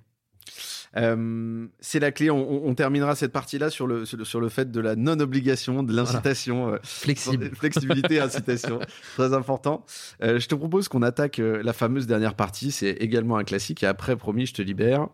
Euh, 0.97 1.67
c'est 1.79 1.99
la 1.99 2.11
clé. 2.11 2.29
On, 2.31 2.73
terminera 2.73 3.15
cette 3.15 3.31
partie-là 3.31 3.69
sur 3.69 3.85
le, 3.85 4.05
sur 4.05 4.17
le 4.17 4.25
sur 4.25 4.39
le 4.41 4.49
fait 4.49 4.71
de 4.71 4.79
la 4.79 4.95
non-obligation, 4.95 5.83
de 5.83 5.93
l'incitation. 5.93 6.73
euh, 6.73 6.77
Flexible. 6.83 7.51
Flexibilité, 7.55 8.19
incitation, 8.21 8.79
très 9.15 9.33
important. 9.33 9.85
Euh, 10.23 10.39
je 10.39 10.47
te 10.47 10.55
propose 10.55 10.87
qu'on 10.87 11.03
attaque 11.03 11.39
euh, 11.39 11.61
la 11.63 11.73
fameuse 11.73 12.07
dernière 12.07 12.33
partie. 12.35 12.71
C'est 12.71 12.91
également 12.91 13.37
un 13.37 13.43
classique. 13.43 13.83
Et 13.83 13.87
après, 13.87 14.15
promis, 14.15 14.45
je 14.47 14.53
te 14.53 14.61
libère. 14.61 15.07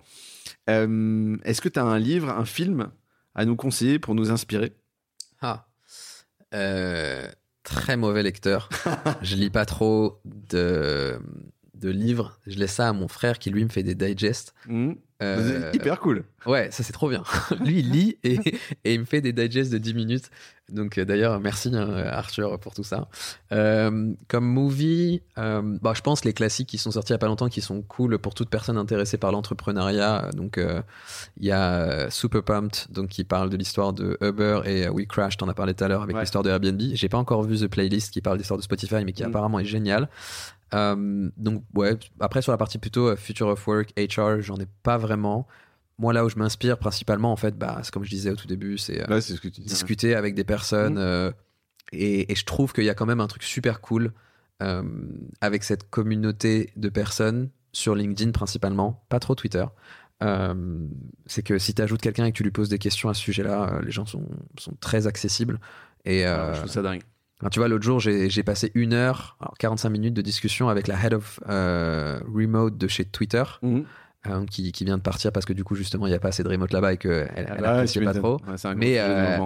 Euh, 0.70 1.38
Est-ce 1.43 1.62
que 1.62 1.70
tu 1.70 1.80
as 1.80 1.84
un 1.84 2.00
livre, 2.00 2.30
un 2.30 2.46
film 2.46 2.91
à 3.34 3.46
nous 3.46 3.56
conseiller 3.56 4.00
pour 4.00 4.16
nous 4.16 4.32
inspirer? 4.32 4.74
Ah. 5.41 5.68
Euh, 6.54 7.28
très 7.64 7.98
mauvais 7.98 8.24
lecteur. 8.24 8.70
je 9.22 9.36
lis 9.36 9.50
pas 9.50 9.66
trop 9.66 10.22
de, 10.26 11.20
de 11.80 11.90
livres. 11.90 12.40
Je 12.48 12.58
laisse 12.58 12.74
ça 12.74 12.90
à 12.90 12.94
mon 12.94 13.08
frère 13.08 13.40
qui 13.40 13.50
lui 13.50 13.64
me 13.64 13.70
fait 13.70 13.84
des 13.84 13.96
digests. 13.96 14.54
Hmm 14.68 14.94
Euh, 15.24 15.72
Hyper 15.74 16.00
cool. 16.02 16.26
Ouais, 16.46 16.70
ça 16.72 16.84
c'est 16.84 16.92
trop 16.92 17.08
bien. 17.10 17.24
Lui, 17.64 17.80
il 17.80 17.90
lit 17.92 18.18
et, 18.26 18.38
et 18.84 18.94
il 18.94 19.00
me 19.00 19.06
fait 19.06 19.22
des 19.22 19.32
digests 19.32 19.72
de 19.72 19.78
10 19.78 19.94
minutes. 19.94 20.30
Donc 20.70 20.98
euh, 20.98 21.06
d'ailleurs, 21.06 21.40
merci 21.40 21.70
hein, 21.74 21.90
Arthur 22.12 22.60
pour 22.60 22.74
tout 22.74 22.84
ça. 22.84 23.08
Euh, 23.54 24.12
comme 24.28 24.46
movie, 24.46 25.22
euh, 25.38 25.62
bah, 25.82 25.94
je 25.96 26.02
pense 26.02 26.26
les 26.26 26.34
classiques 26.34 26.68
qui 26.68 26.78
sont 26.78 26.92
sortis 26.92 27.12
il 27.12 27.14
y 27.14 27.16
a 27.16 27.20
pas 27.20 27.28
longtemps 27.28 27.48
qui 27.50 27.62
sont 27.62 27.82
cool 27.82 28.18
pour 28.20 28.34
toute 28.34 28.50
personne 28.50 28.78
intéressée 28.78 29.18
par 29.18 29.32
l'entrepreneuriat. 29.32 30.32
Donc 30.36 30.60
il 31.38 31.46
y 31.46 31.52
a 31.52 32.10
Super 32.10 32.44
Pumped, 32.44 32.88
donc 32.92 33.08
qui 33.10 33.24
parle 33.24 33.50
de 33.50 33.56
l'histoire 33.58 33.94
de 33.94 34.18
Uber 34.22 34.62
et 34.66 34.90
We 34.90 35.08
Crashed, 35.08 35.40
t'en 35.40 35.48
as 35.48 35.54
parlé 35.54 35.74
tout 35.74 35.84
à 35.84 35.88
l'heure 35.88 36.02
avec 36.04 36.16
Ouais. 36.16 36.24
l'histoire 36.24 36.44
de 36.44 36.50
Airbnb. 36.50 36.82
J'ai 36.94 37.10
pas 37.10 37.18
encore 37.20 37.44
vu 37.44 37.58
The 37.58 37.68
Playlist 37.68 38.12
qui 38.12 38.20
parle 38.22 38.36
de 38.38 38.42
l'histoire 38.42 38.58
de 38.58 38.64
Spotify, 38.64 39.06
mais 39.06 39.14
qui 39.14 39.24
Mm. 39.24 39.28
apparemment 39.28 39.60
est 39.60 39.66
génial. 39.66 40.10
Euh, 40.74 41.30
donc 41.38 41.63
ouais, 41.76 41.97
après 42.20 42.41
sur 42.41 42.51
la 42.51 42.57
partie 42.57 42.78
plutôt 42.78 43.09
euh, 43.09 43.16
Future 43.16 43.47
of 43.47 43.68
Work, 43.68 43.93
HR, 43.97 44.41
j'en 44.41 44.57
ai 44.57 44.66
pas 44.84 44.97
vraiment. 44.97 45.47
Moi 45.97 46.11
là 46.11 46.26
où 46.26 46.30
je 46.30 46.38
m'inspire 46.38 46.78
principalement 46.78 47.32
en 47.32 47.36
fait, 47.38 47.57
bah 47.57 47.80
c'est 47.84 47.93
comme 47.93 48.03
je 48.03 48.09
disais 48.09 48.32
au 48.32 48.36
tout 48.36 48.47
début, 48.47 48.78
c'est 48.78 49.01
euh, 49.09 49.22
ce 49.22 49.34
dis. 49.47 49.61
discuter 49.61 50.16
avec 50.16 50.36
des 50.36 50.43
personnes 50.43 50.97
euh, 50.97 51.32
et, 51.93 52.32
et 52.32 52.36
je 52.36 52.43
trouve 52.43 52.74
qu'il 52.74 52.84
y 52.84 52.89
a 52.89 52.95
quand 52.95 53.05
même 53.05 53.22
un 53.22 53.28
truc 53.28 53.43
super 53.43 53.82
cool 53.82 54.11
avec 55.41 55.63
cette 55.63 55.89
communauté 55.89 56.72
de 56.78 56.89
personnes 56.89 57.49
sur 57.74 57.93
LinkedIn 57.93 58.32
principalement, 58.32 59.05
pas 59.09 59.20
trop 59.20 59.36
Twitter. 59.36 59.66
Euh, 60.24 60.88
c'est 61.26 61.43
que 61.43 61.59
si 61.59 61.74
tu 61.74 61.82
ajoutes 61.82 62.01
quelqu'un 62.01 62.26
et 62.26 62.32
que 62.32 62.38
tu 62.38 62.43
lui 62.43 62.51
poses 62.51 62.70
des 62.70 62.80
questions 62.80 63.09
à 63.09 63.13
ce 63.13 63.22
sujet-là, 63.22 63.70
euh, 63.74 63.82
les 63.82 63.91
gens 63.91 64.05
sont, 64.05 64.26
sont 64.57 64.74
très 64.80 65.07
accessibles. 65.07 65.59
Et 66.05 66.26
Ah, 66.26 66.49
euh, 66.49 66.53
je 66.53 66.59
trouve 66.59 66.72
ça 66.72 66.82
dingue. 66.82 67.03
Tu 67.52 67.60
vois, 67.60 67.68
l'autre 67.68 67.84
jour, 67.84 68.00
j'ai 68.00 68.43
passé 68.43 68.72
une 68.76 68.93
heure, 68.93 69.38
alors 69.39 69.56
45 69.58 69.89
minutes 69.89 70.14
de 70.14 70.22
discussion 70.22 70.70
avec 70.70 70.88
la 70.88 70.96
head 71.04 71.14
of 71.14 71.39
euh, 71.50 72.20
remote 72.34 72.78
de 72.78 72.88
chez 72.88 73.06
Twitter, 73.06 73.43
Mhm. 73.62 73.86
euh, 74.28 74.46
qui, 74.46 74.72
qui 74.72 74.86
vient 74.86 74.98
de 74.98 75.04
partir 75.04 75.32
parce 75.32 75.46
que 75.46 75.54
du 75.54 75.64
coup, 75.64 75.76
justement, 75.76 76.08
il 76.08 76.10
n'y 76.12 76.16
a 76.16 76.20
pas 76.20 76.30
assez 76.30 76.43
de 76.43 76.50
remote 76.50 76.72
là-bas 76.74 76.93
et 76.93 76.98
qu'elle 76.98 77.32
elle, 77.36 77.46
elle 77.50 77.62
Ouais, 77.62 77.68
appréciait 77.68 78.02
tu 78.02 78.06
pas 78.06 78.14
trop. 78.14 78.38
Ouais, 78.48 78.76
Mais, 78.76 79.00
euh. 79.00 79.39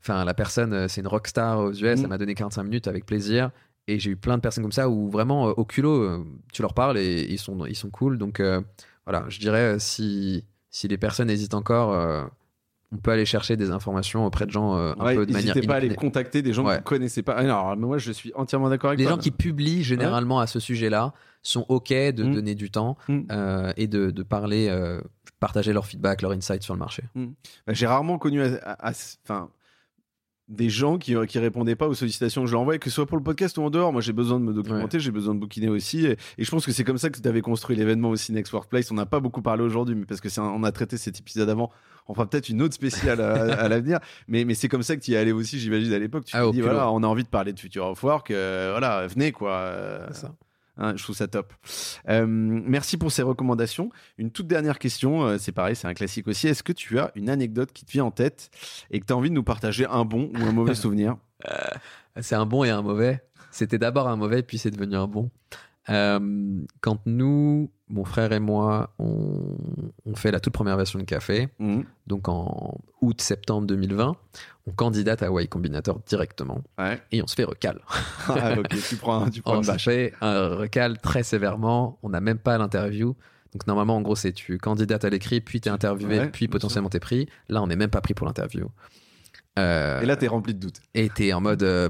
Enfin, 0.00 0.24
la 0.24 0.34
personne, 0.34 0.86
c'est 0.88 1.00
une 1.00 1.06
rockstar 1.06 1.60
aux 1.60 1.72
US, 1.72 1.80
Mhm. 1.82 2.04
elle 2.04 2.06
m'a 2.08 2.18
donné 2.18 2.34
45 2.34 2.62
minutes 2.64 2.88
avec 2.88 3.06
plaisir. 3.06 3.50
Et 3.86 3.98
j'ai 3.98 4.10
eu 4.10 4.16
plein 4.16 4.36
de 4.36 4.42
personnes 4.42 4.62
comme 4.64 4.72
ça 4.72 4.88
où 4.88 5.10
vraiment, 5.10 5.44
au 5.44 5.64
culot, 5.64 6.24
tu 6.52 6.62
leur 6.62 6.72
parles 6.74 6.96
et 6.98 7.26
ils 7.30 7.38
sont, 7.38 7.64
ils 7.66 7.74
sont 7.76 7.90
cool. 7.90 8.16
Donc 8.18 8.40
euh, 8.40 8.60
voilà, 9.06 9.24
je 9.28 9.38
dirais, 9.38 9.78
si, 9.78 10.44
si 10.70 10.88
les 10.88 10.96
personnes 10.98 11.28
hésitent 11.30 11.54
encore, 11.54 11.92
on 12.94 12.98
peut 12.98 13.10
aller 13.10 13.26
chercher 13.26 13.56
des 13.56 13.70
informations 13.70 14.24
auprès 14.24 14.46
de 14.46 14.50
gens 14.52 14.76
euh, 14.76 14.92
un 14.98 15.04
Ouais, 15.04 15.14
peu 15.16 15.26
de 15.26 15.32
manière 15.32 15.54
n'hésitez 15.54 15.66
pas 15.66 15.74
à 15.74 15.76
aller 15.78 15.94
contacter 15.94 16.42
des 16.42 16.52
gens 16.52 16.62
que 16.62 16.68
Ouais. 16.68 16.74
vous 16.74 16.80
ne 16.80 16.84
connaissez 16.84 17.22
pas. 17.22 17.32
Alors, 17.34 17.76
moi, 17.76 17.98
je 17.98 18.12
suis 18.12 18.32
entièrement 18.36 18.68
d'accord 18.70 18.90
avec 18.90 18.98
Les 19.00 19.04
toi. 19.06 19.14
gens 19.14 19.18
qui 19.18 19.30
publient 19.32 19.82
généralement 19.82 20.38
à 20.40 20.46
ce 20.46 20.60
sujet-là 20.60 21.12
sont 21.42 21.66
OK 21.68 21.88
de 21.90 22.22
Mm. 22.24 22.34
donner 22.34 22.54
du 22.54 22.70
temps 22.70 22.96
Mm. 23.08 23.20
euh, 23.32 23.72
et 23.76 23.86
de, 23.88 24.10
de 24.10 24.22
parler, 24.22 24.68
euh, 24.70 25.00
partager 25.40 25.72
leur 25.72 25.86
feedback, 25.86 26.22
leur 26.22 26.30
insight 26.32 26.62
sur 26.62 26.72
le 26.74 26.78
marché. 26.78 27.02
Bah, 27.14 27.72
J'ai 27.74 27.86
rarement 27.86 28.16
connu. 28.18 28.40
Enfin, 28.82 29.48
des 30.48 30.68
gens 30.68 30.98
qui, 30.98 31.14
qui 31.26 31.38
répondaient 31.38 31.76
pas 31.76 31.88
aux 31.88 31.94
sollicitations 31.94 32.42
que 32.42 32.48
je 32.48 32.52
leur 32.52 32.60
envoyais, 32.60 32.78
que 32.78 32.90
ce 32.90 32.94
soit 32.94 33.06
pour 33.06 33.16
le 33.16 33.22
podcast 33.22 33.56
ou 33.56 33.62
en 33.62 33.70
dehors. 33.70 33.92
Moi, 33.92 34.02
j'ai 34.02 34.12
besoin 34.12 34.38
de 34.38 34.44
me 34.44 34.52
documenter, 34.52 35.00
j'ai 35.00 35.10
besoin 35.10 35.34
de 35.34 35.40
bouquiner 35.40 35.68
aussi. 35.68 36.06
Et, 36.06 36.16
je 36.38 36.50
pense 36.50 36.66
que 36.66 36.72
c'est 36.72 36.84
comme 36.84 36.98
ça 36.98 37.08
que 37.08 37.18
tu 37.18 37.26
avais 37.26 37.40
construit 37.40 37.76
l'événement 37.76 38.10
aussi 38.10 38.32
Next 38.32 38.52
Workplace. 38.52 38.90
On 38.90 38.94
n'a 38.94 39.06
pas 39.06 39.20
beaucoup 39.20 39.40
parlé 39.40 39.62
aujourd'hui, 39.62 39.94
mais 39.94 40.04
parce 40.04 40.20
que 40.20 40.28
c'est 40.28 40.40
on 40.40 40.62
a 40.62 40.72
traité 40.72 40.96
cet 40.98 41.18
épisode 41.18 41.48
avant. 41.48 41.70
On 42.06 42.14
fera 42.14 42.28
peut-être 42.28 42.50
une 42.50 42.60
autre 42.60 42.74
spéciale 42.74 43.20
à, 43.22 43.68
l'avenir. 43.68 44.00
Mais, 44.28 44.44
mais 44.44 44.54
c'est 44.54 44.68
comme 44.68 44.82
ça 44.82 44.96
que 44.96 45.00
tu 45.00 45.12
y 45.12 45.16
allé 45.16 45.32
aussi, 45.32 45.58
j'imagine, 45.58 45.92
à 45.94 45.98
l'époque. 45.98 46.26
Tu 46.26 46.36
ah, 46.36 46.44
te 46.44 46.52
dis, 46.52 46.60
voilà, 46.60 46.90
on 46.90 47.02
a 47.02 47.06
envie 47.06 47.24
de 47.24 47.28
parler 47.28 47.54
de 47.54 47.60
Future 47.60 47.86
of 47.86 48.02
Work. 48.02 48.30
Euh, 48.30 48.68
voilà, 48.72 49.06
venez, 49.06 49.32
quoi. 49.32 49.72
ça. 50.12 50.34
Hein, 50.76 50.94
je 50.96 51.02
trouve 51.02 51.14
ça 51.14 51.28
top. 51.28 51.52
Euh, 52.08 52.26
merci 52.26 52.96
pour 52.96 53.12
ces 53.12 53.22
recommandations. 53.22 53.90
Une 54.18 54.30
toute 54.30 54.46
dernière 54.46 54.78
question, 54.78 55.24
euh, 55.24 55.38
c'est 55.38 55.52
pareil, 55.52 55.76
c'est 55.76 55.86
un 55.86 55.94
classique 55.94 56.26
aussi. 56.26 56.48
Est-ce 56.48 56.62
que 56.62 56.72
tu 56.72 56.98
as 56.98 57.12
une 57.14 57.30
anecdote 57.30 57.72
qui 57.72 57.84
te 57.84 57.92
vient 57.92 58.04
en 58.04 58.10
tête 58.10 58.50
et 58.90 59.00
que 59.00 59.06
tu 59.06 59.12
as 59.12 59.16
envie 59.16 59.30
de 59.30 59.34
nous 59.34 59.44
partager 59.44 59.86
un 59.86 60.04
bon 60.04 60.30
ou 60.34 60.42
un 60.42 60.52
mauvais 60.52 60.74
souvenir? 60.74 61.16
Euh, 61.48 61.56
C'est 62.20 62.34
un 62.34 62.46
bon 62.46 62.64
et 62.64 62.70
un 62.70 62.82
mauvais. 62.82 63.22
C'était 63.50 63.78
d'abord 63.78 64.08
un 64.08 64.16
mauvais, 64.16 64.42
puis 64.42 64.58
c'est 64.58 64.70
devenu 64.70 64.96
un 64.96 65.06
bon. 65.06 65.30
quand 65.86 66.98
nous, 67.06 67.70
mon 67.88 68.04
frère 68.04 68.32
et 68.32 68.40
moi, 68.40 68.92
on, 68.98 69.56
fait 70.16 70.32
la 70.32 70.40
toute 70.40 70.52
première 70.52 70.76
version 70.76 70.98
de 70.98 71.04
Café, 71.04 71.48
mmh. 71.60 71.82
donc 72.08 72.28
en 72.28 72.78
août-septembre 73.00 73.66
2020, 73.68 74.16
on 74.66 74.72
candidate 74.72 75.22
à 75.22 75.30
Y 75.30 75.48
Combinator 75.48 76.00
directement 76.06 76.62
et 77.12 77.22
on 77.22 77.26
se 77.26 77.34
fait 77.34 77.44
recal. 77.44 77.80
ah, 78.28 78.58
ok, 78.58 78.68
tu 78.88 78.96
prends, 78.96 79.30
tu 79.30 79.42
prends 79.42 79.58
on 79.58 79.62
se 79.62 79.76
fait 79.78 80.12
un 80.20 80.48
recal 80.48 80.98
très 80.98 81.22
sévèrement, 81.22 81.98
on 82.02 82.10
n'a 82.10 82.20
même 82.20 82.38
pas 82.38 82.56
l'interview. 82.58 83.14
Donc 83.52 83.66
normalement, 83.66 83.96
en 83.96 84.00
gros, 84.02 84.16
c'est 84.16 84.32
tu 84.32 84.58
candidates 84.58 85.04
à 85.04 85.10
l'écrit, 85.10 85.40
puis 85.40 85.60
tu 85.60 85.68
es 85.68 85.72
interviewé, 85.72 86.26
puis 86.26 86.48
potentiellement 86.48 86.90
tu 86.90 86.96
es 86.96 87.00
pris. 87.00 87.28
Là, 87.48 87.62
on 87.62 87.68
n'est 87.68 87.76
même 87.76 87.90
pas 87.90 88.00
pris 88.00 88.14
pour 88.14 88.26
l'interview. 88.26 88.68
Euh, 89.58 90.00
et 90.00 90.06
là, 90.06 90.16
tu 90.16 90.24
es 90.24 90.28
rempli 90.28 90.54
de 90.54 90.58
doutes. 90.58 90.80
Et 90.94 91.08
tu 91.08 91.26
es 91.26 91.32
en 91.32 91.40
mode, 91.40 91.62
euh, 91.62 91.88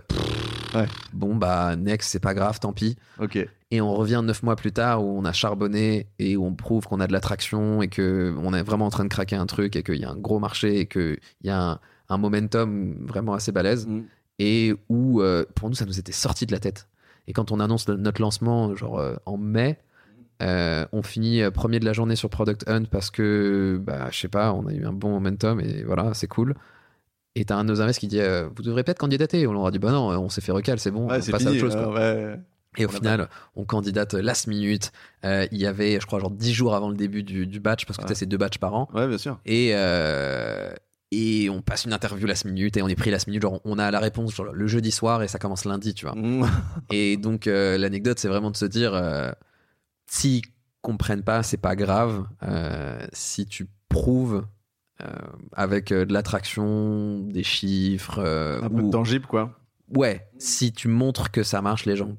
bon, 1.14 1.34
bah, 1.36 1.76
next, 1.76 2.10
c'est 2.10 2.20
pas 2.20 2.34
grave, 2.34 2.60
tant 2.60 2.72
pis. 2.72 2.96
Ok. 3.18 3.38
Et 3.70 3.80
on 3.80 3.94
revient 3.94 4.20
neuf 4.22 4.42
mois 4.42 4.56
plus 4.56 4.72
tard 4.72 5.02
où 5.02 5.18
on 5.18 5.24
a 5.24 5.32
charbonné 5.32 6.06
et 6.18 6.36
où 6.36 6.44
on 6.44 6.54
prouve 6.54 6.86
qu'on 6.86 7.00
a 7.00 7.06
de 7.06 7.12
l'attraction 7.12 7.82
et 7.82 7.88
qu'on 7.88 8.54
est 8.54 8.62
vraiment 8.62 8.86
en 8.86 8.90
train 8.90 9.04
de 9.04 9.08
craquer 9.08 9.36
un 9.36 9.46
truc 9.46 9.74
et 9.74 9.82
qu'il 9.82 9.96
y 9.96 10.04
a 10.04 10.10
un 10.10 10.16
gros 10.16 10.38
marché 10.38 10.80
et 10.80 10.86
qu'il 10.86 11.18
y 11.42 11.50
a 11.50 11.60
un 11.60 11.80
un 12.09 12.18
momentum 12.18 12.94
vraiment 13.07 13.34
assez 13.34 13.52
balèze 13.52 13.86
mm. 13.86 14.02
et 14.38 14.74
où 14.88 15.20
euh, 15.20 15.44
pour 15.55 15.68
nous 15.68 15.74
ça 15.74 15.86
nous 15.86 15.98
était 15.98 16.12
sorti 16.12 16.46
de 16.46 16.52
la 16.52 16.59
tête. 16.59 16.88
Et 17.26 17.32
quand 17.32 17.52
on 17.52 17.61
annonce 17.61 17.88
notre 17.88 18.20
lancement 18.20 18.74
genre 18.74 18.98
euh, 18.98 19.16
en 19.24 19.36
mai, 19.36 19.78
euh, 20.42 20.84
on 20.92 21.02
finit 21.02 21.42
premier 21.52 21.80
de 21.80 21.84
la 21.84 21.92
journée 21.92 22.16
sur 22.16 22.28
Product 22.28 22.68
Hunt 22.68 22.84
parce 22.90 23.11
que 23.11 23.80
bah 23.82 24.09
je 24.11 24.18
sais 24.18 24.28
pas, 24.28 24.52
on 24.52 24.66
a 24.66 24.72
eu 24.72 24.84
un 24.84 24.92
bon 24.92 25.11
momentum 25.11 25.61
et 25.61 25.82
voilà, 25.84 26.12
c'est 26.14 26.28
cool. 26.28 26.55
Et 27.36 27.44
t'as 27.44 27.57
un 27.57 27.64
de 27.64 27.70
nos 27.70 27.80
investisseurs 27.80 28.44
qui 28.44 28.48
dit 28.48 28.55
vous 28.55 28.62
devrez 28.62 28.84
peut-être 28.84 28.98
candidater. 28.98 29.46
On 29.46 29.52
leur 29.52 29.66
a 29.66 29.70
dit 29.70 29.78
bah 29.78 29.90
non, 29.90 30.09
on 30.09 30.28
s'est 30.28 30.40
fait 30.40 30.52
recal, 30.52 30.78
c'est 30.78 30.90
bon, 30.90 31.05
on 31.05 31.09
passe 31.09 31.30
à 31.30 31.50
autre 31.50 31.59
chose. 31.59 31.76
Et 32.76 32.86
au 32.86 32.88
final, 32.88 33.28
on 33.55 33.64
candidate 33.64 34.14
last 34.14 34.48
minute. 34.48 34.92
il 35.24 35.59
y 35.59 35.66
avait, 35.66 35.98
je 36.00 36.07
crois, 36.07 36.18
genre 36.18 36.30
10 36.30 36.52
jours 36.52 36.74
avant 36.74 36.90
le 36.90 36.96
début 36.96 37.22
du, 37.22 37.61
batch, 37.61 37.86
parce 37.86 37.98
que 37.98 38.05
tu 38.05 38.14
c'est 38.14 38.26
deux 38.26 38.36
batchs 38.36 38.59
par 38.59 38.74
an. 38.74 38.88
Ouais, 38.94 39.09
bien 39.09 39.18
sûr. 39.18 39.38
Et, 39.46 39.72
et 41.14 41.50
on 41.50 41.62
passe 41.62 41.84
une 41.84 41.92
interview 41.92 42.26
la 42.26 42.34
minute 42.44 42.76
et 42.76 42.82
on 42.82 42.88
est 42.88 42.96
pris 42.96 43.10
la 43.10 43.18
minute 43.26 43.42
genre 43.42 43.60
on 43.64 43.78
a 43.78 43.90
la 43.90 44.00
réponse 44.00 44.38
le 44.38 44.66
jeudi 44.66 44.90
soir 44.90 45.22
et 45.22 45.28
ça 45.28 45.38
commence 45.38 45.64
lundi 45.64 45.94
tu 45.94 46.06
vois. 46.06 46.14
Mm. 46.14 46.46
et 46.90 47.16
donc 47.16 47.46
euh, 47.46 47.78
l'anecdote 47.78 48.18
c'est 48.18 48.28
vraiment 48.28 48.50
de 48.50 48.56
se 48.56 48.64
dire 48.64 48.94
euh, 48.94 49.30
s'ils 50.06 50.42
comprennent 50.82 51.22
pas 51.22 51.42
c'est 51.42 51.56
pas 51.56 51.76
grave 51.76 52.26
euh, 52.42 53.04
si 53.12 53.46
tu 53.46 53.68
prouves 53.88 54.44
avec 55.52 55.92
de 55.92 56.12
l'attraction 56.12 57.18
des 57.18 57.42
chiffres 57.42 58.20
un 58.20 58.70
peu 58.70 58.88
tangible 58.90 59.26
quoi. 59.26 59.58
Ouais 59.94 60.26
si 60.38 60.72
tu 60.72 60.88
montres 60.88 61.30
que 61.30 61.42
ça 61.42 61.60
marche 61.60 61.84
les 61.84 61.96
gens 61.96 62.16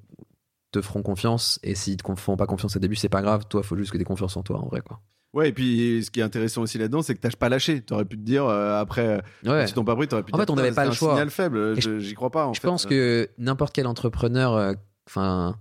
te 0.72 0.82
feront 0.82 1.02
confiance 1.02 1.60
et 1.64 1.74
s'ils 1.74 1.98
te 1.98 2.16
font 2.16 2.38
pas 2.38 2.46
confiance 2.46 2.76
au 2.76 2.80
début 2.80 2.96
c'est 2.96 3.10
pas 3.10 3.22
grave. 3.22 3.46
Toi 3.50 3.64
faut 3.64 3.78
juste 3.78 3.92
que 3.92 3.98
tu 3.98 4.02
aies 4.02 4.06
confiance 4.06 4.38
en 4.38 4.44
toi 4.44 4.60
en 4.60 4.68
vrai 4.68 4.82
quoi 4.82 5.00
Ouais, 5.36 5.50
et 5.50 5.52
puis 5.52 6.02
ce 6.02 6.10
qui 6.10 6.22
est 6.22 6.24
intéressant 6.24 6.62
aussi 6.62 6.78
là-dedans, 6.78 7.02
c'est 7.02 7.14
que 7.14 7.20
t'as 7.20 7.30
pas 7.32 7.50
lâché. 7.50 7.82
T'aurais 7.82 8.06
pu 8.06 8.16
te 8.16 8.22
dire 8.22 8.46
euh, 8.46 8.80
après, 8.80 9.22
ouais. 9.44 9.68
si 9.68 9.74
t'ont 9.74 9.84
pas 9.84 9.94
pris, 9.98 10.08
t'aurais 10.08 10.24
pu. 10.24 10.34
En 10.34 10.38
fait, 10.38 10.50
on 10.50 10.56
n'avait 10.56 10.72
pas 10.72 10.86
le 10.86 10.94
choix. 10.94 11.12
Signal 11.12 11.30
faible. 11.30 11.78
J'y 12.00 12.14
crois 12.14 12.32
pas. 12.32 12.48
En 12.48 12.54
je 12.54 12.62
pense 12.62 12.86
que 12.86 13.30
n'importe 13.38 13.76
quel 13.76 13.86
entrepreneur, 13.86 14.56
euh, 14.56 14.74
enfin, 15.08 15.58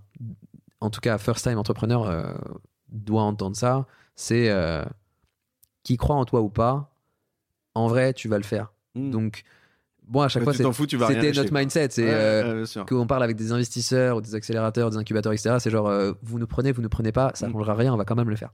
en 0.79 0.89
tout 0.89 1.01
cas, 1.01 1.17
first 1.17 1.45
time 1.45 1.57
entrepreneur 1.57 2.09
euh, 2.09 2.33
doit 2.87 3.23
entendre 3.23 3.57
ça. 3.57 3.85
C'est 4.15 4.49
qui 5.83 5.97
croit 5.97 6.15
en 6.15 6.23
toi 6.23 6.39
ou 6.39 6.49
pas. 6.49 6.95
En 7.73 7.87
vrai, 7.87 8.13
tu 8.13 8.29
vas 8.29 8.37
le 8.37 8.43
faire. 8.45 8.71
Hmm. 8.95 9.11
Donc 9.11 9.43
bon, 10.07 10.21
à 10.21 10.27
chaque 10.27 10.43
fois, 10.43 10.53
c'était 10.53 11.31
notre 11.31 11.53
mindset. 11.53 11.89
C'est 11.91 12.07
euh, 12.07 12.65
qu'on 12.87 13.07
parle 13.07 13.23
avec 13.23 13.35
des 13.35 13.51
investisseurs 13.51 14.17
ou 14.17 14.21
des 14.21 14.35
accélérateurs, 14.35 14.89
des 14.89 14.97
incubateurs, 14.97 15.33
etc. 15.33 15.57
C'est 15.59 15.69
genre, 15.69 15.87
euh, 15.87 16.13
vous 16.23 16.39
nous 16.39 16.47
prenez, 16.47 16.71
vous 16.71 16.81
nous 16.81 16.89
prenez 16.89 17.11
pas, 17.11 17.31
ça 17.35 17.47
ne 17.47 17.51
mm. 17.51 17.53
changera 17.53 17.75
rien, 17.75 17.93
on 17.93 17.97
va 17.97 18.05
quand 18.05 18.15
même 18.15 18.29
le 18.29 18.35
faire. 18.35 18.51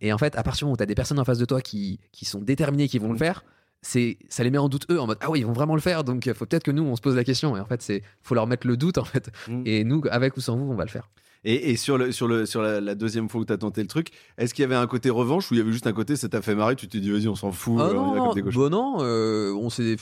Et 0.00 0.12
en 0.12 0.18
fait, 0.18 0.36
à 0.36 0.42
partir 0.42 0.60
du 0.60 0.64
moment 0.64 0.74
où 0.74 0.76
tu 0.76 0.82
as 0.82 0.86
des 0.86 0.94
personnes 0.94 1.18
en 1.18 1.24
face 1.24 1.38
de 1.38 1.44
toi 1.44 1.60
qui, 1.60 2.00
qui 2.12 2.24
sont 2.24 2.40
déterminées, 2.40 2.88
qui 2.88 2.98
vont 2.98 3.08
le 3.08 3.14
mm. 3.14 3.18
faire, 3.18 3.44
c'est 3.82 4.18
ça 4.28 4.42
les 4.42 4.50
met 4.50 4.58
en 4.58 4.68
doute 4.68 4.86
eux 4.90 5.00
en 5.00 5.06
mode 5.06 5.18
ah 5.20 5.30
oui 5.30 5.40
ils 5.40 5.46
vont 5.46 5.52
vraiment 5.52 5.74
le 5.74 5.80
faire 5.80 6.02
donc 6.02 6.26
il 6.26 6.34
faut 6.34 6.46
peut-être 6.46 6.64
que 6.64 6.70
nous 6.72 6.82
on 6.82 6.96
se 6.96 7.00
pose 7.00 7.14
la 7.14 7.22
question 7.22 7.56
et 7.56 7.60
en 7.60 7.66
fait 7.66 7.82
c'est 7.82 8.02
faut 8.22 8.34
leur 8.34 8.46
mettre 8.46 8.66
le 8.66 8.76
doute 8.76 8.98
en 8.98 9.04
fait 9.04 9.30
mm. 9.46 9.62
et 9.64 9.84
nous 9.84 10.02
avec 10.10 10.36
ou 10.36 10.40
sans 10.40 10.56
vous 10.56 10.64
on 10.64 10.74
va 10.74 10.84
le 10.84 10.90
faire 10.90 11.08
et, 11.46 11.76
sur, 11.76 11.96
le, 11.96 12.10
sur, 12.10 12.26
le, 12.26 12.44
sur 12.44 12.60
la, 12.60 12.94
deuxième 12.96 13.28
fois 13.28 13.40
où 13.40 13.44
tu 13.44 13.52
as 13.52 13.58
tenté 13.58 13.80
le 13.80 13.86
truc, 13.86 14.08
est-ce 14.36 14.52
qu'il 14.52 14.62
y 14.62 14.64
avait 14.64 14.74
un 14.74 14.86
côté 14.88 15.10
revanche 15.10 15.50
ou 15.50 15.54
il 15.54 15.58
y 15.58 15.60
avait 15.60 15.70
juste 15.70 15.86
un 15.86 15.92
côté, 15.92 16.16
ça 16.16 16.28
t'a 16.28 16.42
fait 16.42 16.56
marrer, 16.56 16.74
tu 16.74 16.88
t'es 16.88 16.98
dit, 16.98 17.10
vas-y, 17.10 17.28
on 17.28 17.36
s'en 17.36 17.52
fout 17.52 17.78
ah 17.80 17.92
non, 17.92 18.14
non, 18.14 18.32
bah 18.34 18.68
non 18.68 18.96
euh, 19.00 19.52
on 19.54 19.70
s'est. 19.70 19.96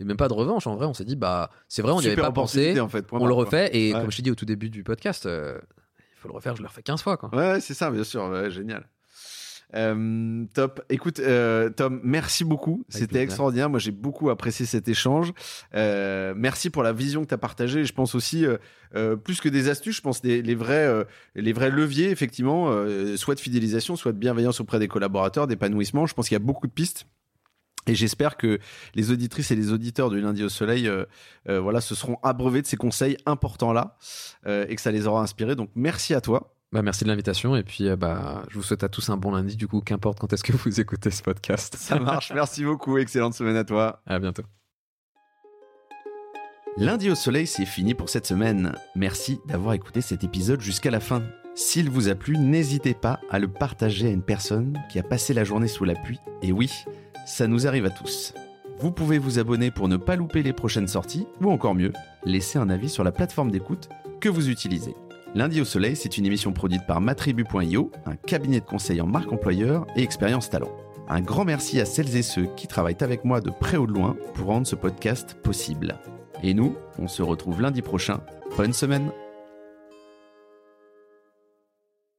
même 0.00 0.18
pas 0.18 0.28
de 0.28 0.34
revanche, 0.34 0.66
en 0.66 0.76
vrai, 0.76 0.84
on 0.84 0.92
s'est 0.92 1.06
dit, 1.06 1.16
bah, 1.16 1.50
c'est 1.66 1.80
vrai, 1.80 1.92
on 1.92 2.00
n'y 2.00 2.08
avait 2.08 2.16
pas 2.16 2.30
pensé. 2.30 2.78
En 2.78 2.88
fait, 2.88 3.06
on 3.12 3.26
le 3.26 3.34
refait, 3.34 3.70
et 3.72 3.92
comme 3.92 4.10
je 4.10 4.18
t'ai 4.18 4.22
dit 4.22 4.30
au 4.30 4.34
tout 4.34 4.44
début 4.44 4.68
du 4.68 4.84
podcast, 4.84 5.24
euh, 5.24 5.58
il 5.98 6.18
faut 6.20 6.28
le 6.28 6.34
refaire, 6.34 6.56
je 6.56 6.62
le 6.62 6.68
refais 6.68 6.82
15 6.82 7.02
fois. 7.02 7.16
Quoi. 7.16 7.34
Ouais, 7.34 7.60
c'est 7.60 7.74
ça, 7.74 7.90
bien 7.90 8.04
sûr, 8.04 8.50
génial. 8.50 8.86
Euh, 9.74 10.44
top. 10.52 10.82
Écoute, 10.88 11.18
euh, 11.18 11.70
Tom, 11.70 12.00
merci 12.04 12.44
beaucoup. 12.44 12.84
C'était 12.88 13.22
extraordinaire. 13.22 13.70
Moi, 13.70 13.78
j'ai 13.78 13.90
beaucoup 13.90 14.30
apprécié 14.30 14.66
cet 14.66 14.88
échange. 14.88 15.32
Euh, 15.74 16.34
merci 16.36 16.70
pour 16.70 16.82
la 16.82 16.92
vision 16.92 17.22
que 17.22 17.28
tu 17.28 17.34
as 17.34 17.38
partagée. 17.38 17.84
Je 17.84 17.92
pense 17.92 18.14
aussi, 18.14 18.44
plus 19.24 19.40
que 19.40 19.48
des 19.48 19.68
astuces, 19.68 19.96
je 19.96 20.02
pense 20.02 20.22
les, 20.22 20.42
les 20.42 20.54
vrais, 20.54 21.06
les 21.34 21.52
vrais 21.52 21.70
leviers, 21.70 22.10
effectivement, 22.10 22.72
soit 23.16 23.34
de 23.34 23.40
fidélisation, 23.40 23.96
soit 23.96 24.12
de 24.12 24.18
bienveillance 24.18 24.60
auprès 24.60 24.78
des 24.78 24.88
collaborateurs, 24.88 25.46
d'épanouissement. 25.46 26.06
Je 26.06 26.14
pense 26.14 26.28
qu'il 26.28 26.34
y 26.34 26.42
a 26.42 26.44
beaucoup 26.44 26.66
de 26.66 26.72
pistes. 26.72 27.06
Et 27.88 27.96
j'espère 27.96 28.36
que 28.36 28.60
les 28.94 29.10
auditrices 29.10 29.50
et 29.50 29.56
les 29.56 29.72
auditeurs 29.72 30.08
du 30.08 30.20
lundi 30.20 30.44
au 30.44 30.48
soleil, 30.48 30.90
voilà, 31.46 31.80
se 31.80 31.94
seront 31.94 32.18
abreuvés 32.22 32.62
de 32.62 32.66
ces 32.66 32.76
conseils 32.76 33.16
importants 33.26 33.72
là 33.72 33.96
et 34.46 34.74
que 34.74 34.80
ça 34.80 34.92
les 34.92 35.06
aura 35.06 35.22
inspirés. 35.22 35.56
Donc, 35.56 35.70
merci 35.74 36.14
à 36.14 36.20
toi. 36.20 36.51
Bah, 36.72 36.80
merci 36.80 37.04
de 37.04 37.10
l'invitation 37.10 37.54
et 37.54 37.62
puis 37.62 37.88
euh, 37.88 37.96
bah, 37.96 38.44
je 38.48 38.56
vous 38.56 38.62
souhaite 38.62 38.82
à 38.82 38.88
tous 38.88 39.10
un 39.10 39.18
bon 39.18 39.32
lundi 39.32 39.56
du 39.56 39.68
coup, 39.68 39.80
qu'importe 39.80 40.18
quand 40.18 40.32
est-ce 40.32 40.42
que 40.42 40.52
vous 40.52 40.80
écoutez 40.80 41.10
ce 41.10 41.22
podcast. 41.22 41.76
Ça 41.78 41.98
marche, 41.98 42.32
merci 42.34 42.64
beaucoup, 42.64 42.96
excellente 42.96 43.34
semaine 43.34 43.56
à 43.56 43.64
toi. 43.64 44.00
À 44.06 44.18
bientôt. 44.18 44.44
Lundi 46.78 47.10
au 47.10 47.14
soleil, 47.14 47.46
c'est 47.46 47.66
fini 47.66 47.92
pour 47.92 48.08
cette 48.08 48.26
semaine. 48.26 48.72
Merci 48.96 49.38
d'avoir 49.46 49.74
écouté 49.74 50.00
cet 50.00 50.24
épisode 50.24 50.62
jusqu'à 50.62 50.90
la 50.90 51.00
fin. 51.00 51.22
S'il 51.54 51.90
vous 51.90 52.08
a 52.08 52.14
plu, 52.14 52.38
n'hésitez 52.38 52.94
pas 52.94 53.20
à 53.28 53.38
le 53.38 53.48
partager 53.48 54.06
à 54.06 54.10
une 54.10 54.22
personne 54.22 54.80
qui 54.90 54.98
a 54.98 55.02
passé 55.02 55.34
la 55.34 55.44
journée 55.44 55.68
sous 55.68 55.84
la 55.84 55.94
pluie. 55.94 56.20
Et 56.40 56.50
oui, 56.50 56.72
ça 57.26 57.46
nous 57.46 57.66
arrive 57.66 57.84
à 57.84 57.90
tous. 57.90 58.32
Vous 58.78 58.90
pouvez 58.90 59.18
vous 59.18 59.38
abonner 59.38 59.70
pour 59.70 59.88
ne 59.88 59.98
pas 59.98 60.16
louper 60.16 60.42
les 60.42 60.54
prochaines 60.54 60.88
sorties, 60.88 61.26
ou 61.42 61.50
encore 61.50 61.74
mieux, 61.74 61.92
laisser 62.24 62.58
un 62.58 62.70
avis 62.70 62.88
sur 62.88 63.04
la 63.04 63.12
plateforme 63.12 63.50
d'écoute 63.50 63.90
que 64.20 64.30
vous 64.30 64.48
utilisez. 64.48 64.94
Lundi 65.34 65.62
au 65.62 65.64
Soleil, 65.64 65.96
c'est 65.96 66.18
une 66.18 66.26
émission 66.26 66.52
produite 66.52 66.86
par 66.86 67.00
matribu.io, 67.00 67.90
un 68.04 68.16
cabinet 68.16 68.60
de 68.60 68.66
conseil 68.66 69.00
en 69.00 69.06
marque 69.06 69.32
employeur 69.32 69.86
et 69.96 70.02
expérience 70.02 70.50
talent. 70.50 70.70
Un 71.08 71.22
grand 71.22 71.46
merci 71.46 71.80
à 71.80 71.86
celles 71.86 72.16
et 72.16 72.22
ceux 72.22 72.48
qui 72.54 72.66
travaillent 72.66 72.96
avec 73.00 73.24
moi 73.24 73.40
de 73.40 73.50
près 73.50 73.78
ou 73.78 73.86
de 73.86 73.92
loin 73.92 74.14
pour 74.34 74.48
rendre 74.48 74.66
ce 74.66 74.76
podcast 74.76 75.34
possible. 75.42 75.98
Et 76.42 76.52
nous, 76.52 76.76
on 76.98 77.08
se 77.08 77.22
retrouve 77.22 77.62
lundi 77.62 77.80
prochain. 77.80 78.20
Bonne 78.58 78.74
semaine 78.74 79.10